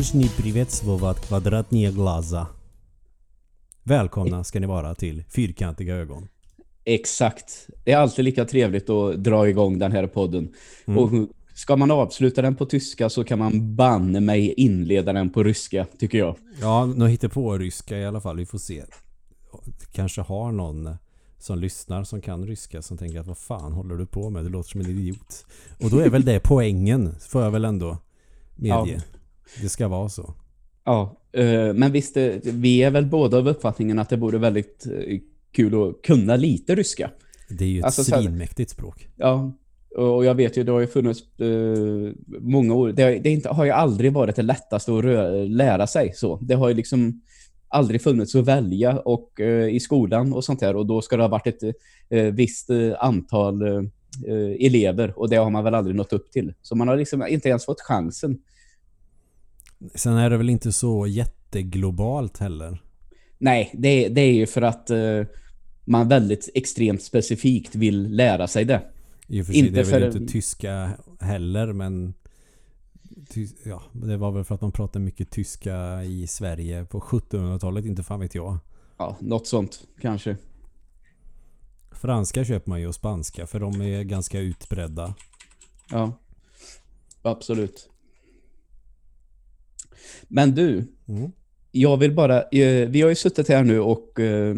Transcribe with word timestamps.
Różni 0.00 0.28
privetslovat 0.28 1.26
kvadratnie 1.26 1.92
glaza. 1.92 2.46
Välkomna 3.82 4.44
ska 4.44 4.60
ni 4.60 4.66
vara 4.66 4.94
till 4.94 5.24
Fyrkantiga 5.28 5.94
ögon. 5.94 6.28
Exakt. 6.84 7.68
Det 7.84 7.92
är 7.92 7.96
alltid 7.96 8.24
lika 8.24 8.44
trevligt 8.44 8.90
att 8.90 9.24
dra 9.24 9.48
igång 9.48 9.78
den 9.78 9.92
här 9.92 10.06
podden. 10.06 10.52
Mm. 10.84 10.98
Och 10.98 11.28
ska 11.54 11.76
man 11.76 11.90
avsluta 11.90 12.42
den 12.42 12.56
på 12.56 12.66
tyska 12.66 13.08
så 13.08 13.24
kan 13.24 13.38
man 13.38 13.76
banne 13.76 14.20
mig 14.20 14.52
inleda 14.52 15.12
den 15.12 15.30
på 15.30 15.42
ryska, 15.42 15.86
tycker 15.98 16.18
jag. 16.18 16.36
Ja, 16.60 16.86
nu 16.86 17.08
hittar 17.08 17.28
på 17.28 17.58
ryska 17.58 17.98
i 17.98 18.06
alla 18.06 18.20
fall. 18.20 18.36
Vi 18.36 18.46
får 18.46 18.58
se. 18.58 18.84
Kanske 19.92 20.20
har 20.20 20.52
någon 20.52 20.96
som 21.38 21.58
lyssnar 21.58 22.04
som 22.04 22.20
kan 22.20 22.46
ryska 22.46 22.82
som 22.82 22.98
tänker 22.98 23.20
att 23.20 23.26
vad 23.26 23.38
fan 23.38 23.72
håller 23.72 23.96
du 23.96 24.06
på 24.06 24.30
med? 24.30 24.44
Det 24.44 24.50
låter 24.50 24.70
som 24.70 24.80
en 24.80 24.90
idiot. 24.90 25.46
Och 25.80 25.90
då 25.90 25.98
är 25.98 26.10
väl 26.10 26.24
det 26.24 26.40
poängen, 26.40 27.14
får 27.20 27.42
jag 27.42 27.50
väl 27.50 27.64
ändå 27.64 27.98
medge. 28.56 28.92
Ja. 28.92 29.19
Det 29.62 29.68
ska 29.68 29.88
vara 29.88 30.08
så. 30.08 30.34
Ja, 30.84 31.16
eh, 31.32 31.72
men 31.74 31.92
visst, 31.92 32.16
eh, 32.16 32.32
vi 32.42 32.82
är 32.82 32.90
väl 32.90 33.06
båda 33.06 33.38
av 33.38 33.48
uppfattningen 33.48 33.98
att 33.98 34.08
det 34.08 34.16
vore 34.16 34.38
väldigt 34.38 34.86
eh, 34.86 35.18
kul 35.52 35.88
att 35.88 36.02
kunna 36.02 36.36
lite 36.36 36.74
ryska. 36.74 37.10
Det 37.48 37.64
är 37.64 37.68
ju 37.68 37.78
ett 37.78 37.84
Alltså, 37.84 38.04
svinmäktigt 38.04 38.70
språk. 38.70 39.08
Ja, 39.16 39.52
och 39.96 40.24
jag 40.24 40.34
vet 40.34 40.56
ju, 40.56 40.64
det 40.64 40.72
har 40.72 40.80
ju 40.80 40.86
funnits 40.86 41.20
många 42.40 42.74
år. 42.74 42.92
Det, 42.92 43.18
det 43.18 43.30
inte, 43.30 43.48
har 43.48 43.64
ju 43.64 43.70
aldrig 43.70 44.12
varit 44.12 44.36
det 44.36 44.42
lättaste 44.42 44.92
att 44.92 45.04
rö- 45.04 45.48
lära 45.48 45.86
sig 45.86 46.12
så. 46.14 46.38
Det 46.42 46.54
har 46.54 46.68
ju 46.68 46.74
liksom 46.74 47.22
aldrig 47.68 48.02
funnits 48.02 48.34
att 48.34 48.44
välja 48.44 48.98
och, 48.98 49.40
i 49.70 49.80
skolan 49.80 50.32
och 50.32 50.44
sånt 50.44 50.60
där. 50.60 50.76
Och 50.76 50.86
då 50.86 51.02
ska 51.02 51.16
det 51.16 51.22
ha 51.22 51.28
varit 51.28 51.46
ett 51.46 51.76
visst 52.34 52.70
antal 52.98 53.62
elever 54.58 55.18
och 55.18 55.28
det 55.30 55.36
har 55.36 55.50
man 55.50 55.64
väl 55.64 55.74
aldrig 55.74 55.96
nått 55.96 56.12
upp 56.12 56.32
till. 56.32 56.54
Så 56.62 56.74
man 56.74 56.88
har 56.88 56.96
liksom 56.96 57.26
inte 57.26 57.48
ens 57.48 57.64
fått 57.64 57.80
chansen. 57.80 58.38
Sen 59.94 60.12
är 60.16 60.30
det 60.30 60.36
väl 60.36 60.50
inte 60.50 60.72
så 60.72 61.06
jätteglobalt 61.06 62.38
heller. 62.38 62.82
Nej, 63.38 63.70
det, 63.74 64.08
det 64.08 64.20
är 64.20 64.32
ju 64.32 64.46
för 64.46 64.62
att 64.62 64.90
eh, 64.90 65.22
man 65.84 66.08
väldigt 66.08 66.48
extremt 66.54 67.02
specifikt 67.02 67.74
vill 67.74 68.16
lära 68.16 68.46
sig 68.46 68.64
det. 68.64 68.82
I 69.26 69.42
och 69.42 69.46
för 69.46 69.52
sig, 69.52 69.60
Inte 69.60 69.72
det 69.72 69.80
är 69.80 69.84
väl 70.00 70.12
för- 70.12 70.20
inte 70.20 70.32
tyska 70.32 70.90
heller, 71.20 71.72
men 71.72 72.14
ja, 73.64 73.82
det 73.92 74.16
var 74.16 74.30
väl 74.32 74.44
för 74.44 74.54
att 74.54 74.60
man 74.60 74.72
pratade 74.72 75.04
mycket 75.04 75.30
tyska 75.30 76.04
i 76.04 76.26
Sverige 76.26 76.84
på 76.84 77.00
1700-talet, 77.00 77.84
inte 77.84 78.02
fan 78.02 78.20
vet 78.20 78.34
jag. 78.34 78.58
Ja, 78.98 79.16
något 79.20 79.46
sånt 79.46 79.82
kanske. 80.00 80.36
Franska 81.92 82.44
köper 82.44 82.68
man 82.70 82.80
ju 82.80 82.86
och 82.86 82.94
spanska, 82.94 83.46
för 83.46 83.60
de 83.60 83.80
är 83.82 84.02
ganska 84.02 84.40
utbredda. 84.40 85.14
Ja, 85.90 86.12
absolut. 87.22 87.90
Men 90.28 90.54
du, 90.54 90.84
Mm. 91.08 91.30
jag 91.72 91.96
vill 91.96 92.14
bara... 92.14 92.42
Eh, 92.42 92.88
vi 92.88 93.00
har 93.02 93.08
ju 93.08 93.14
suttit 93.14 93.48
här 93.48 93.64
nu 93.64 93.80
och 93.80 94.20
eh, 94.20 94.56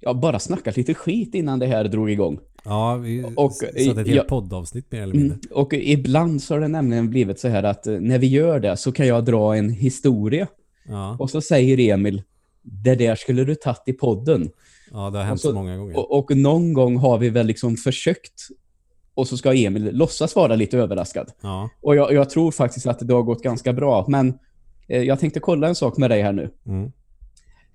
ja, 0.00 0.14
bara 0.14 0.38
snackat 0.38 0.76
lite 0.76 0.94
skit 0.94 1.34
innan 1.34 1.58
det 1.58 1.66
här 1.66 1.84
drog 1.84 2.10
igång. 2.10 2.38
Ja, 2.64 2.96
vi 2.96 3.24
Och, 3.36 3.52
satte 3.52 3.66
ett 3.78 3.96
helt 3.96 4.08
ja- 4.08 4.24
poddavsnitt 4.28 4.92
mer 4.92 5.02
eller 5.02 5.14
mindre. 5.14 5.34
Mm. 5.34 5.40
Och 5.52 5.74
ibland 5.74 6.42
så 6.42 6.54
har 6.54 6.60
det 6.60 6.68
nämligen 6.68 7.10
blivit 7.10 7.40
så 7.40 7.48
här 7.48 7.62
att 7.62 7.86
eh, 7.86 7.94
när 8.00 8.18
vi 8.18 8.26
gör 8.26 8.60
det 8.60 8.76
så 8.76 8.92
kan 8.92 9.06
jag 9.06 9.24
dra 9.24 9.56
en 9.56 9.70
historia 9.70 10.46
Ja, 10.88 11.16
och 11.20 11.30
så 11.30 11.40
säger 11.40 11.94
Emil 11.94 12.22
det 12.62 12.94
där 12.94 13.14
skulle 13.14 13.44
du 13.44 13.54
tagit 13.54 13.82
i 13.86 13.92
podden. 13.92 14.50
ja, 14.90 15.10
det 15.10 15.18
har 15.18 15.24
hänt 15.24 15.40
så- 15.40 15.48
så 15.48 15.54
många 15.54 15.76
gånger. 15.76 15.96
Och, 15.98 16.18
och 16.18 16.36
någon 16.36 16.72
gång 16.72 16.96
har 16.96 17.18
vi 17.18 17.30
väl 17.30 17.46
liksom 17.46 17.76
försökt 17.76 18.48
och 19.18 19.28
så 19.28 19.36
ska 19.36 19.54
Emil 19.54 19.90
låtsas 19.96 20.36
vara 20.36 20.54
lite 20.56 20.78
överraskad. 20.78 21.30
Ja, 21.40 21.70
Och 21.80 21.96
jag, 21.96 22.12
jag 22.12 22.30
tror 22.30 22.50
faktiskt 22.50 22.86
att 22.86 22.98
det 23.08 23.14
har 23.14 23.22
gått 23.22 23.42
ganska 23.42 23.72
bra. 23.72 24.04
Men 24.08 24.38
eh, 24.88 25.02
jag 25.02 25.20
tänkte 25.20 25.40
kolla 25.40 25.68
en 25.68 25.74
sak 25.74 25.96
med 25.98 26.10
dig 26.10 26.22
här 26.22 26.32
nu. 26.32 26.50
mm. 26.66 26.92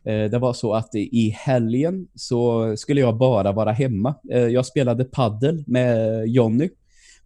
Eh, 0.06 0.30
det 0.32 0.40
var 0.40 0.54
så 0.54 0.74
att 0.74 0.96
i 0.96 1.30
helgen 1.30 2.08
så 2.16 2.74
skulle 2.78 3.02
jag 3.02 3.18
bara 3.18 3.52
vara 3.52 3.72
hemma. 3.72 4.16
Eh, 4.32 4.40
jag 4.48 4.66
spelade 4.66 5.04
paddel 5.06 5.64
med 5.68 6.26
Jonny. 6.28 6.70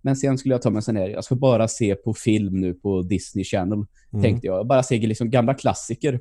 Men 0.01 0.15
sen 0.15 0.37
skulle 0.37 0.53
jag 0.53 0.61
ta 0.61 0.69
mig 0.69 0.77
en 0.77 0.81
sån 0.81 0.95
här, 0.95 1.09
jag 1.09 1.23
ska 1.23 1.35
bara 1.35 1.67
se 1.67 1.95
på 1.95 2.13
film 2.13 2.61
nu 2.61 2.73
på 2.73 3.01
Disney 3.01 3.43
Channel, 3.45 3.85
Mm. 4.13 4.23
tänkte 4.23 4.47
jag. 4.47 4.67
Bara 4.67 4.83
se 4.83 4.97
liksom 4.99 5.29
gamla 5.29 5.53
klassiker. 5.53 6.19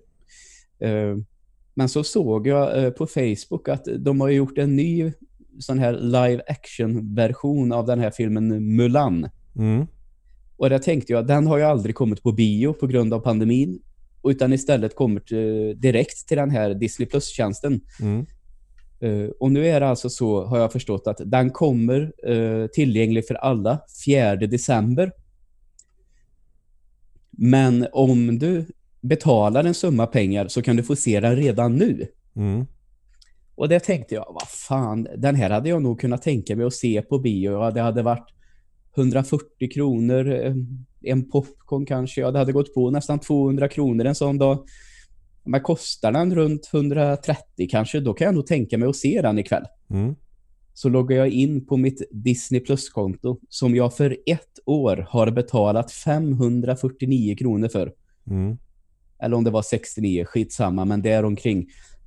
Eh, 0.81 1.17
men 1.75 1.89
så 1.89 2.05
såg 2.05 2.47
jag 2.47 2.84
eh, 2.84 2.91
på 2.91 3.07
Facebook 3.07 3.69
att 3.69 3.84
de 3.99 4.21
har 4.21 4.28
gjort 4.28 4.59
en 4.59 4.77
ny 4.77 5.13
sån 5.59 5.78
här 5.78 5.93
live 5.93 6.43
action-version 6.49 7.72
av 7.72 7.87
den 7.87 8.00
här 8.00 8.11
filmen 8.11 8.77
Mulan. 8.77 9.28
Mm. 9.56 9.87
Och 10.56 10.71
där 10.71 10.78
tänkte 10.78 11.12
jag, 11.12 11.27
den 11.27 11.47
har 11.47 11.59
ju 11.59 11.65
aldrig 11.65 11.94
kommit 11.94 12.22
på 12.22 12.33
bio 12.33 12.72
på 12.72 12.87
grund 12.87 13.15
av 13.15 13.21
pandemin. 13.21 13.78
Utan 14.25 14.53
istället 14.53 14.95
kommit 14.95 15.33
eh, 15.33 15.39
direkt 15.77 16.28
till 16.28 16.37
den 16.37 16.50
här 16.50 16.75
Disney 16.75 17.09
Plus-tjänsten. 17.09 17.81
Mm. 18.00 18.27
Eh, 19.00 19.31
och 19.41 19.53
nu 19.53 19.66
är 19.66 19.81
det 19.81 19.89
alltså 19.89 20.11
så, 20.11 20.45
har 20.45 20.59
jag 20.59 20.72
förstått, 20.72 21.06
att 21.06 21.21
den 21.25 21.50
kommer 21.50 22.12
eh, 22.27 22.66
tillgänglig 22.66 23.27
för 23.27 23.34
alla 23.34 23.81
4 24.06 24.37
december. 24.37 25.12
Men 27.31 27.87
om 27.93 28.39
du 28.39 28.66
betalar 29.00 29.65
en 29.65 29.75
summa 29.75 30.06
pengar 30.06 30.49
så 30.49 30.62
kan 30.62 30.77
du 30.77 30.83
få 30.83 30.97
se 30.97 31.21
den 31.21 31.37
redan 31.37 31.77
nu. 31.77 32.06
Mm. 32.37 32.66
Och 33.56 33.69
det 33.69 33.81
tänkte 33.81 34.15
jag, 34.15 34.27
vad 34.28 34.49
fan, 34.49 35.06
den 35.17 35.34
här 35.34 35.50
hade 35.50 35.69
jag 35.69 35.83
nog 35.83 36.00
kunnat 36.00 36.22
tänka 36.22 36.56
mig 36.56 36.67
att 36.67 36.75
se 36.75 37.03
på 37.03 37.19
bio. 37.19 37.71
Det 37.71 37.81
hade 37.81 38.03
varit 38.03 38.28
140 38.97 39.71
kronor, 39.75 40.33
eh, 40.33 40.55
en 41.03 41.31
popcorn 41.31 41.87
kanske. 41.87 42.21
Ja, 42.21 42.31
det 42.31 42.39
hade 42.39 42.53
gått 42.53 42.75
på 42.75 42.91
nästan 42.91 43.19
200 43.19 43.69
kronor 43.69 44.05
en 44.05 44.15
sån 44.15 44.39
dag. 44.39 44.65
Men 45.45 45.61
kostar 45.61 46.12
den 46.12 46.34
runt 46.34 46.71
130 46.72 47.69
kanske, 47.71 48.00
då 48.00 48.15
kan 48.15 48.25
jag 48.25 48.34
nog 48.34 48.47
tänka 48.47 48.78
mig 48.78 48.89
att 48.89 48.97
se 48.97 49.22
den 49.22 49.39
ikväll. 49.39 49.65
Mm. 49.91 50.15
Så 50.75 50.89
loggar 50.89 51.16
jag 51.16 51.28
in 51.28 51.66
på 51.66 51.77
mitt 51.77 52.03
Disney 52.11 52.61
Plus-konto 52.61 53.41
som 53.49 53.75
jag 53.77 53.97
för 53.97 54.16
ett 54.27 54.59
år 54.66 55.06
har 55.09 55.31
betalat 55.31 55.93
549 55.93 57.37
kronor 57.37 57.69
för 57.69 57.93
Mm. 58.31 58.59
eller 59.19 59.37
om 59.37 59.45
det 59.45 59.50
var 59.50 59.62
69, 59.62 60.25
skitsamma, 60.25 60.84
men 60.84 61.03
där 61.03 61.25
omkring. 61.25 61.66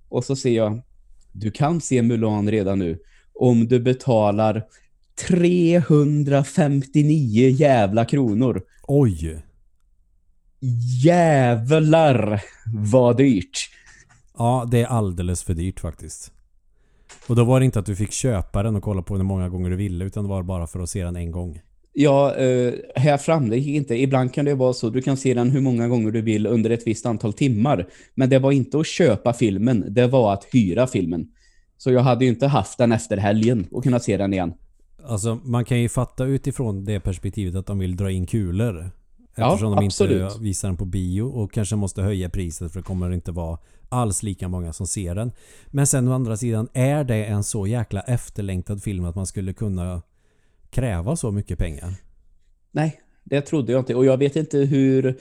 Och 0.10 0.24
så 0.26 0.36
ser 0.36 0.50
jag, 0.56 0.82
du 1.32 1.52
kan 1.52 1.82
se 1.82 2.02
Mulan 2.02 2.52
redan 2.52 2.80
nu 2.80 3.00
om 3.34 3.68
du 3.68 3.80
betalar 3.80 4.64
359 5.28 7.50
jävla 7.50 8.06
kronor. 8.06 8.62
Oj! 8.84 9.44
Jävlar 11.04 12.42
vad 12.74 13.18
dyrt. 13.18 13.70
Ja, 14.38 14.68
det 14.72 14.82
är 14.82 14.86
alldeles 14.86 15.44
för 15.44 15.54
dyrt 15.54 15.80
faktiskt. 15.80 16.32
Och 17.28 17.36
då 17.36 17.44
var 17.44 17.60
det 17.60 17.66
inte 17.66 17.80
att 17.80 17.86
du 17.86 17.96
fick 17.96 18.12
köpa 18.12 18.64
den 18.64 18.76
och 18.76 18.84
kolla 18.84 19.02
på 19.02 19.18
den 19.18 19.26
många 19.26 19.50
gånger 19.50 19.70
du 19.70 19.76
ville, 19.76 20.06
utan 20.06 20.24
det 20.24 20.30
var 20.30 20.44
bara 20.44 20.68
för 20.68 20.80
att 20.80 20.90
se 20.90 21.04
den 21.04 21.16
en 21.16 21.32
gång. 21.32 21.62
Ja, 21.94 22.36
eh, 22.36 22.74
här 22.96 23.18
framgick 23.18 23.68
inte. 23.68 23.96
Ibland 23.96 24.34
kan 24.34 24.46
det 24.46 24.56
vara 24.56 24.74
så. 24.74 24.90
Du 24.90 25.02
kan 25.02 25.18
se 25.18 25.34
den 25.34 25.52
hur 25.52 25.62
många 25.62 25.88
gånger 25.88 26.12
du 26.12 26.22
vill 26.22 26.48
under 26.48 26.70
ett 26.70 26.88
visst 26.88 27.06
antal 27.06 27.34
timmar. 27.34 27.88
Men 28.16 28.30
det 28.30 28.40
var 28.40 28.52
inte 28.52 28.80
att 28.80 28.88
köpa 28.88 29.34
filmen. 29.34 29.86
Det 29.90 30.08
var 30.08 30.34
att 30.34 30.48
hyra 30.52 30.88
filmen. 30.88 31.28
Så 31.78 31.92
jag 31.92 32.02
hade 32.02 32.26
ju 32.26 32.32
inte 32.32 32.48
haft 32.48 32.78
den 32.78 32.92
efter 32.92 33.18
helgen 33.18 33.68
och 33.72 33.84
kunnat 33.84 34.04
se 34.04 34.18
den 34.18 34.34
igen. 34.34 34.54
Alltså 35.04 35.40
man 35.44 35.66
kan 35.66 35.82
ju 35.82 35.90
fatta 35.90 36.26
utifrån 36.26 36.86
det 36.86 37.00
perspektivet 37.00 37.56
att 37.56 37.66
de 37.66 37.80
vill 37.80 37.96
dra 37.96 38.12
in 38.12 38.26
kulor. 38.26 38.92
Ja, 39.36 39.48
Eftersom 39.48 39.76
de 39.76 39.86
absolut. 39.86 40.32
inte 40.32 40.44
visar 40.44 40.68
den 40.68 40.78
på 40.78 40.86
bio 40.86 41.22
och 41.22 41.52
kanske 41.54 41.76
måste 41.76 42.02
höja 42.02 42.30
priset 42.30 42.72
för 42.72 42.80
det 42.80 42.84
kommer 42.84 43.12
inte 43.12 43.32
vara 43.32 43.58
alls 43.90 44.24
lika 44.24 44.48
många 44.48 44.74
som 44.74 44.88
ser 44.88 45.16
den. 45.16 45.32
Men 45.68 45.88
sen 45.88 46.08
å 46.08 46.14
andra 46.14 46.38
sidan, 46.38 46.68
är 46.74 47.04
det 47.04 47.26
en 47.26 47.44
så 47.44 47.68
jäkla 47.68 48.02
efterlängtad 48.02 48.84
film 48.84 49.06
att 49.06 49.16
man 49.16 49.26
skulle 49.26 49.54
kunna 49.54 50.02
kräva 50.70 51.16
så 51.16 51.32
mycket 51.32 51.60
pengar? 51.60 51.94
Nej, 52.72 53.00
det 53.24 53.42
trodde 53.42 53.72
jag 53.72 53.82
inte. 53.82 53.96
Och 53.96 54.06
jag 54.06 54.18
vet 54.18 54.36
inte 54.36 54.58
hur... 54.58 55.18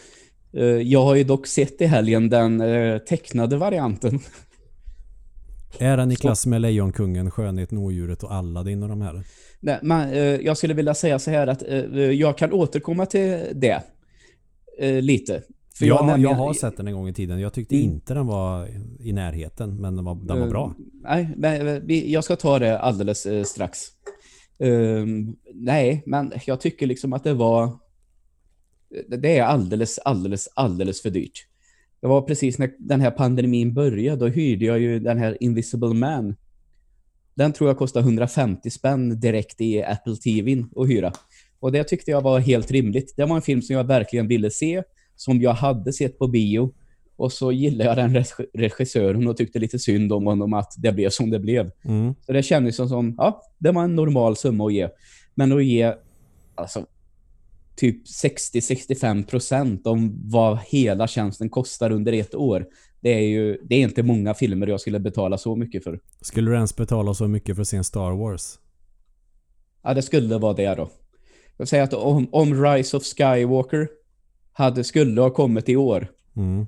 eh, 0.52 0.64
jag 0.64 1.04
har 1.04 1.14
ju 1.14 1.24
dock 1.24 1.46
sett 1.46 1.80
i 1.80 1.86
helgen 1.86 2.28
den 2.28 2.60
eh, 2.60 2.98
tecknade 2.98 3.56
varianten. 3.56 4.20
Är 5.78 5.96
den 5.96 6.12
i 6.12 6.16
klass 6.16 6.46
med 6.46 6.60
Lejonkungen, 6.60 7.30
Skönheten, 7.30 7.78
Odjuret 7.78 8.22
och 8.22 8.32
Aladdin 8.34 8.82
och 8.82 8.88
de 8.88 9.00
här? 9.00 9.22
Nej, 9.60 9.78
men, 9.82 10.10
eh, 10.12 10.18
jag 10.18 10.56
skulle 10.56 10.74
vilja 10.74 10.94
säga 10.94 11.18
så 11.18 11.30
här 11.30 11.46
att 11.46 11.62
jag 12.18 12.38
kan 12.38 12.52
återkomma 12.52 13.06
till 13.06 13.42
det 13.54 13.82
lite. 15.00 15.42
För 15.78 15.86
jag, 15.86 16.06
nämligen- 16.06 16.20
jag 16.30 16.34
har 16.38 16.54
sett 16.54 16.76
den 16.76 16.88
en 16.88 16.94
gång 16.94 17.08
i 17.08 17.14
tiden. 17.14 17.40
Jag 17.40 17.52
tyckte 17.52 17.74
Mm. 17.76 17.86
inte 17.90 18.14
den 18.14 18.26
var 18.26 18.68
i 19.00 19.12
närheten, 19.12 19.80
men 19.80 19.96
den 19.96 20.04
var, 20.04 20.14
den 20.14 20.40
var 20.40 20.48
bra. 20.48 20.74
Nej, 21.02 21.28
men 21.36 21.82
jag 22.10 22.24
ska 22.24 22.36
ta 22.36 22.58
det 22.58 22.78
alldeles 22.78 23.26
strax. 23.48 23.78
Um, 24.58 25.36
nej, 25.54 26.02
men 26.06 26.32
jag 26.46 26.60
tycker 26.60 26.86
liksom 26.86 27.12
att 27.12 27.24
det 27.24 27.34
var... 27.34 27.78
det- 29.08 29.38
är 29.38 29.42
alldeles, 29.42 29.98
alldeles, 29.98 30.48
alldeles 30.54 31.02
för 31.02 31.10
dyrt. 31.10 31.46
Det 32.00 32.06
var 32.06 32.22
precis 32.22 32.58
när 32.58 32.70
den 32.78 33.00
här 33.00 33.10
pandemin 33.10 33.74
började, 33.74 34.20
då 34.20 34.26
hyrde 34.26 34.64
jag 34.64 34.78
ju 34.80 35.00
den 35.00 35.18
här 35.18 35.36
Invisible 35.42 35.94
Man. 35.94 36.36
Den 37.34 37.52
tror 37.52 37.70
jag 37.70 37.78
kostade 37.78 38.04
150 38.04 38.70
spänn 38.70 39.20
direkt 39.20 39.60
i 39.60 39.82
Apple 39.82 40.16
TV 40.16 40.64
att 40.76 40.88
hyra. 40.88 41.12
Och 41.60 41.72
det 41.72 41.84
tyckte 41.84 42.10
jag 42.10 42.20
var 42.22 42.38
helt 42.38 42.70
rimligt. 42.70 43.14
Det 43.16 43.24
var 43.24 43.36
en 43.36 43.42
film 43.42 43.62
som 43.62 43.76
jag 43.76 43.84
verkligen 43.84 44.28
ville 44.28 44.50
se. 44.50 44.82
som 45.16 45.40
jag 45.40 45.52
hade 45.52 45.92
sett 45.92 46.18
på 46.18 46.26
bio. 46.28 46.74
Och 47.18 47.32
så 47.32 47.52
gillade 47.52 47.84
jag 47.84 47.96
den 47.96 48.16
reg- 48.16 48.46
regissören 48.54 49.28
och 49.28 49.36
tyckte 49.36 49.58
lite 49.58 49.78
synd 49.78 50.12
om 50.12 50.26
honom 50.26 50.52
att 50.52 50.72
det 50.78 50.92
blev 50.92 51.10
som 51.10 51.30
det 51.30 51.38
blev. 51.38 51.70
Mm. 51.84 52.14
Så 52.26 52.32
det 52.32 52.42
kändes 52.42 52.76
som, 52.76 52.88
som 52.88 53.14
ja, 53.18 53.42
det 53.58 53.70
var 53.72 53.84
en 53.84 53.96
normal 53.96 54.36
summa 54.36 54.66
att 54.66 54.72
ge. 54.72 54.88
Men 55.34 55.52
att 55.52 55.64
ge 55.64 55.94
alltså 56.54 56.86
typ 57.76 58.06
60-65 58.06 59.26
procent 59.26 59.86
om 59.86 60.20
vad 60.30 60.58
hela 60.58 61.06
tjänsten 61.06 61.48
kostar 61.50 61.90
under 61.90 62.12
ett 62.12 62.34
år. 62.34 62.66
Det 63.00 63.10
är 63.14 63.28
ju 63.28 63.58
det 63.64 63.74
är 63.74 63.80
inte 63.80 64.02
många 64.02 64.34
filmer 64.34 64.66
jag 64.66 64.80
skulle 64.80 64.98
betala 65.00 65.38
så 65.38 65.56
mycket 65.56 65.84
för. 65.84 66.00
Skulle 66.20 66.50
du 66.50 66.54
ens 66.54 66.76
betala 66.76 67.14
så 67.14 67.28
mycket 67.28 67.54
för 67.56 67.62
att 67.62 67.68
se 67.68 67.76
en 67.76 67.84
Star 67.84 68.10
Wars? 68.12 68.58
Ja, 69.82 69.94
det 69.94 70.02
skulle 70.02 70.38
vara 70.38 70.54
det 70.54 70.74
då. 70.74 70.90
Jag 71.56 71.68
säger 71.68 71.84
att 71.84 71.94
om, 71.94 72.28
om 72.32 72.64
Rise 72.64 72.96
of 72.96 73.02
Skywalker 73.04 73.88
hade, 74.52 74.84
skulle 74.84 75.20
ha 75.20 75.30
kommit 75.30 75.68
i 75.68 75.76
år, 75.76 76.06
Mm. 76.36 76.66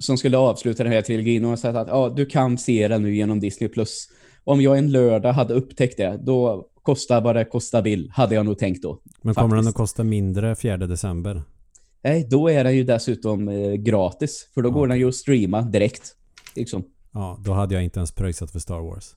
Som 0.00 0.18
skulle 0.18 0.36
avsluta 0.36 0.84
den 0.84 0.92
här 0.92 1.02
trilogin 1.02 1.44
och 1.44 1.58
sagt 1.58 1.76
att 1.76 1.88
ja, 1.88 2.12
du 2.16 2.26
kan 2.26 2.58
se 2.58 2.88
den 2.88 3.02
nu 3.02 3.14
genom 3.14 3.40
Disney+. 3.40 3.68
Plus. 3.68 4.08
Om 4.44 4.60
jag 4.60 4.78
en 4.78 4.90
lördag 4.92 5.32
hade 5.32 5.54
upptäckt 5.54 5.96
det, 5.96 6.20
då 6.22 6.66
kostar 6.82 7.20
vad 7.20 7.36
det 7.36 7.44
kostar 7.44 7.82
vill, 7.82 8.10
hade 8.10 8.34
jag 8.34 8.46
nog 8.46 8.58
tänkt 8.58 8.82
då. 8.82 9.00
Men 9.22 9.34
kommer 9.34 9.56
den 9.56 9.64
Faktiskt. 9.64 9.76
att 9.76 9.78
kosta 9.78 10.04
mindre 10.04 10.56
4 10.56 10.76
december? 10.76 11.42
Nej, 12.02 12.26
då 12.30 12.50
är 12.50 12.64
den 12.64 12.76
ju 12.76 12.84
dessutom 12.84 13.48
eh, 13.48 13.72
gratis, 13.72 14.50
för 14.54 14.62
då 14.62 14.68
Ja, 14.68 14.72
går 14.72 14.88
den 14.88 14.98
ju 14.98 15.08
att 15.08 15.14
streama 15.14 15.62
direkt. 15.62 16.14
Liksom. 16.56 16.84
Ja, 17.12 17.38
då 17.44 17.52
hade 17.52 17.74
jag 17.74 17.84
inte 17.84 17.98
ens 17.98 18.12
pröjsat 18.12 18.50
för 18.50 18.58
Star 18.58 18.80
Wars. 18.80 19.14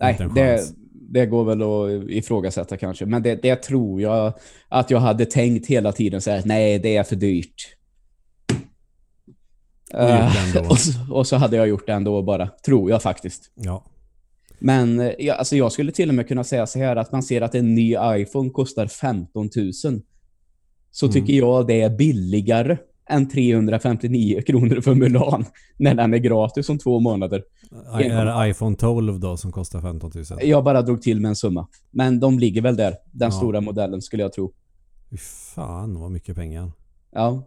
Nej, 0.00 0.18
det, 0.34 0.64
det 0.92 1.26
går 1.26 1.44
väl 1.44 1.62
att 1.62 2.10
ifrågasätta 2.10 2.76
kanske. 2.76 3.06
Men 3.06 3.22
det, 3.22 3.42
det 3.42 3.56
tror 3.56 4.00
jag 4.00 4.32
att 4.68 4.90
jag 4.90 4.98
hade 4.98 5.26
tänkt 5.26 5.66
hela 5.66 5.92
tiden 5.92 6.20
så 6.20 6.30
här, 6.30 6.42
nej, 6.44 6.78
det 6.78 6.96
är 6.96 7.04
för 7.04 7.16
dyrt. 7.16 7.77
Och 9.94 10.00
Eh, 10.00 10.66
och, 10.70 10.78
så, 10.78 10.92
och 11.14 11.26
så 11.26 11.36
hade 11.36 11.56
jag 11.56 11.68
gjort 11.68 11.86
det 11.86 11.92
ändå 11.92 12.22
bara, 12.22 12.48
tror 12.64 12.90
jag 12.90 13.02
faktiskt. 13.02 13.50
Ja. 13.54 13.84
Men 14.58 15.00
eh, 15.00 15.12
jag, 15.18 15.36
alltså 15.38 15.56
jag 15.56 15.72
skulle 15.72 15.92
till 15.92 16.08
och 16.08 16.14
med 16.14 16.28
kunna 16.28 16.44
säga 16.44 16.66
så 16.66 16.78
här 16.78 16.96
att 16.96 17.12
man 17.12 17.22
ser 17.22 17.40
att 17.40 17.54
en 17.54 17.74
ny 17.74 17.96
iPhone 18.02 18.50
kostar 18.50 18.86
15 18.86 19.48
000. 19.56 19.72
Så 20.90 21.06
Mm. 21.06 21.12
tycker 21.14 21.32
jag 21.32 21.66
det 21.66 21.80
är 21.80 21.90
billigare 21.90 22.76
än 23.10 23.28
359 23.28 24.42
kronor 24.46 24.80
för 24.80 24.94
Mulan 24.94 25.44
när 25.76 25.94
den 25.94 26.14
är 26.14 26.18
gratis 26.18 26.68
om 26.68 26.78
två 26.78 27.00
månader. 27.00 27.42
Är 27.92 28.24
det 28.44 28.50
iPhone 28.50 28.76
12 28.76 29.20
då 29.20 29.36
som 29.36 29.52
kostar 29.52 29.80
15 29.80 30.10
000? 30.14 30.24
Jag 30.42 30.64
bara 30.64 30.82
drog 30.82 31.02
till 31.02 31.20
med 31.20 31.28
en 31.28 31.36
summa. 31.36 31.68
Men 31.90 32.20
de 32.20 32.38
ligger 32.38 32.62
väl 32.62 32.76
där, 32.76 32.94
den 33.12 33.30
Ja. 33.30 33.36
stora 33.36 33.60
modellen 33.60 34.02
skulle 34.02 34.22
jag 34.22 34.32
tro. 34.32 34.52
Fy 35.10 35.16
fan 35.54 36.00
vad 36.00 36.10
mycket 36.10 36.36
pengar. 36.36 36.72
Ja. 37.12 37.42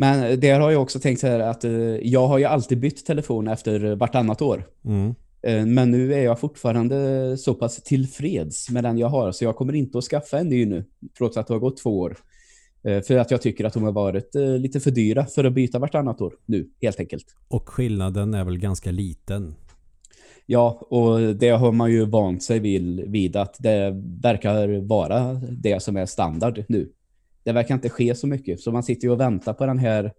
Men 0.00 0.40
där 0.40 0.60
har 0.60 0.70
jag 0.70 0.82
också 0.82 1.00
tänkt 1.00 1.20
så 1.20 1.26
här 1.26 1.40
att 1.40 1.64
eh, 1.64 1.72
jag 1.96 2.26
har 2.26 2.38
ju 2.38 2.44
alltid 2.44 2.80
bytt 2.80 3.06
telefon 3.06 3.48
efter 3.48 3.94
vartannat 3.94 4.42
år. 4.42 4.66
Mm. 4.84 5.14
Eh, 5.42 5.66
Men 5.66 5.90
nu 5.90 6.14
är 6.14 6.22
jag 6.22 6.40
fortfarande 6.40 7.36
så 7.36 7.54
pass 7.54 7.82
tillfreds 7.82 8.70
med 8.70 8.84
den 8.84 8.98
jag 8.98 9.08
har, 9.08 9.32
så 9.32 9.44
jag 9.44 9.56
kommer 9.56 9.72
inte 9.72 9.98
att 9.98 10.04
skaffa 10.04 10.38
en 10.38 10.48
ny 10.48 10.66
nu, 10.66 10.84
trots 11.18 11.36
att 11.36 11.46
det 11.46 11.54
har 11.54 11.58
gått 11.58 11.76
två 11.76 11.98
år. 11.98 12.16
Eh, 12.82 13.02
För 13.02 13.16
att 13.16 13.30
jag 13.30 13.42
tycker 13.42 13.64
att 13.64 13.72
de 13.72 13.82
har 13.82 13.92
varit 13.92 14.34
lite 14.34 14.80
för 14.80 14.90
dyra 14.90 15.26
för 15.26 15.44
att 15.44 15.52
byta 15.52 15.78
vartannat 15.78 16.20
år 16.20 16.34
nu, 16.46 16.70
helt 16.82 17.00
enkelt. 17.00 17.26
Och 17.48 17.68
skillnaden 17.68 18.34
är 18.34 18.44
väl 18.44 18.58
ganska 18.58 18.90
liten. 18.90 19.54
Ja, 20.46 20.86
och 20.90 21.36
det 21.36 21.50
har 21.50 21.72
man 21.72 21.92
ju 21.92 22.04
vant 22.04 22.42
sig 22.42 22.58
vid, 22.58 23.10
vid 23.10 23.36
att 23.36 23.56
det 23.58 23.92
verkar 24.22 24.80
vara 24.80 25.32
det 25.34 25.82
som 25.82 25.96
är 25.96 26.06
standard 26.06 26.64
nu. 26.68 26.88
Det 27.42 27.52
verkar 27.52 27.74
inte 27.74 27.88
ske 27.90 28.14
så 28.14 28.26
mycket, 28.26 28.60
så 28.60 28.72
man 28.72 28.82
sitter 28.82 29.06
ju 29.08 29.12
och 29.12 29.20
väntar 29.20 29.52
på 29.52 29.66
den 29.66 29.78
här 29.78 30.12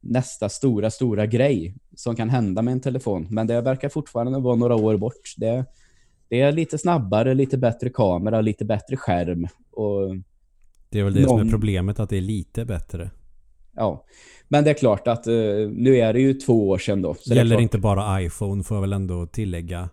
nästa 0.00 0.48
stora, 0.48 0.90
stora 0.90 1.26
grej 1.26 1.74
som 1.96 2.16
kan 2.16 2.30
hända 2.30 2.62
med 2.62 2.72
en 2.72 2.80
telefon. 2.80 3.26
Men 3.30 3.46
det 3.46 3.60
verkar 3.60 3.88
fortfarande 3.88 4.38
vara 4.38 4.56
några 4.56 4.74
år 4.74 4.96
bort. 4.96 5.34
Det, 5.36 5.64
det 6.28 6.40
är 6.40 6.52
lite 6.52 6.78
snabbare, 6.78 7.34
lite 7.34 7.58
bättre 7.58 7.90
kamera, 7.90 8.40
lite 8.40 8.64
bättre 8.64 8.96
skärm. 8.96 9.46
Och 9.70 10.16
Det 10.90 11.00
är 11.00 11.04
väl 11.04 11.14
det 11.14 11.24
som 11.24 11.38
är 11.38 11.42
Någon- 11.44 11.50
problemet, 11.50 12.00
att 12.00 12.10
det 12.10 12.16
är 12.16 12.20
lite 12.20 12.64
bättre. 12.64 13.10
ja, 13.72 14.04
Men 14.48 14.64
det 14.64 14.70
är 14.70 14.74
klart 14.74 15.08
att 15.08 15.26
eh, 15.26 15.34
nu 15.70 15.96
är 15.96 16.12
det 16.12 16.20
ju 16.20 16.34
två 16.34 16.68
år 16.68 16.78
sedan 16.78 17.02
då. 17.02 17.14
Så 17.14 17.30
det 17.30 17.36
Gäller 17.36 17.56
klart, 17.56 17.62
inte 17.62 17.78
bara 17.78 18.22
iPhone 18.22 18.62
får 18.62 18.76
jag 18.76 18.80
väl 18.82 18.92
ändå 18.92 19.26
tillägga. 19.26 19.88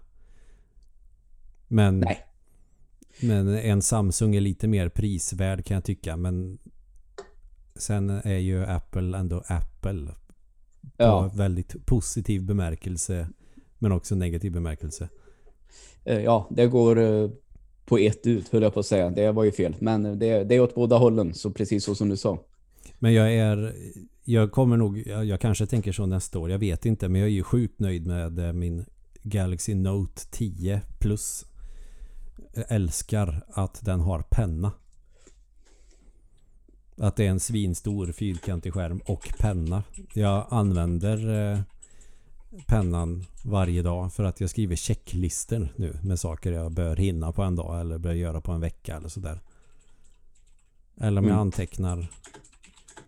Men, 1.68 2.00
Nej. 2.00 2.25
Men 3.21 3.47
en 3.47 3.81
Samsung 3.81 4.35
är 4.35 4.41
lite 4.41 4.67
mer 4.67 4.89
prisvärd 4.89 5.65
kan 5.65 5.75
jag 5.75 5.83
tycka. 5.83 6.17
Men 6.17 6.57
sen 7.75 8.09
är 8.09 8.38
ju 8.38 8.65
Apple 8.65 9.17
ändå 9.17 9.44
Apple. 9.47 10.06
På 10.81 11.03
Ja. 11.03 11.31
väldigt 11.35 11.85
positiv 11.85 12.44
bemärkelse. 12.45 13.27
Men 13.79 13.91
också 13.91 14.15
negativ 14.15 14.51
bemärkelse. 14.51 15.09
Eh, 16.03 16.19
Ja, 16.19 16.47
det 16.51 16.67
går 16.67 17.00
eh, 17.00 17.29
på 17.85 17.97
ett 17.97 18.27
ut, 18.27 18.50
höll 18.50 18.63
jag 18.63 18.73
på 18.73 18.79
att 18.79 18.85
säga. 18.85 19.09
Det 19.09 19.31
var 19.31 19.44
ju 19.44 19.51
fel. 19.51 19.75
Men 19.79 20.03
det, 20.03 20.44
det 20.44 20.56
är 20.56 20.59
åt 20.59 20.75
båda 20.75 20.97
hållen, 20.97 21.33
så 21.33 21.51
precis 21.51 21.83
så 21.83 21.95
som 21.95 22.09
du 22.09 22.18
sa. 22.18 22.39
Men 23.00 23.13
jag 23.13 23.33
är... 23.33 23.75
Jag 24.23 24.51
kommer 24.51 24.77
nog... 24.77 25.03
Jag, 25.07 25.25
jag 25.25 25.39
kanske 25.39 25.65
tänker 25.65 25.91
så 25.91 26.06
nästa 26.06 26.39
år. 26.39 26.51
Jag 26.51 26.59
vet 26.59 26.85
inte. 26.85 27.09
Men 27.09 27.21
jag 27.21 27.27
är 27.29 27.33
ju 27.33 27.44
sjukt 27.44 27.79
nöjd 27.79 28.07
med 28.07 28.39
eh, 28.39 28.53
min 28.53 28.85
Galaxy 29.23 29.75
Note 29.75 30.21
10 30.31 30.81
Plus. 31.00 31.45
Älskar 32.53 33.41
att 33.53 33.85
den 33.85 33.99
har 33.99 34.21
penna. 34.21 34.71
Att 36.97 37.15
det 37.15 37.25
är 37.25 37.29
en 37.29 37.39
svinstor 37.39 38.11
fyrkantig 38.11 38.73
skärm 38.73 39.01
och 39.05 39.33
penna. 39.39 39.83
Jag 40.13 40.47
använder 40.49 41.51
eh, 41.53 41.59
pennan 42.67 43.25
varje 43.43 43.81
dag 43.81 44.13
för 44.13 44.23
att 44.23 44.41
jag 44.41 44.49
skriver 44.49 44.75
checklistor 44.75 45.67
nu 45.75 45.99
med 46.03 46.19
saker 46.19 46.51
jag 46.51 46.71
bör 46.71 46.95
hinna 46.95 47.31
på 47.31 47.43
en 47.43 47.55
dag 47.55 47.79
eller 47.81 47.97
bör 47.97 48.13
göra 48.13 48.41
på 48.41 48.51
en 48.51 48.61
vecka 48.61 48.95
eller 48.95 49.09
sådär. 49.09 49.39
Eller 50.97 51.21
om 51.21 51.25
jag 51.25 51.33
Mm. 51.33 51.42
antecknar 51.42 52.07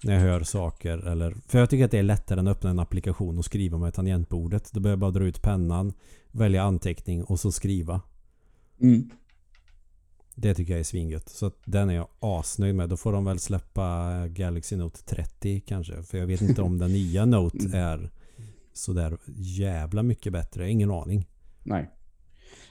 när 0.03 0.13
jag 0.13 0.21
hör 0.21 0.43
saker 0.43 0.97
eller... 0.97 1.35
För 1.47 1.59
jag 1.59 1.69
tycker 1.69 1.85
att 1.85 1.91
det 1.91 1.99
är 1.99 2.03
lättare 2.03 2.39
än 2.39 2.47
att 2.47 2.57
öppna 2.57 2.69
en 2.69 2.79
applikation 2.79 3.37
och 3.37 3.45
skriva 3.45 3.77
med 3.77 3.93
tangentbordet. 3.93 4.69
Då 4.73 4.79
behöver 4.79 4.91
jag 4.93 4.99
bara 4.99 5.19
dra 5.19 5.23
ut 5.23 5.41
pennan, 5.41 5.93
välja 6.31 6.63
anteckning 6.63 7.23
och 7.23 7.39
så 7.39 7.51
skriva. 7.51 8.01
Mm. 8.81 9.09
Det 10.35 10.53
tycker 10.53 10.73
jag 10.73 10.79
är 10.79 10.83
svingött. 10.83 11.29
Så 11.29 11.51
den 11.65 11.89
är 11.89 11.93
jag 11.93 12.07
asnöjd 12.19 12.75
med. 12.75 12.89
Då 12.89 12.97
får 12.97 13.13
de 13.13 13.25
väl 13.25 13.39
släppa 13.39 14.13
Galaxy 14.27 14.75
Note 14.75 15.03
30 15.03 15.59
kanske. 15.59 16.03
För 16.03 16.17
jag 16.17 16.27
vet 16.27 16.41
inte 16.41 16.61
om 16.61 16.77
den 16.77 16.91
nya 16.91 17.25
Note 17.25 17.77
är 17.77 18.09
sådär 18.73 19.17
jävla 19.35 20.03
mycket 20.03 20.33
bättre. 20.33 20.69
Ingen 20.69 20.91
aning. 20.91 21.27
Nej. 21.63 21.89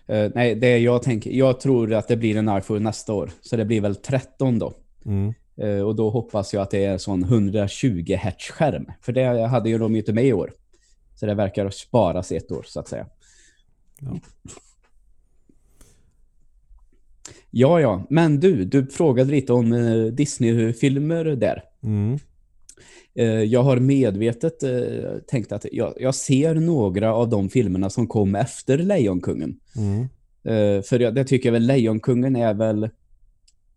Eh, 0.07 0.31
nej, 0.35 0.55
det 0.55 0.79
jag 0.79 1.03
tänker, 1.03 1.31
jag 1.31 1.61
tror 1.61 1.93
att 1.93 2.09
det 2.09 2.17
blir 2.17 2.37
en 2.37 2.59
iPhone 2.59 2.81
nästa 2.81 3.13
år. 3.13 3.31
Så 3.41 3.57
det 3.57 3.65
blir 3.65 3.81
väl 3.81 3.97
13 3.97 4.59
då. 4.59 4.75
Mm. 5.05 5.35
Eh, 5.57 5.81
och 5.81 5.97
då 5.97 6.11
hoppas 6.11 6.55
jag 6.55 6.63
att 6.63 6.71
det 6.71 6.85
är 6.85 6.93
en 6.93 6.99
sån 6.99 7.23
120 7.23 8.17
Hz 8.17 8.51
skärm. 8.51 8.87
För 9.01 9.13
det 9.13 9.47
hade 9.47 9.69
ju 9.69 9.79
de 9.79 9.93
ju 9.93 9.99
inte 9.99 10.13
med 10.13 10.25
i 10.25 10.33
år. 10.33 10.53
Så 11.15 11.27
det 11.27 11.35
verkar 11.35 11.71
sparas 11.71 12.33
ett 12.33 12.53
år 12.53 12.65
så 12.67 12.81
att 12.81 12.89
säga. 12.89 13.07
Ja. 14.01 14.19
Ja, 17.51 17.81
ja. 17.81 18.07
Men 18.11 18.41
du, 18.41 18.65
du 18.65 18.87
frågade 18.87 19.31
lite 19.31 19.53
om 19.53 19.73
eh, 19.73 20.05
Disney-filmer 20.05 21.25
där. 21.25 21.63
Mm. 21.83 22.19
Eh, 23.15 23.27
jag 23.27 23.63
har 23.63 23.77
medvetet 23.77 24.63
eh, 24.63 24.71
tänkt 25.29 25.53
att 25.53 25.67
jag, 25.73 25.95
jag 25.97 26.15
ser 26.15 26.55
några 26.55 27.15
av 27.15 27.29
de 27.29 27.49
filmerna 27.49 27.91
som 27.91 28.07
kom 28.07 28.35
efter 28.35 28.79
Lejonkungen. 28.79 29.57
Mm. 29.77 30.09
För 30.83 31.01
jag, 31.01 31.15
det 31.15 31.25
tycker 31.25 31.49
jag 31.49 31.53
väl 31.53 31.67
Lejonkungen 31.67 32.37
är 32.37 32.55
väl 32.55 32.89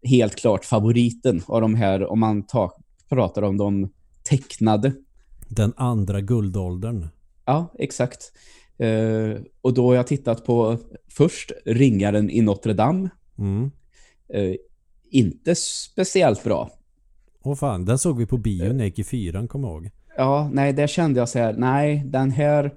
helt 0.03 0.35
klart 0.35 0.65
favoriten 0.65 1.41
av 1.47 1.61
de 1.61 1.75
här, 1.75 2.11
om 2.11 2.19
man 2.19 2.43
ta, 2.43 2.71
pratar 3.09 3.41
om 3.41 3.57
de 3.57 3.89
tecknade. 4.23 4.93
Den 5.47 5.73
andra 5.77 6.21
guldåldern. 6.21 7.07
Ja, 7.45 7.73
exakt. 7.79 8.31
Och 9.61 9.73
då 9.73 9.87
har 9.87 9.95
jag 9.95 10.07
tittat 10.07 10.45
på 10.45 10.77
först 11.07 11.51
Ringaren 11.65 12.29
i 12.29 12.41
Notre 12.41 12.73
Dame. 12.73 13.09
Mm. 13.39 13.71
Eh, 14.33 14.55
inte 15.11 15.55
speciellt 15.55 16.43
bra. 16.43 16.69
Åh 17.43 17.55
fan, 17.55 17.85
den 17.85 17.97
såg 17.97 18.17
vi 18.17 18.25
på 18.25 18.37
bio 18.37 18.63
när 18.73 18.79
jag 18.79 18.85
gick 18.85 18.99
i 18.99 19.03
fyran, 19.03 19.47
kom 19.47 19.63
jag 19.63 19.71
ihåg. 19.71 19.89
Ja, 20.17 20.49
nej, 20.53 20.73
där 20.73 20.87
kände 20.87 21.19
jag 21.19 21.29
så 21.29 21.39
här, 21.39 21.53
nej, 21.53 22.03
den 22.05 22.31
här 22.31 22.73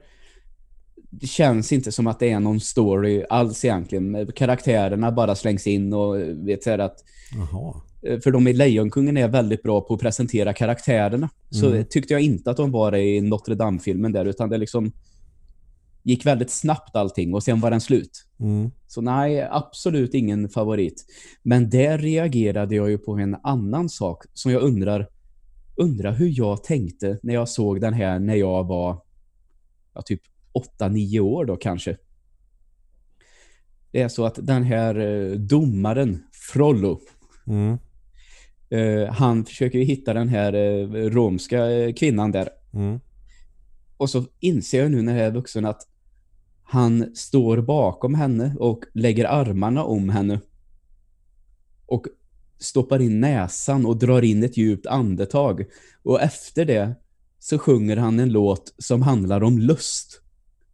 det 1.11 1.27
känns 1.27 1.73
inte 1.73 1.93
som 1.93 2.07
att 2.07 2.19
det 2.19 2.31
är 2.31 2.41
någon 2.41 2.61
story 2.61 3.25
alls 3.31 3.65
egentligen. 3.65 4.33
Karaktärerna 4.37 5.13
bara 5.13 5.35
slängs 5.35 5.67
in 5.67 5.93
och 5.93 6.17
vet 6.21 6.63
så 6.63 6.71
här 6.71 6.79
att 6.79 7.05
Jaha. 7.35 7.75
eh, 8.03 8.21
för 8.21 8.31
de 8.31 8.49
i 8.49 8.53
Lejonkungen 8.53 9.17
är 9.17 9.29
väldigt 9.29 9.63
bra 9.63 9.81
på 9.81 9.95
att 9.95 10.01
presentera 10.01 10.53
karaktärerna. 10.53 11.29
Så 11.51 11.67
Mm. 11.69 11.85
tyckte 11.91 12.13
jag 12.15 12.21
inte 12.23 12.51
att 12.51 12.57
de 12.57 12.71
var 12.71 12.91
det 12.91 13.01
i 13.03 13.21
Notre 13.21 13.55
Dame-filmen 13.55 14.13
där, 14.13 14.25
utan 14.25 14.49
det 14.49 14.57
är 14.57 14.59
liksom 14.59 14.93
gick 16.03 16.27
väldigt 16.27 16.51
snabbt 16.51 16.97
allting 16.97 17.35
och 17.35 17.43
sen 17.43 17.61
var 17.61 17.71
den 17.71 17.81
slut. 17.81 18.27
Mm. 18.41 18.71
Så 18.87 19.01
nej, 19.01 19.49
absolut 19.51 20.15
ingen 20.15 20.49
favorit. 20.49 21.05
Men 21.43 21.71
där 21.71 21.99
reagerade 21.99 22.75
jag 22.75 22.91
ju 22.91 22.99
på 22.99 23.13
en 23.13 23.37
annan 23.43 23.89
sak 23.89 24.25
som 24.35 24.53
jag 24.53 24.63
undrar, 24.63 25.09
undrar 25.77 26.13
hur 26.13 26.39
jag 26.39 26.65
tänkte 26.65 27.19
när 27.23 27.35
jag 27.35 27.49
såg 27.49 27.81
den 27.81 27.95
här 27.95 28.19
när 28.19 28.35
jag 28.35 28.65
var 28.65 29.03
ja, 29.95 30.03
typ 30.03 30.21
8-9 30.81 31.21
år 31.21 31.45
då 31.45 31.57
kanske. 31.57 31.97
Det 33.91 34.03
är 34.03 34.09
så 34.09 34.25
att 34.25 34.39
den 34.43 34.63
här 34.63 34.99
eh, 34.99 35.31
domaren, 35.39 36.23
Frollo, 36.53 37.01
Mm. 37.47 37.79
eh, 38.71 39.13
han 39.13 39.45
försöker 39.45 39.79
ju 39.79 39.85
hitta 39.85 40.15
den 40.15 40.29
här 40.29 40.53
eh, 40.53 40.87
romska 41.11 41.93
kvinnan 41.97 42.33
där. 42.33 42.49
Mm. 42.75 43.01
Och 43.97 44.11
så 44.11 44.25
inser 44.41 44.83
jag 44.83 44.91
nu 44.91 45.03
när 45.03 45.17
jag 45.17 45.27
är 45.27 45.31
vuxen 45.31 45.65
att 45.65 45.83
han 46.73 47.17
står 47.17 47.61
bakom 47.61 48.15
henne 48.15 48.55
och 48.59 48.85
lägger 48.95 49.25
armarna 49.25 49.85
om 49.85 50.09
henne. 50.09 50.41
Och 51.87 52.07
stoppar 52.59 53.03
in 53.03 53.21
näsan 53.21 53.87
och 53.87 53.97
drar 53.97 54.23
in 54.23 54.45
ett 54.45 54.57
djupt 54.57 54.87
andetag. 54.87 55.65
Och 56.03 56.21
efter 56.21 56.65
det 56.65 56.95
så 57.39 57.59
sjunger 57.59 57.97
han 57.97 58.21
en 58.21 58.33
låt 58.33 58.75
som 58.79 59.03
handlar 59.03 59.43
om 59.43 59.59
lust. 59.59 60.21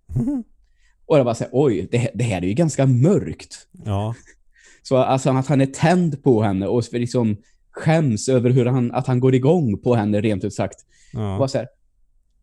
Och 1.06 1.18
jag 1.18 1.24
bara 1.24 1.34
säger, 1.34 1.50
oj, 1.54 1.88
det, 1.90 2.10
det 2.14 2.24
här 2.24 2.42
är 2.42 2.46
ju 2.46 2.54
ganska 2.54 2.86
mörkt. 2.86 3.68
Ja. 3.84 4.14
Så 4.82 4.96
alltså 4.96 5.30
att 5.30 5.46
han 5.46 5.60
är 5.60 5.66
tänd 5.66 6.22
på 6.22 6.42
henne 6.42 6.66
och 6.66 6.84
liksom 6.92 7.36
skäms 7.70 8.28
över 8.28 8.50
hur 8.50 8.66
han, 8.66 8.92
att 8.92 9.06
han 9.06 9.20
går 9.20 9.34
igång 9.34 9.78
på 9.78 9.94
henne 9.94 10.20
rent 10.20 10.44
ut 10.44 10.54
sagt. 10.54 10.84
Och 11.14 11.20
ja. 11.20 11.38
bara 11.38 11.48
så 11.48 11.58
här, 11.58 11.68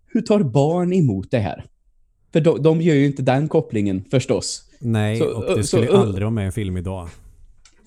hur 0.07 0.21
tar 0.21 0.43
barn 0.43 0.93
emot 0.93 1.31
det 1.31 1.39
här? 1.39 1.65
För 2.35 2.41
de, 2.41 2.61
de 2.61 2.81
gör 2.81 2.95
ju 2.95 3.05
inte 3.05 3.21
den 3.21 3.47
kopplingen 3.47 4.03
förstås. 4.11 4.63
Nej, 4.79 5.17
Så, 5.17 5.25
och 5.25 5.57
det 5.57 5.63
så, 5.63 5.67
skulle 5.67 5.91
uh, 5.91 5.99
aldrig 5.99 6.23
vara 6.23 6.31
med 6.31 6.43
i 6.43 6.45
en 6.45 6.51
film 6.51 6.77
idag. 6.77 7.09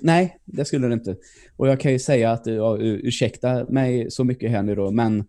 Nej, 0.01 0.39
det 0.45 0.65
skulle 0.65 0.87
det 0.87 0.93
inte. 0.93 1.17
Och 1.57 1.69
jag 1.69 1.81
kan 1.81 1.93
ju 1.93 1.99
säga 1.99 2.33
att, 2.33 2.47
ja, 2.47 2.77
ursäkta 2.79 3.65
mig 3.69 4.11
så 4.11 4.25
mycket 4.25 4.51
här 4.51 4.63
nu 4.63 4.75
då, 4.75 4.91
men 4.91 5.25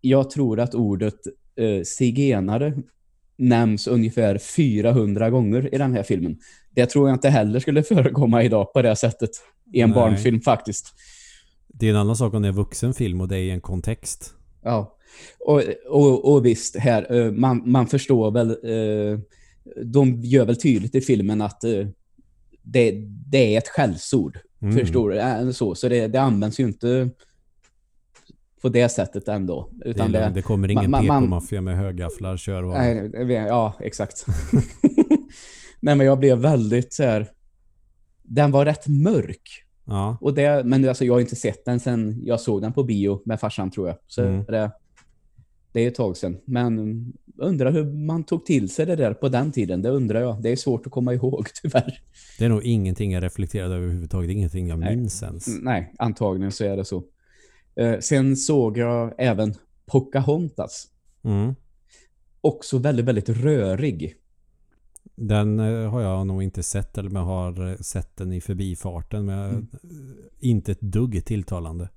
jag 0.00 0.30
tror 0.30 0.60
att 0.60 0.74
ordet 0.74 1.14
eh, 1.56 1.82
zigenare 1.82 2.74
nämns 3.36 3.86
ungefär 3.86 4.38
400 4.38 5.30
gånger 5.30 5.74
i 5.74 5.78
den 5.78 5.92
här 5.92 6.02
filmen. 6.02 6.38
Det 6.70 6.86
tror 6.86 7.08
jag 7.08 7.16
inte 7.16 7.28
heller 7.28 7.60
skulle 7.60 7.82
förekomma 7.92 8.42
idag 8.42 8.72
på 8.72 8.82
det 8.82 8.96
sättet 8.96 9.30
i 9.72 9.80
en 9.80 9.90
Nej. 9.90 9.94
barnfilm 9.94 10.40
faktiskt. 10.40 10.94
Det 11.68 11.86
är 11.86 11.90
en 11.90 11.96
annan 11.96 12.16
sak 12.16 12.34
om 12.34 12.42
det 12.42 12.48
är 12.48 12.50
en 12.50 12.56
vuxen 12.56 12.94
film 12.94 13.20
och 13.20 13.28
det 13.28 13.36
är 13.36 13.42
i 13.42 13.50
en 13.50 13.60
kontext. 13.60 14.34
Ja, 14.62 14.96
och, 15.38 15.62
och, 15.88 16.32
och 16.32 16.46
visst, 16.46 16.76
här, 16.76 17.14
eh, 17.14 17.32
man, 17.32 17.62
man 17.70 17.86
förstår 17.86 18.30
väl, 18.30 18.50
eh, 18.50 19.18
de 19.84 20.20
gör 20.22 20.44
väl 20.46 20.56
tydligt 20.56 20.94
i 20.94 21.00
filmen 21.00 21.42
att 21.42 21.64
eh, 21.64 21.86
det, 22.62 22.92
det 23.06 23.54
är 23.54 23.58
ett 23.58 23.68
skällsord. 23.68 24.38
Mm. 24.62 24.76
Förstår 24.76 25.10
du? 25.10 25.18
Äh, 25.18 25.50
Så, 25.50 25.74
så 25.74 25.88
det, 25.88 26.06
det 26.06 26.20
används 26.20 26.60
ju 26.60 26.64
inte 26.64 27.10
på 28.62 28.68
det 28.68 28.88
sättet 28.88 29.28
ändå. 29.28 29.68
Det, 29.72 29.88
Utan 29.88 30.14
är, 30.14 30.20
det, 30.20 30.34
det 30.34 30.42
kommer 30.42 30.70
ingen 30.70 30.92
PK-maffia 30.92 31.60
med 31.60 31.76
högafflar 31.76 32.36
kör 32.36 32.62
och... 32.62 32.72
nej, 32.72 33.32
ja, 33.32 33.74
exakt. 33.80 34.26
Nej, 35.80 35.96
men 35.96 36.06
jag 36.06 36.18
blev 36.18 36.38
väldigt 36.38 36.92
så 36.92 37.02
här. 37.02 37.26
Den 38.22 38.50
var 38.50 38.64
rätt 38.64 38.88
mörk. 38.88 39.64
Ja. 39.84 40.18
Och 40.20 40.34
det, 40.34 40.64
men 40.64 40.88
alltså, 40.88 41.04
jag 41.04 41.12
har 41.12 41.20
inte 41.20 41.36
sett 41.36 41.64
den 41.64 41.80
sen 41.80 42.20
jag 42.24 42.40
såg 42.40 42.62
den 42.62 42.72
på 42.72 42.82
bio 42.82 43.22
med 43.24 43.40
farsan 43.40 43.70
tror 43.70 43.88
jag. 43.88 43.96
Så 44.06 44.22
Mm. 44.22 44.44
det, 44.44 44.70
det 45.74 45.80
är 45.80 45.88
ett 45.88 45.94
tag 45.94 46.16
sedan. 46.16 46.36
Men 46.44 47.04
undrar 47.36 47.72
hur 47.72 47.84
man 47.84 48.24
tog 48.24 48.46
till 48.46 48.68
sig 48.68 48.86
det 48.86 48.96
där 48.96 49.14
på 49.14 49.28
den 49.28 49.52
tiden. 49.52 49.82
Det 49.82 49.88
undrar 49.90 50.20
jag. 50.20 50.42
Det 50.42 50.52
är 50.52 50.56
svårt 50.56 50.86
att 50.86 50.92
komma 50.92 51.14
ihåg 51.14 51.46
tyvärr. 51.62 52.00
Det 52.38 52.44
är 52.44 52.48
nog 52.48 52.62
ingenting 52.64 53.12
jag 53.12 53.22
reflekterade 53.22 53.74
över 53.74 53.84
överhuvudtaget. 53.84 54.30
Ingenting 54.30 54.68
jag 54.68 54.78
Nej. 54.78 54.96
minns 54.96 55.22
ens. 55.22 55.46
Nej, 55.62 55.94
antagligen 55.98 56.52
så 56.52 56.64
är 56.64 56.76
det 56.76 56.84
så. 56.84 57.04
Eh, 57.76 57.98
sen 57.98 58.36
såg 58.36 58.78
jag 58.78 59.14
även 59.18 59.54
Pocahontas. 59.86 60.86
Mm. 61.24 61.54
Också 62.40 62.78
väldigt, 62.78 63.04
väldigt 63.04 63.28
rörig. 63.28 64.14
Den 65.16 65.60
eh, 65.60 65.90
har 65.90 66.00
jag 66.00 66.26
nog 66.26 66.42
inte 66.42 66.62
sett 66.62 66.98
eller 66.98 67.10
men 67.10 67.22
har 67.22 67.70
eh, 67.70 67.76
sett 67.76 68.16
den 68.16 68.32
i 68.32 68.40
förbifarten 68.40 69.26
men 69.26 69.50
Mm. 69.50 69.66
inte 70.40 70.72
ett 70.72 70.80
dugg 70.80 71.24
tilltalande. 71.24 71.88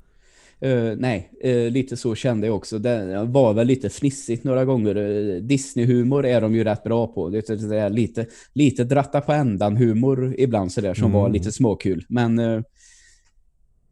Eh, 0.60 0.94
nej, 0.98 1.32
eh, 1.42 1.72
lite 1.72 1.98
så 1.98 2.16
kände 2.16 2.48
jag 2.48 2.56
också. 2.56 2.80
Det 2.80 3.24
var 3.24 3.54
väl 3.54 3.68
lite 3.68 3.90
fnissigt 3.90 4.44
några 4.44 4.66
gånger. 4.66 4.98
Uh, 4.98 5.42
Disney-humor 5.42 6.26
är 6.26 6.42
de 6.42 6.56
ju 6.56 6.64
rätt 6.64 6.84
bra 6.84 7.08
på. 7.08 7.30
Det 7.30 7.50
är 7.50 7.70
det 7.70 7.90
lite, 7.90 8.26
lite 8.54 8.84
dratta 8.84 9.22
på 9.22 9.32
ändan-humor 9.32 10.36
ibland 10.38 10.72
sådär 10.72 10.94
som 10.94 11.06
Mm. 11.06 11.18
var 11.18 11.30
lite 11.30 11.52
småkul. 11.52 12.06
Men 12.10 12.40
eh, 12.40 12.62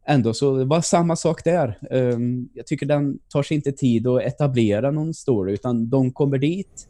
ändå 0.07 0.33
så 0.33 0.57
det 0.57 0.65
var 0.65 0.81
samma 0.81 1.15
sak 1.15 1.43
där. 1.43 1.77
Eh, 1.91 2.17
jag 2.53 2.67
tycker 2.67 2.85
den 2.85 3.19
tar 3.29 3.43
sig 3.43 3.55
inte 3.57 3.71
tid 3.71 4.07
att 4.07 4.21
etablera 4.21 4.91
någon 4.91 5.13
story 5.13 5.53
utan 5.53 5.89
de 5.89 6.11
kommer 6.11 6.37
dit. 6.37 6.87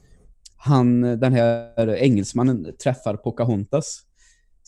Han, 0.57 1.01
den 1.01 1.33
här 1.33 1.89
engelsmannen 1.95 2.67
träffar 2.83 3.15
Pocahontas. 3.15 4.01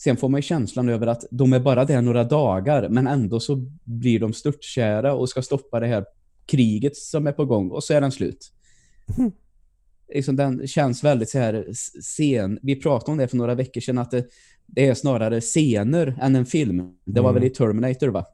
Sen 0.00 0.16
får 0.16 0.28
man 0.28 0.38
ju 0.38 0.42
känslan 0.42 0.88
över 0.88 1.06
att 1.06 1.24
de 1.30 1.52
är 1.52 1.60
bara 1.60 1.84
där 1.84 2.02
några 2.02 2.24
dagar, 2.24 2.88
men 2.88 3.06
ändå 3.06 3.40
så 3.40 3.56
blir 3.84 4.20
de 4.20 4.32
störtkära 4.32 5.14
och 5.14 5.28
ska 5.28 5.42
stoppa 5.42 5.80
det 5.80 5.86
här 5.86 6.04
kriget 6.46 6.96
som 6.96 7.26
är 7.26 7.32
på 7.32 7.44
gång 7.44 7.70
och 7.70 7.84
så 7.84 7.94
är 7.94 8.00
den 8.00 8.12
slut. 8.12 8.52
Liksom 10.14 10.36
den 10.36 10.66
känns 10.68 11.04
väldigt 11.04 11.30
så 11.30 11.38
här 11.38 11.66
s- 11.70 11.92
scen. 12.00 12.58
Vi 12.62 12.76
pratade 12.76 13.12
om 13.12 13.18
det 13.18 13.28
för 13.28 13.36
några 13.36 13.54
veckor 13.54 13.80
sedan 13.80 13.98
att 13.98 14.10
det, 14.10 14.26
det 14.66 14.86
är 14.88 14.94
snarare 14.94 15.40
scener 15.40 16.18
än 16.20 16.36
en 16.36 16.46
film. 16.46 16.92
Det 17.04 17.20
var 17.20 17.30
Mm. 17.30 17.40
väl 17.42 17.50
i 17.50 17.54
Terminator 17.54 18.08
va? 18.08 18.24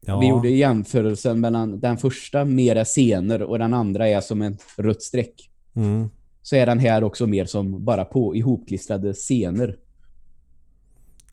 Ja, 0.00 0.20
Vi 0.20 0.28
gjorde 0.28 0.48
jämförelsen 0.50 1.40
mellan 1.40 1.80
den 1.80 1.96
första 1.96 2.44
mer 2.44 2.76
är 2.76 2.84
scener 2.84 3.42
och 3.42 3.58
den 3.58 3.74
andra 3.74 4.08
är 4.08 4.20
som 4.20 4.42
en 4.42 4.56
rött 4.76 5.02
streck. 5.02 5.50
mm. 5.76 6.08
Så 6.42 6.56
är 6.56 6.66
den 6.66 6.78
här 6.78 7.04
också 7.04 7.26
mer 7.26 7.44
som 7.44 7.84
bara 7.84 8.04
på 8.04 8.36
ihopklistrade 8.36 9.14
scener. 9.14 9.76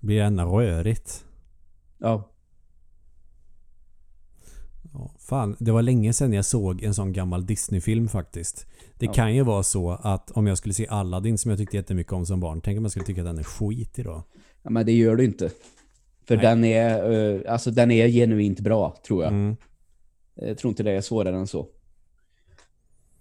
Blir 0.05 0.21
ännu 0.21 0.43
rörigt. 0.43 1.25
Ja. 1.97 2.31
Ja, 4.93 5.11
fan, 5.19 5.55
det 5.59 5.71
var 5.71 5.81
länge 5.81 6.13
sedan 6.13 6.33
jag 6.33 6.45
såg 6.45 6.83
en 6.83 6.93
sån 6.93 7.13
gammal 7.13 7.45
Disney-film 7.45 8.07
faktiskt. 8.07 8.67
Det 8.99 9.05
Ja. 9.05 9.13
kan 9.13 9.35
ju 9.35 9.43
vara 9.43 9.63
så 9.63 9.91
att 9.91 10.31
om 10.31 10.47
jag 10.47 10.57
skulle 10.57 10.73
se 10.73 10.87
Aladdin 10.87 11.37
som 11.37 11.49
jag 11.51 11.57
tyckte 11.59 11.77
jättemycket 11.77 12.13
om 12.13 12.25
som 12.25 12.39
barn. 12.39 12.61
Tänk 12.61 12.77
om 12.77 12.83
jag 12.83 12.91
skulle 12.91 13.05
tycka 13.05 13.21
att 13.21 13.27
den 13.27 13.37
är 13.39 13.43
skit 13.43 13.99
idag. 13.99 14.23
Ja, 14.63 14.69
men 14.69 14.85
det 14.85 14.91
gör 14.91 15.15
du 15.15 15.25
inte. 15.25 15.49
För 16.27 16.35
Nej. 16.35 16.45
den 16.45 16.63
är, 16.63 17.11
eh, 17.11 17.51
alltså 17.53 17.71
den 17.71 17.91
är 17.91 18.07
genuint 18.07 18.59
bra, 18.59 18.95
tror 19.07 19.23
jag. 19.23 19.33
Mm. 19.33 19.55
Jag 20.35 20.57
tror 20.57 20.69
inte 20.69 20.83
det 20.83 20.91
är 20.91 21.01
svårare 21.01 21.35
än 21.35 21.47
så. 21.47 21.67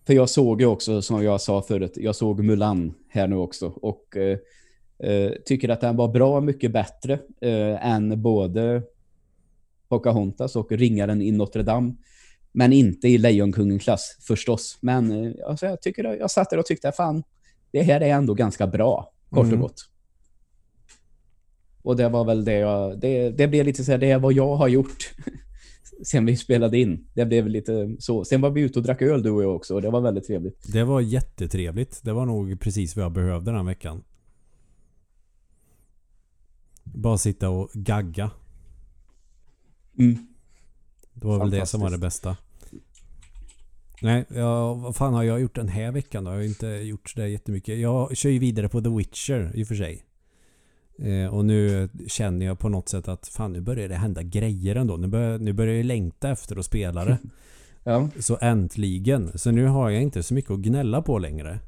För 0.06 0.14
jag 0.14 0.28
såg 0.28 0.60
ju 0.60 0.66
också, 0.66 1.02
som 1.02 1.22
jag 1.24 1.40
sa 1.40 1.62
förut, 1.62 1.92
jag 1.96 2.16
såg 2.16 2.40
Mulan 2.44 2.94
här 3.08 3.28
nu 3.28 3.36
också. 3.36 3.66
Och 3.68 4.16
eh, 5.04 5.30
tycker 5.44 5.68
att 5.68 5.80
den 5.80 5.96
var 5.96 6.08
bra 6.08 6.40
mycket 6.40 6.73
bättre 6.73 7.18
eh, 7.40 7.87
än 7.87 8.23
både 8.23 8.82
Pocahontas 9.88 10.56
och 10.56 10.73
Ringaren 10.73 11.23
i 11.23 11.30
Notre 11.30 11.62
Dame. 11.62 11.94
Men 12.52 12.73
inte 12.73 13.08
i 13.08 13.18
Lejonkungen-klass 13.18 14.18
förstås. 14.20 14.78
Men 14.80 15.25
eh, 15.25 15.32
alltså, 15.46 15.66
jag, 15.66 15.82
tycker, 15.82 16.04
jag 16.04 16.30
satt 16.30 16.50
där 16.50 16.58
och 16.58 16.66
tyckte, 16.66 16.92
fan, 16.92 17.23
det 17.70 17.82
här 17.82 18.00
är 18.00 18.08
ändå 18.14 18.34
ganska 18.34 18.66
bra, 18.66 19.12
kort 19.30 19.46
Mm. 19.46 19.54
och 19.54 19.61
gott. 19.61 19.88
Och 21.82 21.96
det 21.96 22.08
var 22.08 22.25
väl 22.25 22.44
det 22.44 22.58
jag, 22.58 23.00
det, 23.00 23.30
det 23.30 23.49
blev 23.49 23.64
lite 23.66 23.84
så 23.84 23.90
här, 23.92 23.99
det 23.99 24.11
är 24.11 24.18
vad 24.18 24.32
jag 24.32 24.56
har 24.56 24.68
gjort 24.68 25.14
sen 26.06 26.26
vi 26.26 26.37
spelade 26.37 26.78
in. 26.78 27.06
Det 27.14 27.25
blev 27.25 27.49
lite 27.49 27.96
så. 27.99 28.25
Sen 28.25 28.40
var 28.40 28.50
vi 28.50 28.61
ute 28.61 28.78
och 28.78 28.84
drack 28.84 29.02
öl 29.02 29.23
du 29.23 29.30
och 29.30 29.42
jag 29.42 29.56
också 29.56 29.75
och 29.75 29.82
det 29.82 29.90
var 29.90 30.00
väldigt 30.00 30.26
trevligt. 30.26 30.73
Det 30.73 30.84
var 30.84 31.00
jättetrevligt. 31.00 32.00
Det 32.02 32.12
var 32.12 32.26
nog 32.26 32.61
precis 32.61 32.96
vad 32.96 33.04
jag 33.04 33.12
behövde 33.12 33.52
den 33.52 33.66
veckan. 33.66 34.02
Bara 36.94 37.18
sitta 37.18 37.50
och 37.50 37.70
gagga. 37.72 38.30
Mm. 39.98 40.26
Det 41.14 41.26
var 41.26 41.38
väl 41.38 41.50
det 41.50 41.66
som 41.66 41.80
var 41.80 41.90
det 41.90 41.98
bästa. 41.98 42.36
Nej, 44.02 44.24
ja, 44.28 44.74
vad 44.74 44.96
fan 44.96 45.14
har 45.14 45.22
jag 45.22 45.40
gjort 45.40 45.54
den 45.54 45.68
här 45.68 45.92
veckan 45.92 46.24
då? 46.24 46.30
Jag 46.30 46.36
har 46.36 46.42
inte 46.42 46.66
gjort 46.66 47.10
sådär 47.10 47.26
jättemycket. 47.26 47.78
Jag 47.78 48.16
kör 48.16 48.30
ju 48.30 48.38
vidare 48.38 48.68
på 48.68 48.80
The 48.80 48.88
Witcher 48.88 49.52
i 49.54 49.62
och 49.62 49.68
för 49.68 49.74
sig. 49.74 50.04
Eh, 50.98 51.34
och 51.34 51.44
nu 51.44 51.88
känner 52.06 52.46
jag 52.46 52.58
på 52.58 52.68
något 52.68 52.88
sätt 52.88 53.08
att 53.08 53.28
fan 53.28 53.52
nu 53.52 53.60
börjar 53.60 53.88
det 53.88 53.94
hända 53.94 54.22
grejer 54.22 54.76
ändå. 54.76 54.96
Nu 54.96 55.06
börjar, 55.06 55.38
nu 55.38 55.52
börjar 55.52 55.74
jag 55.74 55.86
längta 55.86 56.30
efter 56.30 56.56
att 56.56 56.64
spela 56.64 57.04
det. 57.04 57.18
Ja, 57.86 58.08
Så 58.18 58.38
äntligen. 58.40 59.38
Så 59.38 59.50
nu 59.50 59.66
har 59.66 59.90
jag 59.90 60.02
inte 60.02 60.22
så 60.22 60.34
mycket 60.34 60.50
att 60.50 60.58
gnälla 60.58 61.02
på 61.02 61.18
längre. 61.18 61.58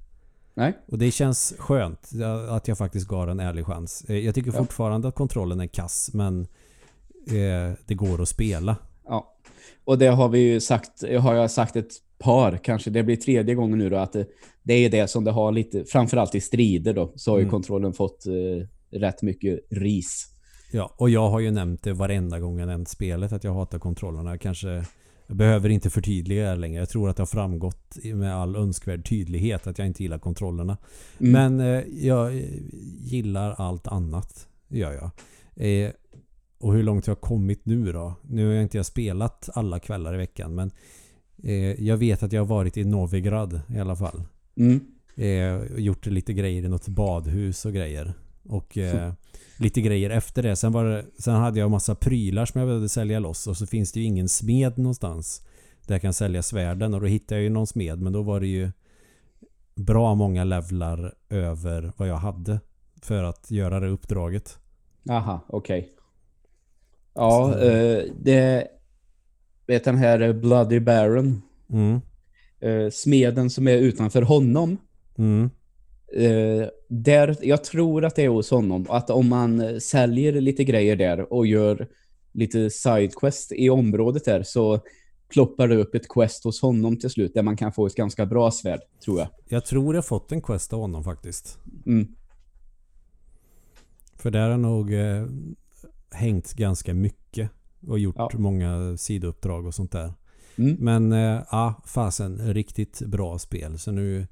Nej. 0.57 0.79
Och 0.89 0.99
det 0.99 1.11
känns 1.11 1.55
skönt 1.59 2.11
att 2.51 2.69
jag 2.69 2.79
faktiskt 2.79 3.09
gav 3.09 3.29
en 3.31 3.41
ärlig 3.41 3.67
chans. 3.67 4.05
Eh, 4.09 4.17
Jag 4.17 4.35
tycker 4.35 4.53
Ja. 4.53 4.59
fortfarande 4.59 5.09
att 5.09 5.15
kontrollen 5.15 5.61
är 5.61 5.67
kass 5.67 6.11
men 6.15 6.41
eh, 7.27 7.73
det 7.87 7.95
går 7.95 8.23
att 8.23 8.29
spela. 8.29 8.77
Ja. 9.09 9.33
Och 9.85 9.99
det 9.99 10.07
har 10.07 10.29
vi 10.29 10.39
ju 10.39 10.61
sagt, 10.61 11.03
har 11.21 11.35
jag 11.35 11.51
sagt 11.51 11.77
ett 11.77 11.91
par, 12.19 12.57
kanske 12.65 12.91
det 12.91 13.03
blir 13.03 13.17
tredje 13.17 13.55
gången 13.55 13.79
nu 13.79 13.91
då, 13.91 13.97
att 13.97 14.13
det, 14.13 14.27
det 14.63 14.75
är 14.75 14.91
det 14.91 15.09
som 15.09 15.25
det 15.25 15.31
har 15.31 15.53
lite, 15.53 15.85
framförallt 15.85 16.35
i 16.35 16.41
strider 16.41 16.95
då, 16.95 17.13
så 17.17 17.31
har 17.31 17.39
ju 17.39 17.43
Mm. 17.43 17.51
kontrollen 17.51 17.93
fått 17.93 18.27
eh, 18.27 18.67
rätt 18.99 19.23
mycket 19.23 19.61
ris. 19.71 20.27
Ja, 20.73 20.95
och 20.97 21.11
jag 21.11 21.29
har 21.31 21.41
ju 21.41 21.51
nämnt 21.51 21.83
det 21.83 21.93
varenda 21.93 22.41
gång 22.41 22.59
jag 22.59 22.67
nämnt 22.67 22.89
spelet 22.89 23.33
att 23.33 23.45
jag 23.45 23.55
hatar 23.55 23.79
kontrollerna. 23.79 24.39
Kanske 24.39 24.85
jag 25.27 25.37
behöver 25.37 25.69
inte 25.69 25.91
förtydliga 25.91 26.51
det 26.51 26.57
längre. 26.57 26.79
Jag 26.79 26.89
tror 26.89 27.09
att 27.09 27.17
det 27.17 27.21
har 27.21 27.27
framgått 27.27 27.97
med 28.05 28.35
all 28.35 28.57
önskvärd 28.57 29.09
tydlighet 29.09 29.67
att 29.67 29.79
jag 29.79 29.87
inte 29.87 30.03
gillar 30.03 30.19
kontrollerna. 30.19 30.77
Mm. 31.19 31.33
Men 31.33 31.61
eh, 31.61 31.85
jag 32.07 32.43
gillar 33.01 33.53
allt 33.53 33.87
annat. 33.87 34.49
Gör 34.69 34.93
jag. 34.93 35.11
Eh, 35.67 35.91
och 36.59 36.75
hur 36.75 36.83
långt 36.83 37.07
jag 37.07 37.15
har 37.15 37.21
kommit 37.21 37.67
nu 37.67 37.93
då? 37.93 38.15
Nu 38.23 38.47
har 38.47 38.53
jag 38.53 38.63
inte 38.63 38.77
jag 38.77 38.87
spelat 38.87 39.49
alla 39.55 39.79
kvällar 39.79 40.15
i 40.15 40.17
veckan 40.17 40.55
men 40.55 40.71
eh, 41.43 41.85
jag 41.85 41.97
vet 41.97 42.23
att 42.23 42.33
jag 42.33 42.41
har 42.41 42.47
varit 42.47 42.77
i 42.77 42.85
Novigrad 42.85 43.61
i 43.75 43.79
alla 43.79 43.97
fall. 43.97 44.23
Mm. 44.57 44.81
Eh, 45.17 45.79
gjort 45.79 46.07
lite 46.07 46.33
grejer 46.33 46.65
i 46.65 46.69
något 46.69 46.89
badhus 46.89 47.65
och 47.65 47.73
grejer. 47.73 48.15
Och 48.49 48.79
eh, 48.79 49.13
lite 49.59 49.81
grejer 49.81 50.11
efter 50.11 50.43
det. 50.43 50.57
Sen, 50.57 50.73
var 50.73 50.85
det. 50.85 51.05
sen 51.19 51.35
hade 51.35 51.61
jag 51.61 51.71
massa 51.71 51.95
prylar 51.95 52.47
som 52.47 52.59
jag 52.59 52.69
behövde 52.69 52.89
sälja 52.89 53.19
loss. 53.19 53.47
Och 53.47 53.57
så 53.57 53.67
finns 53.67 53.93
det 53.93 54.01
ju 54.01 54.07
ingen 54.07 54.29
smed 54.29 54.79
någonstans. 54.79 55.43
Där 55.87 55.95
jag 55.95 56.03
kan 56.03 56.13
sälja 56.13 56.43
svärden. 56.43 56.95
Och 56.95 57.01
då 57.01 57.07
hittade 57.07 57.35
jag 57.41 57.43
ju 57.45 57.51
någon 57.51 57.67
smed. 57.67 58.03
Men 58.03 58.13
då 58.13 58.23
var 58.23 58.41
det 58.41 58.47
ju 58.47 58.71
bra 59.75 60.15
många 60.15 60.45
levlar 60.45 61.15
över 61.31 61.93
vad 61.97 62.09
jag 62.09 62.17
hade. 62.17 62.61
För 63.03 63.25
att 63.25 63.51
göra 63.51 63.81
det 63.81 63.89
uppdraget. 63.89 64.59
Aha, 65.11 65.41
okej. 65.49 65.93
Ja, 67.15 67.53
Så- 67.53 67.59
eh, 67.59 68.05
det... 68.23 68.69
Vet 69.67 69.85
den 69.85 69.97
här 69.97 70.33
Bloody 70.33 70.81
Baron, 70.81 71.43
Mm. 71.71 72.01
eh, 72.61 72.91
smeden 72.91 73.51
som 73.51 73.69
är 73.69 73.77
utanför 73.79 74.23
honom. 74.23 74.77
Mm. 75.19 75.51
Eh, 76.17 76.69
där, 76.89 77.37
jag 77.43 77.65
tror 77.65 78.05
att 78.05 78.17
det 78.17 78.25
är 78.25 78.29
hos 78.29 78.51
honom. 78.51 78.87
Att 78.89 79.11
om 79.11 79.29
man 79.29 79.61
eh, 79.61 79.79
säljer 79.79 80.33
lite 80.33 80.65
grejer 80.65 80.97
där 80.97 81.33
och 81.33 81.47
gör 81.47 81.89
lite 82.33 82.71
sidequest 82.71 83.53
i 83.53 83.71
området 83.71 84.25
där 84.25 84.43
så 84.43 84.81
ploppar 85.29 85.69
det 85.69 85.77
upp 85.77 85.95
ett 85.95 86.09
quest 86.09 86.45
hos 86.45 86.63
honom 86.63 86.97
till 86.99 87.11
slut 87.11 87.35
där 87.35 87.43
man 87.43 87.57
kan 87.57 87.73
få 87.73 87.87
ett 87.87 87.95
ganska 87.95 88.27
bra 88.27 88.51
svärd, 88.51 88.81
tror 89.05 89.19
jag. 89.19 89.29
Jag 89.49 89.67
tror 89.67 89.95
jag 89.95 90.07
fått 90.07 90.33
en 90.33 90.43
quest 90.43 90.73
av 90.73 90.81
honom 90.81 91.05
faktiskt. 91.05 91.59
Mm. 91.87 92.09
För 94.17 94.31
där 94.31 94.51
har 94.51 94.59
nog 94.59 94.95
eh, 94.95 95.27
hängt 96.11 96.53
ganska 96.53 96.95
mycket. 96.95 97.51
Och 97.89 97.99
gjort 97.99 98.17
Ja. 98.19 98.31
många 98.35 98.97
sidouppdrag 98.97 99.67
och 99.67 99.75
sånt 99.75 99.93
där. 99.93 100.13
Mm. 100.59 100.77
Men 100.81 101.13
eh, 101.13 101.43
ja, 101.51 101.83
fasen. 101.87 102.55
Riktigt 102.55 103.01
bra 103.01 103.39
spel. 103.39 103.79
Så 103.79 103.91
nu 103.93 104.27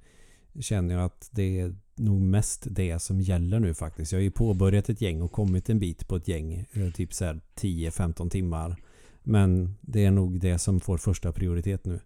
känner 0.61 0.95
jag 0.95 1.05
att 1.05 1.29
det 1.33 1.61
är 1.61 1.75
nog 1.97 2.21
mest 2.21 2.67
det 2.71 2.99
som 2.99 3.21
gäller 3.21 3.61
nu 3.61 3.75
faktiskt. 3.75 4.13
Jag 4.13 4.19
har 4.19 4.23
ju 4.23 4.31
påbörjat 4.31 4.89
ett 4.89 5.01
gäng 5.01 5.23
och 5.23 5.33
kommit 5.33 5.71
en 5.71 5.79
bit 5.79 6.09
på 6.09 6.17
ett 6.17 6.29
gäng. 6.29 6.67
eh, 6.73 6.91
Typ 6.95 7.15
så 7.15 7.25
här 7.25 7.41
10-15 7.55 8.31
timmar. 8.31 8.77
Men 9.23 9.75
det 9.81 10.05
är 10.05 10.11
nog 10.11 10.41
det 10.41 10.59
som 10.59 10.81
får 10.81 10.99
första 10.99 11.33
prioritet 11.33 11.85
nu. 11.85 12.01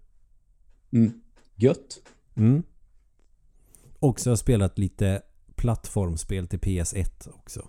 Mm. 0.93 1.12
Gött. 1.55 1.99
Mm. 2.37 2.62
Också 3.99 4.31
har 4.31 4.33
jag 4.33 4.38
spelat 4.38 4.78
lite 4.78 5.23
plattformsspel 5.55 6.47
till 6.47 6.59
PS1 6.59 7.28
också. 7.35 7.69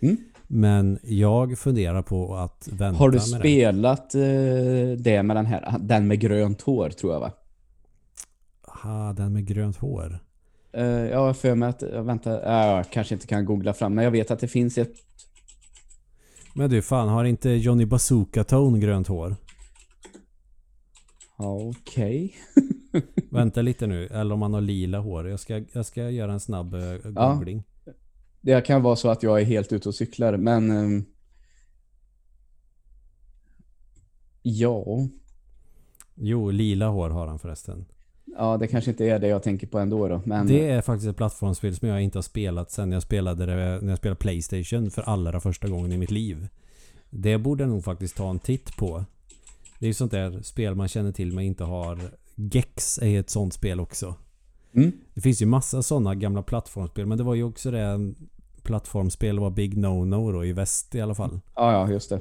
Mm. 0.00 0.16
Men 0.46 0.98
jag 1.02 1.58
funderar 1.58 2.02
på 2.02 2.36
att 2.36 2.68
vänta 2.72 2.98
Har 2.98 3.10
du 3.10 3.16
med 3.18 3.26
det. 3.30 3.38
spelat 3.38 4.14
eh, 4.14 4.20
det 4.98 5.22
med 5.22 5.36
den 5.36 5.46
här, 5.46 5.76
den 5.80 6.06
med 6.08 6.20
grönt 6.20 6.62
hår 6.62 6.90
tror 6.90 7.12
jag 7.12 7.20
va? 7.20 7.32
Ah, 8.82 9.12
den 9.12 9.32
med 9.32 9.46
grönt 9.46 9.76
hår. 9.76 10.18
Uh, 10.76 10.82
jag 10.84 11.18
har 11.18 11.34
för 11.34 11.54
mig 11.54 11.68
att, 11.68 11.82
vänta, 11.82 12.30
uh, 12.30 12.66
jag 12.76 12.90
kanske 12.90 13.14
inte 13.14 13.26
kan 13.26 13.44
googla 13.44 13.74
fram, 13.74 13.94
men 13.94 14.04
jag 14.04 14.10
vet 14.10 14.30
att 14.30 14.38
det 14.40 14.48
finns 14.48 14.78
ett, 14.78 14.92
Men 16.54 16.70
du, 16.70 16.82
fan 16.82 17.08
har 17.08 17.24
inte 17.24 17.50
Johnny 17.50 17.86
Bazooka 17.86 18.44
Tone 18.44 18.78
grönt 18.78 19.08
hår? 19.08 19.36
ja, 21.38 21.54
okej. 21.54 22.36
Vänta 23.30 23.62
lite 23.62 23.86
nu. 23.86 24.06
Eller 24.06 24.34
om 24.34 24.42
han 24.42 24.54
har 24.54 24.60
lila 24.60 24.98
hår. 24.98 25.28
Jag 25.28 25.40
ska, 25.40 25.62
jag 25.72 25.86
ska 25.86 26.10
göra 26.10 26.32
en 26.32 26.40
snabb 26.40 26.74
uh, 26.74 26.82
Ja. 26.82 27.32
googling. 27.32 27.62
Det 28.40 28.66
kan 28.66 28.82
vara 28.82 28.96
så 28.96 29.10
att 29.10 29.22
jag 29.22 29.40
är 29.40 29.44
helt 29.44 29.72
ute 29.72 29.88
och 29.88 29.94
cyklar, 29.94 30.36
men 30.36 30.70
ehm, 30.70 31.04
ja, 34.42 35.08
Jo, 36.14 36.50
lila 36.50 36.88
hår 36.88 37.10
har 37.10 37.26
han 37.26 37.38
förresten. 37.38 37.84
Ja, 38.38 38.56
det 38.56 38.66
kanske 38.66 38.90
inte 38.90 39.04
är 39.04 39.18
det 39.18 39.28
jag 39.28 39.42
tänker 39.42 39.66
på 39.66 39.78
ändå 39.78 40.08
då, 40.08 40.22
men 40.24 40.46
Det 40.46 40.70
är 40.70 40.82
faktiskt 40.82 41.10
ett 41.10 41.16
plattformsspel 41.16 41.76
som 41.76 41.88
jag 41.88 42.02
inte 42.02 42.18
har 42.18 42.22
spelat 42.22 42.70
sen 42.70 42.92
jag 42.92 43.02
spelade 43.02 43.46
det, 43.46 43.80
när 43.82 43.88
jag 43.88 43.98
spelade 43.98 44.18
Playstation 44.18 44.90
för 44.90 45.02
allra 45.02 45.40
första 45.40 45.68
gången 45.68 45.92
i 45.92 45.98
mitt 45.98 46.10
liv. 46.10 46.48
Det 47.10 47.38
borde 47.38 47.62
jag 47.62 47.70
nog 47.70 47.84
faktiskt 47.84 48.16
ta 48.16 48.30
en 48.30 48.38
titt 48.38 48.76
på. 48.76 49.04
Det 49.78 49.86
är 49.86 49.88
ju 49.88 49.94
sånt 49.94 50.12
där 50.12 50.42
spel 50.42 50.74
man 50.74 50.88
känner 50.88 51.12
till 51.12 51.32
men 51.32 51.44
inte 51.44 51.64
har. 51.64 51.98
Gex 52.34 52.98
är 52.98 53.20
ett 53.20 53.30
sånt 53.30 53.54
spel 53.54 53.80
också. 53.80 54.14
mm, 54.74 54.92
Det 55.14 55.20
finns 55.20 55.42
ju 55.42 55.46
massa 55.46 55.82
sådana 55.82 56.14
gamla 56.14 56.42
plattformsspel 56.42 57.06
men 57.06 57.18
det 57.18 57.24
var 57.24 57.34
ju 57.34 57.44
också 57.44 57.70
det 57.70 58.14
plattformsspel 58.62 59.38
var 59.38 59.50
Big 59.50 59.76
No-No 59.78 60.32
då 60.32 60.44
i 60.44 60.52
väst 60.52 60.94
i 60.94 61.00
alla 61.00 61.14
fall. 61.14 61.40
ja, 61.54 61.72
ja, 61.72 61.90
just 61.90 62.10
det. 62.10 62.20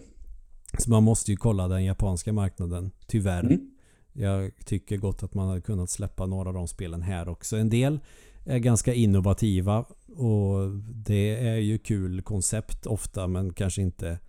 Så 0.79 0.89
man 0.89 1.03
måste 1.03 1.31
ju 1.31 1.37
kolla 1.37 1.67
den 1.67 1.83
japanska 1.85 2.33
marknaden. 2.33 2.91
Tyvärr. 3.07 3.43
Mm. 3.43 3.71
Jag 4.19 4.51
tycker 4.65 4.97
gott 4.97 5.23
att 5.23 5.33
man 5.33 5.47
hade 5.47 5.61
kunnat 5.61 5.89
släppa 5.89 6.25
några 6.25 6.49
av 6.49 6.53
de 6.55 6.67
spelen 6.67 7.01
här 7.01 7.29
också. 7.29 7.57
En 7.57 7.69
del 7.69 7.99
är 8.45 8.59
ganska 8.59 8.93
innovativa 8.93 9.85
och 10.15 10.69
det 10.93 11.35
är 11.35 11.57
ju 11.57 11.77
kul 11.77 12.21
koncept 12.21 12.85
ofta 12.85 13.27
men 13.27 13.53
kanske 13.53 13.81
inte 13.81 14.19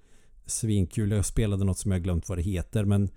svinkul. 0.47 1.11
Jag 1.11 1.25
spelade 1.25 1.65
något 1.65 1.79
som 1.79 1.93
jag 1.93 2.03
glömt 2.03 2.29
vad 2.29 2.39
det 2.39 2.43
heter 2.43 2.85
men 2.85 3.09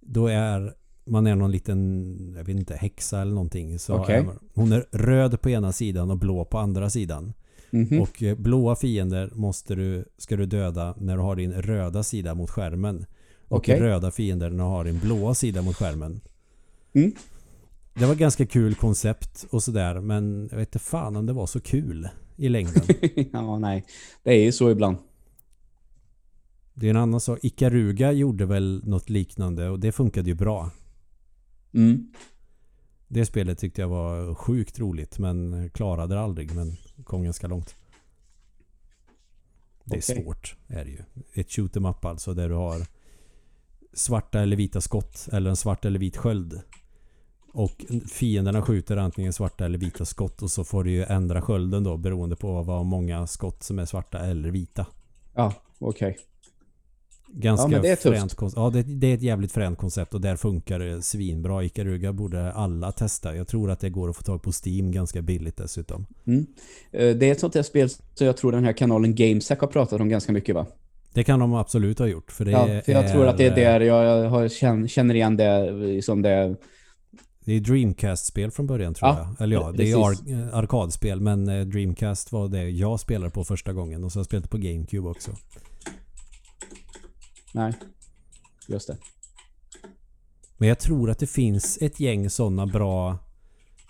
då 0.00 0.26
är 0.26 0.74
man 1.06 1.26
är 1.26 1.34
någon 1.34 1.50
liten, 1.50 2.34
jag 2.36 2.44
vet 2.44 2.56
inte, 2.56 2.74
häxa 2.74 3.20
eller 3.20 3.32
någonting. 3.32 3.78
Så 3.78 3.94
Okej. 3.94 4.16
är 4.16 4.26
hon 4.54 4.72
är 4.72 4.86
röd 4.92 5.40
på 5.40 5.50
ena 5.50 5.72
sidan 5.72 6.10
och 6.10 6.18
blå 6.18 6.44
på 6.44 6.58
andra 6.58 6.90
sidan. 6.90 7.32
Mhm. 7.70 8.00
Och 8.00 8.22
eh, 8.22 8.36
blåa 8.36 8.76
fiender 8.76 9.30
måste 9.34 9.74
du, 9.74 10.04
ska 10.18 10.36
du 10.36 10.46
döda 10.46 10.94
när 10.98 11.16
du 11.16 11.22
har 11.22 11.36
din 11.36 11.52
röda 11.52 12.02
sida 12.02 12.34
mot 12.34 12.50
skärmen. 12.50 13.06
Och 13.48 13.56
Okej. 13.56 13.80
röda 13.80 14.10
fiender 14.10 14.50
när 14.50 14.64
du 14.64 14.70
har 14.70 14.84
din 14.84 14.98
blåa 14.98 15.34
sida 15.34 15.62
mot 15.62 15.76
skärmen. 15.76 16.20
Mm. 16.92 17.12
Det 17.94 18.06
var 18.06 18.14
ganska 18.14 18.46
kul 18.46 18.74
koncept 18.74 19.46
och 19.50 19.62
sådär 19.62 20.00
men 20.00 20.48
jag 20.50 20.58
vet 20.58 20.68
inte 20.68 20.78
fan 20.78 21.16
om 21.16 21.26
det 21.26 21.32
var 21.32 21.46
så 21.46 21.60
kul 21.60 22.08
i 22.36 22.48
längden. 22.48 22.82
ja, 23.32 23.58
nej. 23.58 23.84
Det 24.22 24.30
är 24.30 24.44
ju 24.44 24.52
så 24.52 24.70
ibland. 24.70 24.96
Det 26.74 26.86
är 26.86 26.90
en 26.90 26.96
annan 26.96 27.20
sak. 27.20 27.38
Ikaruga 27.42 28.12
gjorde 28.12 28.46
väl 28.46 28.82
något 28.84 29.10
liknande 29.10 29.68
och 29.68 29.80
det 29.80 29.92
funkade 29.92 30.28
ju 30.28 30.34
bra. 30.34 30.70
Mm. 31.72 32.12
Det 33.08 33.26
spelet 33.26 33.58
tyckte 33.58 33.80
jag 33.80 33.88
var 33.88 34.34
sjukt 34.34 34.78
roligt 34.78 35.18
men 35.18 35.70
klarade 35.70 36.14
det 36.14 36.20
aldrig 36.20 36.54
men 36.54 36.76
kom 37.04 37.24
ganska 37.24 37.46
långt. 37.46 37.74
Det 39.84 39.96
är 39.96 40.00
Okej. 40.00 40.24
svårt 40.24 40.56
är 40.66 40.84
det 40.84 40.90
ju. 40.90 41.02
Ett 41.32 41.52
shoot 41.52 41.76
em 41.76 41.84
up 41.84 42.04
alltså 42.04 42.34
där 42.34 42.48
du 42.48 42.54
har 42.54 42.86
svarta 43.96 44.40
eller 44.40 44.56
vita 44.56 44.80
skott 44.80 45.28
eller 45.32 45.50
en 45.50 45.56
svart 45.56 45.84
eller 45.84 45.98
vit 45.98 46.16
sköld. 46.16 46.60
Och 47.52 47.84
fienderna 48.12 48.62
skjuter 48.62 48.96
antingen 48.96 49.32
svarta 49.32 49.64
eller 49.64 49.78
vita 49.78 50.04
skott 50.04 50.42
och 50.42 50.50
så 50.50 50.64
får 50.64 50.84
du 50.84 50.90
ju 50.90 51.04
ändra 51.04 51.42
skölden 51.42 51.84
då 51.84 51.96
beroende 51.96 52.36
på 52.36 52.62
vad 52.62 52.86
många 52.86 53.26
skott 53.26 53.62
som 53.62 53.78
är 53.78 53.84
svarta 53.84 54.18
eller 54.18 54.50
vita. 54.50 54.86
Ja, 55.34 55.52
okej. 55.78 56.18
Ganska 57.28 57.72
Ja, 57.72 57.82
det 57.82 57.88
är 57.88 57.96
fränt 57.96 58.34
koncept. 58.34 58.56
Ja, 58.56 58.70
det, 58.70 58.82
det 58.82 59.06
är 59.06 59.14
ett 59.14 59.22
jävligt 59.22 59.52
fränt 59.52 59.78
koncept 59.78 60.14
och 60.14 60.20
där 60.20 60.36
funkar 60.36 60.78
det 60.78 61.02
svinbra. 61.02 61.64
Ikaruga 61.64 62.12
borde 62.12 62.52
alla 62.52 62.92
testa. 62.92 63.36
Jag 63.36 63.48
tror 63.48 63.70
att 63.70 63.80
det 63.80 63.90
går 63.90 64.10
att 64.10 64.16
få 64.16 64.22
tag 64.22 64.42
på 64.42 64.52
Steam 64.64 64.92
ganska 64.92 65.22
billigt 65.22 65.56
dessutom. 65.56 66.06
Mm. 66.26 66.46
Eh, 66.92 67.16
Det 67.16 67.26
är 67.28 67.32
ett 67.32 67.40
sånt 67.40 67.52
där 67.52 67.62
spel 67.62 67.90
som 67.90 68.26
jag 68.26 68.36
tror 68.36 68.52
den 68.52 68.64
här 68.64 68.72
kanalen 68.72 69.14
Gamesack 69.14 69.60
har 69.60 69.68
pratat 69.68 70.00
om 70.00 70.08
ganska 70.08 70.32
mycket 70.32 70.54
va? 70.54 70.66
Det 71.16 71.24
kan 71.24 71.40
de 71.40 71.54
absolut 71.54 71.98
ha 71.98 72.06
gjort. 72.06 72.32
För 72.32 72.44
det 72.44 72.50
Ja, 72.50 72.66
för 72.66 72.92
jag 72.92 73.04
är, 73.04 73.12
tror 73.12 73.26
att 73.26 73.38
det 73.38 73.46
är 73.46 73.54
där 73.54 73.80
jag 73.80 74.28
har, 74.28 74.48
känn- 74.48 74.88
känner 74.88 75.14
igen 75.14 75.36
det 75.36 76.02
som 76.04 76.22
det... 76.22 76.56
Det 77.44 77.52
är 77.52 77.60
Dreamcast-spel 77.60 78.50
från 78.50 78.66
början 78.66 78.94
tror 78.94 79.10
Ja, 79.10 79.18
jag. 79.18 79.44
Eller 79.44 79.56
ja, 79.56 79.72
det 79.76 79.90
är 79.90 79.96
ar- 79.96 80.54
arkadspel. 80.54 81.20
Men 81.20 81.48
eh, 81.48 81.66
Dreamcast 81.66 82.32
var 82.32 82.48
det 82.48 82.70
jag 82.70 83.00
spelade 83.00 83.30
på 83.30 83.44
första 83.44 83.72
gången. 83.72 84.04
Och 84.04 84.12
så 84.12 84.18
har 84.18 84.20
jag 84.20 84.26
spelat 84.26 84.50
på 84.50 84.58
GameCube 84.58 85.08
också. 85.08 85.30
Nej, 87.54 87.72
just 88.68 88.86
det. 88.88 88.96
Men 90.58 90.68
jag 90.68 90.78
tror 90.78 91.10
att 91.10 91.18
det 91.18 91.26
finns 91.26 91.78
ett 91.80 92.00
gäng 92.00 92.30
sådana 92.30 92.66
bra 92.66 93.18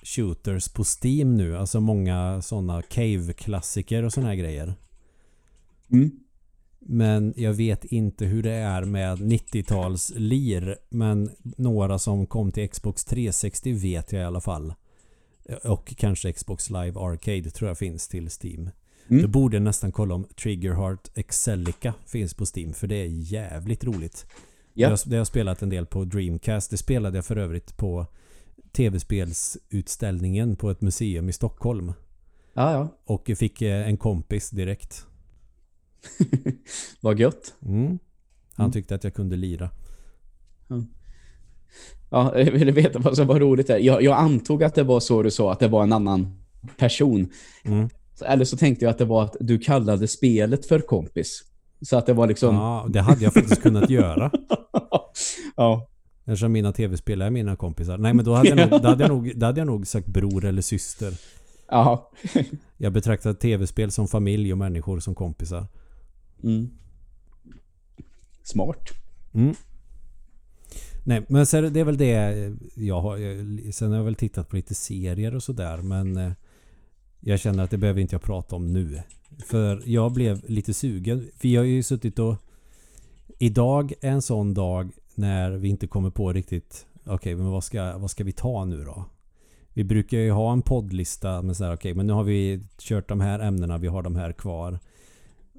shooters 0.03 0.69
på 0.69 0.85
Steam 0.85 1.37
nu. 1.37 1.57
Alltså 1.57 1.81
många 1.81 2.43
sådana 2.43 2.83
cave-klassiker 2.83 4.03
och 4.03 4.13
sådana 4.13 4.29
här 4.29 4.37
grejer. 4.37 4.75
Mm. 5.93 6.11
Men 6.89 7.35
jag 7.37 7.53
vet 7.53 7.85
inte 7.85 8.25
hur 8.25 8.43
det 8.43 8.53
är 8.53 8.85
med 8.85 9.19
90-tals 9.19 10.13
lir. 10.17 10.77
Men 10.89 11.31
några 11.43 11.99
som 11.99 12.27
kom 12.27 12.53
till 12.53 12.69
Xbox 12.69 13.05
360 13.05 13.73
vet 13.73 14.13
jag 14.13 14.23
i 14.23 14.25
alla 14.25 14.41
fall. 14.41 14.75
Och 15.65 15.95
kanske 15.97 16.33
Xbox 16.33 16.71
Live 16.71 17.01
Arcade 17.01 17.51
tror 17.51 17.71
jag 17.71 17.79
finns 17.79 18.09
till 18.09 18.31
Steam. 18.43 18.71
Mm. 19.09 19.23
Då 19.23 19.29
borde 19.29 19.57
jag 19.57 19.63
nästan 19.63 19.93
kolla 19.93 20.15
om 20.15 20.25
Triggerheart 20.25 21.11
Excelica 21.15 21.95
finns 22.07 22.35
på 22.35 22.45
Steam. 22.57 22.73
För 22.73 22.87
det 22.87 22.97
är 22.97 23.07
jävligt 23.07 23.85
roligt. 23.85 24.27
Ja. 24.75 24.91
Jag, 24.91 24.99
det 25.07 25.11
har 25.11 25.21
jag 25.21 25.27
spelat 25.27 25.63
en 25.63 25.69
del 25.69 25.87
på 25.87 26.05
Dreamcast. 26.05 26.71
Det 26.71 26.77
spelade 26.77 27.19
jag 27.19 27.25
för 27.25 27.37
övrigt 27.37 27.77
på 27.77 28.07
tv-spelsutställningen 28.73 30.57
på 30.57 30.71
ett 30.71 30.81
museum 30.81 31.29
i 31.29 31.33
Stockholm. 31.33 31.93
Ja, 32.55 32.73
ja. 32.73 32.89
Och 33.05 33.29
jag 33.29 33.39
fick 33.39 33.63
eh, 33.63 33.89
en 33.89 33.97
kompis 33.97 34.51
direkt. 34.51 35.06
Vad 37.01 37.19
gött. 37.19 37.55
Mm. 37.65 37.99
Han 38.57 38.65
Mm. 38.65 38.73
tyckte 38.73 38.95
att 38.95 39.05
jag 39.05 39.15
kunde 39.15 39.37
lira. 39.37 39.71
Ja, 42.11 42.39
jag 42.39 42.53
ville 42.53 42.73
veta 42.73 42.99
vad 42.99 43.17
som 43.17 43.27
var 43.27 43.41
roligt 43.41 43.67
där. 43.67 43.79
Jag, 43.79 44.03
jag 44.03 44.19
antog 44.19 44.65
att 44.65 44.75
det 44.75 44.83
var 44.83 45.01
så 45.01 45.23
du 45.23 45.31
sa, 45.31 45.53
att 45.53 45.61
det 45.61 45.69
var 45.69 45.83
en 45.83 45.93
annan 45.93 46.39
person. 46.77 47.29
Mm. 47.65 47.89
Eller 48.25 48.45
så 48.45 48.57
tänkte 48.57 48.85
jag 48.85 48.91
att 48.91 48.99
det 48.99 49.05
var 49.05 49.25
att 49.25 49.37
du 49.41 49.59
kallade 49.59 50.09
spelet 50.09 50.67
för 50.67 50.81
kompis. 50.81 51.43
Så 51.83 51.97
att 51.97 52.07
det 52.07 52.13
var 52.13 52.27
liksom... 52.27 52.55
Ja, 52.55 52.87
det 52.89 53.01
hade 53.01 53.25
jag 53.25 53.35
faktiskt 53.35 53.63
kunnat 53.63 53.91
göra. 53.91 54.31
ja. 55.57 55.89
Eftersom 56.25 56.53
mina 56.53 56.73
tv-spel 56.73 57.23
är 57.23 57.31
mina 57.31 57.57
kompisar. 57.57 57.99
Nej 57.99 58.15
men 58.15 58.25
då 58.25 58.35
hade, 58.35 58.49
jag 58.49 58.71
nog, 58.71 58.83
då, 58.83 58.89
hade 58.89 59.05
jag 59.05 59.09
nog, 59.09 59.33
då 59.37 59.47
hade 59.47 59.61
jag 59.61 59.67
nog 59.67 59.87
sagt 59.87 60.07
bror 60.07 60.45
eller 60.45 60.63
syster. 60.63 61.13
Ja. 61.69 62.11
Jag 62.77 62.93
betraktar 62.93 63.33
tv-spel 63.35 63.91
som 63.91 64.09
familj 64.09 64.53
och 64.53 64.59
människor 64.59 65.01
som 65.01 65.15
kompisar. 65.15 65.67
Mm. 66.47 66.71
Smart. 68.43 68.91
Mm. 69.35 69.55
Nej, 71.05 71.27
men 71.29 71.47
så 71.47 71.57
är 71.57 71.63
det 71.63 71.71
det 71.71 71.81
är 71.81 71.85
väl 71.85 71.97
det 71.97 72.55
jag 72.75 73.01
har. 73.01 73.17
Sen 73.73 73.91
har 73.91 73.97
jag 73.97 74.05
väl 74.05 74.15
tittat 74.15 74.49
på 74.49 74.57
lite 74.57 74.75
serier 74.75 75.35
och 75.35 75.43
sådär. 75.43 75.79
Men 75.79 76.17
eh, 76.17 76.33
jag 77.21 77.41
känner 77.41 77.65
att 77.65 77.71
det 77.71 77.79
behöver 77.79 78.01
inte 78.01 78.15
jag 78.15 78.23
prata 78.23 78.57
om 78.57 78.73
nu. 78.73 79.03
För 79.47 79.83
jag 79.87 80.13
blev 80.13 80.51
lite 80.51 80.75
sugen. 80.75 81.29
För 81.37 81.49
jag 81.49 81.61
har 81.61 81.67
ju 81.67 81.83
suttit 81.83 82.19
och... 82.19 82.37
Idag 83.39 83.93
är 84.01 84.11
en 84.11 84.23
sån 84.23 84.55
dag 84.55 84.93
när 85.15 85.51
vi 85.51 85.69
inte 85.69 85.87
kommer 85.87 86.11
på 86.11 86.33
riktigt... 86.33 86.87
Okej, 87.07 87.35
men 87.35 87.51
vad 87.51 87.65
ska, 87.65 87.99
vad 87.99 88.11
ska 88.11 88.25
vi 88.25 88.33
ta 88.33 88.65
nu 88.65 88.85
då? 88.85 89.05
Vi 89.73 89.85
brukar 89.85 90.19
ju 90.19 90.31
ha 90.31 90.53
en 90.53 90.63
poddlista 90.63 91.43
med 91.43 91.57
sådär, 91.57 91.75
okej, 91.75 91.95
men 91.95 92.07
nu 92.07 92.13
har 92.13 92.25
vi 92.25 92.63
kört 92.79 93.09
de 93.09 93.21
här 93.21 93.39
ämnena, 93.41 93.79
vi 93.79 93.87
har 93.87 94.03
de 94.03 94.17
här 94.17 94.33
kvar. 94.33 94.79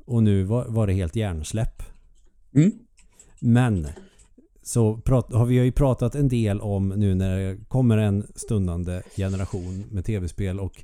Och 0.08 0.24
nu 0.24 0.44
var, 0.44 0.66
var 0.66 0.88
det 0.88 0.94
helt 0.94 1.16
hjärnsläpp. 1.16 1.84
Mm. 2.56 2.72
Men 3.40 3.88
så 4.64 4.98
prat, 4.98 5.34
har 5.34 5.46
vi 5.46 5.56
ju 5.56 5.72
pratat 5.72 6.16
en 6.16 6.28
del 6.28 6.62
om 6.62 6.90
nu 6.90 7.16
när 7.16 7.38
det 7.38 7.58
kommer 7.68 7.98
en 7.98 8.28
stundande 8.36 9.02
generation 9.16 9.84
med 9.92 10.06
tv-spel 10.06 10.60
och 10.60 10.84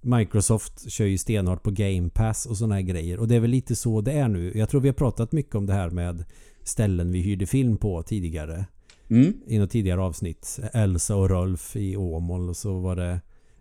Microsoft 0.00 0.90
kör 0.90 1.04
ju 1.04 1.18
stenhårt 1.18 1.62
på 1.62 1.70
Game 1.70 2.10
Pass 2.10 2.46
och 2.46 2.56
sådana 2.56 2.74
här 2.74 2.82
grejer. 2.82 3.18
Och 3.18 3.28
det 3.28 3.36
är 3.36 3.40
väl 3.40 3.50
lite 3.50 3.76
så 3.76 4.00
det 4.00 4.12
är 4.12 4.28
nu. 4.28 4.52
Jag 4.54 4.68
tror 4.68 4.80
vi 4.80 4.88
har 4.88 4.94
pratat 4.94 5.32
mycket 5.32 5.54
om 5.54 5.66
det 5.66 5.72
här 5.72 5.90
med 5.90 6.24
ställen 6.62 7.12
vi 7.12 7.20
hyrde 7.20 7.46
film 7.46 7.76
på 7.76 8.02
tidigare. 8.02 8.66
Mm. 9.10 9.34
I 9.46 9.58
något 9.58 9.70
tidigare 9.70 10.00
avsnitt. 10.00 10.60
Elsa 10.72 11.16
och 11.16 11.30
Rolf 11.30 11.76
i 11.76 11.96
Åmål 11.96 12.48
och 12.48 12.56
så 12.56 12.78
var 12.78 12.96
det... 12.96 13.20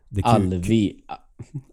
det 0.09 0.23
Allvi, 0.23 0.95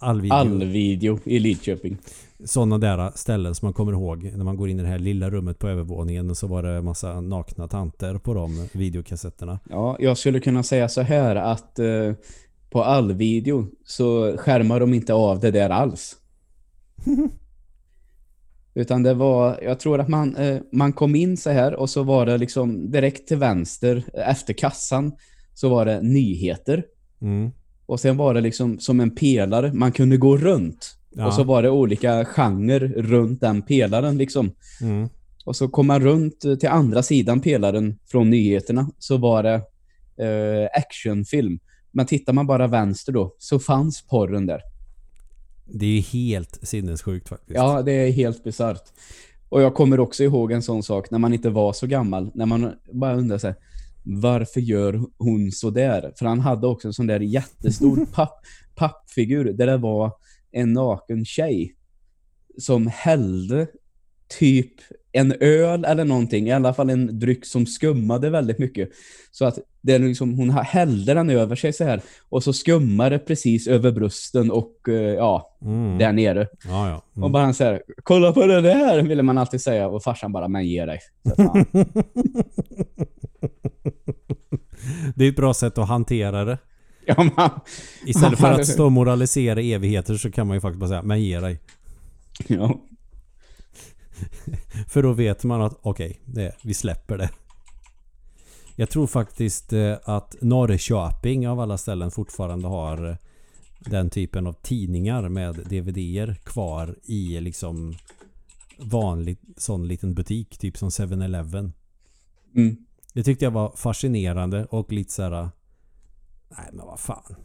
Allvideo. 0.01 0.35
allvideo 0.35 1.18
i 1.25 1.38
Lidköping. 1.38 1.99
Sådana 2.44 2.78
där 2.78 3.12
ställen 3.14 3.54
som 3.54 3.66
man 3.66 3.72
kommer 3.72 3.92
ihåg 3.92 4.33
när 4.37 4.44
man 4.44 4.57
går 4.57 4.68
in 4.68 4.80
i 4.80 4.83
det 4.83 4.88
här 4.88 4.98
lilla 4.98 5.30
rummet 5.30 5.59
på 5.59 5.68
övervåningen 5.68 6.35
så 6.35 6.46
var 6.46 6.62
det 6.62 6.83
massa 6.83 7.20
nakna 7.20 7.68
tanter 7.68 8.18
på 8.18 8.35
de 8.35 8.68
videokassetterna. 8.72 9.59
Ja, 9.70 9.96
jag 10.00 10.18
skulle 10.18 10.40
kunna 10.40 10.62
säga 10.62 10.88
så 10.88 11.00
här 11.00 11.37
att 11.37 11.78
eh, 11.78 12.12
på 12.70 12.85
allvideo 12.85 13.66
så 13.85 14.37
skärmar 14.37 14.80
de 14.80 14.94
inte 14.94 15.14
av 15.14 15.40
det 15.40 15.50
där 15.50 15.70
alls. 15.70 16.16
Utan 18.74 19.02
det 19.02 19.14
var, 19.14 19.61
jag 19.62 19.80
tror 19.80 20.00
att 20.00 20.09
man, 20.09 20.37
eh, 20.37 20.61
man 20.72 20.92
kom 20.92 21.14
in 21.14 21.37
så 21.37 21.50
här 21.50 21.74
och 21.74 21.90
så 21.90 22.02
var 22.02 22.26
det 22.26 22.38
liksom 22.38 22.90
direkt 22.90 23.28
till 23.28 23.37
vänster 23.37 24.04
efter 24.14 24.54
kassan 24.54 25.12
så 25.54 25.68
var 25.68 25.87
det 25.87 26.02
nyheter. 26.02 26.85
Mm. 27.20 27.50
Och 27.87 28.00
sen 28.00 28.16
var 28.16 28.35
det 28.35 28.40
liksom 28.40 28.78
som 28.78 29.00
en 29.00 29.14
pelare, 29.14 29.72
man 29.72 29.92
kunde 29.92 30.16
gå 30.16 30.37
runt. 30.37 30.98
Ja. 31.14 31.27
Och 31.27 31.35
så 31.35 31.44
var 31.44 31.62
det 31.62 31.70
olika 31.70 32.24
genrer 32.24 32.81
runt 32.88 33.40
den 33.40 33.62
pelaren 33.62 34.18
liksom. 34.18 34.53
Mm. 34.81 35.09
Och 35.44 35.57
så 35.57 35.68
kom 35.68 35.87
man 35.87 36.00
runt 36.00 36.40
till 36.40 36.68
andra 36.68 37.03
sidan 37.03 37.40
pelaren 37.40 37.98
från 38.07 38.31
nyheterna 38.31 38.90
så 38.98 39.16
var 39.16 39.42
det 39.42 39.55
eh, 40.24 40.68
actionfilm. 40.79 41.59
Men 41.92 42.07
tittar 42.07 42.33
man 42.33 42.46
bara 42.46 42.66
vänster 42.66 43.12
då 43.12 43.35
så 43.38 43.59
fanns 43.59 44.03
porren 44.07 44.46
där. 44.46 44.61
Det 45.64 45.87
är 45.87 45.90
ju 45.90 46.00
helt 46.00 46.59
sinnessjukt 46.62 47.29
faktiskt. 47.29 47.57
Ja, 47.57 47.83
det 47.83 47.92
är 47.92 48.12
helt 48.12 48.44
bisarrt. 48.44 48.92
Och 49.48 49.62
jag 49.62 49.74
kommer 49.74 50.00
också 50.00 50.24
ihåg 50.24 50.53
en 50.53 50.62
sån 50.62 50.83
sak 50.83 51.11
när 51.11 51.18
man 51.18 51.35
inte 51.35 51.50
var 51.50 51.72
så 51.72 51.87
gammal. 51.87 52.31
När 52.35 52.46
man 52.46 52.72
bara 52.92 53.14
undrar 53.14 53.38
sig 53.38 53.55
varför 54.05 54.61
gör 54.61 55.00
hon 55.18 55.53
så 55.53 55.70
där? 55.70 56.12
För 56.16 56.27
han 56.27 56.40
hade 56.40 56.66
också 56.66 56.88
en 56.88 56.94
sån 56.94 57.07
där 57.07 57.20
jättestor 57.20 58.07
papp, 58.14 58.40
pappfigur 58.74 59.44
där 59.44 59.66
det 59.66 59.77
var 59.77 60.12
en 60.54 60.72
naken 60.72 61.24
tjej 61.24 61.74
som 62.58 62.86
hällde 62.86 63.66
typ 64.38 64.72
en 65.12 65.32
öl 65.40 65.84
eller 65.84 66.04
någonting, 66.04 66.46
i 66.48 66.52
alla 66.52 66.74
fall 66.74 66.90
en 66.90 67.18
dryck 67.18 67.46
som 67.46 67.66
skummade 67.66 68.30
väldigt 68.30 68.58
mycket. 68.58 68.90
Så 69.30 69.44
att 69.44 69.58
det 69.82 69.92
är 69.92 69.98
liksom, 69.98 70.34
hon 70.34 70.50
hällde 70.50 71.14
den 71.14 71.30
över 71.30 71.56
sig 71.56 71.72
så 71.72 71.84
här 71.84 72.00
och 72.28 72.42
så 72.42 72.52
skummade 72.52 73.18
precis 73.18 73.66
över 73.66 73.92
brösten 73.92 74.50
och 74.50 74.88
eh, 74.88 74.94
ja, 74.94 75.56
Mm. 75.62 75.98
där 75.98 76.12
nere. 76.12 76.48
Ja, 76.64 76.88
ja. 76.88 77.02
Och 77.12 77.18
Mm. 77.18 77.32
bara 77.32 77.52
så 77.52 77.64
här, 77.64 77.82
kolla 78.02 78.32
på 78.32 78.46
det 78.46 78.60
där, 78.60 79.02
ville 79.02 79.22
man 79.22 79.38
alltid 79.38 79.60
säga. 79.60 79.88
Och 79.88 80.02
farsan 80.02 80.32
bara, 80.32 80.48
men 80.48 80.66
ge 80.66 80.84
dig. 80.86 80.98
Det 85.16 85.24
är 85.24 85.28
ett 85.28 85.36
bra 85.36 85.54
sätt 85.54 85.78
att 85.78 85.88
hantera 85.88 86.44
det. 86.44 86.58
ja, 87.16 87.30
man, 87.36 87.60
Istället 88.06 88.38
för 88.38 88.52
att 88.52 88.66
stå 88.66 88.84
och 88.84 88.92
moralisera 88.92 89.60
i 89.60 89.72
evigheter 89.72 90.16
så 90.16 90.30
kan 90.30 90.46
man 90.46 90.56
ju 90.56 90.60
faktiskt 90.60 90.80
bara 90.80 90.88
säga 90.88 91.02
men 91.02 91.22
ge 91.22 91.40
dig. 91.40 91.60
ja. 92.46 92.80
För 94.88 95.02
då 95.02 95.12
vet 95.12 95.44
man 95.44 95.62
att 95.62 95.78
okej, 95.82 96.20
det, 96.24 96.56
vi 96.62 96.74
släpper 96.74 97.18
det. 97.18 97.30
Jag 98.76 98.90
tror 98.90 99.06
faktiskt 99.06 99.72
eh, 99.72 99.96
att 100.04 100.36
Norrköping 100.40 101.48
av 101.48 101.60
alla 101.60 101.78
ställen 101.78 102.10
fortfarande 102.10 102.68
har 102.68 103.10
eh, 103.10 103.16
den 103.78 104.10
typen 104.10 104.46
av 104.46 104.52
tidningar 104.52 105.28
med 105.28 105.54
DVD-er 105.54 106.36
kvar 106.44 106.96
i 107.02 107.40
liksom 107.40 107.94
vanlig 108.78 109.38
sån 109.56 109.88
liten 109.88 110.14
butik, 110.14 110.58
typ 110.58 110.78
som 110.78 110.88
7-Eleven. 110.88 111.72
Mm. 112.56 112.76
Det 113.12 113.22
tyckte 113.22 113.44
jag 113.44 113.52
var 113.52 113.72
fascinerande 113.76 114.64
och 114.64 114.92
lite 114.92 115.12
så 115.12 115.22
här. 115.22 115.48
Nej 116.58 116.68
men 116.72 116.86
vad 116.86 117.00
fan. 117.00 117.36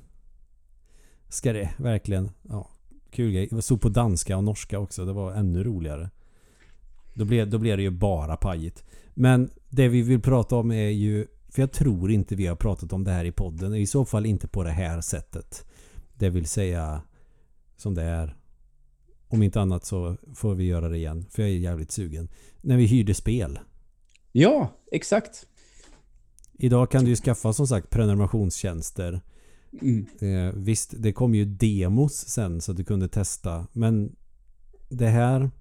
Ska 1.29 1.53
det 1.53 1.69
verkligen? 1.77 2.31
Ja, 2.49 2.69
kul 3.09 3.31
grej. 3.31 3.47
Det 3.51 3.61
stod 3.61 3.81
på 3.81 3.89
danska 3.89 4.37
och 4.37 4.43
norska 4.43 4.79
också. 4.79 5.05
Det 5.05 5.13
var 5.13 5.33
ännu 5.33 5.63
roligare. 5.63 6.09
Då 7.13 7.25
blev, 7.25 7.49
då 7.49 7.57
blev 7.57 7.77
det 7.77 7.83
ju 7.83 7.89
bara 7.89 8.37
pajigt. 8.37 8.83
Men 9.13 9.49
det 9.69 9.87
vi 9.87 10.01
vill 10.01 10.21
prata 10.21 10.55
om 10.55 10.71
är 10.71 10.89
ju... 10.89 11.27
För 11.49 11.61
jag 11.61 11.71
tror 11.71 12.11
inte 12.11 12.35
vi 12.35 12.47
har 12.47 12.55
pratat 12.55 12.93
om 12.93 13.03
det 13.03 13.11
här 13.11 13.25
i 13.25 13.31
podden. 13.31 13.75
I 13.75 13.87
så 13.87 14.05
fall 14.05 14.25
inte 14.25 14.47
på 14.47 14.63
det 14.63 14.71
här 14.71 15.01
sättet. 15.01 15.65
Det 16.13 16.29
vill 16.29 16.45
säga 16.45 17.01
som 17.77 17.93
det 17.93 18.03
är. 18.03 18.35
Om 19.27 19.43
inte 19.43 19.61
annat 19.61 19.85
så 19.85 20.17
får 20.35 20.55
vi 20.55 20.63
göra 20.63 20.89
det 20.89 20.97
igen. 20.97 21.25
För 21.29 21.41
jag 21.41 21.51
är 21.51 21.55
jävligt 21.55 21.91
sugen. 21.91 22.29
När 22.61 22.77
vi 22.77 22.85
hyrde 22.85 23.13
spel. 23.13 23.59
ja, 24.31 24.69
exakt. 24.91 25.47
Idag 26.61 26.91
kan 26.91 27.03
du 27.03 27.09
ju 27.09 27.15
skaffa 27.15 27.53
som 27.53 27.67
sagt 27.67 27.89
prenumerationstjänster. 27.89 29.21
Mm. 29.81 30.05
Eh, 30.21 30.53
visst, 30.55 30.93
det 30.97 31.13
kom 31.13 31.35
ju 31.35 31.45
demos 31.45 32.13
sen 32.13 32.61
så 32.61 32.71
att 32.71 32.77
du 32.77 32.83
kunde 32.83 33.07
testa. 33.07 33.67
Men 33.73 34.15
det 34.89 35.07
här 35.07 35.51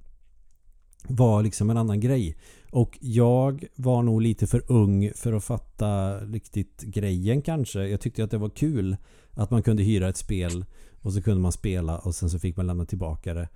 var 1.08 1.42
liksom 1.42 1.70
en 1.70 1.76
annan 1.76 2.00
grej. 2.00 2.37
Och 2.70 2.98
jag 3.00 3.64
var 3.76 4.02
nog 4.02 4.22
lite 4.22 4.46
för 4.46 4.72
ung 4.72 5.12
för 5.14 5.32
att 5.32 5.44
fatta 5.44 6.20
riktigt 6.20 6.82
grejen 6.82 7.42
kanske. 7.42 7.88
Jag 7.88 8.00
tyckte 8.00 8.24
att 8.24 8.30
det 8.30 8.38
var 8.38 8.50
kul 8.50 8.96
att 9.30 9.50
man 9.50 9.62
kunde 9.62 9.82
hyra 9.82 10.08
ett 10.08 10.16
spel 10.16 10.64
och 11.00 11.12
så 11.12 11.22
kunde 11.22 11.40
man 11.40 11.52
spela 11.52 11.98
och 11.98 12.14
sen 12.14 12.30
så 12.30 12.38
fick 12.38 12.56
man 12.56 12.66
lämna 12.66 12.84
tillbaka 12.84 13.34
det. 13.34 13.48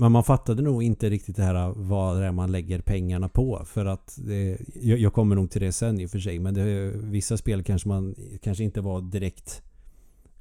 Men 0.00 0.12
man 0.12 0.24
fattade 0.24 0.62
nog 0.62 0.82
inte 0.82 1.10
riktigt 1.10 1.36
det 1.36 1.42
här 1.42 1.54
äh, 1.54 1.72
vad 1.76 2.20
det 2.20 2.26
är 2.26 2.32
man 2.32 2.52
lägger 2.52 2.80
pengarna 2.80 3.28
på. 3.28 3.62
För 3.64 3.86
att 3.86 4.18
det, 4.22 4.58
jag, 4.82 4.98
jag 4.98 5.12
kommer 5.12 5.36
nog 5.36 5.50
till 5.50 5.60
det 5.60 5.72
sen 5.72 6.00
i 6.00 6.06
och 6.06 6.10
för 6.10 6.18
sig. 6.18 6.38
Men 6.38 6.54
det, 6.54 6.92
vissa 6.94 7.36
spel 7.36 7.62
kanske 7.62 7.88
man 7.88 8.14
kanske 8.42 8.64
inte 8.64 8.80
var 8.80 9.00
direkt 9.00 9.62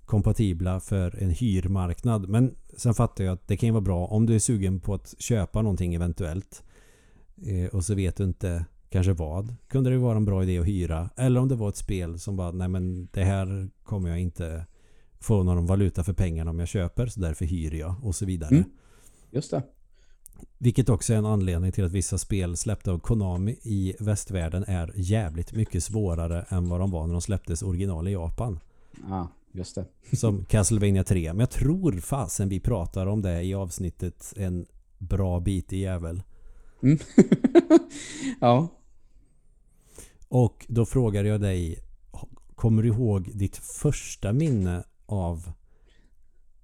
kompatibla 0.05 0.79
för 0.79 1.23
en 1.23 1.29
hyrmarknad. 1.29 2.29
Men 2.29 2.55
sen 2.77 2.93
fattar 2.93 3.23
jag 3.23 3.33
att 3.33 3.47
det 3.47 3.57
kan 3.57 3.67
ju 3.67 3.73
vara 3.73 3.81
bra 3.81 4.05
om 4.05 4.25
du 4.25 4.35
är 4.35 4.39
sugen 4.39 4.79
på 4.79 4.93
att 4.93 5.15
köpa 5.19 5.61
någonting 5.61 5.93
eventuellt. 5.93 6.63
Eh, 7.45 7.75
och 7.75 7.85
så 7.85 7.95
vet 7.95 8.17
du 8.17 8.23
inte 8.23 8.65
kanske 8.89 9.13
vad. 9.13 9.55
Kunde 9.67 9.89
det 9.89 9.97
vara 9.97 10.17
en 10.17 10.25
bra 10.25 10.43
idé 10.43 10.59
att 10.59 10.67
hyra. 10.67 11.09
Eller 11.15 11.39
om 11.39 11.47
det 11.47 11.55
var 11.55 11.69
ett 11.69 11.75
spel 11.75 12.19
som 12.19 12.35
bara, 12.35 12.51
nej 12.51 12.67
men 12.67 13.07
det 13.11 13.23
här 13.23 13.69
kommer 13.83 14.09
jag 14.09 14.19
inte 14.19 14.65
få 15.19 15.43
någon 15.43 15.65
valuta 15.65 16.03
för 16.03 16.13
pengarna 16.13 16.51
om 16.51 16.59
jag 16.59 16.67
köper. 16.67 17.07
Så 17.07 17.19
därför 17.19 17.45
hyr 17.45 17.73
jag 17.73 17.95
och 18.03 18.15
så 18.15 18.25
vidare. 18.25 18.55
Mm. 18.55 18.69
Just 19.31 19.51
det. 19.51 19.63
Vilket 20.57 20.89
också 20.89 21.13
är 21.13 21.17
en 21.17 21.25
anledning 21.25 21.71
till 21.71 21.85
att 21.85 21.91
vissa 21.91 22.17
spel 22.17 22.57
släppta 22.57 22.91
av 22.91 22.99
Konami 22.99 23.51
i 23.51 23.95
västvärlden 23.99 24.63
är 24.67 24.91
jävligt 24.95 25.53
mycket 25.53 25.83
svårare 25.83 26.45
än 26.49 26.69
vad 26.69 26.79
de 26.79 26.91
var 26.91 27.07
när 27.07 27.13
de 27.13 27.21
släpptes 27.21 27.63
original 27.63 28.07
i 28.07 28.11
Japan. 28.11 28.59
Ja, 29.09 29.27
just 29.51 29.75
det. 29.75 29.85
Som 30.17 30.45
Castlevania 30.45 31.03
3. 31.03 31.33
Men 31.33 31.39
jag 31.39 31.49
tror 31.49 31.91
fasen 31.91 32.49
vi 32.49 32.59
pratar 32.59 33.05
om 33.07 33.21
det 33.21 33.43
i 33.43 33.53
avsnittet 33.53 34.33
en 34.35 34.65
bra 34.97 35.39
bit 35.39 35.73
i 35.73 35.77
jävel. 35.77 36.23
Mm. 36.83 36.97
ja. 38.39 38.67
Och 40.27 40.65
då 40.69 40.85
frågar 40.85 41.23
jag 41.23 41.41
dig 41.41 41.83
Kommer 42.57 42.83
du 42.83 42.89
ihåg 42.89 43.31
ditt 43.33 43.57
första 43.57 44.33
minne 44.33 44.83
av 45.05 45.51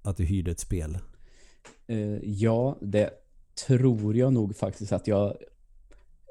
att 0.02 0.16
du 0.16 0.24
hyrde 0.24 0.50
ett 0.50 0.60
spel? 0.60 0.98
Uh, 1.90 2.18
ja, 2.22 2.78
det 2.80 3.10
tror 3.66 4.16
jag 4.16 4.32
nog 4.32 4.56
faktiskt 4.56 4.92
att 4.92 5.06
jag 5.06 5.36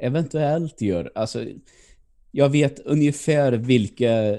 eventuellt 0.01 0.81
gör. 0.81 1.11
Alltså, 1.15 1.45
jag 2.31 2.49
vet 2.49 2.79
ungefär 2.79 3.51
vilka, 3.51 4.37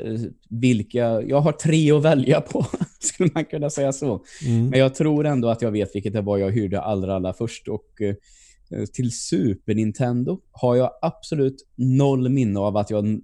vilka... 0.49 1.23
Jag 1.23 1.41
har 1.41 1.53
tre 1.53 1.93
att 1.93 2.03
välja 2.03 2.41
på, 2.41 2.67
skulle 2.99 3.31
man 3.35 3.45
kunna 3.45 3.71
säga 3.71 3.93
så. 3.93 4.25
Mm. 4.47 4.67
Men 4.67 4.79
jag 4.79 4.95
tror 4.95 5.27
ändå 5.27 5.49
att 5.49 5.63
jag 5.63 5.71
vet 5.71 5.95
vilket 5.95 6.13
det 6.13 6.21
var 6.21 6.39
jag 6.39 6.51
hyrde 6.51 6.81
allra, 6.81 7.15
allra 7.15 7.33
först. 7.33 7.69
Och 7.69 8.01
eh, 8.01 8.85
till 8.93 9.13
Super 9.13 9.75
Nintendo 9.75 10.41
har 10.51 10.77
jag 10.77 10.91
absolut 11.03 11.67
noll 11.75 12.29
minne 12.29 12.61
av 12.61 12.77
att 12.77 12.91
jag 12.91 13.21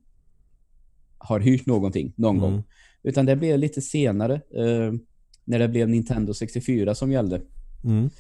har 1.19 1.41
hyrt 1.41 1.67
någonting 1.67 2.13
någon 2.17 2.39
mm. 2.39 2.51
gång. 2.51 2.65
Utan 3.03 3.27
det 3.27 3.37
blev 3.37 3.59
lite 3.59 3.81
senare, 3.81 4.35
eh, 4.35 4.93
när 5.45 5.59
det 5.59 5.69
blev 5.69 5.89
Nintendo 5.89 6.35
64 6.35 6.95
som 6.95 7.13
gällde. 7.13 7.41
Mm. 7.85 8.11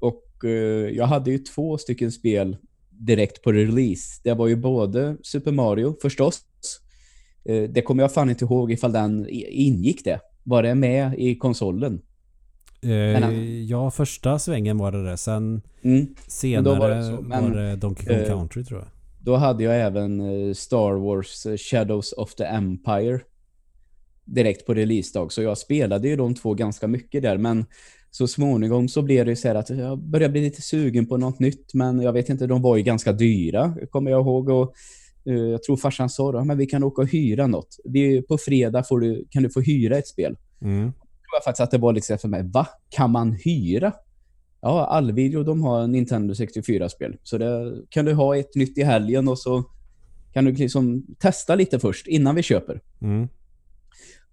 Och 0.00 0.44
eh, 0.44 0.50
jag 0.90 1.06
hade 1.06 1.30
ju 1.30 1.38
två 1.38 1.78
stycken 1.78 2.12
spel 2.12 2.56
direkt 2.90 3.42
på 3.42 3.52
release. 3.52 4.20
Det 4.24 4.34
var 4.34 4.46
ju 4.46 4.56
både 4.56 5.16
Super 5.22 5.52
Mario, 5.52 5.96
förstås. 6.02 6.40
Eh, 7.44 7.62
det 7.62 7.82
kommer 7.82 8.02
jag 8.02 8.12
fan 8.12 8.30
inte 8.30 8.44
ihåg 8.44 8.72
ifall 8.72 8.92
den 8.92 9.26
ingick 9.50 10.04
det. 10.04 10.20
Var 10.42 10.62
det 10.62 10.74
med 10.74 11.14
i 11.18 11.36
konsolen? 11.36 12.02
Eh, 12.82 13.62
ja, 13.62 13.90
första 13.90 14.38
svängen 14.38 14.78
var 14.78 14.92
det 14.92 15.04
det. 15.04 15.16
Sen 15.16 15.62
mm. 15.82 16.06
senare 16.26 16.78
var 16.78 16.90
det, 16.90 17.22
Men, 17.22 17.44
var 17.44 17.60
det 17.60 17.76
Donkey 17.76 18.06
Kong 18.06 18.16
eh, 18.16 18.26
Country 18.26 18.64
tror 18.64 18.80
jag. 18.80 18.88
Då 19.20 19.36
hade 19.36 19.64
jag 19.64 19.80
även 19.80 20.20
eh, 20.20 20.54
Star 20.54 20.92
Wars 20.92 21.46
eh, 21.46 21.56
Shadows 21.56 22.12
of 22.12 22.34
the 22.34 22.44
Empire 22.44 23.20
direkt 24.24 24.66
på 24.66 24.74
releasedag. 24.74 25.32
Så 25.32 25.42
jag 25.42 25.58
spelade 25.58 26.08
ju 26.08 26.16
de 26.16 26.34
två 26.34 26.54
ganska 26.54 26.88
mycket 26.88 27.22
där. 27.22 27.38
Men 27.38 27.66
så 28.14 28.28
småningom 28.28 28.88
så 28.88 29.02
blev 29.02 29.26
det 29.26 29.36
så 29.36 29.48
här 29.48 29.54
att 29.54 29.70
jag 29.70 29.98
började 29.98 30.32
bli 30.32 30.40
lite 30.40 30.62
sugen 30.62 31.06
på 31.06 31.16
något 31.16 31.38
nytt. 31.38 31.74
Men 31.74 32.00
jag 32.00 32.12
vet 32.12 32.28
inte, 32.28 32.46
de 32.46 32.62
var 32.62 32.76
ju 32.76 32.82
ganska 32.82 33.12
dyra, 33.12 33.76
kommer 33.90 34.10
jag 34.10 34.20
ihåg. 34.20 34.48
Och 34.48 34.74
uh, 35.28 35.50
jag 35.50 35.62
tror 35.62 35.76
farsan 35.76 36.10
sa 36.10 36.32
då, 36.32 36.44
men 36.44 36.58
vi 36.58 36.66
kan 36.66 36.84
åka 36.84 37.02
och 37.02 37.08
hyra 37.08 37.46
något. 37.46 37.76
Vi, 37.84 38.22
på 38.22 38.38
fredag 38.38 38.84
får 38.84 39.00
du, 39.00 39.26
kan 39.30 39.42
du 39.42 39.50
få 39.50 39.60
hyra 39.60 39.98
ett 39.98 40.08
spel. 40.08 40.36
Mm. 40.62 40.82
Jag 40.82 40.92
tror 40.92 41.44
faktiskt 41.44 41.60
att 41.60 41.70
det 41.70 41.78
var 41.78 41.92
lite 41.92 42.18
för 42.18 42.28
mig, 42.28 42.42
va? 42.42 42.66
Kan 42.88 43.10
man 43.10 43.32
hyra? 43.44 43.92
Ja, 44.60 44.86
Allvideo 44.86 45.42
de 45.42 45.62
har 45.62 45.86
Nintendo 45.86 46.34
64-spel. 46.34 47.16
Så 47.22 47.38
det 47.38 47.74
kan 47.88 48.04
du 48.04 48.12
ha 48.14 48.36
ett 48.36 48.54
nytt 48.54 48.78
i 48.78 48.82
helgen 48.82 49.28
och 49.28 49.38
så 49.38 49.64
kan 50.32 50.44
du 50.44 50.52
liksom 50.52 51.06
testa 51.18 51.54
lite 51.54 51.78
först 51.78 52.06
innan 52.06 52.34
vi 52.34 52.42
köper. 52.42 52.80
Mm. 53.00 53.28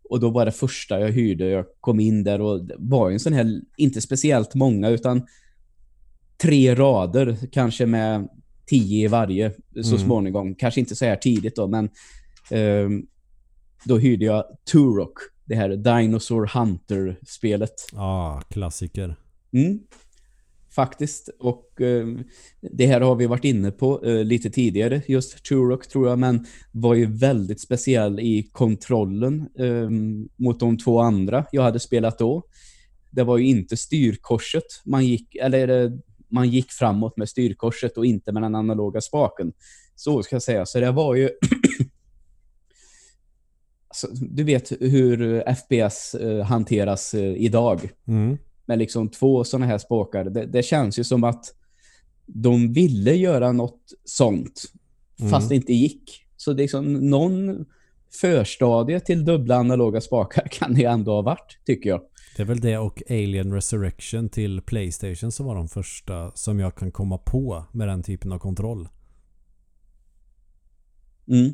Och 0.09 0.19
då 0.19 0.29
var 0.29 0.45
det 0.45 0.51
första 0.51 0.99
jag 0.99 1.11
hyrde. 1.11 1.49
Jag 1.49 1.65
kom 1.79 1.99
in 1.99 2.23
där 2.23 2.41
och 2.41 2.65
det 2.65 2.75
var 2.77 3.11
en 3.11 3.19
sån 3.19 3.33
här, 3.33 3.61
inte 3.77 4.01
speciellt 4.01 4.55
många 4.55 4.89
utan 4.89 5.27
tre 6.41 6.75
rader 6.75 7.37
kanske 7.51 7.85
med 7.85 8.29
tio 8.65 9.05
i 9.05 9.07
varje 9.07 9.51
så 9.83 9.95
mm. 9.95 9.99
småningom. 9.99 10.55
Kanske 10.55 10.79
inte 10.79 10.95
så 10.95 11.05
här 11.05 11.15
tidigt 11.15 11.55
då, 11.55 11.67
men 11.67 11.89
um, 12.51 13.07
då 13.83 13.97
hyrde 13.97 14.25
jag 14.25 14.43
Turok, 14.71 15.13
det 15.45 15.55
här 15.55 15.69
Dinosaur 15.69 16.45
Hunter-spelet. 16.45 17.73
Ja, 17.91 17.99
ah, 18.01 18.41
klassiker. 18.49 19.15
Mm 19.53 19.79
faktiskt. 20.75 21.29
Och 21.39 21.81
eh, 21.81 22.07
det 22.61 22.85
här 22.85 23.01
har 23.01 23.15
vi 23.15 23.25
varit 23.25 23.45
inne 23.45 23.71
på 23.71 24.05
eh, 24.05 24.23
lite 24.23 24.49
tidigare, 24.49 25.01
just 25.07 25.43
Turok 25.43 25.87
tror 25.87 26.07
jag, 26.07 26.19
men 26.19 26.45
var 26.71 26.93
ju 26.93 27.05
väldigt 27.05 27.61
speciell 27.61 28.19
i 28.19 28.49
kontrollen 28.51 29.49
eh, 29.59 29.89
mot 30.45 30.59
de 30.59 30.77
två 30.77 30.99
andra 30.99 31.45
jag 31.51 31.61
hade 31.61 31.79
spelat 31.79 32.19
då. 32.19 32.43
Det 33.11 33.23
var 33.23 33.37
ju 33.37 33.47
inte 33.47 33.77
styrkorset 33.77 34.81
man 34.85 35.05
gick, 35.05 35.35
eller 35.35 35.83
eh, 35.83 35.91
man 36.29 36.49
gick 36.49 36.71
framåt 36.71 37.17
med 37.17 37.29
styrkorset 37.29 37.97
och 37.97 38.05
inte 38.05 38.31
med 38.31 38.43
den 38.43 38.55
analoga 38.55 39.01
spaken. 39.01 39.53
Så 39.95 40.23
ska 40.23 40.35
jag 40.35 40.43
säga. 40.43 40.65
Så 40.65 40.79
det 40.79 40.91
var 40.91 41.15
ju 41.15 41.29
alltså, 43.87 44.07
du 44.11 44.43
vet 44.43 44.71
hur 44.79 45.43
FPS 45.55 46.15
eh, 46.15 46.45
hanteras 46.45 47.13
eh, 47.13 47.33
idag. 47.35 47.89
Mm 48.07 48.37
med 48.69 48.79
liksom 48.79 49.09
två 49.09 49.43
sådana 49.43 49.65
här 49.65 49.77
spåkar. 49.77 50.23
Det, 50.23 50.45
det, 50.45 50.63
känns 50.63 50.99
ju 50.99 51.03
som 51.03 51.23
att 51.23 51.45
de 52.25 52.73
ville 52.73 53.13
göra 53.13 53.51
något 53.51 53.93
sånt, 54.05 54.63
mm. 55.19 55.31
fast 55.31 55.49
det 55.49 55.55
inte 55.55 55.73
gick. 55.73 56.25
Så 56.37 56.53
det 56.53 56.61
är 56.61 56.63
liksom 56.63 56.93
någon 56.93 57.65
förstadie 58.21 58.99
till 58.99 59.25
dubbla 59.25 59.55
analoga 59.55 60.01
spakar 60.01 60.47
kan 60.51 60.73
det 60.73 60.83
ändå 60.83 61.11
ha 61.11 61.21
varit, 61.21 61.59
tycker 61.65 61.89
jag. 61.89 62.01
Det 62.35 62.43
är 62.43 62.45
väl 62.45 62.59
det 62.59 62.77
och 62.77 63.03
Alien 63.09 63.53
Resurrection 63.53 64.29
till 64.29 64.61
Playstation 64.61 65.31
som 65.31 65.45
var 65.45 65.55
de 65.55 65.67
första 65.67 66.31
som 66.35 66.59
jag 66.59 66.75
kan 66.75 66.91
komma 66.91 67.17
på 67.17 67.65
med 67.71 67.87
den 67.87 68.03
typen 68.03 68.31
av 68.31 68.39
kontroll. 68.39 68.87
Mm. 71.27 71.51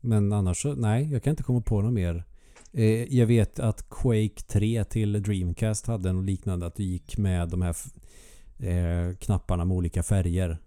Men 0.00 0.32
annars 0.32 0.62
så, 0.62 0.74
nej, 0.74 1.12
jag 1.12 1.22
kan 1.22 1.30
inte 1.30 1.42
komma 1.42 1.60
på 1.60 1.82
något 1.82 1.92
mer 1.92 2.24
Eh, 2.72 3.14
jag 3.14 3.26
vet 3.26 3.58
att 3.58 3.90
Quake 3.90 4.42
3 4.46 4.84
till 4.84 5.22
Dreamcast 5.22 5.86
hade 5.86 6.12
något 6.12 6.24
liknande. 6.24 6.66
Att 6.66 6.74
du 6.74 6.82
gick 6.82 7.18
med 7.18 7.48
de 7.48 7.62
här 7.62 7.76
eh, 8.58 9.16
knapparna 9.16 9.64
med 9.64 9.76
olika 9.76 10.02
färger. 10.02 10.58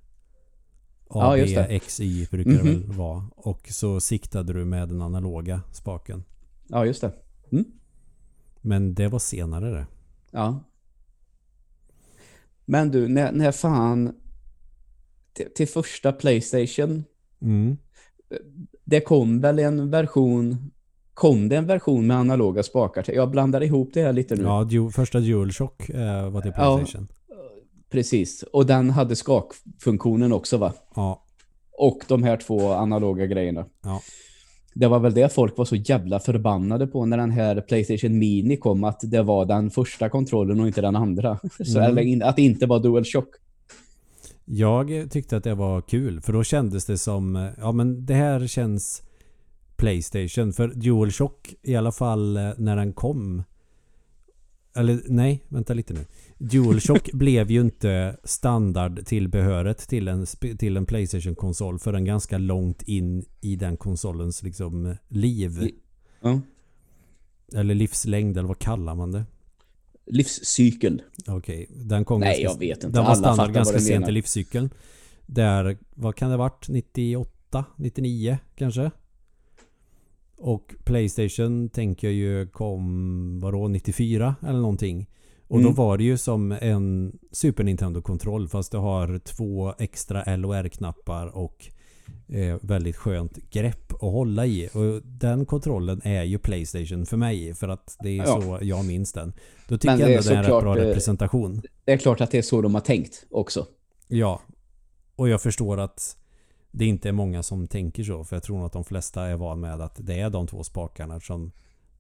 A, 1.09 1.37
ja, 1.37 1.45
B, 1.45 1.75
X, 1.75 1.99
Y 1.99 2.27
brukar 2.31 2.51
mm 2.51 2.61
-hmm. 2.61 2.69
det 2.69 2.77
mhm. 2.77 2.87
väl 2.87 2.97
vara. 2.97 3.25
Och 3.35 3.67
så 3.71 3.99
siktade 3.99 4.53
du 4.53 4.65
med 4.65 4.89
den 4.89 5.01
analoga 5.01 5.61
spaken. 5.71 6.23
Ja, 6.67 6.85
just 6.85 7.01
det. 7.01 7.13
Mm. 7.51 7.65
Men 8.61 8.93
det 8.93 9.07
var 9.07 9.19
senare 9.19 9.69
det. 9.69 9.87
Ja. 10.31 10.63
Men 12.65 12.91
du, 12.91 13.07
när, 13.07 13.31
när 13.31 13.51
fan 13.51 14.15
till, 15.33 15.47
till 15.55 15.67
första 15.67 16.11
Playstation 16.11 17.03
mm. 17.41 17.77
det 18.83 19.01
kom 19.01 19.41
väl 19.41 19.59
en 19.59 19.91
version 19.91 20.71
kom 21.15 21.49
det 21.49 21.55
en 21.55 21.65
version 21.65 22.07
med 22.07 22.17
analoga 22.17 22.63
spakar. 22.63 23.05
Jag 23.13 23.31
blandar 23.31 23.63
ihop 23.63 23.89
det 23.93 24.01
här 24.01 24.13
lite 24.13 24.35
nu. 24.35 24.43
Ja, 24.43 24.63
du, 24.63 24.91
första 24.91 25.19
DualShock 25.19 25.89
eh, 25.89 26.29
var 26.29 26.41
det 26.41 26.51
Playstation. 26.51 27.07
Ja, 27.29 27.35
precis. 27.89 28.43
Och 28.43 28.65
den 28.65 28.89
hade 28.89 29.15
skakfunktionen 29.15 30.33
också 30.33 30.57
va? 30.57 30.73
Ja. 30.95 31.23
Och 31.77 31.99
de 32.07 32.23
här 32.23 32.37
två 32.37 32.71
analoga 32.71 33.25
grejerna. 33.25 33.65
Ja. 33.83 34.01
Det 34.73 34.87
var 34.87 34.99
väl 34.99 35.13
det 35.13 35.33
folk 35.33 35.57
var 35.57 35.65
så 35.65 35.75
jävla 35.75 36.19
förbannade 36.19 36.87
på 36.87 37.05
när 37.05 37.17
den 37.17 37.31
här 37.31 37.61
Playstation 37.61 38.19
Mini 38.19 38.57
kom. 38.57 38.83
Att 38.83 38.99
det 39.03 39.21
var 39.21 39.45
den 39.45 39.71
första 39.71 40.09
kontrollen 40.09 40.59
och 40.59 40.67
inte 40.67 40.81
den 40.81 40.95
andra. 40.95 41.39
Så, 41.65 41.79
mm. 41.79 41.97
Eller 41.97 42.25
att 42.25 42.35
det 42.35 42.41
inte 42.41 42.65
var 42.65 42.79
DualShock. 42.79 43.29
Jag 44.45 45.07
tyckte 45.11 45.37
att 45.37 45.43
det 45.43 45.55
var 45.55 45.81
kul. 45.81 46.21
För 46.21 46.33
då 46.33 46.43
kändes 46.43 46.85
det 46.85 46.97
som... 46.97 47.49
Ja 47.57 47.71
men 47.71 48.05
det 48.05 48.13
här 48.13 48.47
känns 48.47 49.01
Playstation. 49.75 50.53
För 50.53 50.67
DualShock 50.67 51.55
i 51.61 51.75
alla 51.75 51.91
fall 51.91 52.37
eh, 52.37 52.51
när 52.57 52.75
den 52.75 52.93
kom. 52.93 53.43
Eller 54.75 55.01
nej, 55.05 55.43
vänta 55.47 55.73
lite 55.73 55.93
nu. 55.93 56.05
DualShock 56.37 57.11
blev 57.13 57.51
ju 57.51 57.61
inte 57.61 58.17
standardtillbehöret 58.23 59.77
till 59.77 60.07
en, 60.07 60.25
till 60.57 60.77
en 60.77 60.85
Playstation-konsol 60.85 61.79
förrän 61.79 62.05
ganska 62.05 62.37
långt 62.37 62.81
in 62.81 63.25
i 63.41 63.55
den 63.55 63.77
konsolens 63.77 64.43
liksom 64.43 64.95
liv. 65.07 65.71
Ja. 66.21 66.41
Eller 67.53 67.75
livslängd, 67.75 68.37
eller 68.37 68.47
vad 68.47 68.59
kallar 68.59 68.95
man 68.95 69.11
det? 69.11 69.23
Livscykel. 70.05 71.01
Okej, 71.27 71.67
okay. 71.69 71.83
den 71.83 72.05
kom 72.05 72.19
Nej, 72.19 72.43
ganska, 72.43 72.43
jag 72.43 72.59
vet 72.69 72.83
inte. 72.83 72.97
Den 72.97 73.05
var 73.05 73.15
standard 73.15 73.53
ganska 73.53 73.79
sent 73.79 74.07
i 74.07 74.11
livscykeln. 74.11 74.69
Där, 75.25 75.77
vad 75.93 76.15
kan 76.15 76.29
det 76.29 76.35
ha 76.35 76.43
varit? 76.43 76.69
98? 76.69 77.65
99 77.77 78.37
kanske? 78.55 78.91
Och 80.37 80.75
Playstation 80.83 81.69
tänker 81.69 82.07
jag 82.07 82.13
ju 82.15 82.47
kom, 82.47 83.39
vadå, 83.39 83.67
94 83.67 84.35
eller 84.41 84.59
någonting. 84.59 85.09
Och 85.47 85.57
då 85.59 85.67
Mm. 85.67 85.73
var 85.75 85.97
det 85.97 86.03
ju 86.03 86.17
som 86.17 86.51
en 86.51 87.17
Super 87.31 87.63
Nintendo-kontroll 87.63 88.47
fast 88.47 88.71
det 88.71 88.77
har 88.77 89.19
två 89.19 89.73
extra 89.79 90.35
LOR-knappar 90.35 91.37
och 91.37 91.65
eh, 92.27 92.57
väldigt 92.61 92.95
skönt 92.95 93.49
grepp 93.51 93.93
att 93.93 93.99
hålla 94.01 94.45
i. 94.45 94.69
Och 94.73 95.01
den 95.03 95.45
kontrollen 95.45 96.01
är 96.03 96.23
ju 96.23 96.37
Playstation 96.39 97.05
för 97.05 97.17
mig 97.17 97.53
för 97.53 97.67
att 97.67 97.97
det 98.03 98.09
är 98.09 98.15
Ja. 98.17 98.41
så 98.41 98.59
jag 98.61 98.85
minns 98.85 99.13
den. 99.13 99.33
Då 99.67 99.77
tycker 99.77 99.97
jag 99.97 100.11
ändå 100.11 100.21
det 100.29 100.29
är 100.29 100.37
en 100.37 100.43
rätt 100.43 100.61
bra 100.63 100.77
eh, 100.77 100.81
representation. 100.81 101.61
Det 101.85 101.91
är 101.91 101.97
klart 101.97 102.21
att 102.21 102.31
det 102.31 102.37
är 102.37 102.41
så 102.41 102.61
de 102.61 102.73
har 102.73 102.81
tänkt 102.81 103.25
också. 103.29 103.67
Ja. 104.07 104.41
Och 105.15 105.29
jag 105.29 105.41
förstår 105.41 105.79
att 105.79 106.17
det 106.77 106.85
inte 106.85 107.09
är 107.09 107.13
många 107.13 107.43
som 107.43 107.67
tänker 107.67 108.03
så. 108.03 108.23
För 108.23 108.35
jag 108.35 108.43
tror 108.43 108.57
nog 108.57 108.65
att 108.65 108.73
de 108.73 108.83
flesta 108.83 109.25
är 109.25 109.35
van 109.35 109.59
med 109.59 109.81
att 109.81 109.95
det 109.97 110.19
är 110.19 110.29
de 110.29 110.47
två 110.47 110.63
spakarna 110.63 111.19
som 111.19 111.51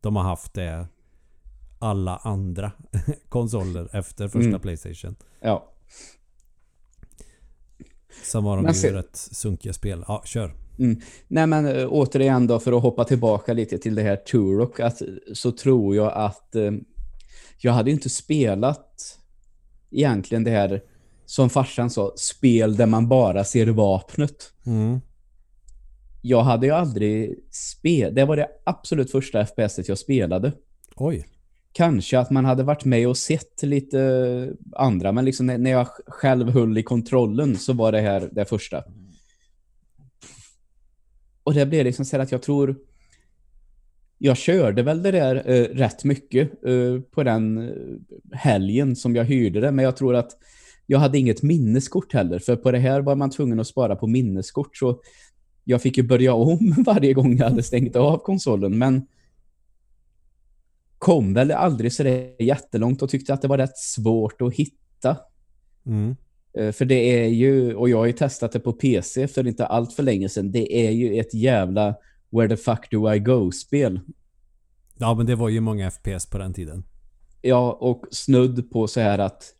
de 0.01 0.15
har 0.15 0.23
haft 0.23 0.53
det 0.53 0.87
alla 1.79 2.17
andra 2.17 2.71
konsoler 3.29 3.89
efter 3.95 4.27
första 4.27 4.49
Mm. 4.49 4.61
Playstation. 4.61 5.15
Ja. 5.41 5.71
Sen 8.23 8.43
var 8.43 8.55
de 8.55 8.63
Men 8.63 8.73
ju 8.73 8.79
se- 8.79 8.93
rätt 8.93 9.15
sunkiga 9.15 9.73
spel. 9.73 10.03
Ja, 10.07 10.21
kör. 10.25 10.53
Nej 11.27 11.47
men 11.47 11.65
äh, 11.65 11.87
återigen 11.89 12.47
då 12.47 12.59
för 12.59 12.73
att 12.77 12.81
hoppa 12.83 13.03
tillbaka 13.03 13.53
lite 13.53 13.77
till 13.77 13.95
det 13.95 14.01
här 14.03 14.15
Turok 14.15 14.79
att 14.79 15.01
så 15.33 15.51
tror 15.51 15.95
jag 15.95 16.13
att 16.13 16.55
eh, 16.55 16.71
jag 17.57 17.73
hade 17.73 17.91
inte 17.91 18.09
spelat 18.09 19.19
egentligen 19.91 20.43
det 20.43 20.51
här 20.51 20.81
som 21.25 21.49
farsan 21.49 21.89
sa, 21.89 22.13
spel 22.15 22.75
där 22.75 22.85
man 22.85 23.07
bara 23.07 23.43
ser 23.43 23.67
vapnet. 23.67 24.53
Mm. 24.65 24.99
Jag 26.21 26.43
hade 26.43 26.65
ju 26.65 26.71
aldrig 26.71 27.39
spelat, 27.51 28.15
det 28.15 28.25
var 28.25 28.37
det 28.37 28.47
absolut 28.63 29.11
första 29.11 29.45
FPS 29.45 29.79
jag 29.87 29.97
spelade. 29.97 30.51
Oj. 30.95 31.25
Kanske 31.71 32.19
att 32.19 32.31
man 32.31 32.45
hade 32.45 32.63
varit 32.63 32.85
med 32.85 33.07
och 33.07 33.17
sett 33.17 33.63
lite 33.63 34.53
andra, 34.75 35.11
men 35.11 35.25
liksom 35.25 35.45
när 35.45 35.71
jag 35.71 35.87
själv 36.07 36.49
höll 36.49 36.77
i 36.77 36.83
kontrollen 36.83 37.57
så 37.57 37.73
var 37.73 37.91
det 37.91 38.01
här 38.01 38.29
det 38.31 38.45
första. 38.45 38.83
Och 41.43 41.53
det 41.53 41.65
blev 41.65 41.85
liksom 41.85 42.05
så 42.05 42.21
att 42.21 42.31
jag 42.31 42.41
tror... 42.41 42.75
Jag 44.17 44.37
körde 44.37 44.83
väl 44.83 45.03
det 45.03 45.11
där 45.11 45.35
eh, 45.35 45.63
rätt 45.63 46.03
mycket 46.03 46.65
eh, 46.65 46.99
på 47.11 47.23
den 47.23 47.57
eh, 47.57 48.37
helgen 48.37 48.95
som 48.95 49.15
jag 49.15 49.25
hyrde 49.25 49.61
det, 49.61 49.71
men 49.71 49.85
jag 49.85 49.97
tror 49.97 50.15
att 50.15 50.31
jag 50.85 50.99
hade 50.99 51.17
inget 51.17 51.43
minneskort 51.43 52.13
heller, 52.13 52.39
för 52.39 52.55
på 52.55 52.71
det 52.71 52.79
här 52.79 53.01
var 53.01 53.15
man 53.15 53.29
tvungen 53.29 53.59
att 53.59 53.67
spara 53.67 53.95
på 53.95 54.07
minneskort, 54.07 54.77
så 54.77 55.01
jag 55.63 55.81
fick 55.81 55.97
ju 55.97 56.03
börja 56.03 56.33
om 56.33 56.75
varje 56.85 57.13
gång 57.13 57.37
jag 57.37 57.49
hade 57.49 57.63
stängt 57.63 57.95
av 57.95 58.17
konsolen, 58.17 58.77
men 58.77 59.07
kom 60.97 61.33
väl 61.33 61.51
aldrig 61.51 61.93
så 61.93 62.03
där 62.03 62.43
jättelångt 62.43 63.01
och 63.01 63.09
tyckte 63.09 63.33
att 63.33 63.41
det 63.41 63.47
var 63.47 63.57
rätt 63.57 63.77
svårt 63.77 64.41
att 64.41 64.53
hitta. 64.53 65.17
Mm. 65.85 66.15
Eh, 66.57 66.71
För 66.71 66.85
det 66.85 67.23
är 67.23 67.27
ju, 67.27 67.75
och 67.75 67.89
jag 67.89 67.97
har 67.97 68.05
ju 68.05 68.13
testat 68.13 68.51
det 68.51 68.59
på 68.59 68.73
PC 68.73 69.27
för 69.27 69.47
inte 69.47 69.65
allt 69.65 69.93
för 69.93 70.03
länge 70.03 70.29
sedan, 70.29 70.51
det 70.51 70.87
är 70.87 70.91
ju 70.91 71.19
ett 71.19 71.33
jävla 71.33 71.95
Where 72.29 72.47
the 72.47 72.57
fuck 72.57 72.91
do 72.91 73.13
I 73.13 73.19
go-spel. 73.19 73.99
Ja, 74.97 75.13
men 75.13 75.25
det 75.25 75.35
var 75.35 75.49
ju 75.49 75.59
många 75.59 75.91
FPS 75.91 76.25
på 76.25 76.37
den 76.37 76.53
tiden. 76.53 76.83
Ja, 77.41 77.71
och 77.71 78.05
snudd 78.11 78.71
på 78.71 78.87
så 78.87 78.99
här 78.99 79.19
att 79.19 79.53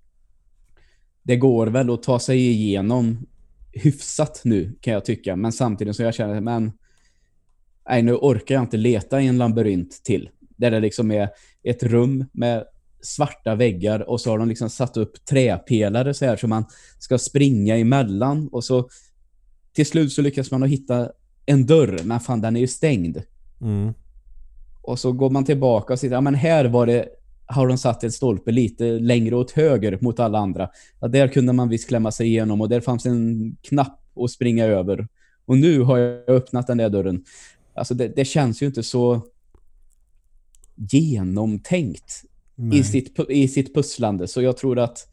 det 1.25 1.35
går 1.35 1.67
väl 1.67 1.89
att 1.89 2.03
ta 2.03 2.19
sig 2.19 2.39
igenom 2.39 3.25
hyfsat 3.73 4.41
nu 4.43 4.77
kan 4.81 4.93
jag 4.93 5.05
tycka, 5.05 5.35
men 5.35 5.51
samtidigt 5.51 5.95
så 5.95 6.03
jag 6.03 6.13
känner, 6.13 6.41
men 6.41 6.71
nej, 7.89 8.01
nu 8.01 8.15
orkar 8.15 8.55
jag 8.55 8.63
inte 8.63 8.77
leta 8.77 9.21
i 9.21 9.27
en 9.27 9.37
labyrint 9.37 10.03
till. 10.03 10.29
Där 10.39 10.71
det 10.71 10.79
liksom 10.79 11.11
är 11.11 11.29
ett 11.63 11.83
rum 11.83 12.25
med 12.31 12.63
svarta 13.01 13.55
väggar 13.55 14.09
och 14.09 14.21
så 14.21 14.29
har 14.29 14.37
de 14.37 14.49
liksom 14.49 14.69
satt 14.69 14.97
upp 14.97 15.25
träpelare 15.25 16.13
så 16.13 16.25
här 16.25 16.35
som 16.35 16.49
man 16.49 16.65
ska 16.99 17.17
springa 17.17 17.77
emellan 17.77 18.47
och 18.51 18.63
så 18.63 18.89
till 19.73 19.85
slut 19.85 20.11
så 20.11 20.21
lyckas 20.21 20.51
man 20.51 20.63
att 20.63 20.69
hitta 20.69 21.11
en 21.45 21.65
dörr, 21.65 21.99
men 22.03 22.19
fan 22.19 22.41
den 22.41 22.55
är 22.55 22.59
ju 22.59 22.67
stängd. 22.67 23.21
Mm. 23.61 23.93
Och 24.81 24.99
så 24.99 25.11
går 25.11 25.29
man 25.29 25.45
tillbaka 25.45 25.93
och 25.93 25.99
säger, 25.99 26.13
ja 26.13 26.21
men 26.21 26.35
här 26.35 26.65
var 26.65 26.85
det, 26.85 27.09
har 27.47 27.67
de 27.67 27.77
satt 27.77 28.03
en 28.03 28.11
stolpe 28.11 28.51
lite 28.51 28.83
längre 28.83 29.35
åt 29.35 29.51
höger 29.51 29.97
mot 30.01 30.19
alla 30.19 30.39
andra. 30.39 30.69
Ja, 30.99 31.07
där 31.07 31.27
kunde 31.27 31.53
man 31.53 31.69
visst 31.69 31.87
klämma 31.87 32.11
sig 32.11 32.27
igenom 32.27 32.61
och 32.61 32.69
där 32.69 32.81
fanns 32.81 33.05
en 33.05 33.55
knapp 33.61 34.01
att 34.17 34.31
springa 34.31 34.65
över. 34.65 35.07
Och 35.45 35.57
nu 35.57 35.81
har 35.81 35.97
jag 35.97 36.29
öppnat 36.29 36.67
den 36.67 36.77
där 36.77 36.89
dörren. 36.89 37.23
Alltså 37.73 37.93
det, 37.93 38.07
det 38.07 38.25
känns 38.25 38.61
ju 38.61 38.65
inte 38.65 38.83
så 38.83 39.21
genomtänkt 40.75 42.23
Nej. 42.55 42.79
i 42.79 42.83
sitt, 42.83 43.19
i 43.29 43.47
sitt 43.47 43.73
pusslande. 43.73 44.27
Så 44.27 44.41
jag 44.41 44.57
tror 44.57 44.79
att 44.79 45.07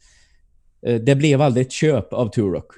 eh, 0.81 1.01
det 1.01 1.15
blev 1.15 1.41
aldrig 1.41 1.65
ett 1.65 1.71
köp 1.71 2.13
av 2.13 2.29
Turok 2.29 2.71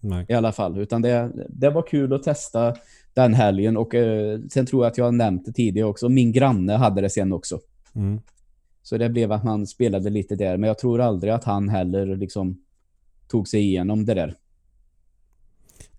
Nej. 0.00 0.26
i 0.28 0.34
alla 0.34 0.52
fall. 0.52 0.78
Utan 0.78 1.02
det, 1.02 1.32
det 1.48 1.70
var 1.70 1.82
kul 1.82 2.12
att 2.12 2.22
testa 2.22 2.74
den 3.14 3.34
helgen 3.34 3.76
och 3.76 3.94
eh, 3.94 4.40
sen 4.50 4.66
tror 4.66 4.84
jag 4.84 4.90
att 4.90 4.98
jag 4.98 5.04
har 5.04 5.12
nämnt 5.12 5.44
det 5.46 5.52
tidigare 5.52 5.88
också. 5.88 6.08
Min 6.08 6.32
granne 6.32 6.72
hade 6.72 7.00
det 7.00 7.10
sen 7.10 7.32
också. 7.32 7.60
Mm. 7.94 8.20
Så 8.88 8.98
det 8.98 9.08
blev 9.08 9.32
att 9.32 9.44
man 9.44 9.66
spelade 9.66 10.10
lite 10.10 10.36
där. 10.36 10.56
Men 10.56 10.68
jag 10.68 10.78
tror 10.78 11.00
aldrig 11.00 11.32
att 11.32 11.44
han 11.44 11.68
heller 11.68 12.16
liksom 12.16 12.58
tog 13.30 13.48
sig 13.48 13.60
igenom 13.60 14.04
det 14.04 14.14
där. 14.14 14.34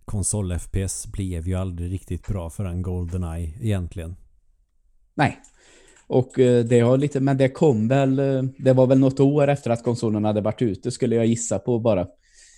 Konsol-FPS 0.06 1.12
blev 1.12 1.48
ju 1.48 1.56
aldrig 1.56 1.92
riktigt 1.92 2.28
bra 2.28 2.50
för 2.50 2.66
en 2.66 2.82
Goldeneye 2.82 3.54
egentligen. 3.62 4.16
Nej. 5.16 5.38
Och 6.08 6.40
eh, 6.40 6.66
det 6.66 6.80
har 6.80 6.98
lite, 6.98 7.20
men 7.20 7.38
det 7.38 7.50
kom 7.50 7.88
väl, 7.88 8.20
eh, 8.20 8.44
det 8.58 8.74
var 8.74 8.88
väl 8.88 9.00
något 9.00 9.20
år 9.20 9.48
efter 9.48 9.70
att 9.72 9.84
konsolen 9.84 10.26
hade 10.26 10.42
varit 10.42 10.62
ute 10.62 10.92
skulle 10.92 11.16
jag 11.16 11.26
gissa 11.26 11.60
på 11.60 11.80
bara. 11.80 12.08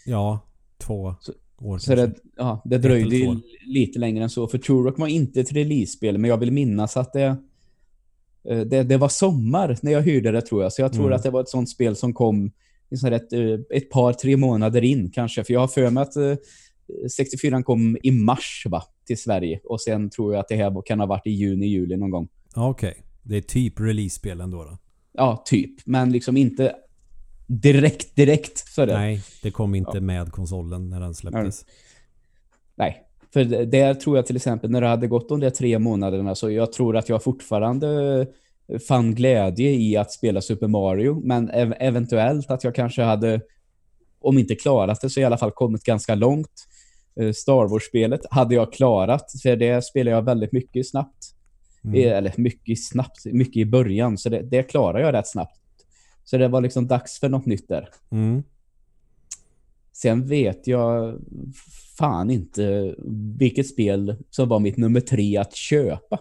Ja, 0.06 0.40
två 0.78 1.16
Så- 1.20 1.34
år 1.58 1.78
Så 1.78 1.96
det, 1.96 2.14
ja, 2.38 2.62
det 2.66 2.78
dröjde 2.78 3.42
lite 3.66 4.00
längre 4.00 4.24
än 4.24 4.30
så. 4.30 4.48
För 4.48 4.58
Turok 4.58 5.00
var 5.00 5.08
inte 5.08 5.42
ett 5.42 5.52
release-spel, 5.54 6.18
men 6.18 6.30
jag 6.30 6.38
vill 6.38 6.52
minnas 6.52 6.98
att 6.98 7.14
det, 7.14 7.36
det, 8.44 8.84
det 8.84 8.98
var 8.98 9.10
sommar 9.10 9.78
när 9.82 9.92
jag 9.92 10.02
hyrde 10.02 10.32
det 10.32 10.42
tror 10.42 10.64
jag. 10.64 10.74
Så 10.74 10.82
jag 10.82 10.94
tror 10.94 11.06
Mm. 11.06 11.16
att 11.16 11.24
det 11.24 11.30
var 11.30 11.42
ett 11.42 11.50
sånt 11.50 11.70
spel 11.70 11.96
som 11.96 12.14
kom 12.14 12.52
ett, 13.12 13.34
eh, 13.34 13.78
ett 13.78 13.90
par, 13.90 14.14
tre 14.14 14.38
månader 14.38 14.84
in 14.84 15.12
kanske. 15.12 15.44
För 15.44 15.54
jag 15.54 15.60
har 15.60 15.68
för 15.68 15.90
mig 15.90 16.02
att 16.04 16.16
eh, 16.16 16.36
64 17.18 17.64
kom 17.64 17.98
i 18.04 18.12
mars 18.12 18.66
va, 18.70 18.84
till 19.06 19.18
Sverige. 19.22 19.60
Och 19.64 19.82
sen 19.82 20.10
tror 20.10 20.34
jag 20.34 20.40
att 20.40 20.48
det 20.48 20.56
här 20.56 20.82
kan 20.86 21.00
ha 21.00 21.06
varit 21.08 21.28
i 21.28 21.32
juni, 21.32 21.66
juli 21.66 21.98
någon 21.98 22.10
gång. 22.10 22.28
Ja, 22.56 22.70
Okej. 22.70 23.04
Det 23.24 23.38
är 23.38 23.42
typ 23.42 23.80
release-spel 23.80 24.42
ändå 24.42 24.64
då? 24.64 24.78
Ja, 25.14 25.44
typ. 25.46 25.72
Men 25.86 26.12
liksom 26.12 26.38
inte 26.38 26.76
direkt, 27.48 28.16
direkt. 28.16 28.58
Så 28.58 28.86
det. 28.86 28.94
Nej, 28.94 29.22
det 29.44 29.52
kom 29.52 29.76
inte 29.76 30.00
med 30.00 30.32
konsolen 30.32 30.90
när 30.90 31.00
den 31.00 31.14
släpptes. 31.14 31.66
Nej. 32.76 33.04
För 33.34 33.44
där 33.66 33.94
tror 33.94 34.16
jag 34.16 34.26
till 34.26 34.36
exempel 34.36 34.70
när 34.72 34.82
det 34.82 34.88
hade 34.88 35.08
gått 35.08 35.30
de 35.30 35.40
där 35.40 35.50
tre 35.50 35.80
månaderna 35.80 36.36
så 36.36 36.52
jag 36.52 36.72
tror 36.74 36.98
att 36.98 37.10
jag 37.10 37.24
fortfarande 37.24 38.28
fann 38.88 39.16
glädje 39.16 39.72
i 39.72 39.98
att 39.98 40.12
spela 40.12 40.42
Super 40.42 40.68
Mario. 40.68 41.22
Men 41.24 41.50
ev- 41.50 41.76
eventuellt 41.80 42.52
att 42.52 42.64
jag 42.64 42.76
kanske 42.76 43.02
hade, 43.02 43.42
om 44.22 44.38
inte 44.38 44.56
klarat 44.56 45.02
det 45.02 45.10
så 45.10 45.20
i 45.20 45.24
alla 45.24 45.38
fall 45.38 45.52
kommit 45.52 45.84
ganska 45.84 46.16
långt. 46.16 46.68
Eh, 47.20 47.32
Star 47.32 47.68
Wars-spelet 47.68 48.22
hade 48.32 48.56
jag 48.56 48.74
klarat, 48.74 49.26
för 49.44 49.56
det 49.56 49.86
spelar 49.86 50.12
jag 50.12 50.22
väldigt 50.22 50.52
mycket 50.52 50.90
snabbt. 50.90 51.18
Mm. 51.84 51.96
Eh, 52.04 52.18
Eller 52.18 52.34
mycket 52.38 52.84
snabbt, 52.84 53.26
mycket 53.26 53.58
i 53.58 53.66
början, 53.66 54.18
så 54.18 54.30
det, 54.30 54.42
det 54.42 54.64
klarar 54.64 55.00
jag 55.00 55.14
rätt 55.14 55.28
snabbt. 55.28 55.58
Så 56.24 56.38
det 56.38 56.48
var 56.48 56.62
liksom 56.62 56.88
dags 56.88 57.20
för 57.20 57.30
något 57.30 57.46
nytt 57.46 57.68
där. 57.68 57.90
Mm. 58.12 58.44
Sen 59.94 60.26
vet 60.28 60.68
jag 60.68 61.20
fan 61.98 62.32
inte 62.32 62.96
vilket 63.38 63.68
spel 63.68 64.16
som 64.30 64.50
var 64.50 64.60
mitt 64.60 64.78
nummer 64.78 65.00
tre 65.02 65.38
att 65.38 65.56
köpa 65.56 66.20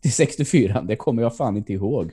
till 0.00 0.12
64. 0.12 0.82
Det 0.82 0.96
kommer 0.96 1.22
jag 1.22 1.36
fan 1.36 1.56
inte 1.56 1.72
ihåg. 1.72 2.10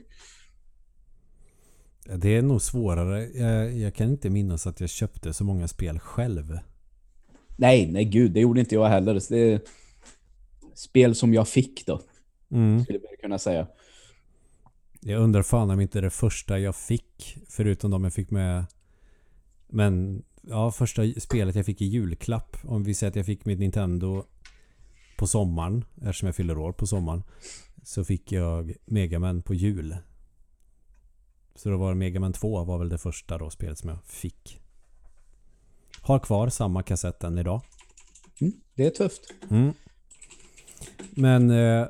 Det 2.16 2.36
är 2.36 2.42
nog 2.42 2.62
svårare. 2.62 3.28
Jag, 3.34 3.72
jag 3.76 3.94
kan 3.94 4.10
inte 4.10 4.30
minnas 4.30 4.66
att 4.66 4.80
jag 4.80 4.90
köpte 4.90 5.32
så 5.32 5.44
många 5.44 5.68
spel 5.68 5.98
själv. 5.98 6.58
Nej, 7.56 7.92
nej 7.92 8.04
gud, 8.04 8.32
det 8.32 8.40
gjorde 8.40 8.60
inte 8.60 8.74
jag 8.74 8.88
heller. 8.88 9.20
Det 9.30 9.60
spel 10.74 11.14
som 11.14 11.34
jag 11.34 11.48
fick 11.48 11.86
då, 11.86 12.00
Mm. 12.50 12.84
skulle 12.84 12.98
jag 13.10 13.20
kunna 13.20 13.38
säga. 13.38 13.66
Jag 15.00 15.22
undrar 15.22 15.42
fan 15.42 15.70
om 15.70 15.80
inte 15.80 16.00
det 16.00 16.10
första 16.10 16.58
jag 16.58 16.76
fick, 16.76 17.36
förutom 17.48 17.90
de 17.90 18.04
jag 18.04 18.12
fick 18.12 18.30
med... 18.30 18.64
Men, 19.68 20.22
ja, 20.48 20.70
första 20.70 21.02
spelet 21.20 21.56
jag 21.56 21.66
fick 21.66 21.82
i 21.82 21.84
julklapp. 21.84 22.56
Om 22.64 22.84
vi 22.84 22.94
säger 22.94 23.10
att 23.10 23.16
jag 23.16 23.26
fick 23.26 23.44
mitt 23.44 23.58
Nintendo 23.58 24.24
på 25.18 25.26
sommaren, 25.26 25.84
eftersom 25.96 26.26
jag 26.26 26.36
fyller 26.36 26.58
år 26.58 26.72
på 26.72 26.86
sommaren. 26.86 27.22
Så 27.82 28.04
fick 28.04 28.32
jag 28.32 28.74
Megaman 28.84 29.42
på 29.42 29.54
jul. 29.54 29.96
Så 31.54 31.70
då 31.70 31.76
var 31.76 31.94
Megaman 31.94 32.32
2 32.32 32.64
var 32.64 32.78
väl 32.78 32.88
det 32.88 32.98
första 32.98 33.38
då 33.38 33.50
spelet 33.50 33.78
som 33.78 33.88
jag 33.88 34.04
fick. 34.04 34.60
Har 36.00 36.18
kvar 36.18 36.48
samma 36.48 36.82
kassett 36.82 37.24
än 37.24 37.38
idag. 37.38 37.60
Mm, 38.40 38.52
det 38.74 38.86
är 38.86 38.90
tufft. 38.90 39.34
Mm. 39.50 39.72
Men 41.10 41.50
eh, 41.50 41.86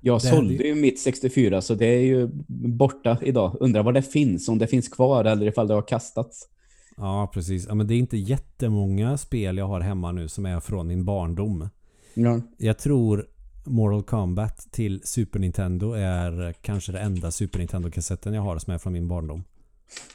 Jag 0.00 0.22
sålde 0.22 0.64
ju 0.64 0.74
mitt 0.74 1.00
64 1.00 1.60
så 1.60 1.74
det 1.74 1.86
är 1.86 2.00
ju 2.00 2.28
borta 2.48 3.18
idag. 3.22 3.56
Undrar 3.60 3.82
vad 3.82 3.94
det 3.94 4.02
finns, 4.02 4.48
om 4.48 4.58
det 4.58 4.66
finns 4.66 4.88
kvar 4.88 5.24
eller 5.24 5.46
ifall 5.46 5.68
det 5.68 5.74
har 5.74 5.88
kastats. 5.88 6.48
Ja, 6.96 7.30
precis. 7.34 7.66
Ja, 7.68 7.74
men 7.74 7.86
det 7.86 7.94
är 7.94 7.98
inte 7.98 8.16
jättemånga 8.16 9.18
spel 9.18 9.56
jag 9.56 9.68
har 9.68 9.80
hemma 9.80 10.12
nu 10.12 10.28
som 10.28 10.46
är 10.46 10.60
från 10.60 10.86
min 10.86 11.04
barndom. 11.04 11.68
Ja. 12.14 12.40
Jag 12.58 12.78
tror 12.78 13.28
Mortal 13.64 14.02
Kombat 14.02 14.66
till 14.70 15.00
Super 15.04 15.38
Nintendo 15.38 15.92
är 15.92 16.52
kanske 16.52 16.92
det 16.92 17.00
enda 17.00 17.30
Super 17.30 17.58
Nintendo-kassetten 17.58 18.34
jag 18.34 18.42
har 18.42 18.58
som 18.58 18.74
är 18.74 18.78
från 18.78 18.92
min 18.92 19.08
barndom. 19.08 19.44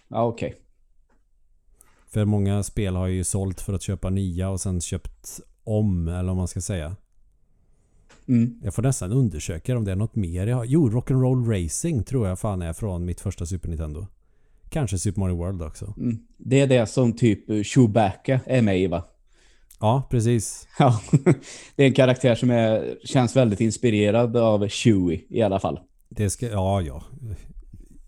Ja, 0.08 0.26
okej. 0.26 0.56
För 2.08 2.26
många 2.26 2.64
spel 2.64 2.96
har 2.96 3.08
jag 3.08 3.16
ju 3.16 3.24
sålt 3.24 3.62
för 3.62 3.74
att 3.74 3.82
köpa 3.82 4.10
nya 4.10 4.50
och 4.50 4.62
sen 4.62 4.82
köpt 4.82 5.40
om, 5.64 6.08
eller 6.08 6.32
om 6.32 6.38
man 6.38 6.48
ska 6.48 6.62
säga. 6.62 6.96
Mm. 8.28 8.60
Jag 8.64 8.74
får 8.74 8.82
nästan 8.84 9.12
undersöka 9.12 9.78
om 9.78 9.84
det 9.84 9.92
är 9.92 9.96
något 9.96 10.16
mer 10.16 10.48
jag 10.48 10.58
har. 10.58 10.66
Jo, 10.66 10.90
Rock'n'Roll 10.90 11.64
Racing 11.64 12.06
tror 12.06 12.28
jag 12.28 12.40
fan 12.40 12.62
är 12.62 12.74
från 12.74 13.06
mitt 13.06 13.22
första 13.22 13.46
Super 13.46 13.70
Nintendo. 13.70 14.08
Kanske 14.70 15.00
Super 15.00 15.20
Mario 15.20 15.36
World 15.36 15.62
också. 15.62 15.94
Mm. 15.98 16.18
Det 16.38 16.60
är 16.62 16.68
det 16.68 16.86
som 16.86 17.14
typ 17.14 17.66
Chewbacca 17.66 18.40
är 18.46 18.62
med 18.62 18.80
i 18.82 18.88
va? 18.88 19.04
Ja, 19.80 20.08
precis. 20.10 20.68
Ja, 20.80 21.02
det 21.76 21.84
är 21.84 21.88
en 21.88 21.94
karaktär 21.94 22.36
som 22.36 22.50
är, 22.52 22.98
känns 23.06 23.36
väldigt 23.36 23.62
inspirerad 23.62 24.38
av 24.38 24.68
Chewie 24.70 25.22
i 25.30 25.42
alla 25.42 25.60
fall. 25.60 25.80
Det 26.10 26.30
ska, 26.30 26.48
ja, 26.48 26.82
ja. 26.82 27.04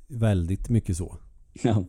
Väldigt 0.07 0.69
mycket 0.69 0.97
så. 0.97 1.17
Ja. 1.63 1.83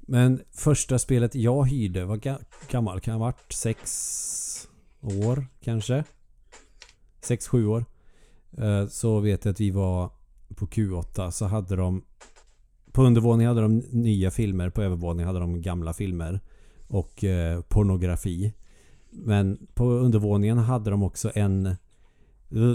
Men 0.00 0.40
första 0.52 0.98
spelet 0.98 1.34
jag 1.34 1.64
hyrde 1.68 2.04
var 2.04 2.16
ga- 2.16 2.44
gammal. 2.70 3.00
Kan 3.00 3.12
ha 3.14 3.20
varit 3.20 3.52
sex 3.52 4.68
år 5.00 5.46
kanske? 5.60 6.04
Sex, 7.22 7.48
sju 7.48 7.66
år. 7.66 7.84
Eh, 8.58 8.86
Så 8.86 9.20
vet 9.20 9.44
jag 9.44 9.52
att 9.52 9.60
vi 9.60 9.70
var 9.70 10.10
på 10.56 10.66
Q8 10.66 11.30
så 11.30 11.44
hade 11.46 11.76
de 11.76 12.04
på 12.94 13.02
undervåningen 13.02 13.48
hade 13.48 13.60
de 13.60 13.78
nya 13.78 14.30
filmer, 14.30 14.70
på 14.70 14.82
övervåningen 14.82 15.26
hade 15.26 15.40
de 15.40 15.62
gamla 15.62 15.92
filmer 15.92 16.40
och 16.86 17.24
eh, 17.24 17.60
pornografi. 17.60 18.52
Men 19.10 19.66
på 19.74 19.84
undervåningen 19.84 20.58
hade 20.58 20.90
de 20.90 21.02
också 21.02 21.30
en 21.34 21.76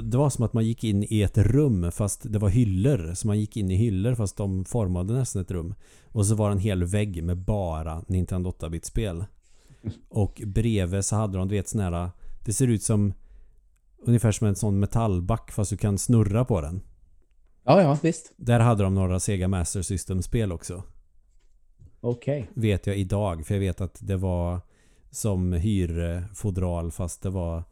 det 0.04 0.18
var 0.18 0.30
som 0.30 0.46
att 0.46 0.54
man 0.54 0.66
gick 0.66 0.84
in 0.84 1.06
i 1.10 1.22
ett 1.22 1.38
rum 1.38 1.92
fast 1.92 2.34
det 2.34 2.40
var 2.40 2.50
hyllor. 2.50 3.14
Så 3.14 3.28
man 3.28 3.40
gick 3.40 3.58
in 3.58 3.72
i 3.72 3.76
hyllor 3.76 4.16
fast 4.16 4.38
de 4.38 4.66
formade 4.66 5.14
nästan 5.14 5.42
ett 5.42 5.52
rum. 5.52 5.74
Och 6.08 6.26
så 6.26 6.36
var 6.36 6.50
det 6.50 6.56
en 6.56 6.60
hel 6.60 6.84
vägg 6.84 7.24
med 7.24 7.38
bara 7.38 8.04
Nintendo 8.08 8.50
8-bit-spel. 8.50 9.26
Och 10.10 10.42
bredvid 10.46 11.06
så 11.06 11.16
hade 11.16 11.38
de, 11.38 11.48
du 11.48 11.56
vet 11.56 11.68
sån 11.68 11.82
här... 11.82 12.10
Det 12.46 12.54
ser 12.54 12.68
ut 12.68 12.84
som 12.84 13.14
ungefär 14.06 14.32
som 14.32 14.48
en 14.48 14.56
sån 14.56 14.80
metallback 14.80 15.52
fast 15.52 15.70
du 15.70 15.78
kan 15.78 15.98
snurra 15.98 16.46
på 16.46 16.62
den 16.62 16.82
ja, 17.70 17.82
ja, 17.82 17.98
visst. 18.02 18.34
Där 18.38 18.60
hade 18.60 18.84
de 18.84 18.96
några 18.96 19.20
Sega 19.20 19.48
Master 19.48 19.82
System-spel 19.82 20.52
också. 20.52 20.84
Okej. 22.02 22.50
Vet 22.54 22.88
jag 22.88 22.98
idag. 22.98 23.46
För 23.46 23.54
jag 23.54 23.60
vet 23.60 23.82
att 23.82 23.98
det 24.00 24.18
var 24.18 24.62
som 25.12 25.54
hyrfodral 25.54 26.92
fast 26.92 27.22
det 27.22 27.30
var 27.30 27.64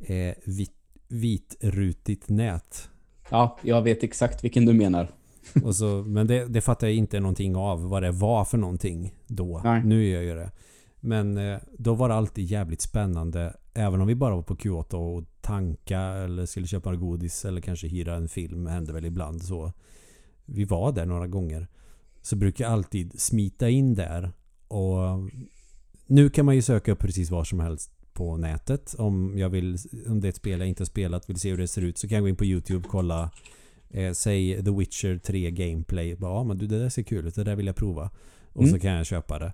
eh, 0.00 0.34
vit, 0.44 0.74
vitrutigt 1.08 2.28
nät. 2.28 2.88
Ja, 3.30 3.58
jag 3.62 3.82
vet 3.82 4.02
exakt 4.02 4.44
vilken 4.44 4.66
du 4.66 4.72
menar. 4.72 5.08
Och 5.64 5.76
så, 5.76 5.86
men 6.06 6.26
det, 6.26 6.46
det 6.46 6.60
fattar 6.60 6.86
jag 6.86 6.96
inte 6.96 7.20
någonting 7.20 7.56
av 7.56 7.88
vad 7.88 8.02
det 8.02 8.10
var 8.10 8.44
för 8.44 8.58
någonting 8.58 9.14
då. 9.26 9.60
Nej. 9.64 9.82
Nu 9.84 10.04
gör 10.04 10.22
jag 10.22 10.24
ju 10.24 10.34
det. 10.34 10.50
Men 11.00 11.38
eh, 11.38 11.58
då 11.78 11.94
var 11.94 12.08
det 12.08 12.14
alltid 12.14 12.44
jävligt 12.44 12.80
spännande. 12.80 13.56
Även 13.74 14.00
om 14.00 14.06
vi 14.06 14.14
bara 14.14 14.34
var 14.34 14.42
på 14.42 14.54
Q8 14.56 14.94
och 14.94 15.24
tanka 15.46 16.00
eller 16.00 16.46
skulle 16.46 16.66
köpa 16.66 16.94
godis 16.96 17.44
eller 17.44 17.60
kanske 17.60 17.88
hyra 17.88 18.14
en 18.14 18.28
film. 18.28 18.66
hände 18.66 18.92
väl 18.92 19.04
ibland 19.04 19.42
så. 19.42 19.72
Vi 20.44 20.64
var 20.64 20.92
där 20.92 21.06
några 21.06 21.26
gånger. 21.26 21.68
Så 22.22 22.36
brukar 22.36 22.64
jag 22.64 22.72
alltid 22.72 23.20
smita 23.20 23.68
in 23.68 23.94
där. 23.94 24.32
Och 24.68 24.98
nu 26.06 26.30
kan 26.30 26.46
man 26.46 26.54
ju 26.54 26.62
söka 26.62 26.92
upp 26.92 26.98
precis 26.98 27.30
vad 27.30 27.46
som 27.46 27.60
helst 27.60 27.90
på 28.12 28.36
nätet. 28.36 28.94
Om 28.98 29.38
jag 29.38 29.48
vill, 29.48 29.78
om 30.08 30.20
det 30.20 30.26
är 30.26 30.30
ett 30.30 30.36
spel 30.36 30.58
jag 30.60 30.68
inte 30.68 30.80
har 30.82 30.86
spelat, 30.86 31.30
vill 31.30 31.40
se 31.40 31.50
hur 31.50 31.58
det 31.58 31.68
ser 31.68 31.82
ut 31.82 31.98
så 31.98 32.08
kan 32.08 32.14
jag 32.16 32.22
gå 32.24 32.28
in 32.28 32.36
på 32.36 32.44
YouTube 32.44 32.84
och 32.84 32.90
kolla 32.90 33.30
eh, 33.90 34.12
Säg 34.12 34.64
The 34.64 34.70
Witcher 34.70 35.18
3 35.18 35.50
Gameplay. 35.50 36.16
Bara, 36.16 36.32
Ja 36.34 36.44
men 36.44 36.58
du 36.58 36.66
det 36.66 36.78
där 36.78 36.88
ser 36.88 37.02
kul 37.02 37.26
ut, 37.26 37.34
det 37.34 37.44
där 37.44 37.56
vill 37.56 37.66
jag 37.66 37.76
prova. 37.76 38.10
Och 38.52 38.62
Mm. 38.62 38.74
så 38.74 38.80
kan 38.80 38.90
jag 38.92 39.06
köpa 39.06 39.38
det. 39.38 39.52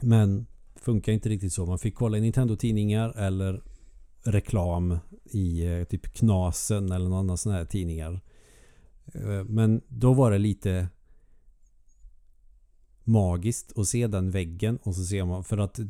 Men 0.00 0.46
funkar 0.76 1.12
inte 1.12 1.28
riktigt 1.28 1.52
så. 1.52 1.66
Man 1.66 1.78
fick 1.78 1.94
kolla 1.94 2.18
i 2.18 2.20
Nintendo-tidningar 2.20 3.12
eller 3.16 3.62
reklam 4.26 4.98
i 5.24 5.66
eh, 5.66 5.84
typ 5.84 6.14
Knasen 6.14 6.92
eller 6.92 7.08
någon 7.08 7.18
annan 7.18 7.38
sån 7.38 7.52
här 7.52 7.64
tidningar. 7.64 8.20
Eh, 9.14 9.44
Men 9.44 9.80
då 9.88 10.12
var 10.14 10.30
det 10.30 10.38
lite 10.38 10.88
magiskt 13.04 13.78
att 13.78 13.86
se 13.88 14.06
den 14.06 14.30
väggen 14.30 14.78
och 14.82 14.94
så 14.94 15.04
ser 15.04 15.24
man 15.24 15.44
för 15.44 15.58
att 15.58 15.80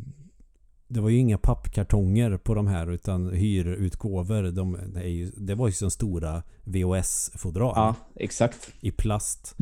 det 0.89 1.01
var 1.01 1.09
ju 1.09 1.19
inga 1.19 1.39
pappkartonger 1.39 2.37
på 2.37 2.55
de 2.55 2.67
här 2.67 2.91
utan 2.91 3.31
hyrutgåvor. 3.31 4.43
De 4.43 4.75
är 4.97 5.09
ju, 5.09 5.31
det 5.37 5.55
var 5.55 5.67
ju 5.67 5.73
som 5.73 5.91
stora 5.91 6.43
VHS-fodral 6.65 7.73
Ja, 7.77 7.95
exakt. 8.15 8.73
i 8.81 8.91
plast. 8.91 9.57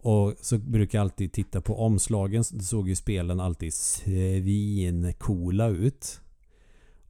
Och 0.00 0.34
så 0.40 0.58
brukar 0.58 0.98
jag 0.98 1.02
alltid 1.04 1.32
titta 1.32 1.60
på 1.60 1.78
omslagen. 1.80 2.44
Så 2.44 2.58
såg 2.58 2.88
ju 2.88 2.96
spelen 2.96 3.40
alltid 3.40 3.74
svincoola 3.74 5.68
ut. 5.68 6.20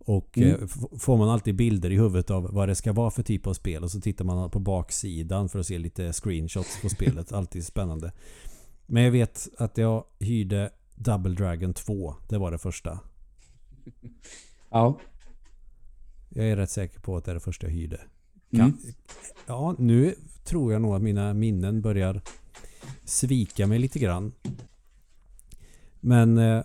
Och 0.08 0.38
Mm. 0.38 0.62
eh, 0.62 0.66
får 0.98 1.16
man 1.16 1.28
alltid 1.28 1.56
bilder 1.56 1.90
i 1.90 1.96
huvudet 1.96 2.30
av 2.30 2.48
vad 2.52 2.68
det 2.68 2.74
ska 2.74 2.92
vara 2.92 3.10
för 3.10 3.22
typ 3.22 3.46
av 3.46 3.54
spel. 3.54 3.82
Och 3.84 3.90
så 3.90 4.00
tittar 4.00 4.24
man 4.24 4.50
på 4.50 4.58
baksidan 4.58 5.48
för 5.48 5.58
att 5.58 5.66
se 5.66 5.78
lite 5.78 6.12
screenshots 6.12 6.82
på 6.82 6.88
spelet. 6.88 7.32
Alltid 7.32 7.64
spännande. 7.66 8.12
Men 8.86 9.02
jag 9.02 9.10
vet 9.10 9.48
att 9.58 9.78
jag 9.78 10.04
hyrde 10.18 10.70
Double 10.94 11.34
Dragon 11.34 11.74
2. 11.74 12.14
Det 12.28 12.38
var 12.38 12.50
det 12.50 12.58
första. 12.58 13.00
Ja. 14.70 14.98
Jag 16.28 16.46
är 16.48 16.56
rätt 16.56 16.70
säker 16.70 17.00
på 17.00 17.16
att 17.16 17.24
det 17.24 17.30
är 17.30 17.34
det 17.34 17.40
första 17.40 17.66
jag 17.66 17.74
hyrde. 17.74 18.00
Kan, 18.50 18.60
Mm. 18.60 18.78
Ja, 19.46 19.74
nu 19.78 20.14
tror 20.44 20.72
jag 20.72 20.82
nog 20.82 20.94
att 20.94 21.02
mina 21.02 21.34
minnen 21.34 21.80
börjar 21.82 22.20
svika 23.04 23.66
mig 23.66 23.78
lite 23.78 23.98
grann. 23.98 24.32
Men 26.00 26.38
eh, 26.38 26.62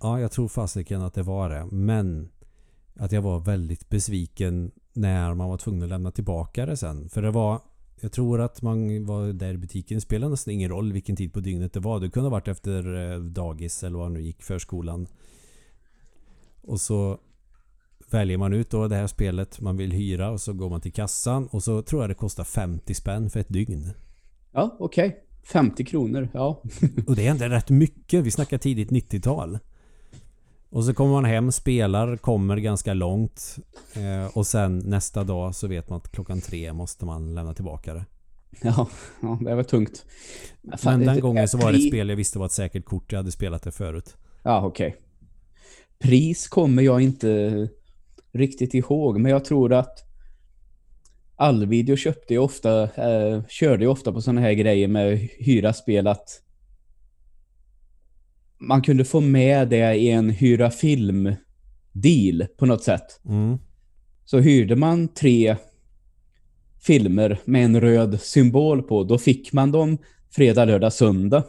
ja, 0.00 0.20
jag 0.20 0.32
tror 0.32 0.48
fasiken 0.48 1.02
att 1.02 1.14
det 1.14 1.22
var 1.22 1.50
det. 1.50 1.66
Men 1.70 2.30
att 3.00 3.12
jag 3.12 3.22
var 3.22 3.40
väldigt 3.40 3.88
besviken 3.88 4.70
när 4.92 5.34
man 5.34 5.48
var 5.48 5.56
tvungen 5.56 5.82
att 5.82 5.88
lämna 5.88 6.10
tillbaka 6.10 6.66
det 6.66 6.76
sen. 6.76 7.08
För 7.08 7.22
det 7.22 7.30
var 7.30 7.60
jag 8.00 8.12
tror 8.12 8.40
att 8.40 8.62
man 8.62 9.06
var 9.06 9.32
där 9.32 9.54
i 9.54 9.58
butiken. 9.58 9.94
Det 9.94 10.00
spelade 10.00 10.30
nästan 10.30 10.54
ingen 10.54 10.70
roll 10.70 10.92
vilken 10.92 11.16
tid 11.16 11.32
på 11.32 11.40
dygnet 11.40 11.72
det 11.72 11.80
var. 11.80 12.00
Det 12.00 12.10
kunde 12.10 12.28
ha 12.28 12.30
varit 12.30 12.48
efter 12.48 13.12
eh, 13.12 13.20
dagis 13.20 13.82
eller 13.82 13.98
vad 13.98 14.12
nu 14.12 14.22
gick, 14.22 14.42
förskolan. 14.42 15.06
Och 16.62 16.80
så 16.80 17.18
väljer 18.10 18.38
man 18.38 18.52
ut 18.52 18.70
då 18.70 18.88
det 18.88 18.96
här 18.96 19.06
spelet 19.06 19.60
man 19.60 19.76
vill 19.76 19.92
hyra 19.92 20.30
och 20.30 20.40
så 20.40 20.52
går 20.52 20.70
man 20.70 20.80
till 20.80 20.92
kassan 20.92 21.46
och 21.46 21.62
så 21.62 21.82
tror 21.82 22.02
jag 22.02 22.10
det 22.10 22.14
kostar 22.14 22.44
50 22.44 22.94
spänn 22.94 23.30
för 23.30 23.40
ett 23.40 23.48
dygn. 23.48 23.90
Ja, 24.52 24.76
okej. 24.78 25.24
50 25.42 25.84
kronor, 25.84 26.28
ja. 26.32 26.62
Och 27.06 27.16
det 27.16 27.26
är 27.26 27.30
ändå 27.30 27.44
rätt 27.44 27.70
mycket. 27.70 28.24
Vi 28.24 28.30
snackar 28.30 28.58
tidigt 28.58 28.90
90-tal. 28.90 29.58
Och 30.70 30.84
så 30.84 30.94
kommer 30.94 31.12
man 31.12 31.24
hem, 31.24 31.52
spelar, 31.52 32.16
kommer 32.16 32.56
ganska 32.56 32.94
långt. 32.94 33.56
Eh, 33.94 34.36
och 34.36 34.46
sen 34.46 34.78
nästa 34.78 35.24
dag 35.24 35.54
så 35.54 35.66
vet 35.68 35.88
man 35.90 35.96
att 35.96 36.12
klockan 36.12 36.40
tre 36.40 36.72
måste 36.72 37.04
man 37.04 37.34
lämna 37.34 37.54
tillbaka 37.54 37.94
det. 37.94 38.04
Ja, 38.62 38.88
ja 39.22 39.38
det 39.44 39.54
var 39.54 39.62
tungt. 39.62 40.04
fan, 40.78 40.98
Men 40.98 41.06
den 41.06 41.14
det- 41.14 41.20
gången 41.20 41.48
så 41.48 41.58
var 41.58 41.72
det 41.72 41.78
ett 41.78 41.88
spel 41.88 42.08
jag 42.08 42.16
visste 42.16 42.38
var 42.38 42.46
ett 42.46 42.52
säkert 42.52 42.84
kort. 42.84 43.12
Jag 43.12 43.18
hade 43.18 43.32
spelat 43.32 43.62
det 43.62 43.72
förut. 43.72 44.16
Ja, 44.42 44.66
okej. 44.66 44.96
Pris 45.98 46.48
kommer 46.48 46.82
jag 46.82 47.00
inte 47.00 47.68
riktigt 48.32 48.74
ihåg, 48.74 49.20
men 49.20 49.30
jag 49.32 49.44
tror 49.44 49.72
att 49.72 49.98
Allvideo 51.36 51.96
köpte 51.96 52.34
ju 52.34 52.38
ofta, 52.40 52.82
eh, 52.82 53.42
körde 53.48 53.84
ju 53.84 53.90
ofta 53.90 54.12
på 54.12 54.20
sådana 54.20 54.40
här 54.40 54.52
grejer 54.52 54.88
med 54.88 55.18
hyra 55.38 55.72
spel 55.72 56.06
att 56.06 56.42
man 58.60 58.82
kunde 58.82 59.04
få 59.04 59.20
med 59.20 59.68
det 59.68 59.94
i 59.94 60.10
en 60.10 60.30
hyra 60.30 60.70
film 60.70 61.34
deal 61.92 62.46
på 62.58 62.66
något 62.66 62.84
sätt. 62.84 63.20
Mm. 63.28 63.58
Så 64.24 64.38
hyrde 64.38 64.76
man 64.76 65.08
tre 65.08 65.56
filmer 66.80 67.40
med 67.44 67.64
en 67.64 67.80
röd 67.80 68.20
symbol 68.20 68.82
på, 68.82 69.04
då 69.04 69.18
fick 69.18 69.52
man 69.52 69.72
dem 69.72 69.98
fredag, 70.30 70.64
lördag, 70.64 70.92
söndag. 70.92 71.44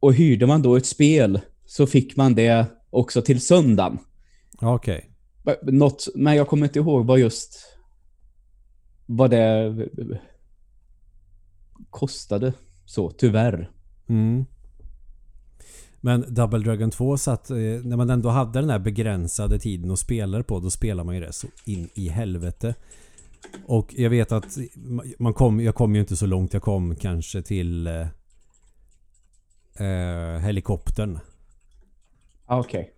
Och 0.00 0.14
hyrde 0.14 0.46
man 0.46 0.62
då 0.62 0.76
ett 0.76 0.86
spel 0.86 1.40
så 1.64 1.86
fick 1.86 2.16
man 2.16 2.34
det 2.34 2.66
också 2.90 3.22
till 3.22 3.40
söndagen. 3.40 3.98
Okej. 4.60 5.10
Något, 5.62 6.08
men 6.14 6.36
jag 6.36 6.48
kommer 6.48 6.66
inte 6.66 6.78
ihåg 6.78 7.06
vad 7.06 7.18
just 7.18 7.76
vad 9.06 9.30
det 9.30 9.74
kostade 11.90 12.52
så, 12.84 13.10
tyvärr. 13.10 13.70
Mm. 14.08 14.44
Men 16.04 16.34
Double 16.34 16.58
Dragon 16.58 16.90
2 16.90 17.18
satt, 17.18 17.50
eh, 17.50 17.56
när 17.56 17.96
man 17.96 18.10
ändå 18.10 18.28
hade 18.28 18.60
den 18.60 18.70
här 18.70 18.78
begränsade 18.78 19.58
tiden 19.58 19.90
att 19.90 19.98
spela 19.98 20.42
på, 20.42 20.60
då 20.60 20.70
spelar 20.70 21.04
man 21.04 21.14
ju 21.14 21.20
det 21.20 21.32
så 21.32 21.46
in 21.64 21.88
i 21.94 22.08
helvete. 22.08 22.74
Och 23.66 23.94
jag 23.96 24.10
vet 24.10 24.32
att 24.32 24.58
man 25.18 25.34
kom, 25.34 25.60
jag 25.60 25.74
kom 25.74 25.94
ju 25.94 26.00
inte 26.00 26.16
så 26.16 26.26
långt. 26.26 26.52
Jag 26.52 26.62
kom 26.62 26.96
kanske 26.96 27.42
till 27.42 27.86
eh, 27.86 28.06
eh 29.86 30.38
helikoptern. 30.38 31.18
Ah, 32.46 32.58
Okej. 32.58 32.80
Okay. 32.80 32.92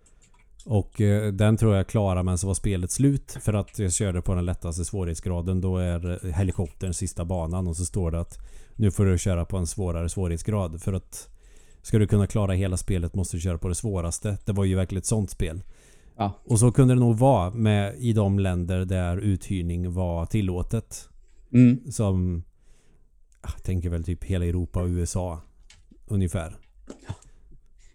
Och 0.65 1.01
eh, 1.01 1.33
den 1.33 1.57
tror 1.57 1.75
jag 1.75 1.87
klarade 1.87 2.23
men 2.23 2.37
så 2.37 2.47
var 2.47 2.53
spelet 2.53 2.91
slut. 2.91 3.37
För 3.41 3.53
att 3.53 3.79
jag 3.79 3.93
körde 3.93 4.21
på 4.21 4.35
den 4.35 4.45
lättaste 4.45 4.85
svårighetsgraden. 4.85 5.61
Då 5.61 5.77
är 5.77 6.31
helikoptern 6.31 6.93
sista 6.93 7.25
banan 7.25 7.67
och 7.67 7.77
så 7.77 7.85
står 7.85 8.11
det 8.11 8.19
att 8.19 8.37
nu 8.75 8.91
får 8.91 9.05
du 9.05 9.17
köra 9.17 9.45
på 9.45 9.57
en 9.57 9.67
svårare 9.67 10.09
svårighetsgrad. 10.09 10.81
För 10.81 10.93
att 10.93 11.34
ska 11.85 11.99
du 11.99 12.07
kunna 12.07 12.27
klara 12.27 12.53
hela 12.53 12.77
spelet 12.77 13.15
måste 13.15 13.37
du 13.37 13.41
köra 13.41 13.57
på 13.57 13.67
det 13.67 13.75
svåraste. 13.75 14.37
Det 14.45 14.51
var 14.51 14.65
ju 14.65 14.75
verkligen 14.75 14.99
ett 14.99 15.05
sånt 15.05 15.29
spel. 15.29 15.63
Ja. 16.17 16.41
Och 16.45 16.59
så 16.59 16.71
kunde 16.71 16.93
det 16.93 16.99
nog 16.99 17.17
vara 17.17 17.51
med 17.51 17.95
i 17.97 18.13
de 18.13 18.39
länder 18.39 18.85
där 18.85 19.17
uthyrning 19.17 19.93
var 19.93 20.25
tillåtet. 20.25 21.09
Mm. 21.53 21.91
Som 21.91 22.43
jag 23.41 23.63
tänker 23.63 23.89
väl 23.89 24.03
typ 24.03 24.23
hela 24.23 24.45
Europa 24.45 24.81
och 24.81 24.87
USA 24.87 25.41
ungefär. 26.05 26.57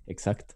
Exakt. 0.06 0.54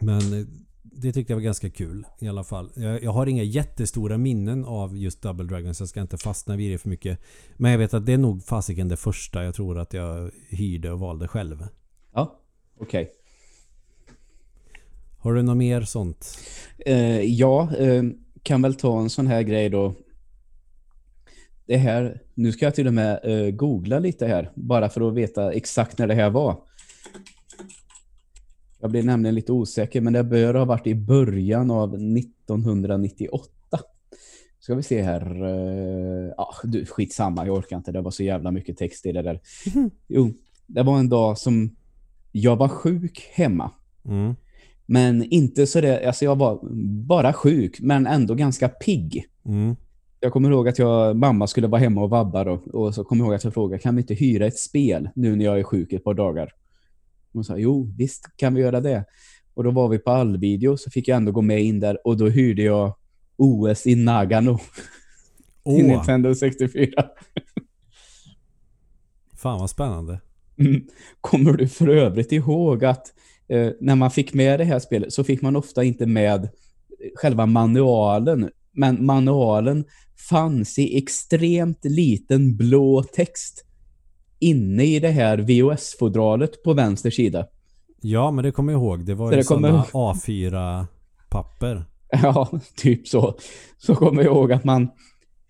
Men 0.00 0.40
eh, 0.40 0.46
det 0.82 1.12
tyckte 1.12 1.32
jag 1.32 1.36
var 1.38 1.44
ganska 1.44 1.70
kul 1.70 2.06
i 2.18 2.28
alla 2.28 2.44
fall. 2.44 2.70
Jag, 2.74 3.02
jag, 3.02 3.12
har 3.12 3.26
inga 3.26 3.42
jättestora 3.42 4.18
minnen 4.18 4.64
av 4.64 4.96
just 4.96 5.22
Double 5.22 5.46
Dragon 5.46 5.74
så 5.74 5.82
jag 5.82 5.88
ska 5.88 6.00
inte 6.00 6.18
fastna 6.18 6.56
vid 6.56 6.72
det 6.72 6.78
för 6.78 6.88
mycket. 6.88 7.20
Men 7.56 7.70
jag 7.70 7.78
vet 7.78 7.94
att 7.94 8.06
det 8.06 8.12
är 8.12 8.18
nog 8.18 8.44
fasiken 8.44 8.88
det 8.88 8.96
första 8.96 9.44
jag 9.44 9.54
tror 9.54 9.78
att 9.78 9.94
jag 9.94 10.30
hyrde 10.48 10.92
och 10.92 11.00
valde 11.00 11.28
själv. 11.28 11.68
Okej. 12.80 13.02
Okay. 13.02 13.14
Har 15.18 15.34
du 15.34 15.42
något 15.42 15.56
mer 15.56 15.82
sånt? 15.82 16.38
Uh, 16.88 17.22
ja, 17.22 17.68
uh, 17.80 18.10
kan 18.42 18.62
väl 18.62 18.74
ta 18.74 19.00
en 19.00 19.10
sån 19.10 19.26
här 19.26 19.42
grej 19.42 19.68
då. 19.68 19.94
Det 21.66 21.76
här, 21.76 22.22
nu 22.34 22.52
ska 22.52 22.64
jag 22.64 22.74
till 22.74 22.86
och 22.86 22.94
med 22.94 23.20
uh, 23.26 23.50
googla 23.50 23.98
lite 23.98 24.26
här. 24.26 24.52
Bara 24.54 24.88
för 24.88 25.08
att 25.08 25.14
veta 25.14 25.52
exakt 25.52 25.98
när 25.98 26.06
det 26.06 26.14
här 26.14 26.30
var. 26.30 26.56
Jag 28.80 28.90
blir 28.90 29.02
nämligen 29.02 29.34
lite 29.34 29.52
osäker, 29.52 30.00
men 30.00 30.12
det 30.12 30.24
bör 30.24 30.54
ha 30.54 30.64
varit 30.64 30.86
i 30.86 30.94
början 30.94 31.70
av 31.70 31.94
1998. 31.94 33.52
Ska 34.60 34.74
vi 34.74 34.82
se 34.82 35.02
här. 35.02 35.44
Ja, 36.36 36.54
du, 36.64 36.86
skitsamma, 36.86 37.46
jag 37.46 37.56
orkar 37.56 37.76
inte. 37.76 37.92
Det 37.92 38.00
var 38.00 38.10
så 38.10 38.22
jävla 38.22 38.50
mycket 38.50 38.76
text 38.76 39.06
i 39.06 39.12
det 39.12 39.22
där. 39.22 39.40
Jo, 40.08 40.32
det 40.66 40.82
var 40.82 40.98
en 40.98 41.08
dag 41.08 41.38
som 41.38 41.76
jag 42.32 42.56
var 42.56 42.68
sjuk 42.68 43.28
hemma. 43.32 43.70
Mm. 44.04 44.34
Men 44.86 45.22
inte 45.22 45.66
så 45.66 45.80
det, 45.80 46.06
alltså 46.06 46.24
jag 46.24 46.36
var 46.36 46.60
bara 47.06 47.32
sjuk, 47.32 47.80
men 47.80 48.06
ändå 48.06 48.34
ganska 48.34 48.68
pigg. 48.68 49.24
Mm. 49.44 49.76
Jag 50.20 50.32
kommer 50.32 50.50
ihåg 50.50 50.68
att 50.68 50.78
jag, 50.78 51.16
mamma 51.16 51.46
skulle 51.46 51.66
vara 51.66 51.80
hemma 51.80 52.02
och 52.02 52.10
vabba 52.10 52.44
då, 52.44 52.52
och 52.52 52.94
så 52.94 53.04
kommer 53.04 53.22
jag 53.22 53.26
ihåg 53.26 53.34
att 53.34 53.44
jag 53.44 53.54
frågade, 53.54 53.82
kan 53.82 53.96
vi 53.96 54.00
inte 54.02 54.14
hyra 54.14 54.46
ett 54.46 54.58
spel 54.58 55.08
nu 55.14 55.36
när 55.36 55.44
jag 55.44 55.58
är 55.58 55.64
sjuk 55.64 55.92
ett 55.92 56.04
par 56.04 56.14
dagar? 56.14 56.52
Hon 57.32 57.44
sa, 57.44 57.56
jo 57.56 57.94
visst 57.98 58.36
kan 58.36 58.54
vi 58.54 58.60
göra 58.60 58.80
det. 58.80 59.04
Och 59.54 59.64
då 59.64 59.70
var 59.70 59.88
vi 59.88 59.98
på 59.98 60.10
allvideo 60.10 60.76
så 60.76 60.90
fick 60.90 61.08
jag 61.08 61.16
ändå 61.16 61.32
gå 61.32 61.42
med 61.42 61.62
in 61.62 61.80
där 61.80 62.06
och 62.06 62.16
då 62.16 62.28
hyrde 62.28 62.62
jag 62.62 62.94
OS 63.36 63.86
i 63.86 63.94
Nagano. 63.94 64.58
Oh. 65.64 65.76
till 65.76 65.86
Nintendo 65.86 66.34
64. 66.34 66.90
Fan 69.36 69.60
vad 69.60 69.70
spännande. 69.70 70.20
Mm. 70.58 70.82
Kommer 71.20 71.52
du 71.52 71.68
för 71.68 71.88
övrigt 71.88 72.32
ihåg 72.32 72.84
att 72.84 73.12
eh, 73.48 73.70
när 73.80 73.94
man 73.94 74.10
fick 74.10 74.34
med 74.34 74.60
det 74.60 74.64
här 74.64 74.78
spelet 74.78 75.12
så 75.12 75.24
fick 75.24 75.42
man 75.42 75.56
ofta 75.56 75.84
inte 75.84 76.06
med 76.06 76.48
själva 77.14 77.46
manualen. 77.46 78.50
Men 78.72 79.06
manualen 79.06 79.84
fanns 80.30 80.78
i 80.78 80.98
extremt 80.98 81.84
liten 81.84 82.56
blå 82.56 83.02
text 83.02 83.64
inne 84.38 84.84
i 84.84 85.00
det 85.00 85.10
här 85.10 85.38
VOS-fodralet 85.38 86.62
på 86.62 86.72
vänster 86.72 87.10
sida. 87.10 87.46
Ja, 88.00 88.30
men 88.30 88.44
det 88.44 88.52
kommer 88.52 88.72
jag 88.72 88.82
ihåg. 88.82 89.06
Det 89.06 89.14
var 89.14 89.32
ju 89.32 89.42
sådana 89.42 89.82
A4-papper. 89.82 91.84
Ja, 92.22 92.48
typ 92.76 93.08
så. 93.08 93.34
Så 93.78 93.94
kommer 93.94 94.22
jag 94.22 94.32
ihåg 94.32 94.52
att 94.52 94.64
man 94.64 94.88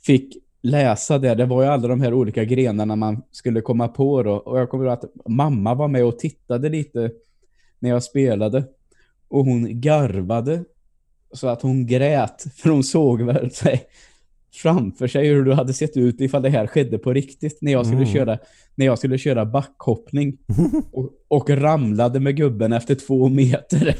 fick 0.06 0.36
läsa 0.62 1.18
det. 1.18 1.34
Det 1.34 1.46
var 1.46 1.62
ju 1.62 1.68
alla 1.68 1.88
de 1.88 2.00
här 2.00 2.14
olika 2.14 2.44
grenarna 2.44 2.96
man 2.96 3.22
skulle 3.30 3.61
komma 3.61 3.88
på 3.88 4.22
då. 4.22 4.32
Och 4.32 4.59
jag 4.59 4.70
kommer 4.70 4.84
ihåg 4.84 4.92
att 4.92 5.04
mamma 5.28 5.74
var 5.74 5.88
med 5.88 6.04
och 6.04 6.18
tittade 6.18 6.68
lite 6.68 7.11
när 7.78 7.90
jag 7.90 8.02
spelade. 8.02 8.64
Och 9.28 9.44
hon 9.44 9.80
garvade 9.80 10.64
så 11.32 11.48
att 11.48 11.62
hon 11.62 11.86
grät. 11.86 12.44
För 12.56 12.70
hon 12.70 12.84
såg 12.84 13.22
väl 13.22 13.50
sig 13.50 13.86
framför 14.62 15.06
sig 15.06 15.28
hur 15.28 15.44
det 15.44 15.54
hade 15.54 15.72
sett 15.72 15.96
ut 15.96 16.20
ifall 16.20 16.42
det 16.42 16.50
här 16.50 16.66
skedde 16.66 16.98
på 16.98 17.12
riktigt 17.12 17.59
när 17.61 17.72
jag 17.72 17.86
skulle 17.86 18.02
mm. 18.02 18.14
köra 18.14 18.38
när 18.74 18.86
jag 18.86 18.98
skulle 18.98 19.18
köra 19.18 19.46
backhoppning 19.46 20.38
och, 20.92 21.11
och 21.28 21.50
ramlade 21.50 22.20
med 22.20 22.36
gubben 22.36 22.72
efter 22.72 22.94
två 22.94 23.28
meter. 23.28 23.96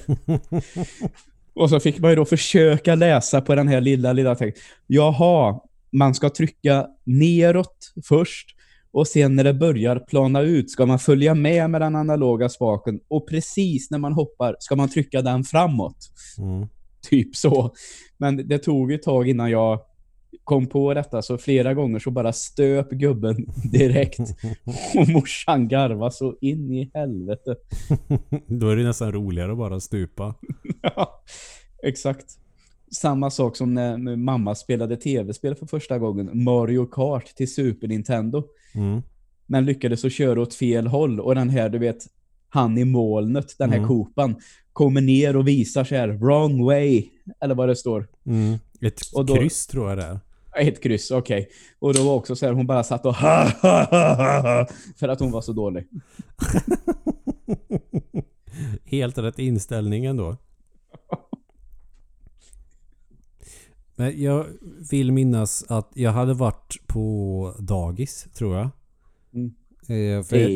och 1.54 1.70
så 1.70 1.80
fick 1.80 1.98
man 1.98 2.11
ju 2.11 2.16
då 2.16 2.24
försöka 2.24 2.94
läsa 2.94 3.40
på 3.40 3.54
den 3.54 3.68
här 3.68 3.80
lilla, 3.80 4.12
lilla 4.12 4.34
texten. 4.34 4.64
Jaha, 4.86 5.61
man 5.93 6.14
ska 6.14 6.30
trycka 6.30 6.86
neråt 7.05 7.93
först 8.09 8.55
och 8.91 9.07
sen 9.07 9.36
när 9.36 9.45
det 9.45 9.55
börjar 9.55 9.99
plana 9.99 10.41
ut 10.41 10.70
ska 10.70 10.86
man 10.86 10.99
följa 10.99 11.34
med 11.34 11.70
med 11.70 11.80
den 11.80 11.97
analoga 11.97 12.49
spaken 12.49 13.01
och 13.09 13.28
precis 13.28 13.91
när 13.91 13.99
man 13.99 14.12
hoppar 14.12 14.57
ska 14.59 14.76
man 14.76 14.89
trycka 14.89 15.22
den 15.22 15.45
framåt. 15.45 15.97
Mm. 16.39 16.68
Typ 17.01 17.36
så. 17.36 17.74
Men 18.18 18.49
det 18.49 18.59
tog 18.59 18.93
ett 18.93 19.03
tag 19.03 19.28
innan 19.28 19.51
jag 19.51 19.80
kom 20.45 20.66
på 20.66 20.95
detta 20.95 21.22
så 21.22 21.39
flera 21.39 21.74
gånger 21.74 21.99
så 21.99 22.11
bara 22.11 22.32
stöp 22.32 22.91
gubben 22.91 23.36
direkt 23.72 24.20
och 24.95 25.09
morsan 25.09 25.68
garva 25.68 26.11
så 26.11 26.36
in 26.41 26.74
i 26.74 26.91
helvete. 26.95 27.57
Då 28.47 28.68
är 28.68 28.76
det 28.76 28.82
nästan 28.82 29.12
roligare 29.12 29.53
att 29.53 29.59
bara 29.59 29.80
stupa. 29.80 30.34
ja, 30.82 31.22
exakt. 31.82 32.26
Samma 32.91 33.30
sak 33.30 33.57
som 33.57 33.74
när 33.74 34.16
mamma 34.16 34.55
spelade 34.55 34.97
tv-spel 34.97 35.55
för 35.55 35.66
första 35.66 35.99
gången. 35.99 36.45
Mario 36.45 36.86
Kart 36.86 37.26
till 37.26 37.55
Super 37.55 37.89
Nintendo. 37.89 38.45
Mm. 38.74 39.03
Men 39.47 39.64
lyckades 39.64 40.05
att 40.05 40.12
köra 40.12 40.41
åt 40.41 40.55
fel 40.55 40.86
håll. 40.86 41.20
Och 41.20 41.34
den 41.34 41.51
här, 41.51 41.68
du 41.68 41.78
vet, 41.78 42.07
han 42.49 42.78
i 42.78 42.84
molnet, 42.84 43.55
den 43.59 43.70
här 43.70 43.76
mm. 43.76 43.89
kopan, 43.89 44.36
kommer 44.72 45.01
ner 45.01 45.36
och 45.36 45.49
visar 45.49 45.84
sig 45.84 45.99
här, 45.99 46.09
wrong 46.09 46.64
way, 46.64 47.05
eller 47.41 47.55
vad 47.55 47.68
det 47.68 47.76
står. 47.76 48.09
Mm. 48.26 48.59
Ett 48.80 49.01
då, 49.26 49.36
kryss 49.36 49.66
tror 49.66 49.89
jag 49.89 49.99
det 49.99 50.05
är. 50.05 50.20
Ett 50.68 50.82
kryss, 50.82 51.11
okej. 51.11 51.41
Okay. 51.41 51.53
Och 51.78 51.95
då 51.95 52.03
var 52.03 52.14
också 52.14 52.36
så 52.36 52.47
här, 52.47 52.53
hon 52.53 52.66
bara 52.66 52.84
satt 52.84 53.07
och 53.07 53.16
för 54.97 55.09
att 55.09 55.20
hon 55.20 55.30
var 55.30 55.41
så 55.41 55.53
dålig. 55.53 55.84
Helt 58.84 59.18
rätt 59.18 59.39
inställning 59.39 60.05
ändå. 60.05 60.36
Men 63.99 64.22
jag 64.22 64.46
vill 64.90 65.12
minnas 65.12 65.64
att 65.68 65.90
jag 65.94 66.12
hade 66.12 66.34
varit 66.34 66.76
på 66.86 67.55
dagis, 67.59 68.26
tror 68.34 68.57
jag. 68.57 68.70
Mm. 69.34 69.55
Eh, 69.82 70.24
för 70.24 70.36
jag, 70.36 70.51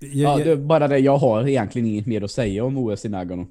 jag, 0.00 0.40
ja, 0.40 0.44
det, 0.44 0.56
bara 0.56 0.88
det, 0.88 0.98
jag 0.98 1.18
har 1.18 1.48
egentligen 1.48 1.88
inget 1.88 2.06
mer 2.06 2.24
att 2.24 2.30
säga 2.30 2.64
om 2.64 2.78
OS 2.78 3.04
i 3.04 3.08
Nagano. 3.08 3.46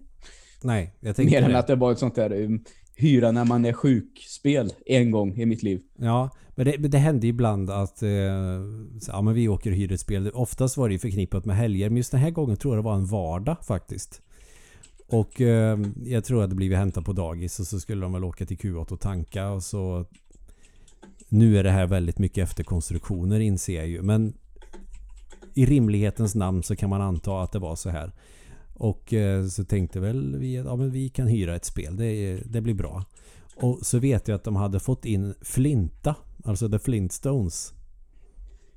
Nej, 0.63 0.95
jag 0.99 1.15
tänkte 1.15 1.41
Mer 1.41 1.49
än 1.49 1.55
att 1.55 1.67
det 1.67 1.75
var 1.75 1.91
ett 1.91 1.99
sånt 1.99 2.15
där 2.15 2.33
um, 2.33 2.63
hyra 2.95 3.31
när 3.31 3.45
man 3.45 3.65
är 3.65 3.73
sjuk-spel 3.73 4.73
en 4.85 5.11
gång 5.11 5.41
i 5.41 5.45
mitt 5.45 5.63
liv. 5.63 5.81
Ja, 5.95 6.29
men 6.55 6.65
det, 6.65 6.77
det 6.77 6.97
hände 6.97 7.27
ibland 7.27 7.69
att 7.69 8.03
eh, 8.03 8.09
ja, 9.07 9.21
men 9.21 9.33
vi 9.33 9.47
åker 9.47 9.71
och 9.71 9.77
hyr 9.77 9.91
ett 9.91 9.99
spel. 9.99 10.31
Oftast 10.33 10.77
var 10.77 10.89
det 10.89 10.99
förknippat 10.99 11.45
med 11.45 11.55
helger, 11.55 11.89
men 11.89 11.97
just 11.97 12.11
den 12.11 12.21
här 12.21 12.31
gången 12.31 12.57
tror 12.57 12.75
jag 12.75 12.83
det 12.83 12.87
var 12.87 12.95
en 12.95 13.05
vardag 13.05 13.57
faktiskt. 13.67 14.21
Och 15.07 15.41
eh, 15.41 15.79
jag 16.05 16.23
tror 16.23 16.43
att 16.43 16.49
det 16.49 16.55
blivit 16.55 16.77
hämtat 16.77 17.05
på 17.05 17.13
dagis 17.13 17.59
och 17.59 17.67
så 17.67 17.79
skulle 17.79 18.01
de 18.01 18.13
väl 18.13 18.23
åka 18.23 18.45
till 18.45 18.57
Q8 18.57 18.91
och 18.91 18.99
tanka 18.99 19.49
och 19.49 19.63
så 19.63 20.05
Nu 21.29 21.57
är 21.57 21.63
det 21.63 21.71
här 21.71 21.87
väldigt 21.87 22.19
mycket 22.19 22.43
efterkonstruktioner 22.43 23.39
inser 23.39 23.75
jag 23.75 23.87
ju 23.87 24.01
men 24.01 24.33
I 25.53 25.65
rimlighetens 25.65 26.35
namn 26.35 26.63
så 26.63 26.75
kan 26.75 26.89
man 26.89 27.01
anta 27.01 27.41
att 27.41 27.51
det 27.51 27.59
var 27.59 27.75
så 27.75 27.89
här. 27.89 28.11
Och 28.73 29.13
eh, 29.13 29.45
så 29.45 29.65
tänkte 29.65 29.99
väl 29.99 30.37
vi 30.37 30.57
att 30.57 30.65
ja, 30.65 30.75
men 30.75 30.91
vi 30.91 31.09
kan 31.09 31.27
hyra 31.27 31.55
ett 31.55 31.65
spel. 31.65 31.97
Det, 31.97 32.35
det 32.45 32.61
blir 32.61 32.73
bra. 32.73 33.03
Och 33.55 33.79
så 33.81 33.99
vet 33.99 34.27
jag 34.27 34.35
att 34.35 34.43
de 34.43 34.55
hade 34.55 34.79
fått 34.79 35.05
in 35.05 35.33
Flinta. 35.41 36.15
Alltså 36.43 36.69
The 36.69 36.79
Flintstones. 36.79 37.73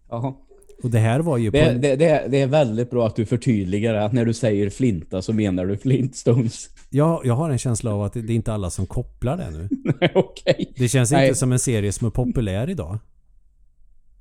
Jaha. 0.08 0.34
Och 0.82 0.90
det 0.90 0.98
här 0.98 1.20
var 1.20 1.36
ju 1.36 1.50
det, 1.50 1.60
en... 1.60 1.80
det, 1.80 1.96
det, 1.96 2.26
det, 2.28 2.40
är 2.40 2.46
väldigt 2.46 2.90
bra 2.90 3.06
att 3.06 3.16
du 3.16 3.26
förtydligar 3.26 3.94
att 3.94 4.12
när 4.12 4.24
du 4.24 4.34
säger 4.34 4.70
Flinta 4.70 5.22
så 5.22 5.32
menar 5.32 5.66
du 5.66 5.76
Flintstones. 5.76 6.68
Ja, 6.90 7.22
jag 7.24 7.34
har 7.34 7.50
en 7.50 7.58
känsla 7.58 7.94
av 7.94 8.02
att 8.02 8.12
det 8.12 8.18
är 8.20 8.30
inte 8.30 8.52
alla 8.52 8.70
som 8.70 8.86
kopplar 8.86 9.36
det 9.36 9.50
nu. 9.50 9.68
Nej. 10.00 10.12
Okay. 10.14 10.66
Det 10.76 10.88
känns 10.88 11.12
Nej. 11.12 11.28
inte 11.28 11.38
som 11.38 11.52
en 11.52 11.58
serie 11.58 11.92
som 11.92 12.06
är 12.06 12.10
populär 12.10 12.70
idag. 12.70 12.98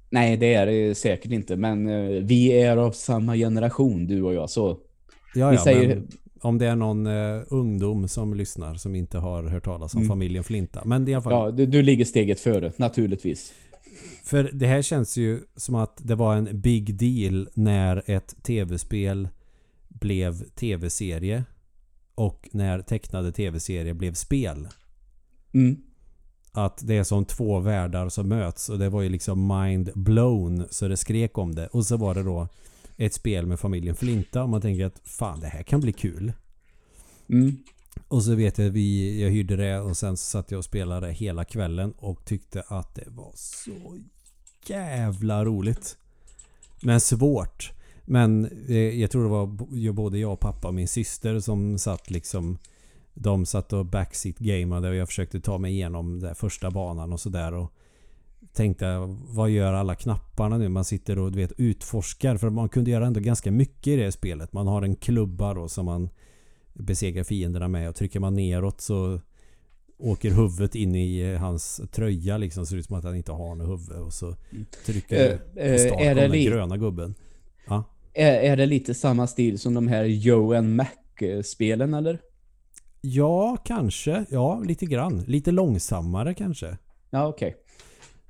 Nej, 0.09 0.37
det 0.37 0.53
är 0.53 0.65
det 0.65 0.95
säkert 0.95 1.31
inte. 1.31 1.55
Men 1.55 1.89
uh, 1.89 2.23
vi 2.23 2.61
är 2.61 2.77
av 2.77 2.91
samma 2.91 3.35
generation, 3.35 4.07
du 4.07 4.21
och 4.21 4.33
jag. 4.33 4.49
Så 4.49 4.77
Ja, 5.35 5.53
ja, 5.53 5.63
säger... 5.63 6.01
Om 6.41 6.57
det 6.57 6.65
är 6.65 6.75
någon 6.75 7.07
eh, 7.07 7.41
ungdom 7.47 8.07
som 8.07 8.33
lyssnar 8.33 8.75
som 8.75 8.95
inte 8.95 9.17
har 9.17 9.43
hört 9.43 9.65
talas 9.65 9.93
om 9.93 9.99
Mm. 9.99 10.09
familjen 10.09 10.43
Flinta. 10.43 10.81
Men 10.85 11.07
i 11.07 11.13
alla 11.13 11.23
fall, 11.23 11.33
Ja, 11.33 11.51
du, 11.51 11.65
du 11.65 11.81
ligger 11.81 12.05
steget 12.05 12.39
före, 12.39 12.71
naturligtvis. 12.77 13.53
För 14.23 14.49
det 14.53 14.67
här 14.67 14.81
känns 14.81 15.17
ju 15.17 15.41
som 15.55 15.75
att 15.75 16.01
det 16.03 16.15
var 16.15 16.35
en 16.35 16.61
big 16.61 16.95
deal 16.95 17.49
när 17.53 18.03
ett 18.05 18.43
tv-spel 18.43 19.29
blev 19.87 20.43
tv-serie 20.49 21.43
och 22.15 22.49
när 22.51 22.81
tecknade 22.81 23.31
tv-serier 23.31 23.93
blev 23.93 24.13
spel. 24.13 24.67
Mm. 25.53 25.77
Att 26.51 26.87
det 26.87 26.97
är 26.97 27.03
som 27.03 27.25
två 27.25 27.59
världar 27.59 28.09
som 28.09 28.27
möts 28.27 28.69
och 28.69 28.79
det 28.79 28.89
var 28.89 29.01
ju 29.01 29.09
liksom 29.09 29.47
mind 29.47 29.91
blown 29.95 30.65
så 30.69 30.87
det 30.87 30.97
skrek 30.97 31.37
om 31.37 31.55
det. 31.55 31.67
Och 31.67 31.85
så 31.85 31.97
var 31.97 32.15
det 32.15 32.23
då 32.23 32.47
ett 32.97 33.13
spel 33.13 33.45
med 33.45 33.59
familjen 33.59 33.95
Flinta 33.95 34.43
och 34.43 34.49
man 34.49 34.61
tänker 34.61 34.85
att 34.85 35.01
fan 35.03 35.39
det 35.39 35.47
här 35.47 35.63
kan 35.63 35.81
bli 35.81 35.93
kul. 35.93 36.33
Mm. 37.29 37.57
Och 38.07 38.23
så 38.23 38.35
vet 38.35 38.57
jag 38.57 38.69
vi, 38.69 39.21
jag 39.21 39.29
hyrde 39.29 39.55
det 39.55 39.79
och 39.79 39.97
sen 39.97 40.17
så 40.17 40.25
satt 40.25 40.51
jag 40.51 40.57
och 40.57 40.65
spelade 40.65 41.11
hela 41.11 41.45
kvällen 41.45 41.93
och 41.97 42.25
tyckte 42.25 42.63
att 42.67 42.95
det 42.95 43.07
var 43.07 43.31
så 43.35 43.97
jävla 44.65 45.45
roligt. 45.45 45.97
Men 46.81 46.99
svårt. 46.99 47.71
Men 48.05 48.45
eh, 48.67 48.77
jag 48.77 49.11
tror 49.11 49.23
det 49.23 49.29
var 49.29 49.93
både 49.93 50.19
jag 50.19 50.33
och 50.33 50.39
pappa 50.39 50.67
och 50.67 50.73
min 50.73 50.87
syster 50.87 51.39
som 51.39 51.77
satt 51.77 52.09
liksom 52.09 52.57
De 53.13 53.45
satt 53.45 53.73
och 53.73 53.85
backseat-gameade 53.85 54.89
och 54.89 54.95
jag 54.95 55.07
försökte 55.07 55.39
ta 55.39 55.57
mig 55.57 55.71
igenom 55.71 56.19
den 56.19 56.35
första 56.35 56.71
banan 56.71 57.13
och 57.13 57.19
sådär 57.19 57.53
och 57.53 57.73
Tänkte 58.53 58.85
vad 59.27 59.49
gör 59.49 59.73
alla 59.73 59.95
knapparna 59.95 60.57
nu? 60.57 60.69
Man 60.69 60.85
sitter 60.85 61.19
och 61.19 61.31
du 61.31 61.37
vet 61.37 61.51
utforskar 61.57 62.37
för 62.37 62.49
man 62.49 62.69
kunde 62.69 62.91
göra 62.91 63.07
ändå 63.07 63.19
ganska 63.19 63.51
mycket 63.51 63.87
i 63.87 63.95
det 63.95 64.11
spelet. 64.11 64.53
Man 64.53 64.67
har 64.67 64.81
en 64.81 64.95
klubba 64.95 65.53
då 65.53 65.67
som 65.67 65.85
man 65.85 66.09
besegrar 66.80 67.23
fienderna 67.23 67.67
med 67.67 67.89
och 67.89 67.95
trycker 67.95 68.19
man 68.19 68.34
neråt 68.36 68.82
så 68.82 69.19
åker 69.99 70.32
huvudet 70.32 70.75
in 70.75 70.95
i 70.95 71.19
eh, 71.19 71.39
hans 71.39 71.82
tröja 71.91 72.38
liksom. 72.38 72.65
Ser 72.65 72.78
ut 72.78 72.86
som 72.86 72.95
att 72.95 73.03
han 73.03 73.15
inte 73.15 73.32
har 73.32 73.55
något 73.55 73.67
huvud 73.69 74.01
och 74.01 74.13
så 74.13 74.36
trycker 74.86 75.32
Eh, 75.32 75.38
på 75.38 75.59
eh, 75.59 75.78
start 75.78 76.01
är 76.01 76.09
på 76.13 76.15
det 76.15 76.21
den 76.21 76.32
li- 76.32 76.45
gröna 76.45 76.78
gubben. 76.78 77.15
Ja. 77.67 77.84
Är, 78.13 78.34
är 78.34 78.57
det 78.57 78.65
lite 78.65 78.93
samma 78.93 79.28
stil 79.28 79.59
som 79.59 79.73
de 79.73 79.88
här 79.88 80.03
Joe 80.03 80.53
and 80.57 80.75
Mac-spelen, 80.75 81.93
eller? 81.93 82.19
ja, 83.01 83.57
kanske. 83.65 84.25
Ja, 84.30 84.59
lite 84.59 84.86
grann. 84.86 85.23
Lite 85.28 85.51
långsammare 85.51 86.34
kanske. 86.34 86.78
Ja, 87.09 87.28
okej. 87.28 87.55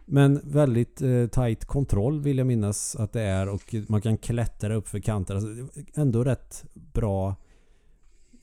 Men 0.06 0.42
väldigt 0.44 1.02
eh, 1.02 1.28
tight 1.28 1.66
kontroll 1.66 2.22
vill 2.22 2.38
jag 2.38 2.48
minnas 2.48 2.96
att 2.96 3.14
det 3.14 3.22
är 3.22 3.50
och 3.50 3.76
man 3.88 4.02
kan 4.02 4.18
klättra 4.18 4.76
upp 4.76 4.88
för 4.88 5.00
kanter. 5.00 5.36
Alltså, 5.36 5.50
ändå 5.96 6.24
rätt 6.24 6.66
bra. 6.74 7.36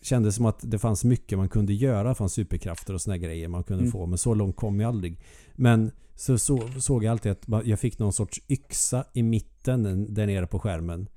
Kändes 0.04 0.34
som 0.36 0.46
att 0.46 0.58
det 0.62 0.78
fanns 0.78 1.04
mycket 1.04 1.38
man 1.38 1.48
kunde 1.48 1.72
göra 1.74 2.14
från 2.14 2.30
superkrafter 2.30 2.94
och 2.94 3.00
såna 3.00 3.18
grejer 3.18 3.48
man 3.48 3.62
kunde 3.64 3.82
Mm. 3.82 3.92
få. 3.92 4.06
Men 4.06 4.18
så 4.18 4.34
långt 4.34 4.56
kom 4.56 4.80
jag 4.80 4.88
aldrig. 4.88 5.20
Men 5.54 5.90
så, 6.14 6.38
så 6.38 6.68
såg 6.80 7.04
jag 7.04 7.10
alltid 7.12 7.32
att 7.32 7.66
jag 7.66 7.78
fick 7.80 7.98
någon 7.98 8.12
sorts 8.12 8.40
yxa 8.48 9.04
i 9.12 9.22
mitten 9.22 10.14
där 10.14 10.26
nere 10.26 10.46
på 10.46 10.58
skärmen. 10.58 11.08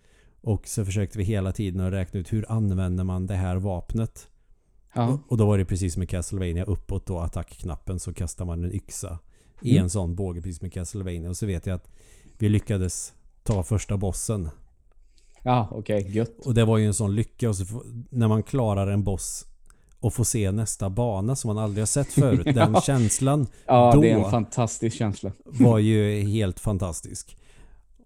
Och 0.41 0.67
så 0.67 0.85
försökte 0.85 1.17
vi 1.17 1.23
hela 1.23 1.51
tiden 1.51 1.81
att 1.81 1.93
räkna 1.93 2.19
ut 2.19 2.33
hur 2.33 2.51
använder 2.51 3.03
man 3.03 3.27
det 3.27 3.35
här 3.35 3.55
vapnet. 3.55 4.27
Ja. 4.93 5.19
Och 5.27 5.37
då 5.37 5.45
var 5.45 5.57
det 5.57 5.65
precis 5.65 5.93
som 5.93 6.03
i 6.03 6.07
Castlevania 6.07 6.63
uppåt 6.63 7.05
då 7.05 7.19
attackknappen 7.19 7.99
så 7.99 8.13
kastar 8.13 8.45
man 8.45 8.63
en 8.63 8.73
yxa 8.75 9.19
i 9.61 9.71
Mm. 9.71 9.83
en 9.83 9.89
sån 9.89 10.15
båge 10.15 10.41
precis 10.41 10.57
som 10.57 10.67
i 10.67 10.69
Castlevania. 10.69 11.29
Och 11.29 11.37
så 11.37 11.45
vet 11.45 11.65
jag 11.65 11.75
att 11.75 11.89
vi 12.37 12.49
lyckades 12.49 13.13
ta 13.43 13.63
första 13.63 13.97
bossen. 13.97 14.49
Ja, 15.43 15.67
okej. 15.71 16.07
Gött. 16.15 16.45
Och 16.45 16.53
det 16.53 16.65
var 16.65 16.77
ju 16.77 16.85
en 16.87 16.93
sån 16.93 17.15
lycka. 17.15 17.49
Och 17.49 17.55
så 17.55 17.83
när 18.09 18.27
man 18.27 18.43
klarar 18.43 18.87
en 18.87 19.03
boss 19.03 19.45
och 19.99 20.13
får 20.13 20.23
se 20.23 20.51
nästa 20.51 20.89
bana 20.89 21.35
som 21.35 21.47
man 21.55 21.63
aldrig 21.63 21.81
har 21.81 21.87
sett 21.87 22.07
förut. 22.13 22.43
Den 22.55 22.73
Ja. 22.73 22.81
känslan 22.81 23.47
Ja, 23.65 23.91
Då- 23.95 24.01
det 24.01 24.09
är 24.11 24.15
en 24.17 24.31
fantastisk 24.31 24.97
känsla. 24.97 25.31
var 25.45 25.79
ju 25.79 26.19
helt 26.21 26.59
fantastisk. 26.59 27.37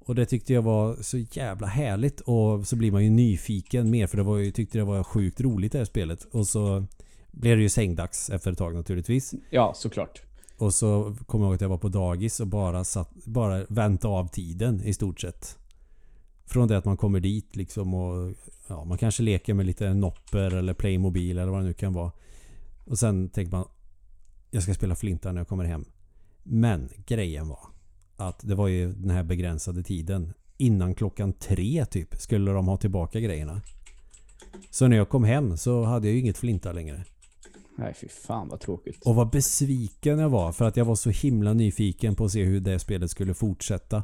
Och 0.05 0.15
det 0.15 0.25
tyckte 0.25 0.53
jag 0.53 0.61
var 0.61 0.95
så 1.01 1.17
jävla 1.17 1.67
härligt. 1.67 2.19
Och 2.19 2.67
så 2.67 2.75
blir 2.75 2.91
man 2.91 3.03
ju 3.03 3.09
nyfiken 3.09 3.89
mer 3.89 4.07
för 4.07 4.17
det 4.17 4.23
var 4.23 4.37
ju, 4.37 4.51
tyckte 4.51 4.77
det 4.77 4.83
var 4.83 5.03
sjukt 5.03 5.41
roligt 5.41 5.71
det 5.71 5.77
här 5.77 5.85
spelet. 5.85 6.23
Och 6.31 6.47
så 6.47 6.85
blev 7.31 7.57
det 7.57 7.63
ju 7.63 7.69
sängdags 7.69 8.29
efter 8.29 8.51
ett 8.51 8.57
tag 8.57 8.75
naturligtvis. 8.75 9.33
Ja, 9.49 9.73
såklart. 9.75 10.21
Och 10.57 10.73
så 10.73 11.15
kommer 11.27 11.45
jag 11.45 11.49
ihåg 11.49 11.55
att 11.55 11.61
jag 11.61 11.69
var 11.69 11.77
på 11.77 11.89
dagis 11.89 12.39
och 12.39 12.47
bara 12.47 12.83
satt, 12.83 13.11
bara 13.25 13.65
väntade 13.69 14.13
av 14.13 14.27
tiden 14.27 14.81
i 14.85 14.93
stort 14.93 15.19
sett. 15.19 15.57
Från 16.51 16.67
det 16.67 16.77
att 16.77 16.85
man 16.85 16.97
kommer 16.97 17.19
dit 17.19 17.55
liksom 17.55 17.93
och 17.93 18.33
ja, 18.67 18.83
man 18.83 18.97
kanske 18.97 19.23
leker 19.23 19.53
med 19.53 19.65
lite 19.65 19.93
nopper 19.93 20.55
eller 20.55 20.73
Playmobil 20.73 21.37
eller 21.37 21.51
vad 21.51 21.61
det 21.61 21.67
nu 21.67 21.73
kan 21.73 21.93
vara. 21.93 22.11
Och 22.85 22.99
sen 22.99 23.29
tänker 23.29 23.51
man 23.51 23.65
jag 24.51 24.63
ska 24.63 24.73
spela 24.73 24.95
Flinta 24.95 25.31
när 25.31 25.39
jag 25.39 25.47
kommer 25.47 25.63
hem. 25.63 25.85
Men 26.43 26.89
grejen 27.07 27.47
var 27.47 27.59
att 28.17 28.39
det 28.43 28.55
var 28.55 28.67
ju 28.67 28.93
den 28.93 29.09
här 29.09 29.23
begränsade 29.23 29.83
tiden. 29.83 30.33
Innan 30.57 30.95
klockan 30.95 31.33
tre 31.33 31.85
typ 31.85 32.15
skulle 32.15 32.51
de 32.51 32.67
ha 32.67 32.77
tillbaka 32.77 33.19
grejerna. 33.19 33.61
Så 34.69 34.87
när 34.87 34.97
jag 34.97 35.09
kom 35.09 35.23
hem 35.23 35.57
så 35.57 35.83
hade 35.83 36.07
jag 36.07 36.13
ju 36.13 36.19
inget 36.19 36.37
Flinta 36.37 36.71
längre. 36.71 37.05
Nej, 37.75 37.93
fy 38.01 38.07
fan 38.07 38.47
vad 38.47 38.59
tråkigt. 38.59 39.05
Och 39.05 39.15
vad 39.15 39.29
besviken 39.29 40.19
jag 40.19 40.29
var 40.29 40.51
för 40.51 40.65
att 40.65 40.77
jag 40.77 40.85
var 40.85 40.95
så 40.95 41.09
himla 41.09 41.53
nyfiken 41.53 42.15
på 42.15 42.25
att 42.25 42.31
se 42.31 42.43
hur 42.43 42.59
det 42.59 42.79
spelet 42.79 43.11
skulle 43.11 43.33
fortsätta. 43.33 44.03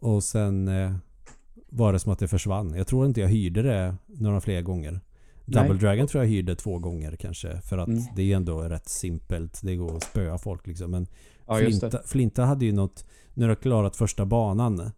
Och 0.00 0.24
sen 0.24 0.68
eh, 0.68 0.92
var 1.68 1.92
det 1.92 1.98
som 1.98 2.12
att 2.12 2.18
det 2.18 2.28
försvann. 2.28 2.74
Jag 2.76 2.86
tror 2.86 3.06
inte 3.06 3.20
jag 3.20 3.28
hyrde 3.28 3.62
det 3.62 3.94
några 4.06 4.40
fler 4.40 4.62
gånger. 4.62 5.00
Double 5.44 5.68
Nej. 5.68 5.78
Dragon 5.78 6.06
tror 6.06 6.24
jag 6.24 6.30
hyrde 6.30 6.54
två 6.56 6.78
gånger 6.78 7.16
kanske. 7.16 7.60
För 7.60 7.78
att 7.78 7.88
Mm. 7.88 8.02
det 8.16 8.32
är 8.32 8.36
ändå 8.36 8.60
rätt 8.62 8.88
simpelt. 8.88 9.60
Det 9.62 9.76
går 9.76 9.96
att 9.96 10.02
spöa 10.02 10.38
folk 10.38 10.66
liksom. 10.66 10.90
Men 10.90 11.06
Ja, 11.46 11.56
Flinta. 11.56 12.02
Flinta 12.04 12.44
hade 12.44 12.64
ju 12.64 12.72
något... 12.72 13.04
När 13.34 13.46
du 13.46 13.50
har 13.50 13.56
klarat 13.56 13.96
första 13.96 14.24
banan 14.26 14.90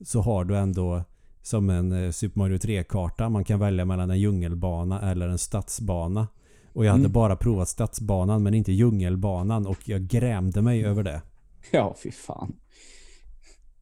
så 0.00 0.20
har 0.20 0.44
du 0.44 0.56
ändå 0.56 1.02
som 1.42 1.70
en 1.70 1.92
eh, 2.04 2.10
Super 2.10 2.38
Mario 2.38 2.56
3-karta. 2.58 3.28
Man 3.28 3.44
kan 3.44 3.58
välja 3.58 3.84
mellan 3.84 4.10
en 4.10 4.20
djungelbana 4.20 5.10
eller 5.10 5.28
en 5.28 5.38
stadsbana. 5.38 6.28
Och 6.72 6.84
jag 6.84 6.90
hade 6.90 7.00
Mm. 7.02 7.12
bara 7.12 7.36
provat 7.36 7.68
stadsbanan 7.68 8.42
men 8.42 8.54
inte 8.54 8.72
djungelbanan 8.72 9.66
och 9.66 9.88
jag 9.88 10.02
grämde 10.02 10.62
mig 10.62 10.84
över 10.84 11.02
det. 11.02 11.22
Ja, 11.70 11.94
fy 12.02 12.10
fan. 12.10 12.52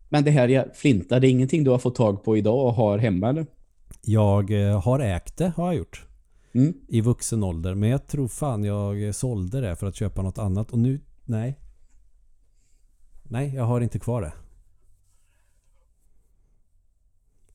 Men 0.08 0.24
det 0.24 0.30
här 0.30 0.70
Flinta, 0.74 1.20
det 1.20 1.28
är 1.28 1.30
ingenting 1.30 1.64
du 1.64 1.70
har 1.70 1.78
fått 1.78 1.94
tag 1.94 2.24
på 2.24 2.36
idag 2.36 2.66
och 2.66 2.74
har 2.74 2.98
hemma 2.98 3.28
eller? 3.28 3.46
Jag 4.02 4.50
eh, 4.50 4.82
har 4.82 5.00
ägt 5.00 5.36
det, 5.36 5.52
har 5.56 5.66
jag 5.66 5.74
gjort. 5.74 6.06
Mm. 6.52 6.74
I 6.88 7.00
vuxen 7.00 7.42
ålder. 7.42 7.74
Men 7.74 7.88
jag 7.88 8.06
tror 8.06 8.28
fan 8.28 8.64
jag 8.64 9.06
eh, 9.06 9.12
sålde 9.12 9.60
det 9.60 9.76
för 9.76 9.86
att 9.86 9.96
köpa 9.96 10.22
något 10.22 10.38
annat. 10.38 10.70
Och 10.70 10.78
nu, 10.78 11.00
nej. 11.24 11.58
Nej, 13.22 13.54
jag 13.54 13.64
har 13.64 13.80
inte 13.80 13.98
kvar 13.98 14.22
det. 14.22 14.32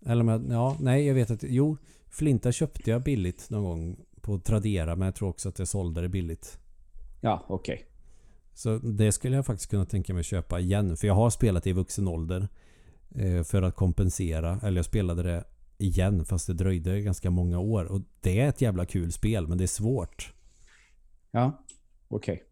Eller 0.05 0.23
med, 0.23 0.45
ja, 0.49 0.77
nej 0.79 1.07
jag 1.07 1.13
vet 1.13 1.31
att, 1.31 1.43
jo. 1.43 1.77
Flinta 2.09 2.51
köpte 2.51 2.89
jag 2.89 3.03
billigt 3.03 3.49
någon 3.49 3.63
gång 3.63 3.99
på 4.21 4.39
Tradera. 4.39 4.95
Men 4.95 5.05
jag 5.05 5.15
tror 5.15 5.29
också 5.29 5.49
att 5.49 5.59
jag 5.59 5.67
sålde 5.67 6.01
det 6.01 6.09
billigt. 6.09 6.59
Ja, 7.21 7.45
okej. 7.47 7.88
Så 8.59 8.77
det 8.77 9.11
skulle 9.11 9.35
jag 9.35 9.45
faktiskt 9.45 9.69
kunna 9.69 9.85
tänka 9.85 10.13
mig 10.13 10.23
köpa 10.23 10.59
igen. 10.59 10.97
För 10.97 11.07
jag 11.07 11.13
har 11.13 11.29
spelat 11.29 11.63
det 11.63 11.69
i 11.69 11.73
vuxen 11.73 12.07
ålder. 12.07 12.47
eh, 13.15 13.43
För 13.43 13.61
att 13.61 13.75
kompensera. 13.75 14.59
Eller 14.63 14.77
jag 14.77 14.85
spelade 14.85 15.23
det 15.23 15.43
igen 15.77 16.25
fast 16.25 16.47
det 16.47 16.53
dröjde 16.53 17.01
ganska 17.01 17.29
många 17.29 17.59
år. 17.59 17.85
Och 17.85 18.01
det 18.21 18.39
är 18.39 18.49
ett 18.49 18.61
jävla 18.61 18.85
kul 18.85 19.11
spel 19.11 19.47
men 19.47 19.57
det 19.57 19.63
är 19.65 19.67
svårt. 19.67 20.33
Ja, 21.31 21.65
okej. 22.07 22.43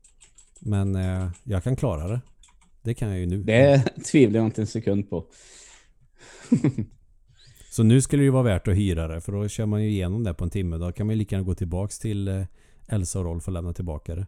Men 0.60 0.95
eh, 0.95 1.30
jag 1.43 1.64
kan 1.64 1.76
klara 1.76 2.08
det. 2.08 2.22
Det 2.82 2.93
kan 2.93 3.10
jag 3.10 3.20
ju 3.20 3.26
nu. 3.26 3.43
Det 3.43 3.84
tvivlar 4.12 4.39
jag 4.39 4.47
inte 4.47 4.62
en 4.62 4.68
sekund 4.68 5.10
på. 5.10 5.26
Så 7.72 7.84
nu 7.84 8.01
skulle 8.01 8.22
det 8.22 8.26
ju 8.26 8.32
vara 8.32 8.43
värt 8.43 8.68
att 8.68 8.76
hyra 8.78 9.08
det. 9.08 9.22
För 9.22 9.32
då 9.32 9.47
kör 9.47 9.66
man 9.66 9.84
ju 9.84 9.89
igenom 9.89 10.24
det 10.24 10.34
på 10.34 10.43
en 10.43 10.49
timme. 10.49 10.78
Då 10.78 10.91
kan 10.91 11.08
man 11.08 11.14
ju 11.16 11.20
lika 11.20 11.36
gärna 11.36 11.45
gå 11.45 11.55
tillbaks 11.55 11.99
till 11.99 12.28
eh, 12.28 12.43
Elsa 12.88 13.20
och 13.20 13.26
Rolf 13.26 13.47
och 13.47 13.53
lämna 13.53 13.74
tillbaka 13.74 14.16
det. 14.16 14.28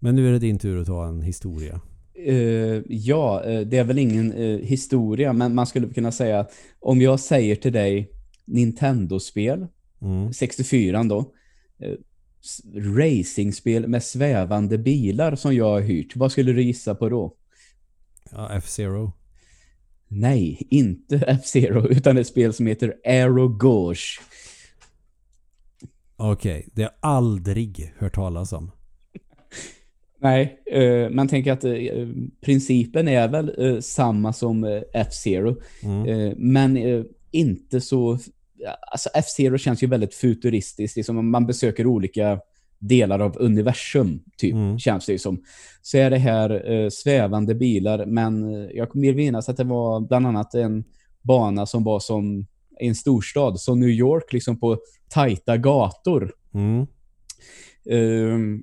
Men 0.00 0.16
nu 0.16 0.28
är 0.28 0.32
det 0.32 0.38
din 0.38 0.58
tur 0.58 0.80
att 0.80 0.86
ta 0.86 1.06
en 1.06 1.22
historia. 1.22 1.80
Eh, 2.26 2.82
ja, 2.88 3.44
eh, 3.44 3.60
det 3.60 3.76
är 3.78 3.84
väl 3.84 3.98
ingen 3.98 4.32
eh, 4.32 4.58
historia, 4.58 5.32
men 5.32 5.54
man 5.54 5.66
skulle 5.66 5.88
kunna 5.88 6.12
säga 6.12 6.40
att 6.40 6.52
om 6.80 7.00
jag 7.00 7.20
säger 7.20 7.56
till 7.56 7.72
dig 7.72 8.10
Nintendo-spel, 8.44 9.66
Mm. 10.02 10.32
64 10.32 11.02
då, 11.04 11.32
s- 12.44 12.60
racingspel 12.74 13.88
med 13.88 14.02
svävande 14.04 14.78
bilar 14.78 15.36
som 15.36 15.54
jag 15.54 15.64
har 15.70 15.80
hyrt, 15.80 16.16
vad 16.16 16.32
skulle 16.32 16.52
du 16.52 16.62
gissa 16.62 16.94
på 16.94 17.08
då? 17.08 17.34
Ja, 18.30 18.50
F-Zero. 18.52 19.12
Nej, 20.08 20.66
inte 20.70 21.16
F-Zero, 21.26 21.88
utan 21.88 22.18
ett 22.18 22.26
spel 22.26 22.52
som 22.52 22.66
heter 22.66 22.94
Aero 23.04 23.48
Gauche. 23.48 24.20
Okej, 26.16 26.68
det 26.74 26.82
har 26.82 26.90
jag 26.90 27.10
aldrig 27.10 27.94
hört 27.98 28.14
talas 28.14 28.52
om. 28.52 28.70
Nej, 30.22 30.62
eh, 30.66 31.10
man 31.10 31.28
tänker 31.28 31.52
att 31.52 31.64
eh, 31.64 31.72
principen 32.40 33.08
är 33.08 33.28
väl 33.28 33.54
eh, 33.58 33.80
samma 33.80 34.32
som 34.32 34.82
F-Zero. 34.92 35.56
Mm. 35.82 36.34
Men 36.38 37.04
inte 37.30 37.80
så 37.80 38.18
alltså 38.92 39.08
F-Zero 39.14 39.58
känns 39.58 39.82
ju 39.82 39.86
väldigt 39.86 40.14
futuristiskt. 40.14 40.96
Liksom 40.96 41.30
man 41.30 41.46
besöker 41.46 41.86
olika 41.86 42.40
delar 42.78 43.18
av 43.18 43.36
universum, 43.38 44.20
typ, 44.36 44.52
Mm. 44.52 44.78
känns 44.78 45.06
det 45.06 45.12
ju 45.12 45.18
som. 45.18 45.42
Så 45.82 45.98
är 45.98 46.10
det 46.10 46.18
här 46.18 46.90
svävande 46.90 47.54
bilar, 47.54 48.06
men 48.06 48.68
jag 48.74 48.90
kommer 48.90 49.14
minnas 49.14 49.48
att 49.48 49.56
det 49.56 49.64
var 49.64 50.00
bland 50.00 50.26
annat 50.26 50.54
en 50.54 50.84
bana 51.22 51.66
som 51.66 51.84
var 51.84 52.00
som 52.00 52.46
en 52.80 52.94
storstad, 52.94 53.60
som 53.60 53.80
New 53.80 53.88
York, 53.88 54.32
liksom 54.32 54.60
på 54.60 54.78
tajta 55.08 55.56
gator. 55.56 56.32
Mm. 56.54 56.86
Ehm, 57.90 58.62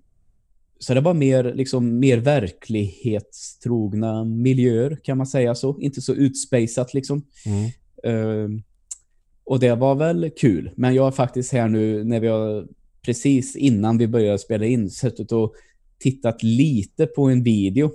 så 0.79 0.93
det 0.93 1.01
var 1.01 1.13
mer, 1.13 1.43
liksom, 1.43 1.99
mer 1.99 2.17
verklighetstrogna 2.17 4.23
miljöer, 4.23 4.97
kan 5.03 5.17
man 5.17 5.27
säga 5.27 5.55
så. 5.55 5.79
Inte 5.79 6.01
så 6.01 6.13
utspejsat 6.13 6.93
liksom. 6.93 7.25
Mm. 7.45 7.69
Ehm, 8.03 8.63
och 9.43 9.59
det 9.59 9.75
var 9.75 9.95
väl 9.95 10.31
kul. 10.37 10.71
Men 10.75 10.95
jag 10.95 11.03
har 11.03 11.11
faktiskt 11.11 11.53
här 11.53 11.67
nu, 11.67 12.03
när 12.03 12.19
vi 12.19 12.27
har 12.27 12.67
precis 13.01 13.55
innan 13.55 13.97
vi 13.97 14.07
började 14.07 14.39
spela 14.39 14.65
in, 14.65 14.89
suttit 14.89 15.31
och 15.31 15.53
tittat 15.99 16.43
lite 16.43 17.05
på 17.05 17.23
en 17.23 17.43
video. 17.43 17.91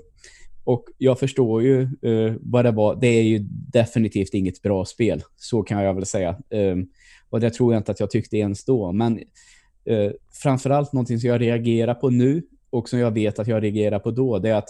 Och 0.64 0.84
jag 0.98 1.18
förstår 1.18 1.62
ju 1.62 1.82
eh, 1.82 2.34
vad 2.40 2.64
det 2.64 2.70
var. 2.70 3.00
Det 3.00 3.06
är 3.06 3.22
ju 3.22 3.38
definitivt 3.72 4.34
inget 4.34 4.62
bra 4.62 4.84
spel. 4.84 5.22
Så 5.36 5.62
kan 5.62 5.82
jag 5.82 5.94
väl 5.94 6.06
säga. 6.06 6.38
Ehm, 6.50 6.86
och 7.30 7.40
det 7.40 7.50
tror 7.50 7.72
jag 7.72 7.80
inte 7.80 7.92
att 7.92 8.00
jag 8.00 8.10
tyckte 8.10 8.36
ens 8.36 8.64
då. 8.64 8.92
Men 8.92 9.18
eh, 9.84 10.10
framförallt 10.42 10.92
någonting 10.92 11.20
som 11.20 11.28
jag 11.28 11.40
reagerar 11.40 11.94
på 11.94 12.10
nu 12.10 12.42
och 12.72 12.88
som 12.88 12.98
jag 12.98 13.10
vet 13.10 13.38
att 13.38 13.46
jag 13.46 13.62
reagerar 13.62 13.98
på 13.98 14.10
då, 14.10 14.38
det 14.38 14.50
är 14.50 14.54
att 14.54 14.68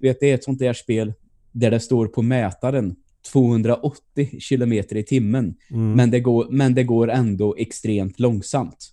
vet, 0.00 0.20
det 0.20 0.30
är 0.30 0.34
ett 0.34 0.44
sånt 0.44 0.58
där 0.58 0.72
spel 0.72 1.12
där 1.52 1.70
det 1.70 1.80
står 1.80 2.06
på 2.06 2.22
mätaren 2.22 2.96
280 3.32 4.40
kilometer 4.40 4.96
i 4.96 5.02
timmen. 5.02 5.54
Mm. 5.70 5.92
Men, 5.92 6.10
det 6.10 6.20
går, 6.20 6.46
men 6.50 6.74
det 6.74 6.84
går 6.84 7.10
ändå 7.10 7.54
extremt 7.58 8.20
långsamt. 8.20 8.92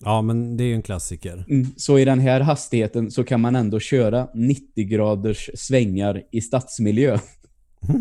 Ja, 0.00 0.22
men 0.22 0.56
det 0.56 0.64
är 0.64 0.66
ju 0.66 0.74
en 0.74 0.82
klassiker. 0.82 1.44
Mm, 1.48 1.66
Så 1.76 1.98
i 1.98 2.04
den 2.04 2.20
här 2.20 2.40
hastigheten 2.40 3.10
så 3.10 3.24
kan 3.24 3.40
man 3.40 3.56
ändå 3.56 3.80
köra 3.80 4.28
90 4.34 4.84
graders 4.84 5.50
svängar 5.54 6.22
i 6.30 6.40
stadsmiljö. 6.40 7.18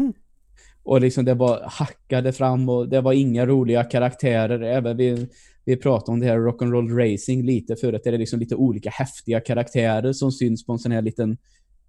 Och 0.84 1.01
liksom 1.01 1.26
det 1.26 1.34
var 1.34 1.62
hackade 1.64 2.34
fram 2.34 2.70
och 2.70 2.89
det 2.89 3.01
var 3.01 3.14
inga 3.14 3.45
roliga 3.45 3.84
karaktärer. 3.84 4.62
Även 4.62 4.97
vi, 4.97 5.28
vi 5.66 5.78
pratade 5.78 6.11
om 6.11 6.20
det 6.20 6.26
här 6.26 6.38
rock'n'roll 6.38 7.11
racing 7.13 7.45
lite 7.45 7.76
förut. 7.76 8.01
Det 8.03 8.09
är 8.09 8.18
liksom 8.18 8.39
lite 8.39 8.55
olika 8.55 8.89
häftiga 8.89 9.39
karaktärer 9.39 10.13
som 10.13 10.32
syns 10.32 10.66
på 10.66 10.74
en 10.74 10.80
sån 10.80 10.91
här 10.91 11.01
liten 11.01 11.38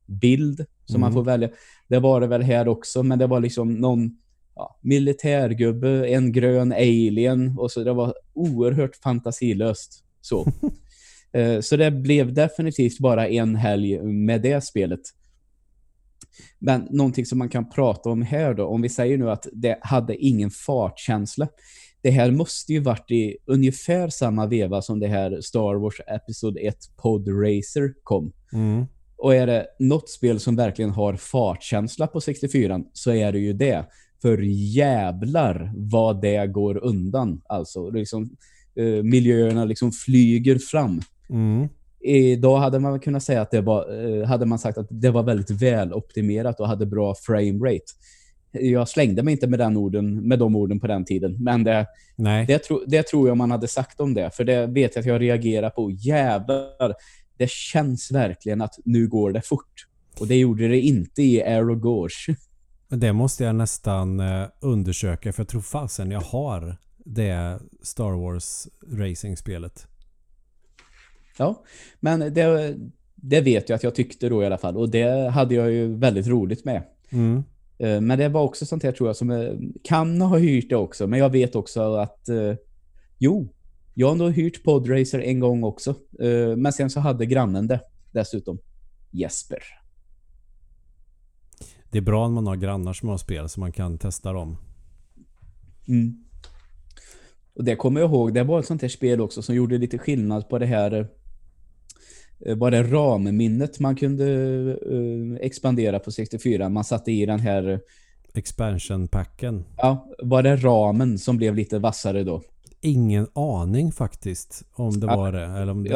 bild 0.07 0.65
som 0.85 1.01
man 1.01 1.11
Mm. 1.11 1.15
får 1.15 1.25
välja. 1.25 1.49
Det 1.89 1.99
var 1.99 2.21
det 2.21 2.27
väl 2.27 2.43
här 2.43 2.69
också, 2.69 3.03
men 3.03 3.19
det 3.19 3.27
var 3.27 3.41
liksom 3.41 3.75
någon 3.75 4.19
ja, 4.55 4.79
militärgubbe, 4.83 6.09
en 6.09 6.33
grön 6.33 6.73
alien 6.73 7.55
och 7.59 7.71
så 7.71 7.85
det 7.85 7.93
var 7.93 8.15
oerhört 8.35 8.97
fantasilöst. 8.97 10.05
Så. 10.21 10.47
Eh, 11.33 11.61
så 11.61 11.77
det 11.77 11.91
blev 11.91 12.35
definitivt 12.35 12.99
bara 12.99 13.29
en 13.29 13.57
helg 13.57 14.03
med 14.03 14.43
det 14.43 14.61
spelet. 14.65 15.01
Men 16.59 16.87
någonting 16.91 17.27
som 17.27 17.39
man 17.39 17.49
kan 17.49 17.71
prata 17.71 18.11
om 18.11 18.23
här 18.23 18.55
då, 18.55 18.67
om 18.67 18.83
vi 18.83 18.89
säger 18.89 19.19
nu 19.19 19.31
att 19.31 19.47
det 19.53 19.79
hade 19.81 20.17
ingen 20.17 20.51
fartkänsla. 20.51 21.49
Det 22.07 22.13
här 22.13 22.31
måste 22.31 22.73
ju 22.73 22.81
varit 22.81 23.11
i 23.11 23.37
ungefär 23.47 24.09
samma 24.09 24.47
veva 24.47 24.83
som 24.83 25.01
det 25.01 25.07
här 25.07 25.41
Star 25.41 25.75
Wars 25.75 26.01
Episod 26.07 26.59
1 26.61 26.77
Pod 26.97 27.29
Racer 27.29 27.95
kom. 28.03 28.33
Mm. 28.53 28.87
Och 29.17 29.35
är 29.35 29.47
det 29.47 29.67
något 29.79 30.11
spel 30.11 30.41
som 30.41 30.57
verkligen 30.57 30.91
har 30.91 31.17
fartkänsla 31.17 32.07
på 32.07 32.21
64 32.21 32.81
så 32.93 33.11
är 33.11 33.33
det 33.33 33.39
ju 33.39 33.53
det. 33.53 33.85
För 34.23 34.39
jävlar 34.77 35.73
vad 35.77 36.23
det 36.23 36.47
går 36.47 36.85
undan. 36.85 37.41
Alltså, 37.49 37.91
liksom, 37.91 38.31
eh, 38.77 39.03
miljöerna 39.03 39.65
liksom 39.65 39.93
flyger 39.93 40.59
fram. 40.59 41.01
Mm. 41.31 41.69
Idag 42.01 42.59
hade 42.59 42.79
man 42.79 43.01
kunnat 43.01 43.23
säga 43.23 43.43
att 43.43 43.51
det 43.51 43.61
var, 43.61 44.05
eh, 44.05 44.27
hade 44.27 44.47
man 44.47 44.59
sagt 44.59 44.79
att 44.79 44.89
det 44.91 45.11
var 45.11 45.23
väldigt 45.23 45.51
väl 45.51 45.93
optimerat 45.93 46.61
och 46.61 46.69
hade 46.69 46.87
bra 46.87 47.15
frame 47.15 47.71
rate. 47.71 47.93
Jag 48.53 48.89
slängde 48.89 49.23
mig 49.23 49.33
inte 49.33 49.47
med, 49.47 49.59
den 49.59 49.77
orden, 49.77 50.29
med 50.29 50.39
de 50.39 50.57
orden 50.57 50.81
på 50.81 50.87
den 50.87 51.05
tiden, 51.05 51.37
men 51.41 51.65
det, 51.65 51.87
det, 52.47 52.59
tro, 52.59 52.85
det 52.87 53.03
tror 53.03 53.29
jag 53.29 53.37
man 53.37 53.51
hade 53.51 53.69
sagt 53.69 54.01
om 54.01 54.15
det. 54.15 54.31
För 54.35 54.45
det 54.45 54.67
vet 54.67 54.97
jag 54.97 55.01
att 55.01 55.07
jag 55.07 55.21
reagerar 55.21 55.71
på. 55.71 55.91
Jävlar, 55.91 56.95
det 57.37 57.51
känns 57.51 58.11
verkligen 58.11 58.61
att 58.63 58.75
nu 58.85 59.09
går 59.09 59.33
det 59.33 59.43
fort. 59.43 59.87
Och 60.21 60.27
det 60.27 60.37
gjorde 60.37 60.69
det 60.69 60.81
inte 60.81 61.23
i 61.23 61.43
Aero 61.43 61.75
Gauche. 61.75 62.37
Det 62.89 63.13
måste 63.13 63.45
jag 63.45 63.55
nästan 63.55 64.21
eh, 64.21 64.47
undersöka 64.61 65.33
för 65.33 65.43
jag 65.43 65.49
tror 65.49 65.61
fasen 65.61 66.11
jag 66.11 66.21
har 66.21 66.77
det 66.97 67.59
Star 67.83 68.13
Wars 68.13 68.69
Racing-spelet. 68.93 69.87
Ja, 71.39 71.65
men 72.01 72.35
det, 72.35 72.77
det 73.15 73.41
vet 73.41 73.69
jag 73.69 73.77
att 73.77 73.83
jag 73.83 73.95
tyckte 73.95 74.29
då 74.29 74.43
i 74.43 74.47
alla 74.47 74.59
fall. 74.59 74.77
Och 74.77 74.89
det 74.91 75.31
hade 75.31 75.55
jag 75.55 75.73
ju 75.73 75.97
väldigt 75.97 76.27
roligt 76.27 76.65
med. 76.65 76.83
Mm. 77.11 77.45
Eh, 77.79 78.01
Men 78.01 78.19
det 78.19 78.29
var 78.29 78.43
också 78.43 78.67
sånt 78.67 78.83
här 78.83 78.93
tror 78.93 79.09
jag 79.09 79.17
som 79.17 79.31
eh, 79.31 79.53
kan 79.83 80.21
ha 80.21 80.39
hyrt 80.39 80.69
det 80.69 80.77
också. 80.77 81.07
Men 81.07 81.19
jag 81.19 81.31
vet 81.31 81.55
också 81.55 81.95
att 81.95 82.29
eh, 82.29 82.55
jo, 83.19 83.49
jag 83.95 84.09
har 84.09 84.15
nog 84.15 84.33
hyrt 84.33 84.65
Podracer 84.65 85.19
en 85.19 85.41
gång 85.41 85.65
också. 85.65 85.95
Men 86.57 86.73
sen 86.73 86.91
så 86.91 87.01
hade 87.01 87.27
grannen 87.27 87.67
det 87.67 87.81
dessutom. 88.13 88.59
Jesper. 89.11 89.63
Det 91.91 91.99
är 91.99 92.03
bra 92.03 92.29
när 92.29 92.35
man 92.35 92.47
har 92.47 92.57
grannar 92.57 92.93
som 92.93 93.09
har 93.09 93.19
spel 93.19 93.49
så 93.49 93.61
man 93.61 93.73
kan 93.73 93.99
testa 93.99 94.33
dem. 94.33 94.57
Mm. 95.89 96.25
Och 97.55 97.65
det 97.65 97.77
kommer 97.77 98.01
jag 98.01 98.11
ihåg, 98.11 98.35
det 98.35 98.45
var 98.45 98.61
ett 98.61 98.67
sånt 98.67 98.83
här 98.83 98.89
spel 98.89 99.21
också 99.21 99.43
som 99.43 99.55
gjorde 99.55 99.79
lite 99.79 99.99
skillnad 99.99 100.49
på 100.49 100.59
det 100.59 100.67
här 100.67 101.09
eh, 102.47 102.57
var 102.57 102.71
det 102.71 102.83
ramminnet 102.83 103.81
man 103.81 103.97
kunde 103.97 104.27
eh, 104.71 105.47
expandera 105.47 105.99
på 105.99 106.11
64. 106.13 106.69
Man 106.69 106.85
satte 106.85 107.13
i 107.13 107.27
den 107.27 107.41
här, 107.41 107.81
Expansion-packen. 108.35 109.65
ja, 109.77 110.09
var 110.19 110.43
det 110.43 110.57
ramen 110.57 111.19
som 111.19 111.37
blev 111.37 111.55
lite 111.55 111.79
vassare 111.79 112.25
då? 112.25 112.43
Ingen 112.81 113.27
aning 113.35 113.93
faktiskt 113.93 114.63
om 114.73 115.01
det 115.01 115.07
Ja. 115.07 115.17
var 115.17 115.33
det. 115.33 115.45
Eller 115.45 115.71
om 115.73 115.85
det... 115.85 115.91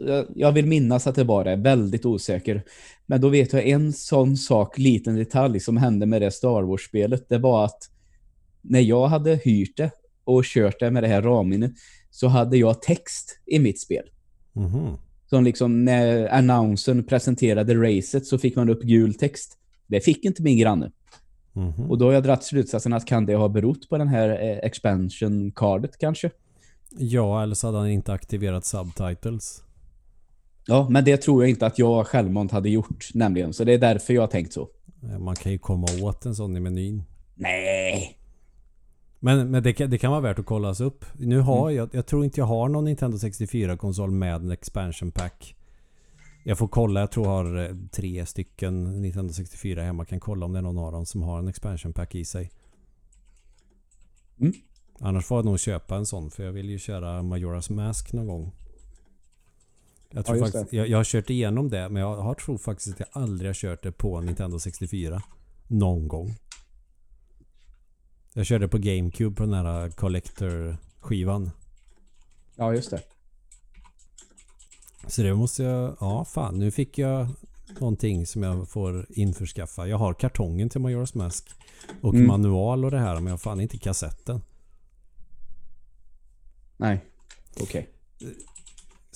Jag, 0.00 0.26
jag, 0.34 0.52
vill 0.52 0.66
minnas 0.66 1.06
att 1.06 1.14
det 1.14 1.24
var 1.24 1.44
det, 1.44 1.56
väldigt 1.56 2.06
osäker. 2.06 2.62
Men 3.06 3.20
då 3.20 3.28
vet 3.28 3.52
jag 3.52 3.66
en 3.68 3.92
sån 3.92 4.36
sak, 4.36 4.78
liten 4.78 5.16
detalj 5.16 5.60
som 5.60 5.76
hände 5.76 6.06
med 6.06 6.22
det 6.22 6.30
Star 6.30 6.62
Wars-spelet. 6.62 7.28
Det 7.28 7.38
var 7.38 7.64
att 7.64 7.78
när 8.62 8.80
jag 8.80 9.06
hade 9.06 9.34
hyrt 9.34 9.76
det 9.76 9.90
och 10.24 10.44
kört 10.44 10.80
det 10.80 10.90
med 10.90 11.02
det 11.02 11.08
här 11.08 11.22
ramminnet 11.22 11.72
så 12.10 12.26
hade 12.28 12.56
jag 12.56 12.82
text 12.82 13.40
i 13.46 13.58
mitt 13.58 13.80
spel. 13.80 14.04
Mhm. 14.52 14.96
Som 15.36 15.44
liksom 15.44 15.84
när 15.84 16.28
annonsern 16.28 17.04
presenterade 17.04 17.74
racet 17.74 18.26
så 18.26 18.38
fick 18.38 18.56
man 18.56 18.68
upp 18.68 18.82
gul 18.82 19.14
text. 19.14 19.58
Det 19.86 20.00
fick 20.00 20.24
inte 20.24 20.42
min 20.42 20.58
granne. 20.58 20.90
Mhm. 21.52 21.90
Och 21.90 21.98
då 21.98 22.04
har 22.04 22.12
jag 22.12 22.22
dragit 22.22 22.42
slutsatsen 22.42 22.92
att 22.92 23.06
kan 23.06 23.26
det 23.26 23.34
ha 23.34 23.48
berott 23.48 23.88
på 23.88 23.98
den 23.98 24.08
här 24.08 24.28
eh, 24.28 24.58
expansion-cardet 24.58 25.98
kanske? 25.98 26.30
Ja, 26.98 27.42
eller 27.42 27.54
så 27.54 27.66
hade 27.66 27.78
han 27.78 27.90
inte 27.90 28.12
aktiverat 28.12 28.64
subtitles. 28.64 29.62
Ja, 30.66 30.86
men 30.90 31.04
det 31.04 31.16
tror 31.16 31.42
jag 31.42 31.50
inte 31.50 31.66
att 31.66 31.78
jag 31.78 32.06
självmant 32.06 32.52
hade 32.52 32.68
gjort 32.70 33.08
nämligen. 33.14 33.52
Så 33.52 33.64
det 33.64 33.74
är 33.74 33.78
därför 33.78 34.14
jag 34.14 34.22
har 34.22 34.26
tänkt 34.28 34.52
så. 34.52 34.68
Eh, 35.02 35.18
Man 35.18 35.36
kan 35.36 35.52
ju 35.52 35.58
komma 35.58 35.86
åt 36.02 36.26
en 36.26 36.34
sån 36.34 36.56
i 36.56 36.60
menyn. 36.60 37.02
Nej. 37.34 38.18
Men, 39.26 39.50
men 39.50 39.62
det, 39.62 39.72
kan, 39.72 39.90
det 39.90 39.98
kan 39.98 40.10
vara 40.10 40.20
värt 40.20 40.38
att 40.38 40.46
kollas 40.46 40.80
upp. 40.80 41.04
Nu 41.18 41.40
har 41.40 41.70
jag, 41.70 41.88
jag 41.92 42.06
tror 42.06 42.24
inte 42.24 42.40
jag 42.40 42.46
har 42.46 42.68
någon 42.68 42.84
Nintendo 42.84 43.16
64-konsol 43.16 44.10
med 44.10 44.34
en 44.34 44.50
expansion 44.50 45.10
pack. 45.10 45.56
Jag 46.44 46.58
får 46.58 46.68
kolla, 46.68 47.00
jag 47.00 47.10
tror 47.10 47.26
jag 47.26 47.32
har 47.32 47.64
eh, 47.64 47.76
tre 47.90 48.26
stycken 48.26 49.02
Nintendo 49.02 49.32
64 49.32 49.82
hemma. 49.82 50.04
Kan 50.04 50.20
kolla 50.20 50.46
om 50.46 50.52
det 50.52 50.58
är 50.58 50.62
någon 50.62 50.78
av 50.78 50.92
dem 50.92 51.06
som 51.06 51.22
har 51.22 51.38
en 51.38 51.48
expansion 51.48 51.92
pack 51.92 52.14
i 52.14 52.24
sig. 52.24 52.50
Mm. 54.40 54.52
Annars 55.00 55.26
får 55.26 55.38
jag 55.38 55.44
nog 55.44 55.60
köpa 55.60 55.96
en 55.96 56.06
sån 56.06 56.30
för 56.30 56.44
jag 56.44 56.52
vill 56.52 56.70
ju 56.70 56.78
köra 56.78 57.22
Majora's 57.22 57.72
Mask 57.72 58.12
någon 58.12 58.26
gång. 58.26 58.52
Jag, 60.10 60.26
tror 60.26 60.38
Ja, 60.38 60.44
faktiskt, 60.44 60.72
jag, 60.72 60.88
jag 60.88 60.98
har 60.98 61.04
kört 61.04 61.30
igenom 61.30 61.68
det 61.68 61.88
men 61.88 62.02
jag 62.02 62.16
har 62.16 62.34
tror 62.34 62.58
faktiskt 62.58 62.94
att 62.94 63.00
jag 63.00 63.22
aldrig 63.22 63.48
har 63.48 63.54
kört 63.54 63.82
det 63.82 63.92
på 63.92 64.20
Nintendo 64.20 64.58
64. 64.58 65.22
Någon 65.68 66.08
gång. 66.08 66.34
Jag 68.36 68.46
körde 68.46 68.68
på 68.68 68.78
GameCube 68.78 69.36
på 69.36 69.42
den 69.42 69.54
här 69.54 69.90
Collector-skivan. 69.90 71.50
Ja, 72.56 72.74
just 72.74 72.90
det. 72.90 73.02
Så 75.06 75.22
det 75.22 75.34
måste 75.34 75.62
jag... 75.62 75.96
Ja, 76.00 76.24
fan. 76.24 76.58
Nu 76.58 76.70
fick 76.70 76.98
jag 76.98 77.28
någonting 77.80 78.26
som 78.26 78.42
jag 78.42 78.68
får 78.68 79.06
införskaffa. 79.08 79.86
Jag 79.86 79.98
har 79.98 80.14
kartongen 80.14 80.68
till 80.68 80.80
Majora's 80.80 81.16
Mask. 81.18 81.48
Och 82.00 82.14
Mm. 82.14 82.26
manual 82.26 82.84
och 82.84 82.90
det 82.90 82.98
här 82.98 83.14
men 83.14 83.24
jag 83.24 83.32
har 83.32 83.38
fan 83.38 83.60
inte 83.60 83.78
kassetten. 83.78 84.40
Nej. 86.76 87.04
Okej. 87.60 87.88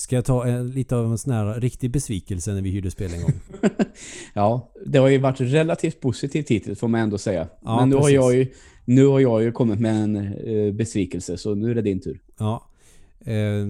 Ska 0.01 0.16
jag 0.16 0.24
ta 0.24 0.46
en, 0.46 0.70
lite 0.70 0.96
av 0.96 1.07
en 1.07 1.18
sån 1.18 1.32
här 1.32 1.61
riktig 1.61 1.90
besvikelse 1.90 2.53
när 2.53 2.62
vi 2.62 2.70
hyrde 2.70 2.90
spel 2.90 3.11
en 3.14 3.22
gång? 3.22 3.32
Ja, 4.34 4.72
det 4.86 4.98
har 4.98 5.09
ju 5.09 5.18
varit 5.18 5.40
relativt 5.40 6.01
positivt 6.01 6.48
hittills 6.51 6.78
får 6.80 6.88
man 6.88 7.01
ändå 7.01 7.18
säga. 7.18 7.48
Ja, 7.64 7.76
Men 7.80 7.88
nu 7.88 7.96
har, 7.96 8.11
jag 8.11 8.34
ju, 8.36 8.46
nu 8.84 9.07
har 9.07 9.20
jag 9.20 9.42
ju 9.42 9.53
kommit 9.53 9.80
med 9.80 9.96
en 10.05 10.16
eh, 10.16 10.72
besvikelse, 10.74 11.36
så 11.38 11.55
nu 11.55 11.70
är 11.70 11.74
det 11.74 11.82
din 11.82 12.01
tur. 12.01 12.20
Ja. 12.38 12.66
Eh, 13.20 13.66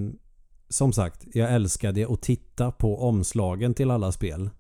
som 0.69 0.93
sagt, 0.93 1.27
jag 1.35 1.55
älskade 1.55 2.07
att 2.13 2.23
titta 2.23 2.71
på 2.71 3.03
omslagen 3.03 3.75
till 3.75 3.91
alla 3.91 4.13
spel. 4.13 4.51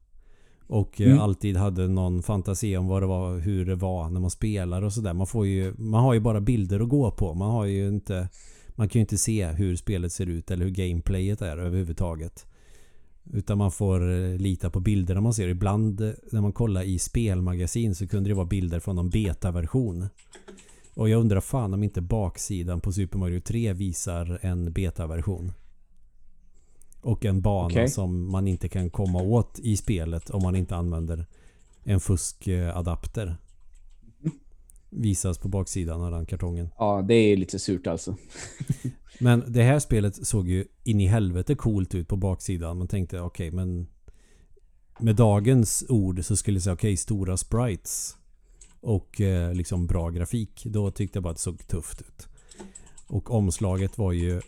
Och 0.66 1.01
Mm. 1.01 1.18
alltid 1.18 1.57
hade 1.57 1.89
någon 1.89 2.23
fantasi 2.23 2.77
om 2.77 2.89
vad 2.89 3.03
det 3.03 3.07
var, 3.07 3.39
hur 3.39 3.66
det 3.66 3.75
var 3.75 4.11
när 4.11 4.21
man 4.21 4.31
spelar 4.31 4.83
och 4.83 4.93
sådär. 4.93 5.12
Man 5.14 5.27
får 5.27 5.47
ju, 5.47 5.75
man 5.79 6.03
har 6.03 6.14
ju 6.14 6.21
bara 6.21 6.41
bilder 6.41 6.81
att 6.81 6.89
gå 6.89 7.11
på. 7.11 7.35
Man 7.35 7.51
har 7.51 7.64
ju 7.64 7.89
inte, 7.89 8.29
man 8.81 8.89
kan 8.89 8.99
ju 8.99 9.01
inte 9.01 9.18
se 9.18 9.47
hur 9.47 9.76
spelet 9.76 10.12
ser 10.12 10.26
ut 10.26 10.51
eller 10.51 10.64
hur 10.64 10.72
gameplayet 10.72 11.43
är 11.43 11.57
överhuvudtaget. 11.57 12.47
Utan 13.33 13.59
man 13.59 13.72
får 13.72 14.12
eh, 14.12 14.37
lita 14.37 14.70
på 14.70 14.81
bilderna 14.81 15.20
man 15.20 15.35
ser. 15.35 15.49
Ibland 15.49 16.01
eh, 16.01 16.12
när 16.33 16.41
man 16.41 16.53
kollar 16.53 16.83
i 16.83 16.99
spelmagasin 16.99 17.95
så 17.95 18.09
kunde 18.09 18.31
det 18.31 18.35
vara 18.35 18.47
bilder 18.47 18.81
från 18.81 18.97
någon 18.97 19.11
betaversion. 19.11 20.09
Och 20.95 21.09
jag 21.09 21.20
undrar 21.20 21.41
fan 21.41 21.74
om 21.74 21.83
inte 21.83 22.01
baksidan 22.01 22.81
på 22.81 22.93
Super 22.93 23.18
Mario 23.18 23.41
3 23.41 23.72
visar 23.72 24.39
en 24.43 24.72
betaversion. 24.72 25.53
Och 27.01 27.24
en 27.24 27.41
bana 27.41 27.66
Okej. 27.66 27.89
som 27.89 28.31
man 28.31 28.49
inte 28.49 28.68
kan 28.68 28.91
komma 28.91 29.22
åt 29.22 29.59
i 29.59 29.76
spelet 29.76 30.31
om 30.31 30.43
man 30.43 30.57
inte 30.57 30.76
använder 30.76 31.26
en 31.85 32.01
fuskadapter. 32.01 33.37
Visas 34.91 35.38
på 35.38 35.49
baksidan 35.49 36.03
av 36.03 36.11
den 36.11 36.26
kartongen. 36.26 36.68
Ja, 36.78 37.05
det 37.09 37.14
är 37.14 37.36
lite 37.36 37.59
surt 37.59 37.86
alltså. 37.86 38.16
Men 39.18 39.53
det 39.53 39.62
här 39.62 39.78
spelet 39.78 40.26
såg 40.26 40.49
ju 40.49 40.64
in 40.84 41.01
i 41.01 41.07
helvete 41.07 41.55
coolt 41.55 41.95
ut 41.95 42.09
på 42.09 42.16
baksidan. 42.16 42.78
Man 42.78 42.88
tänkte 42.88 43.20
okej 43.20 43.51
men 43.51 43.86
med 44.99 45.16
dagens 45.16 45.84
ord 45.88 46.24
så 46.24 46.36
skulle 46.36 46.57
jag 46.57 46.62
säga 46.62 46.74
okej 46.74 46.97
stora 46.97 47.36
sprites 47.36 48.16
och 48.80 49.20
eh, 49.20 49.55
liksom 49.55 49.86
bra 49.86 50.11
grafik. 50.11 50.62
Då 50.64 50.91
tyckte 50.91 51.16
jag 51.16 51.22
bara 51.22 51.30
att 51.30 51.36
det 51.36 51.43
såg 51.43 51.66
tufft 51.66 52.01
ut. 52.01 52.28
Och 53.07 53.30
omslaget 53.30 53.99
var 53.99 54.12
ju 54.12 54.41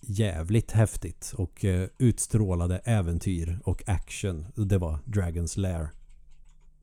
jävligt 0.00 0.70
häftigt 0.70 1.34
och 1.36 1.64
eh, 1.64 1.88
utstrålade 1.98 2.78
äventyr 2.78 3.58
och 3.64 3.88
action. 3.88 4.46
Det 4.54 4.78
var 4.78 4.98
Dragon's 5.04 5.58
Lair 5.58 5.88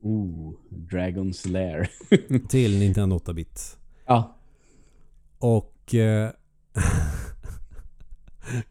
Ooh, 0.00 0.54
Dragon's 0.70 1.48
Lair. 1.48 1.90
till 2.48 2.78
Nintendo 2.78 3.18
8-bit. 3.18 3.76
ja, 4.06 4.36
Och 5.38 5.94
eh, 5.94 6.30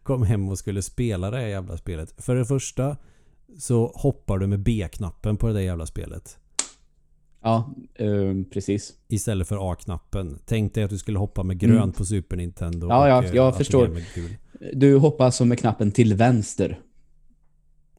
kom 0.04 0.24
hem 0.24 0.50
och 0.50 0.60
skulle 0.60 0.82
spela 0.82 1.32
det 1.32 1.38
här 1.38 1.48
jävla 1.48 1.78
spelet. 1.78 2.14
För 2.18 2.36
det 2.36 2.46
första 2.46 2.98
så 3.60 3.92
hoppar 3.96 4.38
du 4.38 4.48
med 4.48 4.60
B-knappen 4.60 5.38
på 5.38 5.48
det 5.48 5.54
där 5.54 5.62
jävla 5.62 5.86
spelet. 5.86 6.38
ja 7.42 7.74
eh, 7.96 8.34
precis. 8.54 8.94
Istället 9.08 9.48
för 9.48 9.72
A-knappen. 9.72 10.40
Tänk 10.46 10.74
dig 10.74 10.84
att 10.84 10.90
du 10.90 10.98
skulle 10.98 11.20
hoppa 11.20 11.44
med 11.44 11.60
grönt 11.60 11.78
Mm. 11.84 11.92
på 11.92 12.06
Super 12.06 12.38
Nintendo. 12.38 12.88
Ja, 12.88 13.08
ja, 13.08 13.24
eh, 13.24 13.36
jag 13.36 13.58
förstår. 13.58 13.90
Du 14.74 14.96
hoppar 14.98 15.26
alltså 15.26 15.46
med 15.46 15.60
knappen 15.60 15.92
till 15.92 16.14
vänster. 16.14 16.80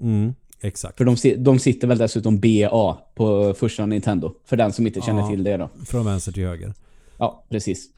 Mm, 0.01 0.35
exakt. 0.61 0.99
För 0.99 1.05
de, 1.05 1.43
de 1.45 1.59
sitter 1.59 1.89
väl 1.89 1.99
dessutom 1.99 2.41
BA 2.41 2.99
på 3.15 3.55
första 3.59 3.87
Nintendo. 3.87 4.35
För 4.45 4.57
den 4.57 4.73
som 4.73 4.87
inte 4.87 5.01
känner 5.01 5.21
Ja. 5.21 5.29
till 5.29 5.45
det 5.45 5.57
då. 5.57 5.71
Från 5.87 6.05
vänster 6.05 6.33
till 6.33 6.47
höger. 6.47 6.75
Ja, 7.19 7.45
precis. 7.49 7.91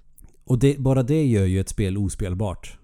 Och 0.45 0.59
det, 0.59 0.79
bara 0.79 1.03
det 1.03 1.25
gör 1.27 1.45
ju 1.45 1.61
ett 1.61 1.69
spel 1.69 1.99
ospelbart. 1.99 2.77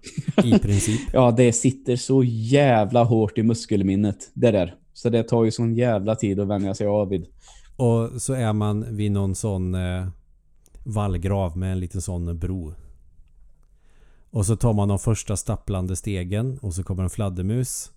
I 0.43 0.59
princip. 0.59 1.01
Ja, 1.13 1.31
det 1.31 1.53
sitter 1.53 1.95
så 1.95 2.23
jävla 2.23 3.03
hårt 3.03 3.37
i 3.37 3.43
muskelminnet. 3.43 4.31
Det 4.33 4.51
där. 4.51 4.75
Så 4.93 5.09
det 5.09 5.23
tar 5.23 5.43
ju 5.43 5.51
sån 5.51 5.75
jävla 5.75 6.15
tid 6.15 6.39
att 6.39 6.47
vänja 6.47 6.73
sig 6.73 6.87
av 6.87 7.09
vid. 7.09 7.25
Och 7.75 8.21
så 8.21 8.33
är 8.33 8.53
man 8.53 8.95
vid 8.95 9.11
någon 9.11 9.35
sån 9.35 9.75
eh, 9.75 10.07
vallgrav 10.83 11.57
med 11.57 11.71
en 11.71 11.79
liten 11.79 12.01
sån 12.01 12.39
bro. 12.39 12.73
Och 14.29 14.45
så 14.45 14.55
tar 14.55 14.73
man 14.73 14.87
de 14.87 14.99
första 14.99 15.37
stapplande 15.37 15.95
stegen 15.95 16.57
och 16.61 16.73
så 16.73 16.83
kommer 16.83 17.03
en 17.03 17.09
fladdermus. 17.09 17.91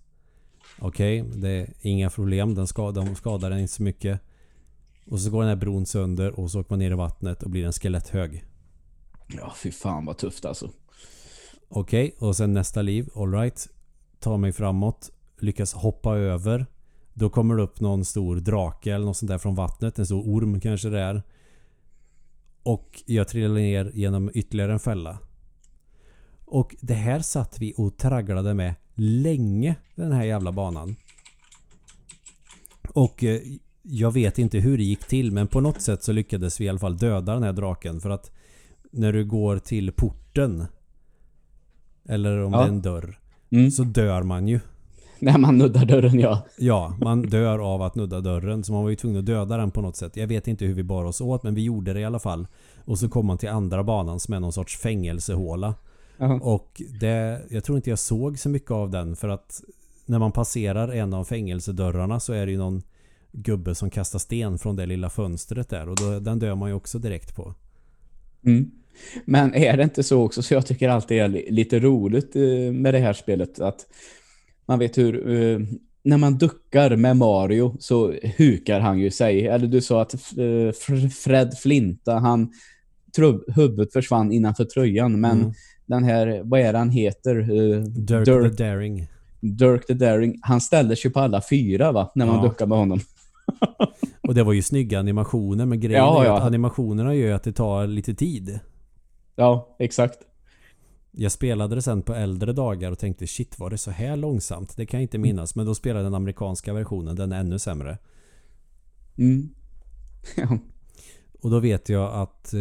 Okej, 0.79 1.23
det 1.35 1.49
är 1.49 1.73
inga 1.81 2.09
problem. 2.09 2.55
Den 2.55 2.67
skadar, 2.67 3.05
de 3.05 3.15
skadar 3.15 3.49
den 3.49 3.59
inte 3.59 3.73
så 3.73 3.83
mycket. 3.83 4.21
Och 5.05 5.19
så 5.19 5.29
går 5.29 5.39
den 5.39 5.49
här 5.49 5.55
bron 5.55 5.85
sönder 5.85 6.39
och 6.39 6.51
så 6.51 6.59
åker 6.59 6.71
man 6.71 6.79
ner 6.79 6.91
i 6.91 6.95
vattnet 6.95 7.43
och 7.43 7.49
blir 7.49 7.65
en 7.65 7.73
skeletthög. 7.73 8.45
Ja, 9.27 9.53
fy 9.55 9.71
fan 9.71 10.05
vad 10.05 10.17
tufft 10.17 10.45
alltså. 10.45 10.71
Okej, 11.69 12.15
och 12.19 12.35
sen 12.35 12.53
nästa 12.53 12.81
liv. 12.81 13.09
Alright. 13.15 13.67
Tar 14.19 14.37
mig 14.37 14.51
framåt. 14.51 15.11
Lyckas 15.39 15.73
hoppa 15.73 16.17
över. 16.17 16.65
Då 17.13 17.29
kommer 17.29 17.55
det 17.55 17.63
upp 17.63 17.79
någon 17.79 18.05
stor 18.05 18.35
drake 18.35 18.93
eller 18.93 19.05
något 19.05 19.17
sånt 19.17 19.29
där 19.29 19.37
från 19.37 19.55
vattnet. 19.55 19.99
En 19.99 20.05
stor 20.05 20.21
orm 20.21 20.59
kanske 20.59 20.89
det 20.89 20.99
är. 20.99 21.23
Och 22.63 23.03
jag 23.05 23.27
trillar 23.27 23.55
ner 23.55 23.91
genom 23.93 24.31
ytterligare 24.33 24.73
en 24.73 24.79
fälla. 24.79 25.19
Och 26.45 26.75
det 26.81 26.93
här 26.93 27.19
satt 27.19 27.59
vi 27.59 27.73
och 27.77 27.97
tragglade 27.97 28.53
med 28.53 28.75
länge, 28.99 29.75
den 29.95 30.11
här 30.11 30.23
jävla 30.23 30.51
banan. 30.51 30.95
Och 32.93 33.23
eh, 33.23 33.41
jag 33.81 34.11
vet 34.11 34.39
inte 34.39 34.59
hur 34.59 34.77
det 34.77 34.83
gick 34.83 35.07
till 35.07 35.31
men 35.31 35.47
på 35.47 35.61
något 35.61 35.81
sätt 35.81 36.03
så 36.03 36.11
lyckades 36.11 36.61
vi 36.61 36.65
i 36.65 36.69
alla 36.69 36.79
fall 36.79 36.97
döda 36.97 37.33
den 37.33 37.43
här 37.43 37.53
draken 37.53 38.01
för 38.01 38.09
att 38.09 38.31
när 38.91 39.13
du 39.13 39.25
går 39.25 39.57
till 39.59 39.91
porten 39.91 40.65
eller 42.09 42.43
om 42.43 42.53
Ja. 42.53 42.59
det 42.59 42.63
är 42.65 42.69
en 42.69 42.81
dörr 42.81 43.19
Mm. 43.51 43.71
så 43.71 43.83
dör 43.83 44.23
man 44.23 44.47
ju. 44.47 44.59
När 45.19 45.37
man 45.37 45.57
nuddar 45.57 45.85
dörren, 45.85 46.19
ja. 46.19 46.41
Ja, 46.57 46.97
man 47.01 47.21
dör 47.21 47.59
av 47.73 47.81
att 47.81 47.95
nudda 47.95 48.21
dörren 48.21 48.63
så 48.63 48.73
man 48.73 48.83
var 48.83 48.89
ju 48.89 48.95
tvungen 48.95 49.19
att 49.19 49.25
döda 49.25 49.57
den 49.57 49.71
på 49.71 49.81
något 49.81 49.95
sätt. 49.95 50.17
Jag 50.17 50.27
vet 50.27 50.47
inte 50.47 50.65
hur 50.65 50.73
vi 50.73 50.83
bar 50.83 51.05
oss 51.05 51.21
åt 51.21 51.43
men 51.43 51.55
vi 51.55 51.63
gjorde 51.63 51.93
det 51.93 51.99
i 51.99 52.05
alla 52.05 52.19
fall. 52.19 52.47
Och 52.85 52.99
så 52.99 53.09
kom 53.09 53.25
man 53.25 53.37
till 53.37 53.49
andra 53.49 53.83
banan 53.83 54.19
som 54.19 54.33
är 54.33 54.39
någon 54.39 54.53
sorts 54.53 54.77
fängelsehåla. 54.77 55.75
Jaha. 56.19 56.39
Och 56.41 56.81
det, 56.99 57.41
jag 57.49 57.63
tror 57.63 57.75
inte 57.77 57.89
jag 57.89 57.99
såg 57.99 58.39
så 58.39 58.49
mycket 58.49 58.71
av 58.71 58.89
den 58.89 59.15
för 59.15 59.29
att 59.29 59.61
när 60.05 60.19
man 60.19 60.31
passerar 60.31 60.87
en 60.93 61.13
av 61.13 61.23
fängelsedörrarna 61.25 62.19
så 62.19 62.33
är 62.33 62.45
det 62.45 62.51
ju 62.51 62.57
någon 62.57 62.81
gubbe 63.31 63.75
som 63.75 63.89
kastar 63.89 64.19
sten 64.19 64.57
från 64.59 64.75
det 64.75 64.85
lilla 64.85 65.09
fönstret 65.09 65.69
där 65.69 65.89
och 65.89 65.95
då, 65.95 66.19
den 66.19 66.39
dör 66.39 66.55
man 66.55 66.69
ju 66.69 66.75
också 66.75 66.99
direkt 66.99 67.35
på. 67.35 67.53
Mm. 68.45 68.71
Men 69.25 69.55
är 69.55 69.77
det 69.77 69.83
inte 69.83 70.03
så 70.03 70.21
också, 70.23 70.41
så 70.41 70.53
jag 70.53 70.65
tycker 70.65 70.89
alltid 70.89 71.17
är 71.17 71.27
li- 71.27 71.51
lite 71.51 71.79
roligt 71.79 72.35
eh, 72.35 72.71
med 72.73 72.93
det 72.93 72.99
här 72.99 73.13
spelet, 73.13 73.59
att 73.59 73.85
man 74.65 74.79
vet 74.79 74.97
hur, 74.97 75.29
eh, 75.29 75.59
när 76.03 76.17
man 76.17 76.37
duckar 76.37 76.95
med 76.95 77.17
Mario 77.17 77.75
så 77.79 78.13
hukar 78.37 78.79
han 78.79 78.99
ju 78.99 79.11
sig. 79.11 79.47
Eller 79.47 79.67
du 79.67 79.81
sa 79.81 80.01
att 80.01 80.13
eh, 80.13 81.07
Fred 81.09 81.57
Flinta, 81.57 82.13
han 82.13 82.53
trubb, 83.15 83.43
huvudet 83.55 83.93
försvann 83.93 84.31
innanför 84.31 84.65
tröjan, 84.65 85.21
men 85.21 85.39
Mm. 85.39 85.53
Den 85.89 86.03
här, 86.03 86.41
vad 86.43 86.59
är 86.59 86.73
det 86.73 86.79
han 86.79 86.89
heter? 86.89 87.35
Eh, 87.39 87.79
Dirk, 87.81 88.25
Dirk, 88.25 88.57
the 88.57 88.63
Daring. 88.63 89.07
Dirk 89.39 89.87
the 89.87 89.93
Daring, 89.93 90.39
han 90.41 90.61
ställer 90.61 90.95
sig 90.95 91.11
på 91.11 91.19
alla 91.19 91.41
fyra 91.49 91.91
va, 91.91 92.11
när 92.15 92.25
man 92.25 92.35
Ja. 92.35 92.41
duckar 92.41 92.65
med 92.67 92.77
honom. 92.77 92.99
Och 94.21 94.35
det 94.35 94.43
var 94.43 94.53
ju 94.53 94.61
snygga 94.61 94.99
animationer 94.99 95.65
men 95.65 95.79
grejen 95.79 95.99
Ja, 96.03 96.21
är 96.23 96.27
ja. 96.27 96.37
att 96.37 96.43
animationerna 96.43 97.15
gör 97.15 97.35
att 97.35 97.43
det 97.43 97.51
tar 97.51 97.87
lite 97.87 98.13
tid. 98.13 98.59
Ja, 99.35 99.75
exakt. 99.79 100.17
Jag 101.11 101.31
spelade 101.31 101.75
det 101.75 101.81
sen 101.81 102.01
på 102.01 102.13
äldre 102.13 102.53
dagar 102.53 102.91
och 102.91 102.99
tänkte 102.99 103.27
shit 103.27 103.59
var 103.59 103.69
det 103.69 103.77
så 103.77 103.91
här 103.91 104.15
långsamt? 104.15 104.77
Det 104.77 104.85
kan 104.85 104.99
jag 104.99 105.03
inte 105.03 105.17
minnas. 105.17 105.55
Men 105.55 105.65
då 105.65 105.75
spelade 105.75 106.03
den 106.05 106.13
amerikanska 106.13 106.73
versionen, 106.73 107.15
den 107.15 107.31
är 107.31 107.39
ännu 107.39 107.59
sämre. 107.59 107.97
Mm. 109.17 109.49
Och 111.41 111.49
då 111.49 111.59
vet 111.59 111.89
jag 111.89 112.13
att 112.13 112.53
eh, 112.53 112.59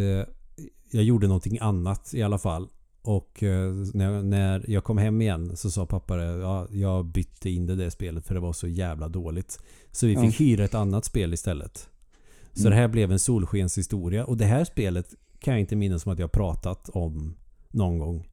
jag 0.91 1.05
gjorde 1.05 1.26
någonting 1.26 1.59
annat 1.61 2.14
i 2.14 2.22
alla 2.22 2.39
fall. 2.39 2.68
Och 3.03 3.42
eh, 3.42 3.72
när, 3.94 4.22
när 4.22 4.64
jag 4.70 4.84
kom 4.84 4.99
hem 4.99 5.22
igen 5.22 5.57
så 5.57 5.70
sa 5.70 5.86
pappa 5.86 6.16
det, 6.16 6.24
ja, 6.24 6.66
jag 6.70 7.05
bytte 7.07 7.51
in 7.51 7.66
det 7.66 7.74
där 7.76 7.90
spelet 7.90 8.26
för 8.26 8.34
det 8.34 8.40
var 8.40 8.53
så 8.53 8.68
jävla 8.68 9.09
dåligt. 9.09 9.59
Så 9.90 10.07
vi 10.07 10.16
fick 10.16 10.24
Ja. 10.40 10.44
hyra 10.46 10.64
ett 10.64 10.74
annat 10.74 11.05
spel 11.05 11.34
istället. 11.34 11.88
Så 12.53 12.61
Mm. 12.61 12.70
det 12.70 12.76
här 12.76 12.88
blev 12.88 13.12
en 13.12 13.18
solskenshistoria. 13.18 14.24
Och 14.24 14.36
det 14.36 14.44
här 14.44 14.64
spelet 14.64 15.14
kan 15.38 15.55
jag 15.55 15.61
inte 15.61 15.76
minnas 15.76 16.03
som 16.03 16.12
att 16.12 16.18
jag 16.18 16.32
pratat 16.32 16.88
om 16.88 17.36
någon 17.70 17.99
gång. 17.99 18.28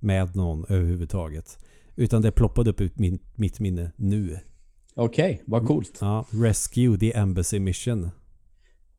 Med 0.00 0.36
någon 0.36 0.64
överhuvudtaget. 0.68 1.58
Utan 1.96 2.22
det 2.22 2.32
ploppade 2.32 2.70
upp 2.70 2.80
ut 2.80 2.98
min, 2.98 3.18
mitt 3.34 3.60
minne 3.60 3.92
nu. 3.96 4.38
Okej, 4.94 5.42
vad 5.46 5.66
coolt. 5.66 5.98
Ja, 6.00 6.26
Rescue 6.30 6.98
the 6.98 7.16
Embassy 7.16 7.58
Mission. 7.60 8.10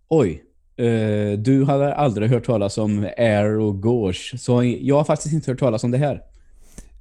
Oj. 0.08 0.44
Eh, 0.78 1.40
du 1.40 1.64
hade 1.66 1.96
aldrig 1.96 2.30
hört 2.30 2.46
talas 2.46 2.78
om 2.78 3.10
Air 3.18 3.60
och 3.60 3.84
Gauche. 3.84 4.38
Så 4.38 4.64
jag 4.64 4.96
har 4.96 5.04
faktiskt 5.04 5.34
inte 5.34 5.52
hört 5.52 5.60
talas 5.60 5.84
om 5.84 5.92
det 5.92 5.98
här. 5.98 6.22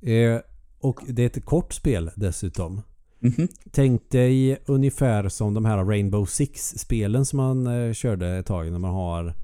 Eh, 0.03 0.41
och 0.81 1.01
det 1.09 1.23
är 1.23 1.27
ett 1.27 1.45
kort 1.45 1.73
spel 1.73 2.11
dessutom. 2.15 2.83
Mhm. 3.19 3.49
Tänk 3.71 4.11
dig 4.11 4.59
ungefär 4.67 5.29
som 5.29 5.55
de 5.55 5.65
här 5.65 5.85
Rainbow 5.85 6.25
Six-spelen 6.27 7.27
som 7.27 7.37
man 7.37 7.67
eh, 7.67 7.93
körde 7.93 8.29
ett 8.29 8.47
tag 8.47 8.73
när 8.73 8.79
man 8.79 8.95
har 8.95 9.35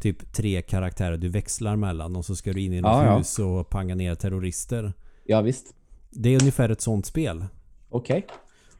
typ 0.00 0.32
tre 0.32 0.62
karaktärer 0.62 1.16
du 1.16 1.28
växlar 1.28 1.76
mellan 1.76 2.16
och 2.16 2.24
så 2.24 2.36
ska 2.36 2.52
du 2.52 2.60
in 2.60 2.72
i 2.72 2.80
något 2.80 2.90
Ja, 2.90 3.04
ja. 3.04 3.18
hus 3.18 3.38
och 3.38 3.70
panga 3.70 3.94
ner 3.94 4.14
terrorister. 4.14 4.92
Ja, 5.24 5.40
visst. 5.40 5.74
Det 6.10 6.28
är 6.28 6.40
ungefär 6.40 6.68
ett 6.68 6.80
sånt 6.80 7.06
spel. 7.06 7.44
Okej. 7.88 8.26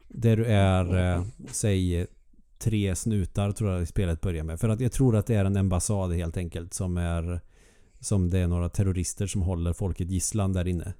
Där 0.07 0.37
du 0.37 0.45
är, 0.45 1.13
eh, 1.15 1.23
säg 1.51 2.07
tre 2.63 2.95
snutar 2.95 3.51
tror 3.51 3.71
jag 3.71 3.87
spelet 3.87 4.21
börjar 4.21 4.43
med. 4.43 4.59
För 4.59 4.69
att 4.69 4.79
jag 4.79 4.91
tror 4.91 5.15
att 5.15 5.25
det 5.25 5.35
är 5.35 5.45
en 5.45 5.57
ambassad 5.57 6.13
helt 6.13 6.37
enkelt 6.37 6.73
som 6.73 6.97
är 6.97 7.41
som 7.99 8.29
det 8.29 8.39
är 8.39 8.47
några 8.47 8.69
terrorister 8.69 9.27
som 9.27 9.41
håller 9.41 9.73
folket 9.73 10.09
gisslan 10.09 10.53
där 10.53 10.67
inne. 10.67 10.93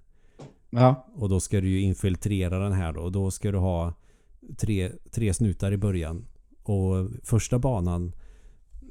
Ja. 0.69 1.07
Och 1.15 1.29
då 1.29 1.39
ska 1.39 1.61
du 1.61 1.69
ju 1.69 1.81
infiltrera 1.81 2.59
den 2.59 2.71
här 2.71 2.93
då. 2.93 3.01
Och 3.01 3.11
då 3.11 3.31
ska 3.31 3.51
du 3.51 3.57
ha 3.57 3.93
tre, 4.57 4.91
tre 5.11 5.33
snutar 5.33 5.71
i 5.71 5.77
början. 5.77 6.25
Och 6.63 7.09
första 7.23 7.59
banan 7.59 8.11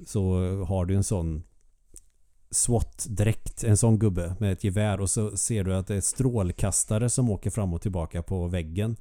så 0.06 0.34
har 0.64 0.84
du 0.84 0.94
en 0.94 1.04
sån 1.04 1.42
SWAT-dräkt. 2.50 3.64
En 3.64 3.76
sån 3.76 3.98
gubbe 3.98 4.36
med 4.40 4.52
ett 4.52 4.64
gevär. 4.64 5.00
Och 5.00 5.10
så 5.10 5.36
ser 5.36 5.64
du 5.64 5.74
att 5.74 5.86
det 5.86 5.96
är 5.96 6.00
strålkastare 6.00 7.10
som 7.10 7.30
åker 7.30 7.50
fram 7.50 7.74
och 7.74 7.82
tillbaka 7.82 8.22
på 8.22 8.46
väggen. 8.46 8.96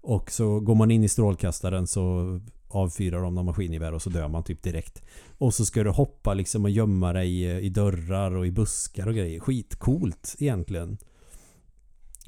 Och 0.00 0.30
så 0.30 0.60
går 0.60 0.74
man 0.74 0.90
in 0.90 1.04
i 1.04 1.08
strålkastaren 1.08 1.86
så 1.86 2.40
avfyrar 2.68 3.22
de 3.22 3.34
någon 3.34 3.44
maskingevär 3.46 3.92
och 3.94 4.02
så 4.02 4.10
dör 4.10 4.28
man 4.28 4.44
typ 4.44 4.62
direkt. 4.62 5.02
Och 5.38 5.54
så 5.54 5.64
ska 5.64 5.84
du 5.84 5.90
hoppa 5.90 6.34
liksom 6.34 6.64
och 6.64 6.70
gömma 6.70 7.12
dig 7.12 7.42
i, 7.42 7.50
i 7.58 7.68
dörrar 7.68 8.30
och 8.36 8.46
i 8.46 8.50
buskar 8.50 9.06
och 9.06 9.14
grejer. 9.14 9.40
Skitcoolt 9.40 10.34
egentligen. 10.38 10.98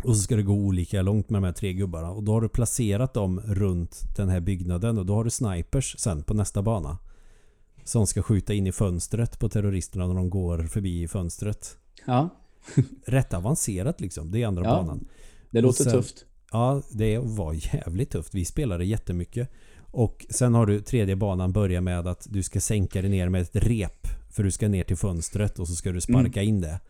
Och 0.05 0.17
så 0.17 0.23
ska 0.23 0.37
det 0.37 0.43
gå 0.43 0.53
olika 0.53 1.03
långt 1.03 1.31
med 1.31 1.43
de 1.43 1.47
här 1.47 1.53
tre 1.53 1.73
gubbarna. 1.73 2.11
Och 2.11 2.23
då 2.23 2.33
har 2.33 2.41
du 2.41 2.49
placerat 2.49 3.15
dem 3.15 3.41
runt 3.41 4.01
den 4.17 4.29
här 4.29 4.41
byggnaden. 4.41 4.99
Och 4.99 5.07
då 5.07 5.15
har 5.15 5.25
du 5.25 5.31
snipers 5.31 5.97
sen 5.99 6.23
på 6.23 6.35
nästa 6.35 6.63
bana. 6.63 6.99
Som 7.85 8.07
ska 8.07 8.23
skjuta 8.23 8.55
in 8.55 8.67
i 8.67 8.73
fönstret 8.73 9.39
på 9.39 9.49
terroristerna 9.49 10.07
när 10.07 10.15
de 10.15 10.31
går 10.31 10.63
förbi 10.63 11.09
fönstret. 11.09 11.77
Ja. 12.07 12.29
Rätt 13.07 13.35
avancerat 13.35 14.01
liksom. 14.01 14.31
Det 14.31 14.43
är 14.43 14.47
andra 14.47 14.65
Ja. 14.65 14.71
banan. 14.71 15.09
Det 15.51 15.61
låter 15.61 15.85
sen- 15.85 15.93
tufft. 15.93 16.25
Ja, 16.53 16.83
det 16.91 17.19
var 17.19 17.53
jävligt 17.75 18.11
tufft. 18.11 18.35
Vi 18.35 18.45
spelade 18.45 18.85
jättemycket. 18.85 19.51
Och 19.91 20.27
sen 20.31 20.55
har 20.55 20.67
du 20.67 20.81
tredje 20.81 21.17
banan 21.17 21.53
börjar 21.53 21.81
med 21.81 22.07
att 22.07 22.27
du 22.31 22.43
ska 22.43 22.61
sänka 22.61 23.01
dig 23.01 23.11
ner 23.11 23.29
med 23.29 23.43
ett 23.43 23.57
rep. 23.57 24.07
För 24.31 24.43
du 24.43 24.51
ska 24.51 24.69
ner 24.69 24.85
till 24.85 24.97
fönstret 24.97 25.59
och 25.59 25.69
så 25.69 25.75
ska 25.75 25.93
du 25.93 26.01
sparka 26.01 26.43
in 26.43 26.61
det. 26.61 26.81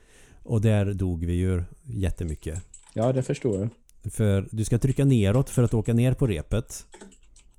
Och 0.42 0.60
där 0.60 0.94
dog 0.94 1.24
vi 1.24 1.32
ju 1.32 1.62
jättemycket. 1.82 2.62
Ja, 2.94 3.12
det 3.12 3.22
förstår 3.22 3.58
jag. 3.58 3.68
För 4.12 4.48
du 4.50 4.64
ska 4.64 4.78
trycka 4.78 5.04
neråt 5.04 5.50
för 5.50 5.62
att 5.62 5.74
åka 5.74 5.94
ner 5.94 6.14
på 6.14 6.26
repet. 6.26 6.86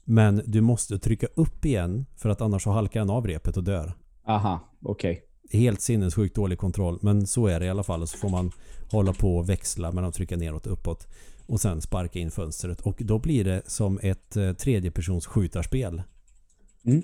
Men 0.04 0.42
du 0.46 0.62
måste 0.62 1.00
trycka 1.00 1.28
upp 1.36 1.66
igen 1.66 2.06
för 2.16 2.30
att 2.30 2.42
annars 2.42 2.64
så 2.64 2.72
halkar 2.72 3.00
den 3.00 3.10
av 3.10 3.28
repet 3.28 3.58
och 3.58 3.64
dör. 3.64 3.94
Aha, 4.28 4.60
okej. 4.82 5.24
Helt 5.52 5.82
sinnessjukt 5.82 6.36
dålig 6.36 6.58
kontroll. 6.58 7.00
Men 7.02 7.28
så 7.28 7.48
är 7.48 7.60
det 7.60 7.66
i 7.66 7.70
alla 7.70 7.84
fall. 7.84 8.02
Och 8.02 8.10
så 8.10 8.18
får 8.18 8.30
man 8.30 8.52
hålla 8.92 9.14
på 9.14 9.38
och 9.38 9.50
växla 9.50 9.92
mellan 9.92 10.10
att 10.10 10.16
trycka 10.16 10.38
neråt 10.38 10.68
och 10.68 10.74
uppåt. 10.74 11.08
Och 11.52 11.62
sen 11.62 11.82
sparka 11.82 12.20
in 12.20 12.32
fönstret. 12.32 12.82
Och 12.82 13.02
då 13.06 13.20
blir 13.20 13.43
det 13.43 13.62
som 13.66 13.99
ett 14.04 14.38
eh, 14.38 14.54
tredjepersons 14.54 15.26
skjutarspel. 15.26 16.02
Mm. 16.86 17.04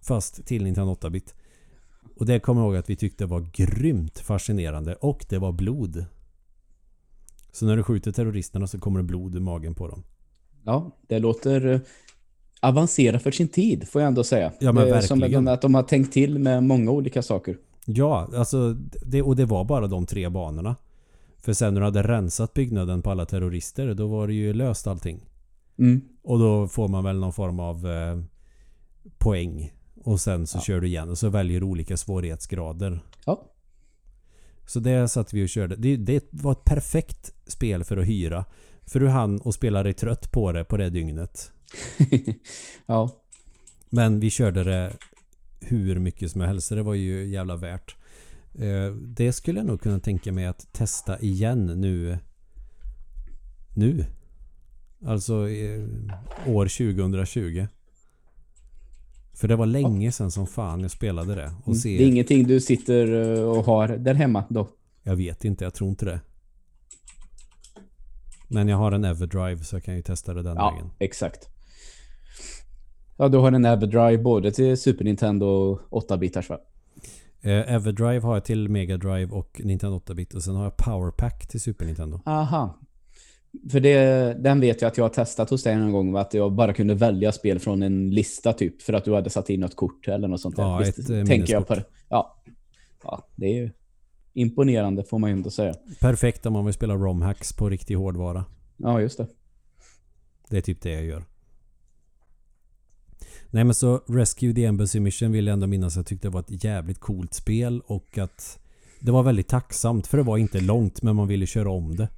Fast 0.00 0.46
till 0.46 0.64
Nintendo 0.64 0.94
8-bit. 0.94 1.34
Och 2.16 2.26
det 2.26 2.40
kommer 2.40 2.60
jag 2.60 2.68
ihåg 2.68 2.76
att 2.76 2.90
vi 2.90 2.96
tyckte 2.96 3.26
var 3.26 3.40
grymt 3.52 4.18
fascinerande. 4.18 4.94
Och 4.94 5.24
det 5.28 5.38
var 5.38 5.52
blod. 5.52 6.04
Så 7.52 7.66
när 7.66 7.76
du 7.76 7.82
skjuter 7.82 8.12
terroristerna 8.12 8.66
så 8.66 8.78
kommer 8.78 9.00
det 9.00 9.04
blod 9.04 9.34
ur 9.34 9.40
magen 9.40 9.74
på 9.74 9.88
dem. 9.88 10.02
Ja, 10.64 10.90
det 11.06 11.18
låter 11.18 11.66
eh, 11.66 11.80
avancerat 12.60 13.22
för 13.22 13.30
sin 13.30 13.48
tid, 13.48 13.88
får 13.88 14.00
jag 14.02 14.08
ändå 14.08 14.24
säga. 14.24 14.52
Ja, 14.60 14.72
men 14.72 14.84
det 14.84 14.96
är 14.96 15.00
som 15.00 15.48
att 15.48 15.62
de 15.62 15.74
har 15.74 15.82
tänkt 15.82 16.12
till 16.12 16.38
med 16.38 16.64
många 16.64 16.90
olika 16.90 17.22
saker. 17.22 17.58
Ja, 17.84 18.28
alltså 18.36 18.72
det, 19.06 19.22
och 19.22 19.36
det 19.36 19.44
var 19.44 19.64
bara 19.64 19.86
de 19.86 20.06
tre 20.06 20.28
banorna. 20.28 20.76
För 21.44 21.52
sen 21.52 21.74
när 21.74 21.80
du 21.80 21.84
hade 21.84 22.02
rensat 22.02 22.54
byggnaden 22.54 23.02
på 23.02 23.10
alla 23.10 23.26
terrorister 23.26 23.94
då 23.94 24.06
var 24.06 24.26
det 24.26 24.34
ju 24.34 24.52
löst 24.52 24.86
allting. 24.86 25.26
Mm. 25.78 26.00
Och 26.22 26.38
då 26.38 26.68
får 26.68 26.88
man 26.88 27.04
väl 27.04 27.18
någon 27.18 27.32
form 27.32 27.60
av 27.60 27.86
eh, 27.86 28.18
poäng. 29.18 29.72
Och 30.04 30.20
sen 30.20 30.46
så 30.46 30.58
Ja. 30.58 30.62
kör 30.62 30.80
du 30.80 30.86
igen 30.86 31.08
och 31.10 31.18
så 31.18 31.28
väljer 31.28 31.60
du 31.60 31.66
olika 31.66 31.96
svårighetsgrader. 31.96 33.00
Ja. 33.26 33.48
Så 34.66 34.80
det 34.80 35.08
satt 35.08 35.32
vi 35.32 35.44
och 35.44 35.48
körde. 35.48 35.76
Det, 35.76 35.96
det 35.96 36.24
var 36.30 36.52
ett 36.52 36.64
perfekt 36.64 37.32
spel 37.46 37.84
för 37.84 37.96
att 37.96 38.06
hyra. 38.06 38.44
För 38.86 39.00
du 39.00 39.08
hann 39.08 39.40
och 39.40 39.54
spela 39.54 39.82
dig 39.82 39.92
trött 39.92 40.32
på 40.32 40.52
det 40.52 40.64
på 40.64 40.76
det 40.76 40.90
dygnet. 40.90 41.52
ja. 42.86 43.10
Men 43.90 44.20
vi 44.20 44.30
körde 44.30 44.64
det 44.64 44.92
hur 45.60 45.98
mycket 45.98 46.30
som 46.30 46.40
helst. 46.40 46.66
Så 46.66 46.74
det 46.74 46.82
var 46.82 46.94
ju 46.94 47.24
jävla 47.26 47.56
värt. 47.56 47.96
Eh, 48.54 48.92
Det 48.94 49.32
skulle 49.32 49.58
jag 49.60 49.66
nog 49.66 49.80
kunna 49.80 49.98
tänka 50.00 50.32
mig 50.32 50.46
att 50.46 50.72
testa 50.72 51.20
igen 51.20 51.66
nu. 51.66 52.18
Nu. 53.74 54.04
Alltså 55.06 55.48
eh, 55.48 55.84
år 56.46 56.66
2020. 56.66 57.66
För 59.34 59.48
det 59.48 59.56
var 59.56 59.66
länge 59.66 60.12
sedan 60.12 60.30
som 60.30 60.46
fan 60.46 60.80
jag 60.80 60.90
spelade 60.90 61.34
det. 61.34 61.52
Och 61.60 61.66
Mm. 61.68 61.78
se, 61.78 61.98
Det 61.98 62.04
är 62.04 62.08
ingenting 62.08 62.46
du 62.46 62.60
sitter 62.60 63.36
eh, 63.38 63.42
och 63.44 63.64
har 63.64 63.88
där 63.88 64.14
hemma 64.14 64.44
då? 64.50 64.68
Jag 65.02 65.16
vet 65.16 65.44
inte, 65.44 65.64
jag 65.64 65.74
tror 65.74 65.90
inte 65.90 66.04
det. 66.04 66.20
Men 68.48 68.68
jag 68.68 68.76
har 68.76 68.92
en 68.92 69.04
Everdrive 69.04 69.64
så 69.64 69.76
jag 69.76 69.84
kan 69.84 69.96
ju 69.96 70.02
testa 70.02 70.34
det 70.34 70.42
den 70.42 70.56
Ja, 70.56 70.70
vägen. 70.70 70.90
exakt. 70.98 71.48
Ja, 73.16 73.28
du 73.28 73.38
har 73.38 73.52
en 73.52 73.64
Everdrive 73.64 74.18
både 74.18 74.52
till 74.52 74.76
Super 74.76 75.04
Nintendo 75.04 75.46
och 75.46 76.10
8-bitars 76.10 76.48
va? 76.50 76.58
Eh, 77.42 77.74
Everdrive 77.74 78.20
har 78.20 78.34
jag 78.34 78.44
till 78.44 78.68
Mega 78.68 78.96
Drive 78.96 79.32
och 79.32 79.60
Nintendo 79.64 79.98
8-bit 79.98 80.34
och 80.34 80.42
sen 80.42 80.56
har 80.56 80.64
jag 80.64 80.76
Powerpack 80.76 81.48
till 81.48 81.60
Super 81.60 81.86
Nintendo. 81.86 82.20
Aha. 82.26 82.78
För 83.70 83.80
det, 83.80 84.34
den 84.42 84.60
vet 84.60 84.82
jag 84.82 84.88
att 84.88 84.96
jag 84.96 85.04
har 85.04 85.08
testat 85.08 85.50
hos 85.50 85.62
dig 85.62 85.72
en 85.72 85.92
gång, 85.92 86.16
att 86.16 86.34
jag 86.34 86.52
bara 86.52 86.72
kunde 86.72 86.94
välja 86.94 87.32
spel 87.32 87.58
från 87.58 87.82
en 87.82 88.10
lista 88.10 88.52
typ, 88.52 88.82
för 88.82 88.92
att 88.92 89.04
du 89.04 89.14
hade 89.14 89.30
satt 89.30 89.50
in 89.50 89.60
något 89.60 89.76
kort 89.76 90.08
eller 90.08 90.28
något 90.28 90.40
sånt 90.40 90.56
där. 90.56 90.62
Ja, 90.62 90.78
Visst, 90.78 90.98
ett, 90.98 91.10
eh, 91.10 91.24
tänker 91.24 91.52
jag 91.52 91.66
på 91.66 91.74
minneskort. 91.74 91.76
det. 91.76 92.04
Ja. 92.08 92.42
ja, 93.04 93.28
det 93.36 93.46
är 93.46 93.54
ju 93.54 93.70
imponerande 94.34 95.04
får 95.04 95.18
man 95.18 95.30
ju 95.30 95.36
ändå 95.36 95.50
säga. 95.50 95.74
Perfekt 96.00 96.46
om 96.46 96.52
man 96.52 96.64
vill 96.64 96.74
spela 96.74 96.94
romhacks 96.94 97.52
på 97.52 97.68
riktig 97.68 97.94
hårdvara. 97.94 98.44
Ja, 98.76 99.00
just 99.00 99.18
det. 99.18 99.26
Det 100.50 100.56
är 100.56 100.60
typ 100.60 100.80
det 100.82 100.90
jag 100.90 101.04
gör. 101.04 101.24
Nej 103.54 103.64
men 103.64 103.74
så 103.74 104.00
Rescue 104.08 104.54
the 104.54 104.64
Embassy 104.64 105.00
Mission 105.00 105.32
vill 105.32 105.46
jag 105.46 105.52
ändå 105.52 105.66
minnas 105.66 105.96
jag 105.96 106.06
tyckte 106.06 106.28
det 106.28 106.32
var 106.32 106.40
ett 106.40 106.64
jävligt 106.64 107.00
coolt 107.00 107.34
spel 107.34 107.82
och 107.86 108.18
att 108.18 108.58
det 109.00 109.12
var 109.12 109.22
väldigt 109.22 109.48
tacksamt 109.48 110.06
för 110.06 110.18
det 110.18 110.24
var 110.24 110.38
inte 110.38 110.60
långt 110.60 111.02
men 111.02 111.16
man 111.16 111.28
ville 111.28 111.46
köra 111.46 111.70
om 111.70 111.96
det. 111.96 112.08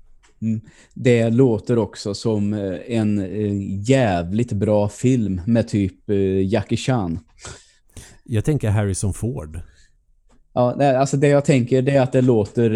Det 0.94 1.30
låter 1.30 1.78
också 1.78 2.14
som 2.14 2.54
eh, 2.54 2.78
en 2.86 3.18
eh, 3.18 3.80
jävligt 3.90 4.52
bra 4.52 4.88
film 4.88 5.40
med 5.46 5.68
typ 5.68 6.10
eh, 6.10 6.46
Jackie 6.46 6.78
Chan. 6.78 7.18
Jag 8.24 8.44
tänker 8.44 8.70
Harrison 8.70 9.14
Ford. 9.14 9.60
Ja, 10.52 10.96
alltså 10.98 11.16
det 11.16 11.28
jag 11.28 11.44
tänker 11.44 11.82
det 11.82 11.92
är 11.92 12.02
att 12.02 12.12
det 12.12 12.22
låter 12.22 12.70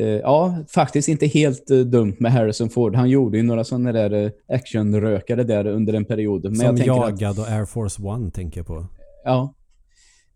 ja, 0.00 0.58
faktiskt 0.68 1.08
inte 1.08 1.26
helt 1.26 1.70
eh, 1.70 1.78
dumt 1.78 2.16
med 2.18 2.32
Harrison 2.32 2.70
Ford. 2.70 2.94
Han 2.94 3.10
gjorde 3.10 3.36
ju 3.36 3.42
några 3.42 3.64
sådana 3.64 3.92
där 3.92 4.24
eh, 4.24 4.30
actionrökare 4.56 5.44
där 5.44 5.66
under 5.66 5.92
en 5.92 6.04
period. 6.04 6.44
Men 6.44 6.56
Som 6.56 6.76
jag 6.76 6.86
Jagad 6.86 7.38
och 7.38 7.48
Air 7.48 7.64
Force 7.64 8.02
One 8.02 8.30
tänker 8.30 8.60
jag 8.60 8.66
på. 8.66 8.86
ja. 9.24 9.54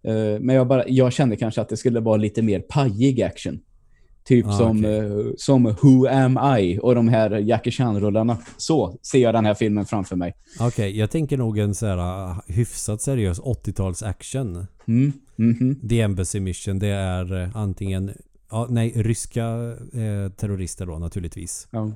Eh, 0.04 0.40
men 0.40 0.56
jag, 0.56 0.66
bara, 0.66 0.88
jag 0.88 1.12
kände 1.12 1.36
kanske 1.36 1.60
att 1.60 1.68
det 1.68 1.76
skulle 1.76 2.00
vara 2.00 2.16
lite 2.16 2.42
mer 2.42 2.60
pajig 2.60 3.22
action. 3.22 3.58
Typ 4.24 4.46
Ah, 4.46 4.52
som, 4.52 4.84
eh, 4.84 5.10
som 5.36 5.64
Who 5.64 6.06
Am 6.06 6.58
I 6.58 6.78
och 6.82 6.94
de 6.94 7.08
här 7.08 7.30
Jackie 7.30 7.72
Chan-rullarna. 7.72 8.38
Så 8.56 8.98
ser 9.02 9.18
jag 9.18 9.34
den 9.34 9.44
här 9.44 9.54
filmen 9.54 9.86
framför 9.86 10.16
mig. 10.16 10.34
Okej, 10.60 10.98
jag 10.98 11.10
tänker 11.10 11.36
nog 11.36 11.58
en 11.58 11.74
så 11.74 11.86
här 11.86 11.98
uh, 11.98 12.40
hyfsat 12.46 13.02
seriös 13.02 13.40
80-tals 13.40 14.02
action. 14.02 14.66
Mm, 14.88 15.12
mhm. 15.36 15.88
The 15.88 16.00
Embassy 16.00 16.40
Mission 16.40 16.78
det 16.78 16.88
är 16.88 17.42
eh, 17.42 17.56
antingen 17.56 18.10
Ja, 18.50 18.66
nej, 18.70 18.92
ryska 18.96 19.44
eh, 19.92 20.30
terrorister 20.36 20.86
då 20.86 20.98
naturligtvis. 20.98 21.68
Ja. 21.70 21.92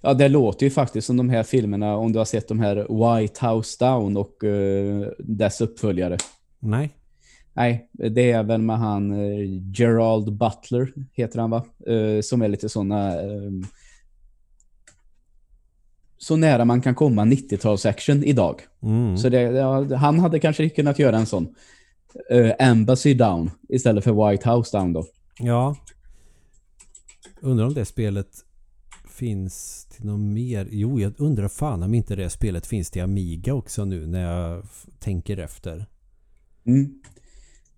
Ja, 0.00 0.14
det 0.14 0.28
låter 0.28 0.66
ju 0.66 0.70
faktiskt 0.70 1.06
som 1.06 1.16
de 1.16 1.28
här 1.28 1.42
filmerna, 1.42 1.96
om 1.96 2.12
du 2.12 2.18
har 2.18 2.24
sett 2.24 2.48
de 2.48 2.60
här 2.60 2.76
White 2.76 3.46
House 3.46 3.84
Down 3.84 4.16
och 4.16 4.44
eh, 4.44 5.08
dess 5.18 5.60
uppföljare. 5.60 6.16
Nej. 6.58 6.90
Nej, 7.52 7.88
det 7.92 8.30
är 8.30 8.42
väl 8.42 8.62
med 8.62 8.78
han 8.78 9.12
eh, 9.12 9.62
Gerald 9.74 10.32
Butler, 10.32 10.92
heter 11.12 11.38
han 11.38 11.50
va? 11.50 11.64
Eh, 11.86 12.20
som 12.20 12.42
är 12.42 12.48
lite 12.48 12.68
såna 12.68 13.22
eh, 13.22 13.50
så 16.18 16.36
nära 16.36 16.64
man 16.64 16.80
kan 16.80 16.94
komma 16.94 17.24
90-tals-action 17.24 18.24
idag. 18.24 18.60
Mm. 18.82 19.16
Så 19.16 19.28
det, 19.28 19.40
ja, 19.40 19.96
han 19.96 20.18
hade 20.18 20.38
kanske 20.38 20.68
kunnat 20.68 20.98
göra 20.98 21.16
en 21.16 21.26
sån. 21.26 21.54
Eh, 22.30 22.52
Embassy 22.58 23.14
Down 23.14 23.50
istället 23.68 24.04
för 24.04 24.30
White 24.30 24.50
House 24.50 24.78
Down 24.78 24.92
då. 24.92 25.06
Ja. 25.38 25.76
Undrar 27.40 27.66
om 27.66 27.74
det 27.74 27.84
spelet 27.84 28.44
finns 29.08 29.86
till 29.90 30.04
något 30.04 30.20
mer. 30.20 30.68
Jo, 30.70 31.00
jag 31.00 31.12
undrar 31.16 31.48
fan 31.48 31.82
om 31.82 31.94
inte 31.94 32.16
det 32.16 32.30
spelet 32.30 32.66
finns 32.66 32.90
till 32.90 33.02
Amiga 33.02 33.54
också 33.54 33.84
nu 33.84 34.06
när 34.06 34.22
jag 34.22 34.64
tänker 34.98 35.36
efter. 35.36 35.86
Mm. 36.66 37.02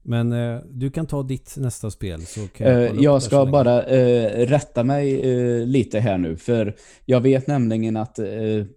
Men 0.05 0.33
eh, 0.33 0.61
du 0.71 0.91
kan 0.91 1.07
ta 1.07 1.23
ditt 1.23 1.55
nästa 1.57 1.91
spel 1.91 2.21
så 2.27 2.41
kan 2.49 2.67
jag 2.67 2.83
Eh, 2.85 2.93
jag 3.01 3.23
ska 3.23 3.47
bara 3.47 3.83
eh, 3.83 4.47
rätta 4.47 4.85
mig 4.85 5.21
eh, 5.21 5.67
lite 5.67 6.01
här 6.01 6.19
nu, 6.19 6.37
för 6.37 6.75
jag 7.05 7.21
vet 7.21 7.47
nämligen 7.47 7.97
att 7.97 8.19
eh, 8.19 8.27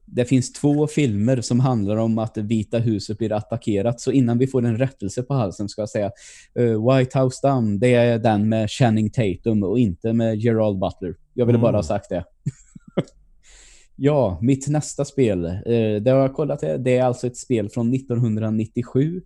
det 0.06 0.26
finns 0.26 0.54
två 0.54 0.88
filmer 0.88 1.42
som 1.42 1.60
handlar 1.60 1.98
om 1.98 2.18
att 2.20 2.38
Vita 2.38 2.78
huset 2.78 3.18
blir 3.18 3.34
attackerat, 3.34 4.02
så 4.02 4.12
innan 4.12 4.38
vi 4.38 4.48
får 4.48 4.66
en 4.66 4.78
rättelse 4.78 5.24
på 5.24 5.34
halsen 5.34 5.70
ska 5.70 5.82
jag 5.82 5.90
säga 5.90 6.12
eh, 6.60 6.96
White 6.96 7.20
House 7.20 7.48
Down, 7.48 7.80
det 7.80 7.94
är 7.94 8.20
den 8.20 8.50
med 8.50 8.70
Channing 8.72 9.10
Tatum 9.10 9.64
och 9.64 9.80
inte 9.80 10.14
med 10.14 10.36
Gerald 10.38 10.80
Butler. 10.80 11.16
Jag 11.34 11.46
ville 11.46 11.58
Mm. 11.58 11.62
bara 11.64 11.78
ha 11.78 11.84
sagt 11.84 12.10
det. 12.10 12.24
ja, 13.96 14.40
mitt 14.42 14.68
nästa 14.68 15.06
spel, 15.06 15.42
det 16.02 16.12
har 16.12 16.20
jag 16.20 16.34
kollat, 16.34 16.60
det 16.80 16.98
är 16.98 17.04
alltså 17.04 17.28
ett 17.28 17.38
spel 17.38 17.70
från 17.70 17.94
1997 17.94 19.22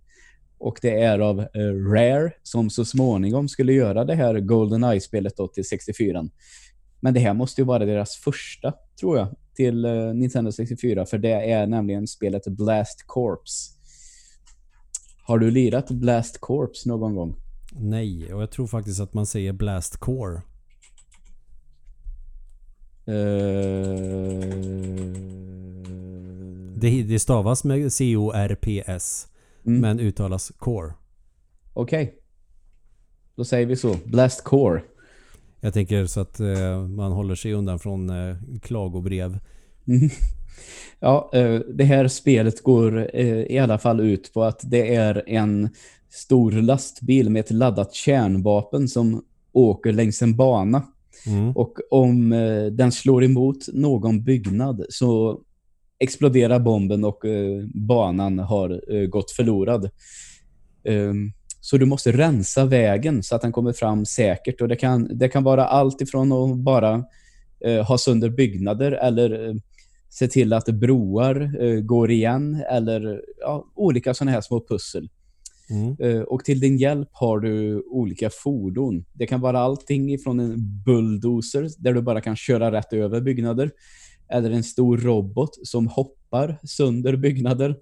och 0.60 0.78
det 0.82 1.02
är 1.02 1.18
av 1.18 1.40
eh, 1.40 1.46
Rare 1.92 2.32
som 2.42 2.70
så 2.70 2.84
småningom 2.84 3.48
skulle 3.48 3.72
göra 3.72 4.04
det 4.04 4.14
här 4.14 4.40
GoldenEye-spelet 4.40 5.34
till 5.54 5.64
64. 5.64 6.28
Men 7.00 7.14
det 7.14 7.20
här 7.20 7.34
måste 7.34 7.60
ju 7.60 7.64
vara 7.64 7.84
deras 7.84 8.16
första, 8.16 8.74
tror 9.00 9.18
jag, 9.18 9.28
till 9.54 9.84
eh, 9.84 10.14
Nintendo 10.14 10.52
64. 10.52 11.06
För 11.06 11.18
det 11.18 11.50
är 11.52 11.66
nämligen 11.66 12.06
spelet 12.06 12.46
Blast 12.46 13.04
Corps. 13.06 13.76
Har 15.22 15.38
du 15.38 15.50
lirat 15.50 15.90
Blast 15.90 16.40
Corps 16.40 16.86
någon 16.86 17.14
gång? 17.14 17.36
Nej, 17.72 18.34
och 18.34 18.42
jag 18.42 18.50
tror 18.50 18.66
faktiskt 18.66 19.00
att 19.00 19.14
man 19.14 19.26
säger 19.26 19.52
Blast 19.52 19.96
Core. 19.96 20.42
Eh, 23.06 24.40
Det, 26.80 27.02
det 27.02 27.18
stavas 27.18 27.64
med 27.64 27.92
C-O-R-P-S. 27.92 29.26
Mm. 29.66 29.80
Men 29.80 30.00
uttalas 30.00 30.52
Core. 30.58 30.92
Okej. 31.72 32.14
Då 33.36 33.44
säger 33.44 33.66
vi 33.66 33.76
så. 33.76 33.96
Blast 34.04 34.44
Core. 34.44 34.82
Jag 35.60 35.74
tänker 35.74 36.06
så 36.06 36.20
att 36.20 36.40
eh, 36.40 36.86
man 36.86 37.12
håller 37.12 37.34
sig 37.34 37.52
undan 37.52 37.78
från 37.78 38.10
eh, 38.10 38.36
klagobrev. 38.62 39.38
Mm. 39.86 40.10
Ja, 41.00 41.30
eh, 41.32 41.60
det 41.74 41.84
här 41.84 42.08
spelet 42.08 42.62
går 42.62 43.10
eh, 43.14 43.42
i 43.42 43.58
alla 43.58 43.78
fall 43.78 44.00
ut 44.00 44.32
på 44.32 44.44
att 44.44 44.60
det 44.64 44.94
är 44.94 45.24
en 45.26 45.68
stor 46.10 46.52
lastbil 46.52 47.30
med 47.30 47.40
ett 47.40 47.50
laddat 47.50 47.94
kärnvapen 47.94 48.88
som 48.88 49.24
åker 49.52 49.92
längs 49.92 50.22
en 50.22 50.36
bana. 50.36 50.82
Mm. 51.26 51.56
Och 51.56 51.78
om 51.90 52.32
eh, 52.32 52.64
den 52.64 52.92
slår 52.92 53.24
emot 53.24 53.68
någon 53.72 54.22
byggnad 54.24 54.84
så 54.88 55.40
exploderar 56.00 56.58
bomben 56.58 57.04
och 57.04 57.24
eh, 57.24 57.64
banan 57.74 58.38
har 58.38 58.94
eh, 58.94 59.06
gått 59.06 59.30
förlorad. 59.30 59.90
Ehm, 60.84 61.32
så 61.60 61.76
du 61.78 61.86
måste 61.86 62.12
rensa 62.12 62.64
vägen 62.64 63.22
så 63.22 63.34
att 63.34 63.42
den 63.42 63.52
kommer 63.52 63.72
fram 63.72 64.06
säkert. 64.06 64.60
Och 64.60 64.68
det 64.68 64.76
kan, 64.76 65.18
det 65.18 65.28
kan 65.28 65.44
vara 65.44 65.64
allt 65.64 66.00
ifrån 66.00 66.32
att 66.32 66.58
bara 66.58 67.04
eh, 67.64 67.86
ha 67.86 67.98
sönder 67.98 68.28
byggnader 68.30 68.92
eller 68.92 69.48
eh, 69.48 69.54
se 70.08 70.28
till 70.28 70.52
att 70.52 70.66
broar 70.66 71.64
eh, 71.64 71.80
går 71.80 72.10
igen 72.10 72.62
eller 72.70 73.22
ja, 73.40 73.66
olika 73.74 74.14
sådana 74.14 74.30
här 74.30 74.40
små 74.40 74.64
pussel. 74.68 75.08
Mm. 75.70 75.96
Eh, 76.00 76.22
Och 76.22 76.44
till 76.44 76.60
din 76.60 76.76
hjälp 76.76 77.08
har 77.12 77.40
du 77.40 77.80
olika 77.80 78.30
fordon. 78.30 79.04
Det 79.12 79.26
kan 79.26 79.40
vara 79.40 79.58
allting 79.58 80.12
ifrån 80.12 80.40
en 80.40 80.82
bulldozer 80.84 81.68
där 81.78 81.92
du 81.94 82.02
bara 82.02 82.20
kan 82.20 82.36
köra 82.36 82.72
rätt 82.72 82.92
över 82.92 83.20
byggnader. 83.20 83.70
Eller 84.30 84.50
en 84.50 84.64
stor 84.64 84.98
robot 84.98 85.66
som 85.66 85.86
hoppar 85.86 86.58
sönder 86.64 87.16
byggnader. 87.16 87.76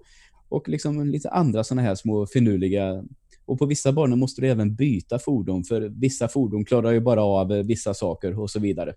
Och 0.49 0.69
liksom 0.69 1.05
lite 1.05 1.29
andra 1.29 1.63
sådana 1.63 1.81
här 1.81 1.95
små 1.95 2.25
finurliga. 2.25 3.03
Och 3.45 3.59
på 3.59 3.65
vissa 3.65 3.91
banor 3.91 4.15
måste 4.15 4.41
du 4.41 4.47
även 4.47 4.75
byta 4.75 5.19
fordon 5.19 5.63
för 5.63 5.81
vissa 5.81 6.27
fordon 6.27 6.65
klarar 6.65 6.91
ju 6.91 6.99
bara 6.99 7.23
av 7.23 7.47
vissa 7.47 7.93
saker 7.93 8.39
och 8.39 8.49
så 8.49 8.59
vidare. 8.59 8.93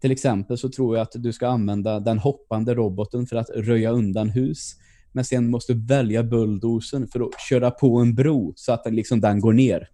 Till 0.00 0.12
exempel 0.12 0.58
så 0.58 0.68
tror 0.68 0.96
jag 0.96 1.02
att 1.02 1.12
du 1.14 1.32
ska 1.32 1.48
använda 1.48 2.00
den 2.00 2.18
hoppande 2.18 2.74
roboten 2.74 3.26
för 3.26 3.36
att 3.36 3.50
röja 3.50 3.90
undan 3.90 4.28
hus. 4.28 4.76
Men 5.12 5.24
sen 5.24 5.50
måste 5.50 5.74
du 5.74 5.86
välja 5.86 6.22
bulldozern 6.22 7.08
för 7.08 7.20
att 7.20 7.40
köra 7.48 7.70
på 7.70 7.98
en 7.98 8.14
bro 8.14 8.52
så 8.56 8.72
att 8.72 8.84
den, 8.84 8.94
liksom, 8.94 9.20
den 9.20 9.40
går 9.40 9.52
ner. 9.52 9.88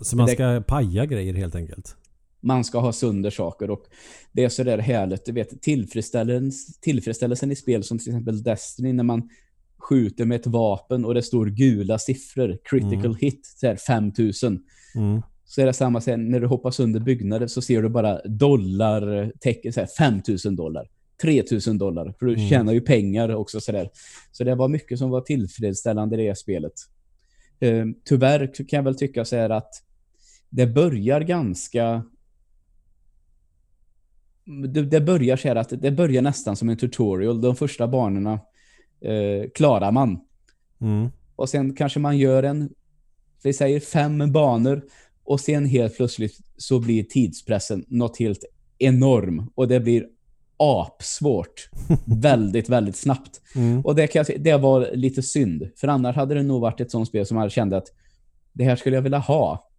Så 0.00 0.16
man 0.16 0.28
ska 0.28 0.62
paja 0.66 1.06
grejer 1.06 1.34
helt 1.34 1.54
enkelt. 1.54 1.96
Man 2.40 2.64
ska 2.64 2.78
ha 2.78 2.92
sönder 2.92 3.30
saker 3.30 3.70
och 3.70 3.84
det 4.32 4.44
är 4.44 4.48
så 4.48 4.62
där 4.64 4.78
härligt. 4.78 5.24
Du 5.24 5.32
vet, 5.32 5.62
tillfredsställelsen, 5.62 6.76
tillfredsställelsen 6.80 7.52
i 7.52 7.56
spel 7.56 7.84
som 7.84 7.98
till 7.98 8.08
exempel 8.08 8.42
Destiny 8.42 8.92
när 8.92 9.04
man 9.04 9.28
skjuter 9.78 10.24
med 10.24 10.40
ett 10.40 10.46
vapen 10.46 11.04
och 11.04 11.14
det 11.14 11.22
står 11.22 11.46
gula 11.46 11.98
siffror. 11.98 12.58
Critical 12.64 13.04
Mm. 13.04 13.16
hit, 13.20 13.46
så 13.56 13.66
här 13.66 13.76
5000. 13.76 14.60
Mm. 14.94 15.22
Så 15.44 15.60
är 15.60 15.66
det 15.66 15.72
samma 15.72 16.00
sen 16.00 16.30
när 16.30 16.40
du 16.40 16.46
hoppar 16.46 16.70
sönder 16.70 17.00
byggnader 17.00 17.46
så 17.46 17.62
ser 17.62 17.82
du 17.82 17.88
bara 17.88 18.20
dollartecken, 18.24 19.72
så 19.72 19.80
här 19.80 19.88
5000 19.98 20.56
dollar. 20.56 20.88
3000 21.22 21.78
dollar. 21.78 22.14
För 22.18 22.26
du 22.26 22.34
Mm. 22.34 22.48
tjänar 22.48 22.72
ju 22.72 22.80
pengar 22.80 23.34
också 23.34 23.60
sådär. 23.60 23.90
Så 24.32 24.44
det 24.44 24.54
var 24.54 24.68
mycket 24.68 24.98
som 24.98 25.10
var 25.10 25.20
tillfredsställande 25.20 26.22
i 26.22 26.26
det 26.26 26.38
spelet. 26.38 26.72
Eh, 27.60 27.84
tyvärr 28.04 28.46
kan 28.68 28.76
jag 28.76 28.82
väl 28.82 28.94
tycka 28.94 29.24
så 29.24 29.36
här 29.36 29.50
att 29.50 29.70
det 30.50 30.66
börjar 30.66 31.20
ganska... 31.20 32.02
Det, 34.68 34.82
det 34.82 35.00
börjar 35.00 35.36
så 35.36 35.48
här 35.48 35.56
att 35.56 35.72
det 35.82 35.90
börjar 35.90 36.22
nästan 36.22 36.56
som 36.56 36.68
en 36.68 36.76
tutorial. 36.76 37.40
De 37.40 37.56
första 37.56 37.88
banorna 37.88 38.32
eh, 39.00 39.50
klarar 39.54 39.92
man. 39.92 40.20
Mm. 40.80 41.08
Och 41.36 41.48
sen 41.48 41.74
kanske 41.74 41.98
man 42.00 42.18
gör 42.18 42.42
en, 42.42 42.70
vi 43.42 43.52
säger 43.52 43.80
fem 43.80 44.32
banor 44.32 44.84
och 45.24 45.40
sen 45.40 45.66
helt 45.66 45.96
plötsligt 45.96 46.38
så 46.56 46.80
blir 46.80 47.02
tidspressen 47.02 47.84
något 47.88 48.18
helt 48.18 48.44
enorm 48.78 49.50
och 49.54 49.68
det 49.68 49.80
blir 49.80 50.06
apsvårt. 50.56 51.70
väldigt, 52.06 52.68
väldigt 52.68 52.96
snabbt. 52.96 53.40
Mm. 53.56 53.80
Och 53.80 53.94
det, 53.94 54.06
kan 54.06 54.24
jag, 54.28 54.42
det 54.42 54.56
var 54.56 54.90
lite 54.92 55.22
synd. 55.22 55.70
För 55.76 55.88
annars 55.88 56.16
hade 56.16 56.34
det 56.34 56.42
nog 56.42 56.60
varit 56.60 56.80
ett 56.80 56.90
sånt 56.90 57.08
spel 57.08 57.26
som 57.26 57.36
man 57.36 57.50
kände 57.50 57.76
att 57.76 57.88
det 58.52 58.64
här 58.64 58.76
skulle 58.76 58.96
jag 58.96 59.02
vilja 59.02 59.18
ha. 59.18 59.69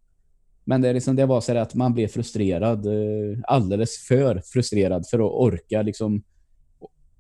Men 0.65 0.81
det, 0.81 0.89
är 0.89 0.93
liksom, 0.93 1.15
det 1.15 1.25
var 1.25 1.41
så 1.41 1.57
att 1.57 1.75
man 1.75 1.93
blev 1.93 2.07
frustrerad. 2.07 2.85
eh, 2.85 3.39
Alldeles 3.43 3.97
för 4.07 4.41
frustrerad 4.45 5.07
för 5.07 5.19
att 5.19 5.31
orka 5.31 5.81
liksom. 5.81 6.23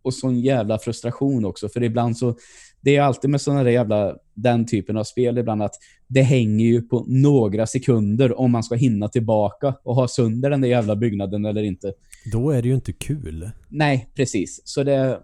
Och 0.01 0.13
sån 0.13 0.39
jävla 0.39 0.79
frustration 0.79 1.45
också. 1.45 1.69
För 1.69 1.83
ibland 1.83 2.17
så, 2.17 2.35
det 2.81 2.95
är 2.95 3.01
alltid 3.01 3.29
med 3.29 3.41
såna 3.41 3.63
där 3.63 3.71
jävla, 3.71 4.15
den 4.33 4.65
typen 4.65 4.97
av 4.97 5.03
spel 5.03 5.37
ibland 5.37 5.63
att 5.63 5.75
det 6.07 6.21
hänger 6.21 6.65
ju 6.65 6.81
på 6.81 7.05
några 7.07 7.67
sekunder 7.67 8.39
om 8.39 8.51
man 8.51 8.63
ska 8.63 8.75
hinna 8.75 9.07
tillbaka 9.07 9.75
och 9.83 9.95
ha 9.95 10.07
sönder 10.07 10.49
den 10.49 10.61
där 10.61 10.67
jävla 10.67 10.95
byggnaden 10.95 11.45
eller 11.45 11.63
inte. 11.63 11.93
Då 12.31 12.51
är 12.51 12.61
det 12.61 12.67
ju 12.67 12.75
inte 12.75 12.93
kul. 12.93 13.49
Nej, 13.69 14.09
precis. 14.15 14.61
Så 14.65 14.83
det... 14.83 15.19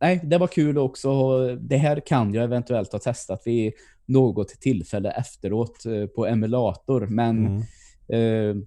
Nej, 0.00 0.20
det 0.24 0.38
var 0.38 0.46
kul 0.46 0.78
också. 0.78 1.38
Det 1.56 1.76
här 1.76 2.00
kan 2.06 2.34
jag 2.34 2.44
eventuellt 2.44 2.92
ha 2.92 2.98
testat 2.98 3.42
vid 3.44 3.72
något 4.06 4.48
tillfälle 4.48 5.10
efteråt 5.10 5.86
eh, 5.86 6.06
på 6.06 6.26
emulator. 6.26 7.06
Men 7.06 7.46
Mm. 7.46 8.56
eh, 8.58 8.62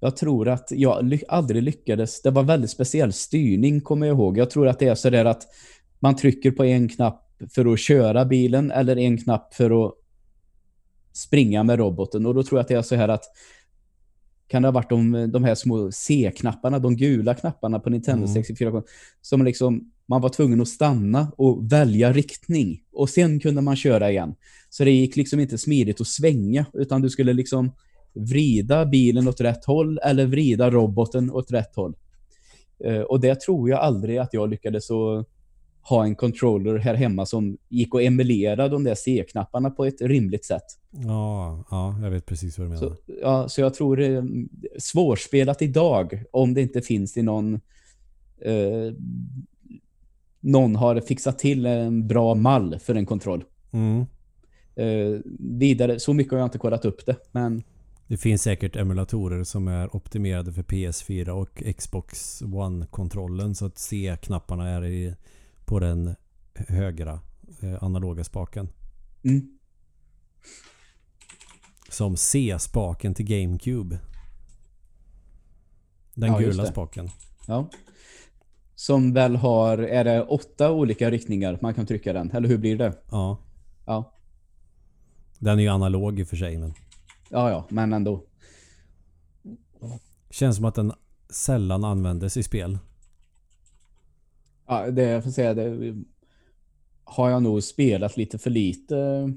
jag 0.00 0.16
tror 0.16 0.48
att 0.48 0.68
jag 0.70 1.04
ly- 1.04 1.24
aldrig 1.28 1.62
lyckades. 1.62 2.22
Det 2.22 2.30
var 2.30 2.42
väldigt 2.42 2.70
speciell 2.70 3.12
styrning, 3.12 3.80
kommer 3.80 4.06
jag 4.06 4.16
ihåg. 4.16 4.38
Jag 4.38 4.50
tror 4.50 4.68
att 4.68 4.78
det 4.78 4.88
är 4.88 4.94
så 4.94 5.10
där 5.10 5.24
att 5.24 5.42
man 5.98 6.16
trycker 6.16 6.50
på 6.50 6.64
en 6.64 6.88
knapp 6.88 7.26
för 7.54 7.72
att 7.72 7.80
köra 7.80 8.24
bilen 8.24 8.70
eller 8.70 8.96
en 8.98 9.18
knapp 9.18 9.54
för 9.54 9.86
att 9.86 9.94
springa 11.12 11.62
med 11.62 11.78
roboten. 11.78 12.26
Och 12.26 12.34
då 12.34 12.42
tror 12.42 12.58
jag 12.58 12.62
att 12.62 12.68
det 12.68 12.74
är 12.74 12.82
så 12.82 12.94
här 12.94 13.08
att 13.08 13.24
kan 14.46 14.62
det 14.62 14.68
ha 14.68 14.72
varit 14.72 14.90
de, 14.90 15.30
de 15.32 15.44
här 15.44 15.54
små 15.54 15.90
C-knapparna, 15.92 16.78
de 16.78 16.96
gula 16.96 17.34
knapparna 17.34 17.78
på 17.80 17.90
Nintendo 17.90 18.24
Mm. 18.24 18.34
64 18.34 18.82
som 19.20 19.44
liksom 19.44 19.92
man 20.10 20.20
var 20.20 20.28
tvungen 20.28 20.60
att 20.60 20.68
stanna 20.68 21.32
och 21.36 21.72
välja 21.72 22.12
riktning 22.12 22.82
och 22.92 23.10
sen 23.10 23.40
kunde 23.40 23.62
man 23.62 23.76
köra 23.76 24.10
igen. 24.10 24.34
Så 24.70 24.84
det 24.84 24.90
gick 24.90 25.16
liksom 25.16 25.40
inte 25.40 25.58
smidigt 25.58 26.00
att 26.00 26.06
svänga 26.06 26.66
utan 26.72 27.00
du 27.00 27.10
skulle 27.10 27.32
liksom 27.32 27.72
vrida 28.12 28.86
bilen 28.86 29.28
åt 29.28 29.40
rätt 29.40 29.64
håll 29.64 29.98
eller 29.98 30.26
vrida 30.26 30.70
roboten 30.70 31.30
åt 31.30 31.52
rätt 31.52 31.76
håll. 31.76 31.94
Eh, 32.84 33.00
och 33.00 33.20
det 33.20 33.40
tror 33.40 33.70
jag 33.70 33.80
aldrig 33.80 34.18
att 34.18 34.34
jag 34.34 34.50
lyckades 34.50 34.90
att 34.90 35.26
ha 35.82 36.04
en 36.04 36.14
controller 36.14 36.78
här 36.78 36.94
hemma 36.94 37.26
som 37.26 37.58
gick 37.68 37.94
att 37.94 38.00
emulera 38.00 38.68
de 38.68 38.84
där 38.84 38.94
C-knapparna 38.94 39.70
på 39.70 39.84
ett 39.84 40.00
rimligt 40.00 40.44
sätt. 40.44 40.66
Ja, 40.90 41.64
ja, 41.70 41.98
jag 42.02 42.10
vet 42.10 42.26
precis 42.26 42.58
vad 42.58 42.66
du 42.66 42.70
menar. 42.70 42.88
Så, 42.88 42.96
ja, 43.22 43.48
så 43.48 43.60
jag 43.60 43.74
tror 43.74 43.96
det 43.96 44.06
är 44.06 44.24
svårspelat 44.78 45.62
idag 45.62 46.22
om 46.30 46.54
det 46.54 46.62
inte 46.62 46.82
finns 46.82 47.16
i 47.16 47.22
någon 47.22 47.54
eh, 48.40 48.94
någon 50.40 50.76
har 50.76 51.00
fixat 51.00 51.38
till 51.38 51.66
en 51.66 52.08
bra 52.08 52.34
mall 52.34 52.78
för 52.78 52.94
en 52.94 53.06
kontroll. 53.06 53.44
Mm. 53.70 54.06
Eh, 54.74 55.20
vidare, 55.38 56.00
så 56.00 56.12
mycket 56.14 56.32
har 56.32 56.38
jag 56.38 56.46
inte 56.46 56.58
kollat 56.58 56.84
upp 56.84 57.06
det, 57.06 57.16
men 57.32 57.62
Det 58.06 58.16
finns 58.16 58.42
säkert 58.42 58.76
emulatorer 58.76 59.44
som 59.44 59.68
är 59.68 59.96
optimerade 59.96 60.52
för 60.52 60.62
PS4 60.62 61.28
och 61.28 61.62
Xbox 61.78 62.42
One-kontrollen 62.42 63.54
så 63.54 63.66
att 63.66 63.78
C-knapparna 63.78 64.68
är 64.68 64.84
i, 64.84 65.14
på 65.64 65.78
den 65.78 66.14
högra 66.54 67.20
eh, 67.62 67.82
analoga 67.82 68.24
spaken. 68.24 68.68
mm. 69.22 69.56
Som 71.88 72.16
C-spaken 72.16 73.14
till 73.14 73.26
GameCube. 73.26 73.98
Den 76.14 76.32
Ja, 76.32 76.38
gula 76.38 76.66
spaken. 76.66 77.08
Ja. 77.46 77.68
Som 78.80 79.12
väl 79.12 79.36
har, 79.36 79.78
är 79.78 80.04
det 80.04 80.22
åtta 80.22 80.72
olika 80.72 81.10
riktningar 81.10 81.58
man 81.60 81.74
kan 81.74 81.86
trycka 81.86 82.12
den? 82.12 82.30
Eller 82.30 82.48
hur 82.48 82.58
blir 82.58 82.78
det? 82.78 82.92
Ja. 83.10 83.38
Ja, 83.86 84.12
Den 85.38 85.58
är 85.58 85.62
ju 85.62 85.68
analog 85.68 86.20
i 86.20 86.22
och 86.22 86.28
för 86.28 86.36
sig 86.36 86.58
men. 86.58 86.72
ja, 87.30 87.50
ja 87.50 87.66
men 87.68 87.92
ändå. 87.92 88.24
Känns 90.30 90.56
som 90.56 90.64
att 90.64 90.74
den 90.74 90.92
sällan 91.30 91.84
användes 91.84 92.36
i 92.36 92.42
spel. 92.42 92.78
Ja, 94.66 94.90
det 94.90 95.02
jag 95.02 95.24
får 95.24 95.30
säga, 95.30 95.54
det 95.54 95.94
har 97.04 97.30
jag 97.30 97.42
nog 97.42 97.62
spelat 97.62 98.16
lite 98.16 98.38
för 98.38 98.50
lite 98.50 98.98
eh, 98.98 99.28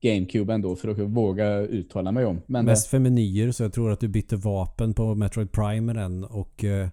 GameCube 0.00 0.54
ändå 0.54 0.76
för 0.76 0.88
att 0.88 0.98
våga 0.98 1.58
uttala 1.58 2.12
mig 2.12 2.24
om. 2.24 2.40
Men 2.46 2.64
Mest 2.64 2.86
för 2.86 2.98
menyer 2.98 3.52
så 3.52 3.62
jag 3.62 3.72
tror 3.72 3.92
att 3.92 4.00
du 4.00 4.08
bytte 4.08 4.36
vapen 4.36 4.94
på 4.94 5.14
Metroid 5.14 5.52
Prime 5.52 5.80
med 5.80 5.96
den 5.96 6.24
och 6.24 6.64
eh, 6.64 6.88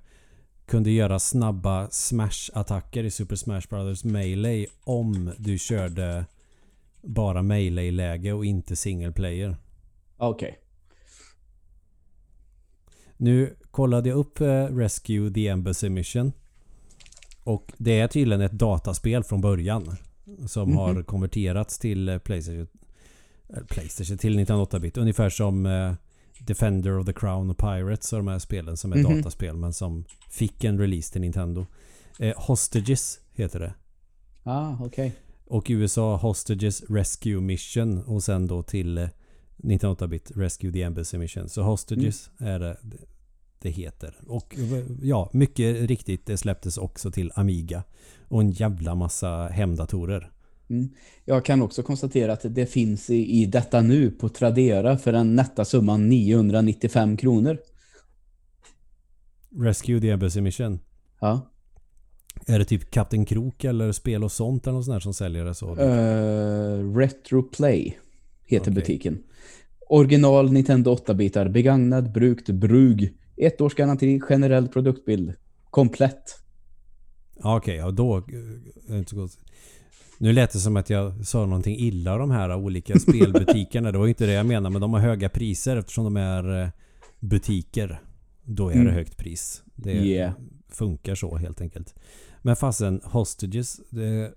kunde 0.70 0.92
göra 0.92 1.20
snabba 1.20 1.88
smash-attacker 1.90 3.04
i 3.04 3.12
Super 3.12 3.36
Smash 3.36 3.62
Brothers 3.70 4.04
Melee 4.04 4.68
om 4.84 5.32
du 5.38 5.58
körde 5.58 6.26
bara 7.02 7.42
melee-läge 7.42 8.34
och 8.34 8.46
inte 8.46 8.76
single 8.76 9.12
player. 9.12 9.56
okej. 10.18 10.60
Nu 13.18 13.56
kollade 13.72 14.10
jag 14.10 14.18
upp 14.18 14.42
eh, 14.42 14.66
Rescue 14.66 15.32
the 15.34 15.48
Embassy 15.48 15.90
Mission. 15.90 16.32
Och 17.44 17.72
det 17.78 18.00
är 18.00 18.08
tydligen 18.08 18.42
ett 18.42 18.52
dataspel 18.52 19.24
från 19.24 19.42
början. 19.42 19.96
Som 20.48 20.70
Mhm. 20.70 20.78
har 20.78 21.04
konverterats 21.04 21.80
till 21.80 22.10
eh, 22.10 22.18
Playstation, 22.18 22.68
eh, 23.50 23.64
Playstation 23.70 24.18
till 24.18 24.40
1908-bit. 24.40 24.98
Ungefär 24.98 25.30
som 25.30 25.66
Defender 26.50 26.98
of 27.00 27.06
the 27.06 27.14
Crown 27.14 27.50
och 27.50 27.58
Pirates 27.58 28.14
och 28.14 28.20
de 28.20 28.28
här 28.28 28.40
spelen 28.40 28.78
som 28.78 28.94
är 28.94 28.98
Mhm. 28.98 29.18
dataspel 29.18 29.56
men 29.58 29.74
som 29.74 30.06
fick 30.30 30.64
en 30.64 30.80
release 30.80 31.12
till 31.12 31.22
Nintendo. 31.22 31.66
Eh, 32.20 32.34
Hostages 32.38 33.20
heter 33.34 33.60
det. 33.60 33.74
Ah, 34.44 34.76
okej. 34.82 35.14
Och 35.46 35.70
i 35.70 35.74
USA 35.74 36.16
Hostages 36.18 36.84
Rescue 36.90 37.42
Mission 37.42 38.04
och 38.04 38.24
sen 38.24 38.48
då 38.48 38.64
till 38.64 38.98
eh, 38.98 39.08
1908-bit 39.58 40.32
Rescue 40.36 40.72
the 40.72 40.82
Embassy 40.82 41.18
Mission. 41.18 41.50
Så 41.50 41.62
Hostages 41.64 42.30
är 42.38 42.60
det 42.60 42.78
det 43.62 43.70
heter. 43.70 44.16
Och 44.28 44.56
eh, 44.60 44.84
ja, 45.02 45.30
mycket 45.34 45.76
riktigt 45.90 46.26
det 46.26 46.38
släpptes 46.38 46.78
också 46.78 47.12
till 47.12 47.32
Amiga. 47.36 47.84
Och 48.28 48.42
en 48.42 48.52
jävla 48.52 48.96
massa 48.96 49.48
hemdatorer. 49.48 50.32
Mm. 50.70 50.90
Jag 51.26 51.46
kan 51.46 51.62
också 51.62 51.84
konstatera 51.84 52.34
att 52.34 52.56
det 52.56 52.66
finns 52.66 53.10
i, 53.10 53.42
i 53.42 53.46
detta 53.46 53.82
nu 53.82 54.12
på 54.12 54.30
Tradera 54.30 54.98
för 54.98 55.12
den 55.12 55.36
nätta 55.36 55.66
summan 55.66 56.10
995 56.10 57.18
kronor. 57.18 57.58
Rescue 59.56 60.02
the 60.02 60.10
Embassy 60.10 60.42
Mission. 60.42 60.80
Ja. 61.22 61.52
Är 62.48 62.60
det 62.60 62.66
typ 62.66 62.92
Kapten 62.92 63.26
Krok 63.26 63.64
eller 63.64 63.92
Spel 63.92 64.24
och 64.24 64.32
sånt 64.32 64.68
eller 64.68 64.76
något 64.76 64.86
sånt 64.86 65.04
som 65.04 65.14
säljer 65.14 65.46
det 65.46 65.56
så? 65.56 65.76
Uh, 65.76 66.96
Retro 66.98 67.44
Play 67.44 67.98
heter 68.46 68.72
Okej. 68.72 68.74
butiken. 68.74 69.24
Original 69.90 70.52
Nintendo 70.52 70.96
8-bitar, 70.96 71.50
begagnad, 71.50 72.12
brukt, 72.12 72.50
brug. 72.50 73.14
Ett 73.38 73.62
års 73.62 73.76
garanti, 73.76 74.20
generell 74.20 74.68
produktbild. 74.68 75.34
Komplett. 75.70 76.40
Okej, 77.44 77.76
ja 77.76 77.92
då 77.92 78.18
eh, 78.18 78.98
inte 78.98 79.10
så 79.10 79.16
gott. 79.16 79.38
Nu 80.22 80.34
lät 80.34 80.52
det 80.52 80.60
som 80.60 80.78
att 80.78 80.90
jag 80.90 81.26
sa 81.26 81.46
någonting 81.46 81.78
illa 81.80 82.14
om 82.14 82.20
de 82.20 82.32
här 82.32 82.56
olika 82.56 83.00
spelbutikerna. 83.00 83.92
Det 83.92 83.98
var 83.98 84.06
ju 84.06 84.10
inte 84.10 84.26
det 84.26 84.32
jag 84.34 84.46
menade, 84.46 84.70
men 84.74 84.82
de 84.82 84.94
har 84.94 85.00
höga 85.00 85.30
priser 85.30 85.78
eftersom 85.78 86.04
de 86.04 86.18
är 86.18 86.62
eh, 86.64 86.70
butiker. 87.20 88.02
Då 88.44 88.70
är 88.70 88.74
det 88.74 88.80
Mm. 88.82 88.94
högt 88.94 89.18
pris. 89.18 89.64
Det 89.76 89.92
Yeah. 89.92 90.34
funkar 90.70 91.16
så 91.16 91.38
helt 91.38 91.62
enkelt. 91.62 91.96
Men 92.42 92.56
fasen, 92.56 93.02
Hostages, 93.04 93.80
det 93.90 94.34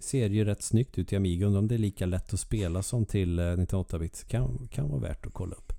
ser 0.00 0.28
ju 0.30 0.44
rätt 0.44 0.62
snyggt 0.62 0.98
ut 0.98 1.12
i 1.12 1.16
Amiga. 1.16 1.46
Undrar 1.46 1.58
om 1.58 1.68
det 1.68 1.74
är 1.74 1.78
lika 1.78 2.06
lätt 2.06 2.34
att 2.34 2.40
spela 2.40 2.82
som 2.82 3.06
till 3.06 3.38
eh, 3.38 3.42
98-bit. 3.42 4.24
Kan, 4.28 4.68
kan 4.72 4.88
vara 4.88 5.00
värt 5.00 5.26
att 5.26 5.32
kolla 5.32 5.54
upp. 5.56 5.72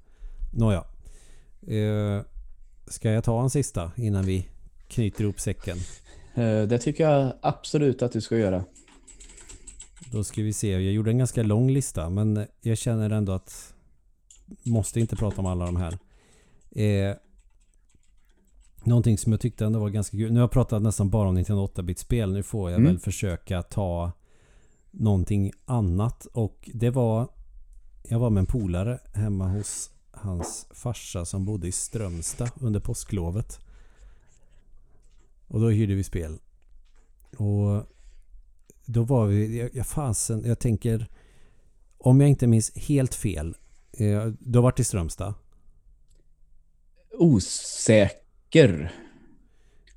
Nåja. 0.54 0.84
Eh, 1.68 2.22
ska 2.88 3.12
jag 3.12 3.24
ta 3.24 3.44
en 3.44 3.50
sista 3.50 3.92
innan 3.96 4.26
vi 4.26 4.48
knyter 4.88 5.24
ihop 5.24 5.40
säcken? 5.40 5.78
Eh, 6.34 6.62
det 6.62 6.80
tycker 6.80 7.10
jag 7.10 7.34
absolut 7.42 8.02
att 8.02 8.12
du 8.12 8.22
ska 8.22 8.38
göra. 8.38 8.64
Då 10.12 10.24
ska 10.24 10.42
vi 10.42 10.54
se. 10.54 10.72
Jag 10.72 10.82
gjorde 10.94 11.12
en 11.12 11.18
ganska 11.18 11.44
lång 11.44 11.70
lista 11.72 12.10
men 12.10 12.48
jag 12.62 12.78
känner 12.78 13.10
ändå 13.10 13.32
att 13.32 13.74
måste 14.64 15.00
inte 15.00 15.16
prata 15.16 15.42
om 15.42 15.46
alla 15.46 15.66
de 15.66 15.76
här. 15.76 15.98
Eh, 16.72 17.16
någonting 18.84 19.18
som 19.18 19.32
jag 19.32 19.42
tyckte 19.42 19.66
ändå 19.66 19.80
var 19.80 19.90
ganska 19.90 20.18
kul. 20.18 20.32
Nu 20.32 20.40
har 20.40 20.44
jag 20.44 20.52
pratat 20.52 20.82
nästan 20.82 21.10
bara 21.10 21.30
om 21.30 21.38
1908-bit-spel. 21.38 22.34
Nu 22.34 22.44
får 22.44 22.72
jag 22.72 22.80
Mm. 22.80 22.92
väl 22.92 23.00
försöka 23.00 23.62
ta 23.62 24.12
någonting 24.92 25.52
annat. 25.66 26.26
Och 26.26 26.70
det 26.74 26.90
var... 26.90 27.28
Jag 28.10 28.20
var 28.20 28.30
med 28.30 28.42
en 28.42 28.46
polare 28.46 29.00
hemma 29.14 29.48
hos 29.48 29.90
hans 30.12 30.68
farsa 30.72 31.26
som 31.26 31.46
bodde 31.46 31.68
i 31.68 31.72
Strömstad 31.72 32.52
under 32.60 32.80
påsklovet. 32.80 33.60
Och 35.54 35.60
då 35.60 35.70
hyrde 35.70 35.96
vi 35.96 36.04
spel. 36.04 36.38
Och 37.38 37.84
då 38.86 39.04
var 39.04 39.28
vi, 39.28 39.60
jag, 39.60 39.70
jag 39.74 39.88
fasen, 39.88 40.44
jag 40.46 40.60
tänker 40.60 41.08
om 41.98 42.22
jag 42.22 42.30
inte 42.30 42.48
minns 42.48 42.76
helt 42.76 43.16
fel. 43.16 43.56
Eh, 43.98 44.26
du 44.40 44.58
har 44.58 44.64
varit 44.64 44.80
i 44.80 44.84
Strömstad. 44.84 45.34
Osäker. 47.20 48.92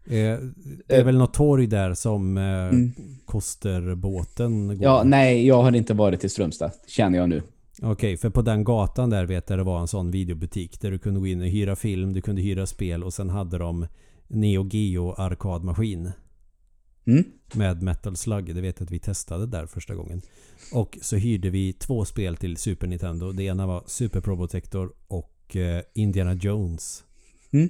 Eh, 0.05 0.11
det 0.11 0.95
är 0.95 0.99
Eh. 0.99 1.05
väl 1.05 1.17
något 1.19 1.35
torg 1.35 1.67
där 1.67 1.95
som 1.95 2.37
eh, 2.39 2.45
Mm. 2.69 2.93
Kosterbåten 3.25 4.69
går. 4.69 4.77
Ja, 4.81 5.03
nej, 5.05 5.47
jag 5.47 5.63
har 5.63 5.73
inte 5.77 5.95
varit 5.95 6.25
i 6.25 6.29
Strömstad, 6.29 6.73
känner 6.87 7.19
jag 7.19 7.29
nu. 7.29 7.43
Okej, 7.83 8.17
för 8.17 8.31
på 8.31 8.43
den 8.43 8.65
gatan 8.65 9.11
där 9.11 9.27
vet 9.27 9.51
jag 9.51 9.59
det 9.59 9.63
var 9.65 9.81
en 9.81 9.89
sån 9.89 10.11
videobutik 10.11 10.81
där 10.81 10.91
du 10.91 10.99
kunde 10.99 11.21
gå 11.21 11.27
in 11.27 11.41
och 11.41 11.47
hyra 11.47 11.77
film, 11.77 12.13
du 12.13 12.21
kunde 12.21 12.43
hyra 12.43 12.67
spel 12.67 13.05
och 13.05 13.15
sen 13.15 13.31
hade 13.31 13.59
de 13.59 13.87
Neo 14.29 14.69
Geo 14.69 15.13
arkadmaskin. 15.13 16.13
Mm? 17.07 17.25
med 17.55 17.83
Metal 17.83 18.17
Slug. 18.17 18.55
Det 18.55 18.61
vet 18.61 18.81
jag 18.81 18.87
att 18.87 18.93
vi 18.93 18.99
testade 18.99 19.47
där 19.47 19.67
första 19.67 19.95
gången. 19.95 20.23
Och 20.73 20.99
så 21.03 21.17
hyrde 21.17 21.51
vi 21.51 21.73
två 21.73 22.05
spel 22.05 22.37
till 22.37 22.57
Super 22.57 22.87
Nintendo. 22.87 23.33
Det 23.33 23.43
ena 23.43 23.67
var 23.67 23.85
Super 23.87 24.21
Probotector 24.21 24.93
och 25.09 25.57
eh, 25.57 25.83
Indiana 25.95 26.35
Jones. 26.35 27.05
Mm? 27.51 27.69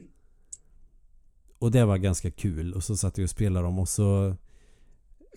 Och 1.58 1.70
det 1.70 1.84
var 1.84 1.96
ganska 1.96 2.30
kul. 2.30 2.72
Och 2.72 2.84
så 2.84 2.96
satt 2.96 3.18
vi 3.18 3.24
och 3.24 3.30
spelade 3.30 3.66
dem 3.66 3.78
och 3.78 3.88
så 3.88 4.36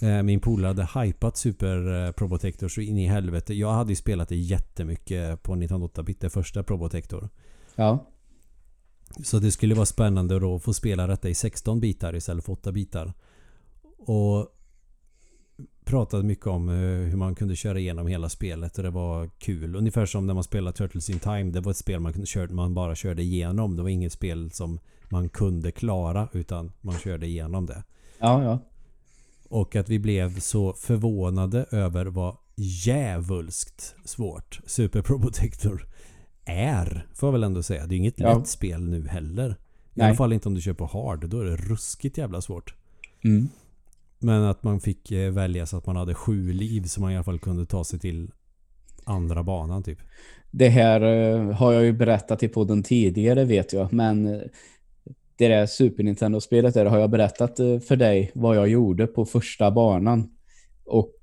eh, 0.02 0.24
min 0.24 0.40
polare 0.40 0.68
hade 0.68 1.06
hypat 1.06 1.38
Super 1.38 2.06
eh, 2.06 2.12
Probotector 2.12 2.68
så 2.68 2.82
in 2.82 2.98
i 2.98 3.08
helvete. 3.08 3.54
Jag 3.54 3.72
hade 3.72 3.90
ju 3.90 3.96
spelat 3.96 4.30
det 4.30 4.36
jättemycket 4.36 5.44
på 5.44 5.56
1908-bit, 5.56 6.22
det 6.22 6.30
första 6.30 6.64
Probotector. 6.64 7.30
Ja. 7.76 8.08
Så 9.24 9.40
det 9.40 9.52
skulle 9.52 9.76
vara 9.76 9.86
spännande 9.86 10.40
då 10.40 10.56
att 10.56 10.64
få 10.64 10.74
spela 10.74 11.08
detta 11.08 11.30
i 11.30 11.34
16 11.34 11.80
bitar 11.80 12.16
istället 12.16 12.46
för 12.46 12.54
8 12.54 12.72
bitar. 12.72 13.14
Och 13.98 14.56
pratade 15.86 16.24
mycket 16.24 16.48
om 16.48 16.70
eh, 16.70 16.76
hur 17.10 17.18
man 17.18 17.36
kunde 17.36 17.56
köra 17.56 17.80
igenom 17.80 18.08
hela 18.08 18.30
spelet 18.30 18.78
och 18.78 18.84
det 18.84 18.90
var 18.90 19.30
kul. 19.40 19.76
Ungefär 19.76 20.06
som 20.06 20.28
när 20.28 20.34
man 20.34 20.44
spelade 20.44 20.78
Turtles 20.78 21.10
in 21.10 21.20
Time. 21.20 21.52
Det 21.52 21.60
var 21.60 21.72
ett 21.72 21.78
spel 21.78 22.00
man, 22.00 22.14
kunde 22.14 22.28
köra, 22.28 22.52
man 22.52 22.74
bara 22.74 22.96
körde 22.96 23.22
igenom. 23.22 23.76
Det 23.76 23.82
var 23.82 23.90
inget 23.90 24.14
spel 24.14 24.52
som 24.52 24.80
man 25.10 25.30
kunde 25.30 25.72
klara 25.72 26.30
utan 26.34 26.72
man 26.82 27.00
körde 27.00 27.28
igenom 27.28 27.66
det. 27.66 27.84
Ja, 28.20 28.44
ja. 28.44 28.60
Och 29.50 29.76
att 29.76 29.90
vi 29.90 30.00
blev 30.00 30.40
så 30.40 30.74
förvånade 30.74 31.66
över 31.72 32.06
vad 32.06 32.38
djävulskt 32.56 33.96
svårt 34.06 34.60
Super 34.66 35.02
Probotector 35.02 35.88
är. 36.50 37.08
Får 37.14 37.28
jag 37.28 37.32
väl 37.32 37.44
ändå 37.44 37.64
säga. 37.64 37.86
Det 37.88 37.96
är 37.96 37.98
inget 37.98 38.20
Ja. 38.20 38.38
lätt 38.38 38.48
spel 38.48 38.90
nu 38.90 39.08
heller. 39.08 39.50
I 39.50 39.56
Nej. 39.94 40.08
alla 40.08 40.16
fall 40.16 40.34
inte 40.34 40.48
om 40.50 40.56
du 40.56 40.62
kör 40.62 40.74
på 40.74 40.86
hard. 40.86 41.30
Då 41.30 41.40
är 41.40 41.46
det 41.46 41.56
ruskigt 41.56 42.18
jävla 42.18 42.42
svårt. 42.42 42.74
Mm. 43.24 43.50
Men 44.20 44.44
att 44.44 44.64
man 44.64 44.80
fick 44.80 45.12
eh, 45.12 45.32
välja 45.32 45.66
så 45.66 45.78
att 45.78 45.86
man 45.86 45.96
hade 45.96 46.14
sju 46.14 46.54
liv 46.54 46.84
så 46.84 47.02
man 47.02 47.12
i 47.12 47.16
alla 47.16 47.24
fall 47.24 47.40
kunde 47.40 47.66
ta 47.66 47.84
sig 47.84 48.00
till 48.00 48.32
andra 49.04 49.44
banan 49.44 49.84
typ. 49.84 50.00
Det 50.52 50.70
här 50.70 51.02
eh, 51.02 51.52
har 51.52 51.74
jag 51.74 51.84
ju 51.84 51.94
berättat 51.94 52.44
i 52.44 52.48
podden 52.48 52.84
tidigare 52.84 53.46
vet 53.46 53.74
jag, 53.74 53.94
men 53.94 54.28
eh, 54.28 54.42
det 55.38 55.48
där 55.48 55.66
Super 55.66 56.04
Nintendo-spelet 56.04 56.74
där 56.74 56.86
har 56.86 57.00
jag 57.00 57.10
berättat 57.10 57.58
för 57.58 57.96
dig 57.96 58.32
vad 58.36 58.56
jag 58.58 58.68
gjorde 58.68 59.08
på 59.08 59.26
första 59.26 59.72
banan. 59.72 60.30
Och 60.86 61.16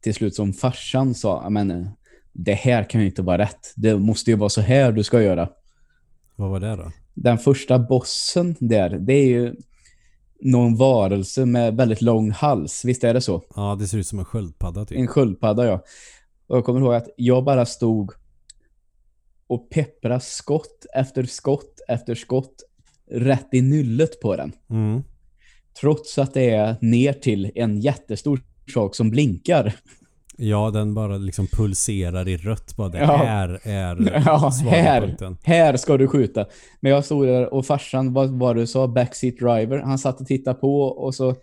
till 0.00 0.14
slut 0.14 0.34
som 0.34 0.52
farsan 0.52 1.14
sa, 1.14 1.40
"Ja, 1.44 1.50
men 1.50 1.88
det 2.34 2.54
här 2.54 2.90
kan 2.90 3.00
ju 3.00 3.06
inte 3.06 3.22
vara 3.22 3.38
rätt. 3.38 3.72
Det 3.76 3.96
måste 3.96 4.30
ju 4.30 4.36
vara 4.36 4.48
så 4.48 4.60
här 4.60 4.92
du 4.92 5.02
ska 5.02 5.22
göra. 5.22 5.48
Vad 6.36 6.50
var 6.50 6.60
det 6.60 6.76
då? 6.76 6.92
Den 7.14 7.38
första 7.38 7.78
bossen 7.78 8.56
där, 8.60 8.90
det 8.90 9.12
är 9.12 9.26
ju 9.26 9.54
någon 10.40 10.76
varelse 10.76 11.46
med 11.46 11.76
väldigt 11.76 12.02
lång 12.02 12.30
hals. 12.30 12.84
Visst 12.84 13.04
är 13.04 13.14
det 13.14 13.20
så? 13.20 13.42
Ja, 13.56 13.76
det 13.80 13.86
ser 13.86 13.98
ut 13.98 14.06
som 14.06 14.18
en 14.18 14.24
sköldpadda 14.24 14.84
typ. 14.84 14.98
En 14.98 15.06
sköldpadda, 15.06 15.66
ja. 15.66 15.84
Och 16.46 16.56
jag 16.56 16.64
kommer 16.64 16.80
ihåg 16.80 16.94
att 16.94 17.08
jag 17.16 17.44
bara 17.44 17.66
stod 17.66 18.12
och 19.46 19.70
peppra 19.70 20.20
skott 20.20 20.86
efter 20.94 21.24
skott 21.24 21.80
efter 21.88 22.14
skott 22.14 22.62
rätt 23.10 23.48
i 23.52 23.60
nyllet 23.60 24.20
på 24.20 24.36
den. 24.36 24.52
Mm. 24.70 25.02
Trots 25.80 26.18
att 26.18 26.34
det 26.34 26.50
är 26.50 26.76
ner 26.80 27.12
till 27.12 27.52
en 27.54 27.80
jättestor 27.80 28.40
sak 28.74 28.94
som 28.94 29.10
blinkar. 29.10 29.74
Ja, 30.36 30.70
den 30.70 30.94
bara 30.94 31.16
liksom 31.16 31.46
pulserar 31.46 32.28
i 32.28 32.36
rött. 32.36 32.76
Bara 32.76 32.88
det 32.88 32.98
Ja. 32.98 33.16
här 33.16 33.60
är 33.62 34.22
Ja, 34.26 34.50
här, 34.70 35.00
punkten. 35.00 35.38
här 35.42 35.76
ska 35.76 35.96
du 35.96 36.08
skjuta. 36.08 36.46
Men 36.80 36.92
jag 36.92 37.04
stod 37.04 37.26
där 37.26 37.54
och 37.54 37.66
farsan, 37.66 38.12
vad 38.12 38.30
var 38.30 38.54
du 38.54 38.66
sa? 38.66 38.88
Backseat 38.88 39.36
driver. 39.36 39.78
Han 39.78 39.98
satt 39.98 40.20
och 40.20 40.26
tittade 40.26 40.58
på 40.60 40.80
och 40.82 41.14
så... 41.14 41.34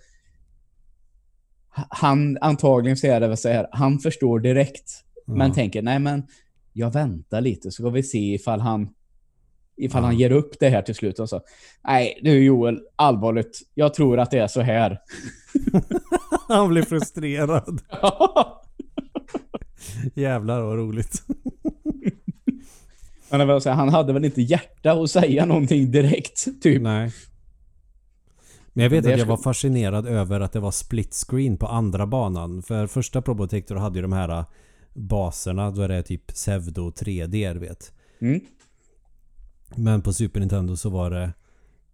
Han, 1.89 2.37
antagligen 2.41 2.97
så 2.97 3.07
är 3.07 3.19
det 3.19 3.27
väl 3.27 3.37
så 3.37 3.49
här, 3.49 3.67
han 3.71 3.99
förstår 3.99 4.39
direkt. 4.39 4.91
Men 5.27 5.47
Ja. 5.47 5.53
tänker, 5.53 5.81
nej 5.81 5.99
men 5.99 6.23
jag 6.73 6.93
väntar 6.93 7.41
lite 7.41 7.71
så 7.71 7.83
ska 7.83 7.89
vi 7.89 8.03
se 8.03 8.33
ifall 8.33 8.59
han 8.59 8.89
ifall 9.77 10.03
han 10.03 10.17
ger 10.17 10.31
upp 10.31 10.59
det 10.59 10.69
här 10.69 10.81
till 10.81 10.95
slut. 10.95 11.19
Och 11.19 11.29
så, 11.29 11.41
nej 11.87 12.19
du 12.23 12.43
Joel, 12.43 12.79
allvarligt. 12.95 13.59
Jag 13.73 13.93
tror 13.93 14.19
att 14.19 14.31
det 14.31 14.39
är 14.39 14.47
så 14.47 14.61
här. 14.61 14.99
Han 16.47 16.69
blir 16.69 16.83
frustrerad. 16.83 17.81
Jävlar 20.13 20.61
vad 20.61 20.77
roligt. 20.77 21.23
Men 23.29 23.47
det 23.47 23.61
så 23.61 23.69
här, 23.69 23.75
han 23.75 23.89
hade 23.89 24.13
väl 24.13 24.25
inte 24.25 24.41
hjärta 24.41 24.91
att 24.91 25.11
säga 25.11 25.45
någonting 25.45 25.91
direkt, 25.91 26.61
typ. 26.61 26.81
Nej. 26.81 27.11
Men 28.73 28.83
jag 28.83 28.89
vet 28.89 29.03
Det 29.03 29.13
att 29.13 29.19
jag 29.19 29.25
var 29.25 29.37
fascinerad 29.37 30.07
över 30.07 30.39
att 30.39 30.51
det 30.51 30.59
var 30.59 30.71
split 30.71 31.13
screen 31.13 31.57
på 31.57 31.67
andra 31.67 32.07
banan. 32.07 32.63
För 32.63 32.87
första 32.87 33.21
Probotector 33.21 33.75
hade 33.75 33.95
ju 33.95 34.01
de 34.01 34.13
här 34.13 34.29
äh, 34.29 34.45
baserna 34.93 35.71
då 35.71 35.87
det 35.87 35.95
är 35.95 36.01
typ 36.01 36.27
pseudo 36.27 36.89
3D, 36.89 37.53
du 37.53 37.59
vet. 37.59 37.93
Mm. 38.21 38.41
Men 39.75 40.01
på 40.01 40.13
Super 40.13 40.39
Nintendo 40.39 40.75
så 40.75 40.89
var 40.89 41.09
det 41.09 41.33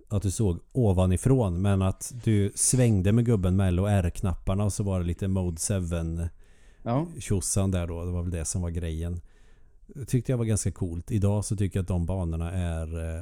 att 0.09 0.21
du 0.21 0.31
såg 0.31 0.59
ovanifrån 0.71 1.61
men 1.61 1.81
att 1.81 2.13
du 2.23 2.51
svängde 2.55 3.11
med 3.11 3.25
gubben 3.25 3.79
och 3.79 3.91
R-knapparna 3.91 4.63
och 4.63 4.73
så 4.73 4.83
var 4.83 4.99
det 4.99 5.05
lite 5.05 5.27
Mode 5.27 5.57
7 5.57 5.73
Ja. 6.87 7.07
tjosan 7.19 7.71
där 7.71 7.87
då. 7.87 8.05
Det 8.05 8.11
var 8.11 8.21
väl 8.21 8.31
det 8.31 8.45
som 8.45 8.61
var 8.61 8.69
grejen. 8.69 9.21
Tyckte 10.07 10.31
jag 10.31 10.37
var 10.37 10.45
ganska 10.45 10.71
coolt. 10.71 11.11
Idag 11.11 11.45
så 11.45 11.55
tycker 11.55 11.77
jag 11.79 11.81
att 11.83 11.87
de 11.87 12.05
banorna 12.05 12.51
är 12.51 13.15
eh, 13.17 13.21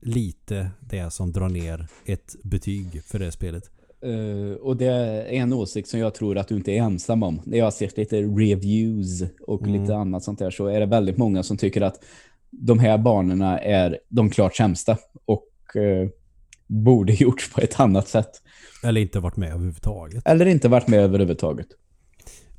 lite 0.00 0.70
det 0.80 1.10
som 1.12 1.32
drar 1.32 1.48
ner 1.48 1.86
ett 2.04 2.36
betyg 2.42 3.04
för 3.04 3.18
det 3.18 3.32
spelet. 3.32 3.70
Eh, 4.00 4.56
och 4.56 4.76
det 4.76 4.86
är 4.86 5.24
en 5.24 5.52
åsikt 5.52 5.88
som 5.88 6.00
jag 6.00 6.14
tror 6.14 6.38
att 6.38 6.48
du 6.48 6.56
inte 6.56 6.72
är 6.72 6.76
ensam 6.82 7.22
om. 7.22 7.40
När 7.44 7.58
jag 7.58 7.64
har 7.64 7.70
sett 7.70 7.96
lite 7.96 8.22
reviews 8.22 9.22
och 9.46 9.62
Mm. 9.62 9.80
lite 9.82 9.96
annat 9.96 10.22
sånt 10.24 10.38
där 10.38 10.50
så 10.50 10.66
är 10.66 10.80
det 10.80 10.86
väldigt 10.86 11.16
många 11.16 11.42
som 11.42 11.56
tycker 11.56 11.80
att 11.80 12.04
de 12.50 12.78
här 12.78 12.98
banorna 12.98 13.58
är 13.60 13.98
de 14.08 14.30
klart 14.30 14.56
sämsta 14.56 14.98
och 15.24 15.76
eh, 15.76 16.08
borde 16.66 17.12
gjorts 17.22 17.52
på 17.52 17.60
ett 17.60 17.80
annat 17.80 18.08
sätt. 18.08 18.42
Eller 18.84 19.00
inte 19.00 19.20
varit 19.20 19.36
med 19.36 19.48
överhuvudtaget. 19.52 20.22
Eller 20.26 20.46
inte 20.46 20.68
varit 20.68 20.88
med 20.88 21.00
överhuvudtaget. 21.00 21.66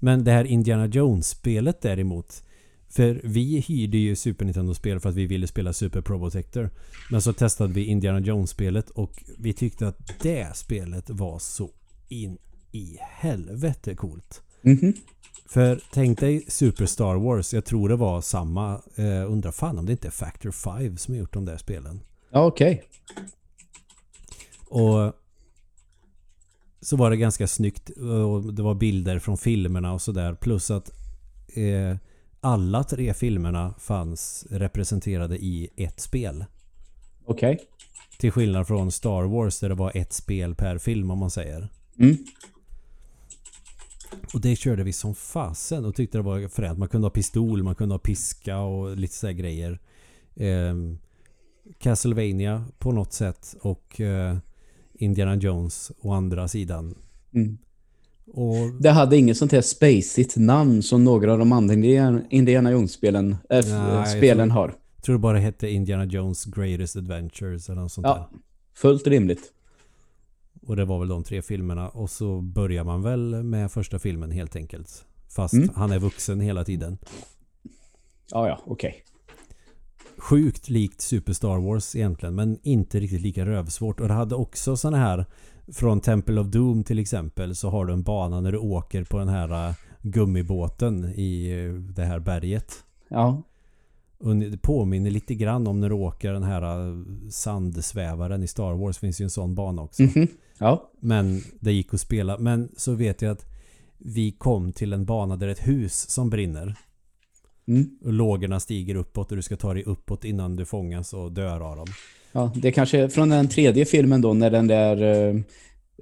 Men 0.05 0.23
det 0.23 0.31
här 0.31 0.45
Indiana 0.45 0.85
Jones-spelet 0.85 1.81
däremot. 1.81 2.43
För 2.89 3.21
vi 3.23 3.59
hyrde 3.59 3.97
ju 3.97 4.15
Super 4.15 4.45
Nintendo-spel 4.45 4.99
för 4.99 5.09
att 5.09 5.15
vi 5.15 5.25
ville 5.25 5.47
spela 5.47 5.73
Super 5.73 6.01
Probotector. 6.01 6.69
Men 7.11 7.21
så 7.21 7.33
testade 7.33 7.73
vi 7.73 7.85
Indiana 7.85 8.19
Jones-spelet 8.19 8.89
och 8.89 9.23
vi 9.37 9.53
tyckte 9.53 9.87
att 9.87 10.21
det 10.21 10.55
spelet 10.55 11.09
var 11.09 11.39
så 11.39 11.69
in 12.07 12.37
i 12.71 12.97
helvete 13.01 13.95
coolt. 13.95 14.41
Mhm. 14.61 14.93
För 15.45 15.81
tänk 15.93 16.19
dig 16.19 16.45
Super 16.47 16.85
Star 16.85 17.15
Wars. 17.15 17.53
Jag 17.53 17.65
tror 17.65 17.89
det 17.89 17.95
var 17.95 18.21
samma. 18.21 18.81
Eh, 18.95 19.31
undrar 19.31 19.51
fan 19.51 19.79
om 19.79 19.85
det 19.85 19.91
inte 19.91 20.07
är 20.07 20.11
Factor 20.11 20.51
5 20.51 20.97
som 20.97 21.13
har 21.13 21.19
gjort 21.19 21.33
de 21.33 21.45
där 21.45 21.57
spelen. 21.57 21.99
Ja, 22.31 22.45
okej. 22.45 22.83
Och 24.67 25.13
så 26.85 26.95
var 26.95 27.09
det 27.09 27.17
ganska 27.17 27.47
snyggt 27.47 27.89
och 27.89 28.53
det 28.53 28.63
var 28.63 28.75
bilder 28.75 29.19
från 29.19 29.37
filmerna 29.37 29.93
och 29.93 30.01
sådär. 30.01 30.33
Plus 30.33 30.71
att 30.71 30.91
eh, 31.53 31.97
alla 32.41 32.83
tre 32.83 33.13
filmerna 33.13 33.73
fanns 33.79 34.47
representerade 34.49 35.37
i 35.37 35.69
ett 35.75 35.99
spel. 35.99 36.45
Okej. 37.25 37.59
Till 38.17 38.31
skillnad 38.31 38.67
från 38.67 38.91
Star 38.91 39.23
Wars 39.23 39.59
där 39.59 39.69
det 39.69 39.75
var 39.75 39.91
ett 39.95 40.13
spel 40.13 40.55
per 40.55 40.77
film 40.77 41.11
om 41.11 41.19
man 41.19 41.31
säger. 41.31 41.69
Mm. 41.99 42.17
Och 44.33 44.41
det 44.41 44.55
körde 44.55 44.83
vi 44.83 44.93
som 44.93 45.15
fasen 45.15 45.85
och 45.85 45.95
tyckte 45.95 46.17
det 46.17 46.21
var 46.21 46.47
fränt. 46.47 46.79
Man 46.79 46.87
kunde 46.87 47.05
ha 47.05 47.11
pistol, 47.11 47.63
man 47.63 47.75
kunde 47.75 47.93
ha 47.95 47.99
piska 47.99 48.59
och 48.59 48.97
lite 48.97 49.13
sådär 49.13 49.33
grejer. 49.33 49.79
Ehm, 50.35 50.97
Castlevania 51.79 52.65
på 52.79 52.91
något 52.91 53.13
sätt 53.13 53.55
och 53.61 54.01
eh, 54.01 54.37
Indiana 54.99 55.35
Jones 55.35 55.91
å 56.01 56.11
andra 56.11 56.47
sidan. 56.47 56.95
Mm. 57.33 57.57
Och 58.33 58.81
Det 58.81 58.89
hade 58.89 59.17
inget 59.17 59.37
sånt 59.37 59.51
här 59.51 59.61
spacigt 59.61 60.35
namn 60.37 60.83
som 60.83 61.03
några 61.03 61.33
av 61.33 61.39
de 61.39 61.51
andra 61.51 61.73
Indiana, 62.29 62.71
Jones-spelen 62.71 63.35
äh, 63.49 63.57
jag 63.57 64.07
spelen 64.09 64.49
tror- 64.49 64.55
har. 64.61 64.75
tror 65.01 65.15
det 65.15 65.19
bara 65.19 65.37
hette 65.39 65.69
Indiana 65.69 66.05
Jones 66.05 66.45
Greatest 66.45 66.95
Adventures 66.95 67.69
eller 67.69 67.81
något 67.81 67.91
sånt 67.91 68.07
Ja, 68.07 68.13
där. 68.31 68.39
fullt 68.73 69.07
rimligt. 69.07 69.51
Och 70.67 70.75
det 70.75 70.85
var 70.85 70.99
väl 70.99 71.07
de 71.07 71.23
tre 71.23 71.41
filmerna. 71.41 71.89
Och 71.89 72.09
så 72.09 72.41
börjar 72.41 72.83
man 72.83 73.01
väl 73.01 73.43
med 73.43 73.71
första 73.71 73.99
filmen 73.99 74.31
helt 74.31 74.55
enkelt. 74.55 75.05
Fast 75.35 75.53
Mm. 75.53 75.69
han 75.75 75.91
är 75.91 75.99
vuxen 75.99 76.39
hela 76.39 76.63
tiden. 76.63 76.97
Ja, 78.31 78.47
ja, 78.47 78.59
okej. 78.65 79.03
Sjukt 80.17 80.69
likt 80.69 81.01
Super 81.01 81.33
Star 81.33 81.57
Wars 81.57 81.95
egentligen. 81.95 82.35
Men 82.35 82.59
inte 82.63 82.99
riktigt 82.99 83.21
lika 83.21 83.45
rövsvårt. 83.45 83.99
Och 83.99 84.07
det 84.07 84.13
hade 84.13 84.35
också 84.35 84.77
såna 84.77 84.97
här 84.97 85.25
från 85.67 86.01
Temple 86.01 86.41
of 86.41 86.47
Doom 86.47 86.83
till 86.83 86.99
exempel. 86.99 87.55
Så 87.55 87.69
har 87.69 87.85
du 87.85 87.93
en 87.93 88.03
bana 88.03 88.41
när 88.41 88.51
du 88.51 88.57
åker 88.57 89.03
på 89.03 89.17
den 89.17 89.27
här 89.27 89.69
äh, 89.69 89.75
gummibåten 90.01 91.05
i 91.15 91.49
äh, 91.49 91.73
det 91.73 92.03
här 92.03 92.19
berget. 92.19 92.83
Ja. 93.07 93.43
Och 94.17 94.35
det 94.35 94.57
påminner 94.57 95.11
lite 95.11 95.35
grann 95.35 95.67
om 95.67 95.79
när 95.79 95.89
du 95.89 95.95
åker 95.95 96.33
den 96.33 96.43
här 96.43 96.89
äh, 96.89 96.95
sandsvävaren 97.29 98.43
i 98.43 98.47
Star 98.47 98.73
Wars. 98.73 98.97
finns 98.97 99.21
ju 99.21 99.23
en 99.23 99.29
sån 99.29 99.55
bana 99.55 99.81
också. 99.81 100.03
Mhm. 100.03 100.27
Ja. 100.57 100.89
Men 100.99 101.41
det 101.59 101.71
gick 101.71 101.93
att 101.93 102.01
spela. 102.01 102.37
Men 102.37 102.69
så 102.77 102.93
vet 102.93 103.21
jag 103.21 103.31
att 103.31 103.45
vi 103.97 104.31
kom 104.31 104.71
till 104.71 104.93
en 104.93 105.05
bana 105.05 105.35
där 105.35 105.47
ett 105.47 105.67
hus 105.67 106.09
som 106.09 106.29
brinner. 106.29 106.75
Mm. 107.67 107.89
Och 108.01 108.13
lågorna 108.13 108.59
stiger 108.59 108.95
uppåt 108.95 109.31
och 109.31 109.35
du 109.37 109.43
ska 109.43 109.55
ta 109.57 109.73
dig 109.73 109.83
uppåt 109.83 110.25
innan 110.25 110.55
du 110.55 110.65
fångas 110.65 111.13
och 111.13 111.31
dör 111.31 111.59
av 111.59 111.77
dem. 111.77 111.87
ja. 112.31 112.51
Det 112.55 112.67
är 112.67 112.71
kanske 112.71 113.09
från 113.09 113.29
den 113.29 113.47
tredje 113.47 113.85
filmen 113.85 114.21
då 114.21 114.33
när 114.33 114.49
den 114.51 114.67
där 114.67 115.03
uh, 115.03 115.41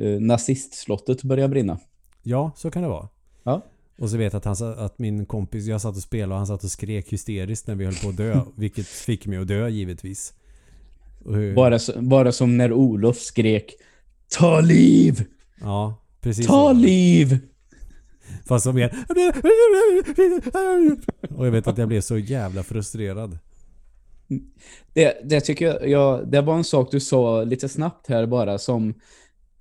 uh, 0.01 0.19
nazistslottet 0.21 1.23
börjar 1.23 1.47
brinna. 1.47 1.79
Ja, 2.23 2.51
så 2.55 2.71
kan 2.71 2.81
det 2.83 2.89
vara. 2.89 3.07
Ja. 3.43 3.61
Och 3.97 4.09
så 4.09 4.17
vet 4.17 4.33
jag 4.33 4.47
att, 4.47 4.59
han, 4.59 4.73
att 4.77 4.99
min 4.99 5.25
kompis, 5.25 5.65
jag 5.65 5.81
satt 5.81 5.95
och 5.95 6.01
spelade 6.03 6.31
och 6.33 6.37
han 6.37 6.47
satt 6.47 6.63
och 6.63 6.71
skrek 6.71 7.13
hysteriskt 7.13 7.67
när 7.67 7.75
vi 7.75 7.85
höll 7.85 7.95
på 7.95 8.09
att 8.09 8.17
dö. 8.17 8.41
vilket 8.55 8.87
fick 8.87 9.25
mig 9.27 9.37
att 9.37 9.47
dö 9.47 9.67
givetvis. 9.69 10.33
Hur, 11.25 11.55
Bara, 11.55 11.79
så- 11.79 12.01
bara 12.01 12.31
som 12.31 12.57
när 12.57 12.73
Olof 12.73 13.17
skrek 13.17 13.73
Ta 14.37 14.59
liv! 14.61 15.25
Ja, 15.61 15.95
precis 16.21 16.47
Ta 16.47 16.51
så. 16.69 16.73
liv! 16.73 17.37
Fast 18.47 18.63
som 18.63 18.75
mer... 18.75 18.95
Och 21.37 21.45
jag 21.47 21.51
vet 21.51 21.67
att 21.67 21.77
jag 21.77 21.87
blev 21.87 22.01
så 22.01 22.17
jävla 22.17 22.63
frustrerad. 22.63 23.37
Det, 24.93 25.17
det 25.23 25.41
tycker 25.41 25.65
jag, 25.65 25.89
jag, 25.89 26.31
det 26.31 26.41
var 26.41 26.55
en 26.55 26.63
sak 26.63 26.91
du 26.91 26.99
sa 26.99 27.43
lite 27.43 27.69
snabbt 27.69 28.07
här 28.07 28.25
bara 28.25 28.57
som 28.57 28.89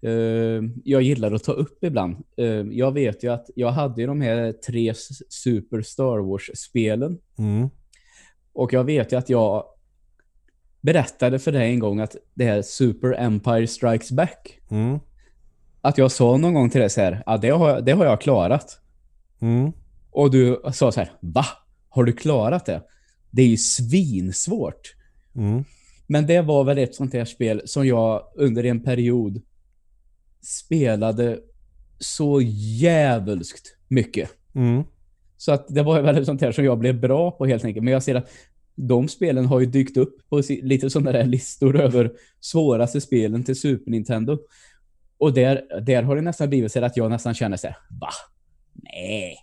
eh, 0.02 0.62
jag 0.84 1.02
gillar 1.02 1.32
att 1.32 1.44
ta 1.44 1.52
upp 1.52 1.84
ibland. 1.84 2.16
Eh, 2.36 2.46
jag 2.46 2.92
vet 2.92 3.24
ju 3.24 3.32
att 3.32 3.46
jag 3.54 3.70
hade 3.70 4.00
ju 4.00 4.06
de 4.06 4.20
här 4.20 4.52
tre 4.52 4.94
Super 5.28 5.82
Star 5.82 6.18
Wars-spelen 6.18 7.18
Mm. 7.38 7.68
och 8.52 8.72
jag 8.72 8.84
vet 8.84 9.12
ju 9.12 9.16
att 9.16 9.28
jag 9.30 9.64
berättade 10.80 11.38
för 11.38 11.52
dig 11.52 11.70
en 11.70 11.78
gång 11.78 12.00
att 12.00 12.16
det 12.34 12.44
här 12.44 12.62
Super 12.62 13.12
Empire 13.18 13.66
Strikes 13.66 14.10
Back, 14.12 14.58
Mm. 14.70 14.98
Att 15.82 15.98
jag 15.98 16.12
sa 16.12 16.36
någon 16.36 16.54
gång 16.54 16.70
till 16.70 16.80
dig 16.80 16.90
så 16.90 17.00
här, 17.00 17.22
ja 17.26 17.36
det 17.36 17.48
har, 17.48 17.80
det 17.80 17.92
har 17.92 18.04
jag 18.04 18.20
klarat. 18.20 18.78
Mm. 19.40 19.72
Och 20.10 20.30
du 20.30 20.62
sa 20.72 20.92
så 20.92 21.00
här, 21.00 21.12
va? 21.20 21.44
Har 21.88 22.04
du 22.04 22.12
klarat 22.12 22.66
det? 22.66 22.82
Det 23.30 23.42
är 23.42 23.46
ju 23.46 23.56
svinsvårt. 23.56 24.94
Mm. 25.36 25.64
Men 26.06 26.26
det 26.26 26.40
var 26.40 26.64
väl 26.64 26.78
ett 26.78 26.94
sånt 26.94 27.12
här 27.12 27.24
spel 27.24 27.62
som 27.64 27.86
jag 27.86 28.22
under 28.36 28.64
en 28.64 28.82
period 28.82 29.42
spelade 30.42 31.38
så 31.98 32.40
jävulskt 32.80 33.76
mycket. 33.88 34.30
Mm. 34.54 34.82
Så 35.36 35.52
att 35.52 35.66
det 35.68 35.82
var 35.82 36.02
väl 36.02 36.18
ett 36.18 36.26
sånt 36.26 36.40
här 36.40 36.52
som 36.52 36.64
jag 36.64 36.78
blev 36.78 37.00
bra 37.00 37.30
på 37.30 37.46
helt 37.46 37.64
enkelt. 37.64 37.84
Men 37.84 37.92
jag 37.92 38.02
ser 38.02 38.14
att 38.14 38.30
de 38.74 39.08
spelen 39.08 39.46
har 39.46 39.60
ju 39.60 39.66
dykt 39.66 39.96
upp 39.96 40.28
på 40.28 40.42
lite 40.48 40.90
sådana 40.90 41.12
där 41.12 41.24
listor 41.24 41.80
över 41.80 42.12
svåraste 42.40 43.00
spelen 43.00 43.44
till 43.44 43.60
Super 43.60 43.90
Nintendo. 43.90 44.38
Och 45.22 45.32
där, 45.34 45.80
där 45.80 46.02
har 46.02 46.16
det 46.16 46.22
nästan 46.22 46.48
blivit 46.48 46.72
så 46.72 46.84
att 46.84 46.96
jag 46.96 47.10
nästan 47.10 47.34
känner 47.34 47.56
så 47.56 47.66
här, 47.66 47.76
va? 48.00 48.08
Nej. 48.72 49.36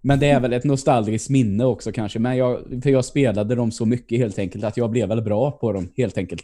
Men 0.00 0.18
det 0.18 0.30
är 0.30 0.40
väl 0.40 0.52
ett 0.52 0.64
nostalgiskt 0.64 1.30
minne 1.30 1.64
också 1.64 1.92
kanske. 1.92 2.18
Men 2.18 2.36
jag, 2.36 2.58
för 2.82 2.90
jag 2.90 3.04
spelade 3.04 3.54
dem 3.54 3.70
så 3.72 3.86
mycket 3.86 4.18
helt 4.18 4.38
enkelt 4.38 4.64
att 4.64 4.76
jag 4.76 4.90
blev 4.90 5.08
väl 5.08 5.22
bra 5.22 5.50
på 5.50 5.72
dem 5.72 5.92
helt 5.96 6.18
enkelt. 6.18 6.42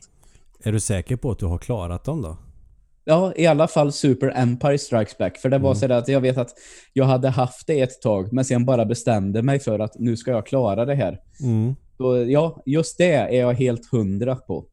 Är 0.64 0.72
du 0.72 0.80
säker 0.80 1.16
på 1.16 1.30
att 1.30 1.38
du 1.38 1.46
har 1.46 1.58
klarat 1.58 2.04
dem 2.04 2.22
då? 2.22 2.36
Ja, 3.04 3.32
i 3.36 3.46
alla 3.46 3.68
fall 3.68 3.92
Super 3.92 4.32
Empire 4.36 4.78
Strikes 4.78 5.18
Back. 5.18 5.38
För 5.38 5.48
det 5.48 5.58
var 5.58 5.70
Mm. 5.70 5.76
så 5.88 5.92
att 5.92 6.08
jag 6.08 6.20
vet 6.20 6.38
att 6.38 6.50
jag 6.92 7.04
hade 7.04 7.28
haft 7.28 7.66
det 7.66 7.80
ett 7.80 8.02
tag, 8.02 8.32
men 8.32 8.44
sen 8.44 8.64
bara 8.64 8.84
bestämde 8.84 9.42
mig 9.42 9.58
för 9.58 9.78
att 9.78 9.98
nu 9.98 10.16
ska 10.16 10.30
jag 10.30 10.46
klara 10.46 10.84
det 10.84 10.94
här. 10.94 11.20
Mm. 11.42 11.74
Så 11.96 12.16
ja, 12.16 12.62
just 12.66 12.98
det 12.98 13.12
är 13.12 13.40
jag 13.40 13.54
helt 13.54 13.90
hundra 13.90 14.36
på. 14.36 14.64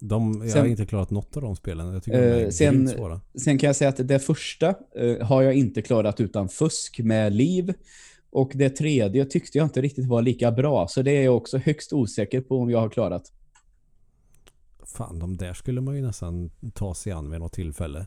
De, 0.00 0.40
jag 0.42 0.50
Sen- 0.50 0.60
har 0.60 0.68
inte 0.68 0.86
klarat 0.86 1.10
något 1.10 1.36
av 1.36 1.42
de 1.42 1.56
spelen. 1.56 1.92
Jag 1.92 2.02
tycker 2.02 2.20
de 2.20 2.40
Eh, 2.40 2.46
är 2.46 2.50
sen- 2.50 2.88
svåra. 2.88 3.20
Sen 3.34 3.58
kan 3.58 3.66
jag 3.66 3.76
säga 3.76 3.88
att 3.88 4.08
det 4.08 4.18
första 4.18 4.74
eh, 4.96 5.26
har 5.26 5.42
jag 5.42 5.54
inte 5.54 5.82
klarat 5.82 6.20
utan 6.20 6.48
fusk 6.48 6.98
med 6.98 7.32
liv. 7.32 7.74
Och 8.30 8.52
det 8.54 8.70
tredje 8.70 9.24
tyckte 9.24 9.58
jag 9.58 9.64
inte 9.64 9.80
riktigt 9.80 10.06
var 10.06 10.22
lika 10.22 10.52
bra. 10.52 10.88
Så 10.88 11.02
det 11.02 11.10
är 11.10 11.22
jag 11.24 11.36
också 11.36 11.58
högst 11.58 11.92
osäker 11.92 12.40
på 12.40 12.58
om 12.58 12.70
jag 12.70 12.78
har 12.80 12.88
klarat. 12.88 13.32
Fan, 14.86 15.18
de 15.18 15.36
där 15.36 15.54
skulle 15.54 15.80
man 15.80 15.96
ju 15.96 16.02
nästan 16.02 16.50
ta 16.74 16.94
sig 16.94 17.12
an 17.12 17.30
vid 17.30 17.40
något 17.40 17.52
tillfälle. 17.52 18.06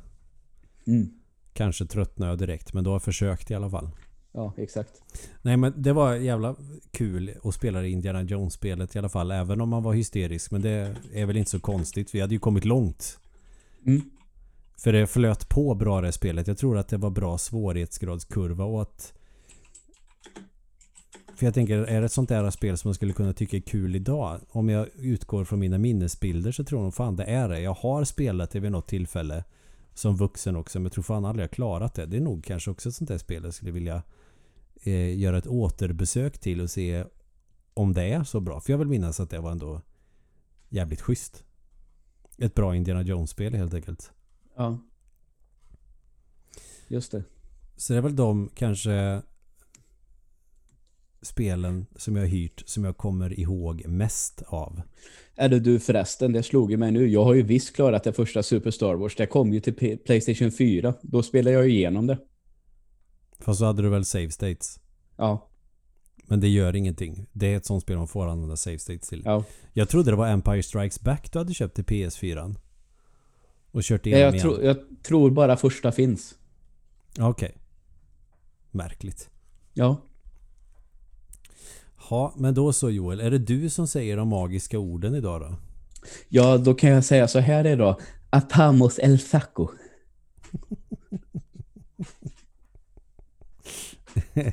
Mm. 0.87 1.09
Kanske 1.53 1.85
tröttnar 1.85 2.27
jag 2.29 2.37
direkt, 2.37 2.73
men 2.73 2.83
då 2.83 2.89
har 2.89 2.95
jag 2.95 3.03
försökt 3.03 3.51
i 3.51 3.53
alla 3.55 3.69
fall. 3.69 3.89
Ja, 4.33 4.53
exakt. 4.57 5.01
Nej 5.41 5.57
men 5.57 5.73
det 5.77 5.93
var 5.93 6.15
jävla 6.15 6.55
kul 6.91 7.33
att 7.43 7.53
spela 7.53 7.81
det 7.81 7.89
Indiana 7.89 8.21
Jones-spelet 8.21 8.95
i 8.95 8.99
alla 8.99 9.09
fall. 9.09 9.31
Även 9.31 9.61
om 9.61 9.69
man 9.69 9.83
var 9.83 9.93
hysterisk. 9.93 10.51
Men 10.51 10.61
det 10.61 10.95
är 11.13 11.25
väl 11.25 11.37
inte 11.37 11.51
så 11.51 11.59
konstigt. 11.59 12.15
Vi 12.15 12.21
hade 12.21 12.33
ju 12.33 12.39
kommit 12.39 12.65
långt. 12.65 13.19
Mm. 13.85 14.01
För 14.77 14.93
det 14.93 15.07
flöt 15.07 15.49
på 15.49 15.75
bra 15.75 16.01
det 16.01 16.11
spelet. 16.11 16.47
Jag 16.47 16.57
tror 16.57 16.77
att 16.77 16.87
det 16.87 16.97
var 16.97 17.09
bra 17.09 17.37
svårighetsgradskurva 17.37 18.63
och 18.63 18.81
att... 18.81 19.13
För 21.35 21.45
jag 21.45 21.53
tänker, 21.53 21.77
är 21.77 21.99
det 21.99 22.05
ett 22.05 22.11
sånt 22.11 22.29
där 22.29 22.49
spel 22.49 22.77
som 22.77 22.87
man 22.87 22.95
skulle 22.95 23.13
kunna 23.13 23.33
tycka 23.33 23.57
är 23.57 23.61
kul 23.61 23.95
idag? 23.95 24.39
Om 24.51 24.69
jag 24.69 24.87
utgår 24.95 25.45
från 25.45 25.59
mina 25.59 25.77
minnesbilder 25.77 26.51
så 26.51 26.63
tror 26.63 26.83
jag 26.83 26.93
fan 26.93 27.15
det 27.15 27.23
är 27.23 27.49
det. 27.49 27.59
Jag 27.59 27.73
har 27.73 28.03
spelat 28.03 28.51
det 28.51 28.59
vid 28.59 28.71
något 28.71 28.87
tillfälle. 28.87 29.43
Som 29.95 30.15
vuxen 30.15 30.55
också, 30.55 30.79
men 30.79 30.85
jag 30.85 30.91
tror 30.91 31.03
fan 31.03 31.25
aldrig 31.25 31.43
jag 31.43 31.51
klarat 31.51 31.93
det. 31.93 32.05
Det 32.05 32.17
är 32.17 32.21
nog 32.21 32.43
kanske 32.43 32.71
också 32.71 32.89
ett 32.89 32.95
sånt 32.95 33.07
där 33.07 33.17
spel 33.17 33.43
jag 33.43 33.53
skulle 33.53 33.71
vilja 33.71 34.03
eh, 34.83 35.19
göra 35.19 35.37
ett 35.37 35.47
återbesök 35.47 36.37
till 36.37 36.61
och 36.61 36.69
se 36.69 37.03
om 37.73 37.93
det 37.93 38.03
är 38.03 38.23
så 38.23 38.39
bra. 38.39 38.59
För 38.59 38.73
jag 38.73 38.77
vill 38.77 38.87
minnas 38.87 39.19
att 39.19 39.29
det 39.29 39.39
var 39.39 39.51
ändå 39.51 39.81
jävligt 40.69 41.01
schysst. 41.01 41.43
Ett 42.37 42.55
bra 42.55 42.75
Indiana 42.75 43.01
Jones-spel 43.01 43.53
helt 43.53 43.73
enkelt. 43.73 44.11
Ja. 44.55 44.79
Just 46.87 47.11
det. 47.11 47.23
Så 47.77 47.93
det 47.93 47.97
är 47.97 48.01
väl 48.01 48.15
de 48.15 48.49
kanske 48.55 49.21
spelen 51.21 51.85
som 51.95 52.15
jag 52.15 52.23
har 52.23 52.27
hyrt 52.27 52.63
som 52.65 52.83
jag 52.83 52.97
kommer 52.97 53.39
ihåg 53.39 53.87
mest 53.87 54.41
av. 54.47 54.81
Eller 55.35 55.59
du 55.59 55.79
förresten, 55.79 56.33
det 56.33 56.43
slog 56.43 56.71
ju 56.71 56.77
mig 56.77 56.91
nu. 56.91 57.07
Jag 57.07 57.23
har 57.23 57.33
ju 57.33 57.41
visst 57.41 57.75
klarat 57.75 58.03
det 58.03 58.13
första 58.13 58.43
Super 58.43 58.71
Star 58.71 58.95
Wars. 58.95 59.15
Det 59.15 59.25
kom 59.25 59.53
ju 59.53 59.59
till 59.59 59.97
Playstation 59.97 60.51
4. 60.51 60.93
Då 61.01 61.23
spelade 61.23 61.55
jag 61.55 61.67
ju 61.67 61.73
igenom 61.73 62.07
det. 62.07 62.17
Fast 63.43 63.59
så 63.59 63.65
hade 63.65 63.81
du 63.81 63.89
väl 63.89 64.05
save 64.05 64.31
states. 64.31 64.79
Ja. 65.17 65.47
Men 66.27 66.39
det 66.39 66.47
gör 66.47 66.75
ingenting. 66.75 67.25
Det 67.31 67.53
är 67.53 67.57
ett 67.57 67.65
sånt 67.65 67.83
spel 67.83 67.97
man 67.97 68.07
får 68.07 68.27
använda 68.27 68.57
save 68.57 68.79
states 68.79 69.09
till. 69.09 69.21
ja. 69.25 69.43
Jag 69.73 69.89
trodde 69.89 70.11
det 70.11 70.17
var 70.17 70.27
Empire 70.27 70.63
Strikes 70.63 71.01
Back 71.01 71.31
du 71.31 71.39
hade 71.39 71.53
köpt 71.53 71.75
till 71.75 71.83
PS4. 71.85 72.55
Och 73.71 73.83
kört 73.83 74.05
Ja, 74.05 74.17
igenom 74.17 74.23
Jag, 74.25 74.45
igen. 74.45 74.55
tro, 74.55 74.65
jag 74.65 74.77
tror 75.03 75.31
bara 75.31 75.57
första 75.57 75.91
finns. 75.91 76.35
Okej. 77.19 77.57
Märkligt. 78.71 79.29
Ja. 79.73 79.97
Ja, 82.09 82.33
men 82.37 82.53
då 82.53 82.73
så 82.73 82.89
Joel. 82.89 83.19
Är 83.19 83.31
det 83.31 83.37
du 83.37 83.69
som 83.69 83.87
säger 83.87 84.17
de 84.17 84.27
magiska 84.27 84.79
orden 84.79 85.15
idag 85.15 85.41
då? 85.41 85.55
Ja, 86.29 86.57
då 86.57 86.73
kan 86.73 86.89
jag 86.89 87.05
säga 87.05 87.27
så 87.27 87.39
här 87.39 87.67
idag. 87.67 88.01
Apamos 88.29 88.99
el 88.99 89.19
saco. 89.19 89.67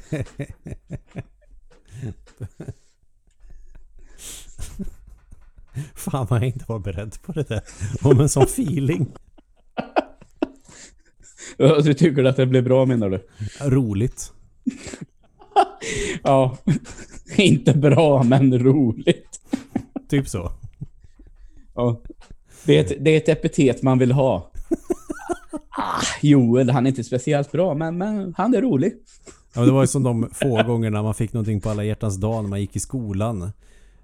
Fan 5.94 6.26
vad 6.30 6.40
jag 6.40 6.46
inte 6.48 6.64
var 6.68 6.78
beredd 6.78 7.22
på 7.22 7.32
det 7.32 7.48
där. 7.48 7.62
Om 8.02 8.20
en 8.20 8.28
sån 8.28 8.42
feeling. 8.42 9.12
Ja, 11.56 11.80
Du 11.80 11.94
tycker 11.94 12.24
att 12.24 12.36
det 12.36 12.46
blir 12.46 12.62
bra 12.62 12.86
menar 12.86 13.10
du? 13.10 13.26
Roligt. 13.60 14.32
Ja. 16.22 16.56
Inte 17.36 17.74
bra, 17.74 18.22
men 18.22 18.58
roligt. 18.58 19.40
Typ 20.08 20.28
så. 20.28 20.52
Ja. 21.74 22.00
Det, 22.64 22.78
är 22.78 22.80
ett, 22.84 23.04
det 23.04 23.10
är 23.10 23.16
ett 23.16 23.28
epitet 23.28 23.82
man 23.82 23.98
vill 23.98 24.12
ha. 24.12 24.50
Ah, 25.68 26.02
Joel, 26.22 26.70
han 26.70 26.86
är 26.86 26.90
inte 26.90 27.04
speciellt 27.04 27.52
bra, 27.52 27.74
men, 27.74 27.98
men 27.98 28.34
han 28.36 28.54
är 28.54 28.62
rolig. 28.62 28.94
Ja, 29.54 29.60
det 29.60 29.70
var 29.70 29.80
ju 29.80 29.86
som 29.86 30.02
de 30.02 30.30
få 30.32 30.62
gångerna 30.62 31.02
man 31.02 31.14
fick 31.14 31.32
någonting 31.32 31.60
på 31.60 31.70
alla 31.70 31.84
hjärtans 31.84 32.16
dag 32.16 32.42
när 32.42 32.50
man 32.50 32.60
gick 32.60 32.76
i 32.76 32.80
skolan. 32.80 33.42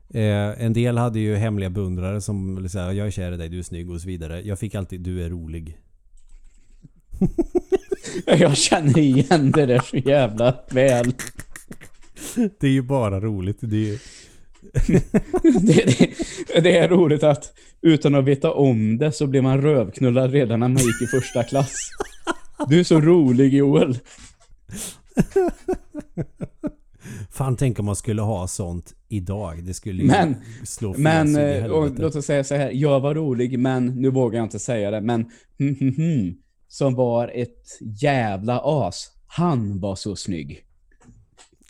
Eh, 0.09 0.65
en 0.65 0.73
del 0.73 0.99
hade 0.99 1.19
ju 1.19 1.37
hemliga 1.37 1.71
beundrare 1.71 2.21
som 2.21 2.69
säga 2.69 2.93
jag 2.93 3.07
är 3.07 3.11
kär 3.11 3.33
i 3.33 3.37
dig, 3.37 3.49
du 3.49 3.59
är 3.59 3.63
snygg 3.63 3.91
och 3.91 4.01
så 4.01 4.07
vidare. 4.07 4.41
Jag 4.41 4.59
fick 4.59 4.75
alltid 4.75 5.01
du 5.01 5.25
är 5.25 5.31
rolig. 5.31 5.79
Jag 8.27 8.57
känner 8.57 8.99
igen 8.99 9.51
det 9.51 9.67
där 9.67 9.79
så 9.79 9.97
jävla 9.97 10.55
väl. 10.71 11.13
Det 12.61 12.67
är 12.67 12.71
ju 12.71 12.83
bara 12.83 13.21
roligt. 13.21 13.59
Det 13.61 13.77
är 13.77 13.81
ju... 13.81 13.99
Det, 15.61 15.85
det, 15.85 16.61
det 16.61 16.79
är 16.79 16.89
roligt 16.89 17.23
att 17.23 17.53
utan 17.81 18.15
att 18.15 18.25
veta 18.25 18.53
om 18.53 18.99
det 18.99 19.13
så 19.13 19.27
blir 19.27 19.43
man 19.43 19.63
rövknullad 19.63 20.31
redan 20.31 20.61
när 20.61 20.69
man 20.69 20.83
gick 20.83 21.03
i 21.03 21.07
första 21.07 21.45
klass. 21.45 21.77
Du 22.69 22.81
är 22.81 22.85
så 22.85 23.01
rolig 23.01 23.55
Joel. 23.55 23.99
Fan 27.31 27.57
tänk 27.57 27.79
om 27.79 27.85
man 27.87 27.97
skulle 27.97 28.23
ha 28.23 28.49
sånt 28.49 28.95
idag. 29.09 29.65
Det 29.65 29.75
skulle 29.75 30.03
ju 30.03 30.09
Men- 30.09 30.35
slå 30.65 30.95
Men, 30.99 31.37
eh, 31.37 31.65
och, 31.67 31.99
låt 31.99 32.15
oss 32.17 32.25
säga 32.27 32.45
så 32.45 32.55
här. 32.55 32.71
Jag 32.71 33.01
var 33.01 33.15
rolig, 33.15 33.59
men 33.59 33.87
nu 33.87 34.11
vågar 34.11 34.39
jag 34.39 34.47
inte 34.47 34.59
säga 34.59 34.91
det. 34.91 35.01
Men 35.01 35.31
hm, 35.59 35.77
hm, 35.81 35.95
hm, 35.97 36.35
som 36.69 36.95
var 36.95 37.29
ett 37.35 37.67
jävla 37.81 38.61
as. 38.65 39.13
Han 39.27 39.81
var 39.81 39.95
så 39.97 40.17
snygg. 40.17 40.63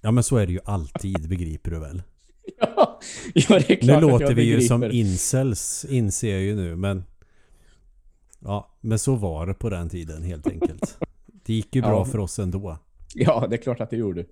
Ja 0.02 0.10
men 0.10 0.24
så 0.24 0.36
är 0.36 0.46
det 0.46 0.52
ju 0.52 0.60
alltid, 0.64 1.28
begriper 1.28 1.70
du 1.70 1.78
väl? 1.80 2.02
Ja, 2.60 3.00
ja 3.34 3.58
det 3.58 3.70
är 3.70 3.76
klart 3.76 4.02
Nu 4.02 4.08
låter 4.08 4.34
vi 4.34 4.42
ju 4.44 4.60
som 4.60 4.80
begriper. 4.80 4.98
incels, 4.98 5.86
inser 5.88 6.32
jag 6.32 6.42
ju 6.42 6.54
nu, 6.56 6.76
men... 6.76 7.04
Ja, 8.40 8.76
men 8.80 8.98
så 8.98 9.14
var 9.14 9.46
det 9.46 9.54
på 9.54 9.70
den 9.70 9.88
tiden 9.88 10.22
helt 10.22 10.46
enkelt. 10.46 10.98
Det 11.46 11.52
gick 11.54 11.74
ju 11.76 11.82
bra 11.82 11.90
Ja. 11.90 12.04
för 12.04 12.18
oss 12.18 12.38
ändå. 12.38 12.78
Ja, 13.18 13.46
det 13.50 13.56
är 13.56 13.62
klart 13.62 13.80
att 13.80 13.90
det 13.90 13.96
gjorde. 13.96 14.24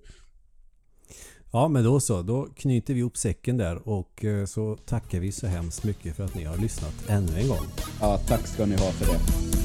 Ja, 1.51 1.67
men 1.67 1.83
då 1.83 1.99
så. 1.99 2.21
Då 2.21 2.47
knyter 2.55 2.93
vi 2.93 2.99
ihop 2.99 3.17
säcken 3.17 3.57
där 3.57 3.87
och 3.87 4.25
eh, 4.25 4.45
så 4.45 4.75
tackar 4.75 5.19
vi 5.19 5.31
så 5.31 5.47
hemskt 5.47 5.83
mycket 5.83 6.15
för 6.15 6.23
att 6.23 6.35
ni 6.35 6.43
har 6.43 6.57
lyssnat 6.57 7.09
ännu 7.09 7.39
en 7.39 7.47
gång. 7.47 7.65
Ja, 8.01 8.17
tack 8.27 8.47
ska 8.47 8.65
ni 8.65 8.75
ha 8.75 8.91
för 8.91 9.13
det. 9.13 9.64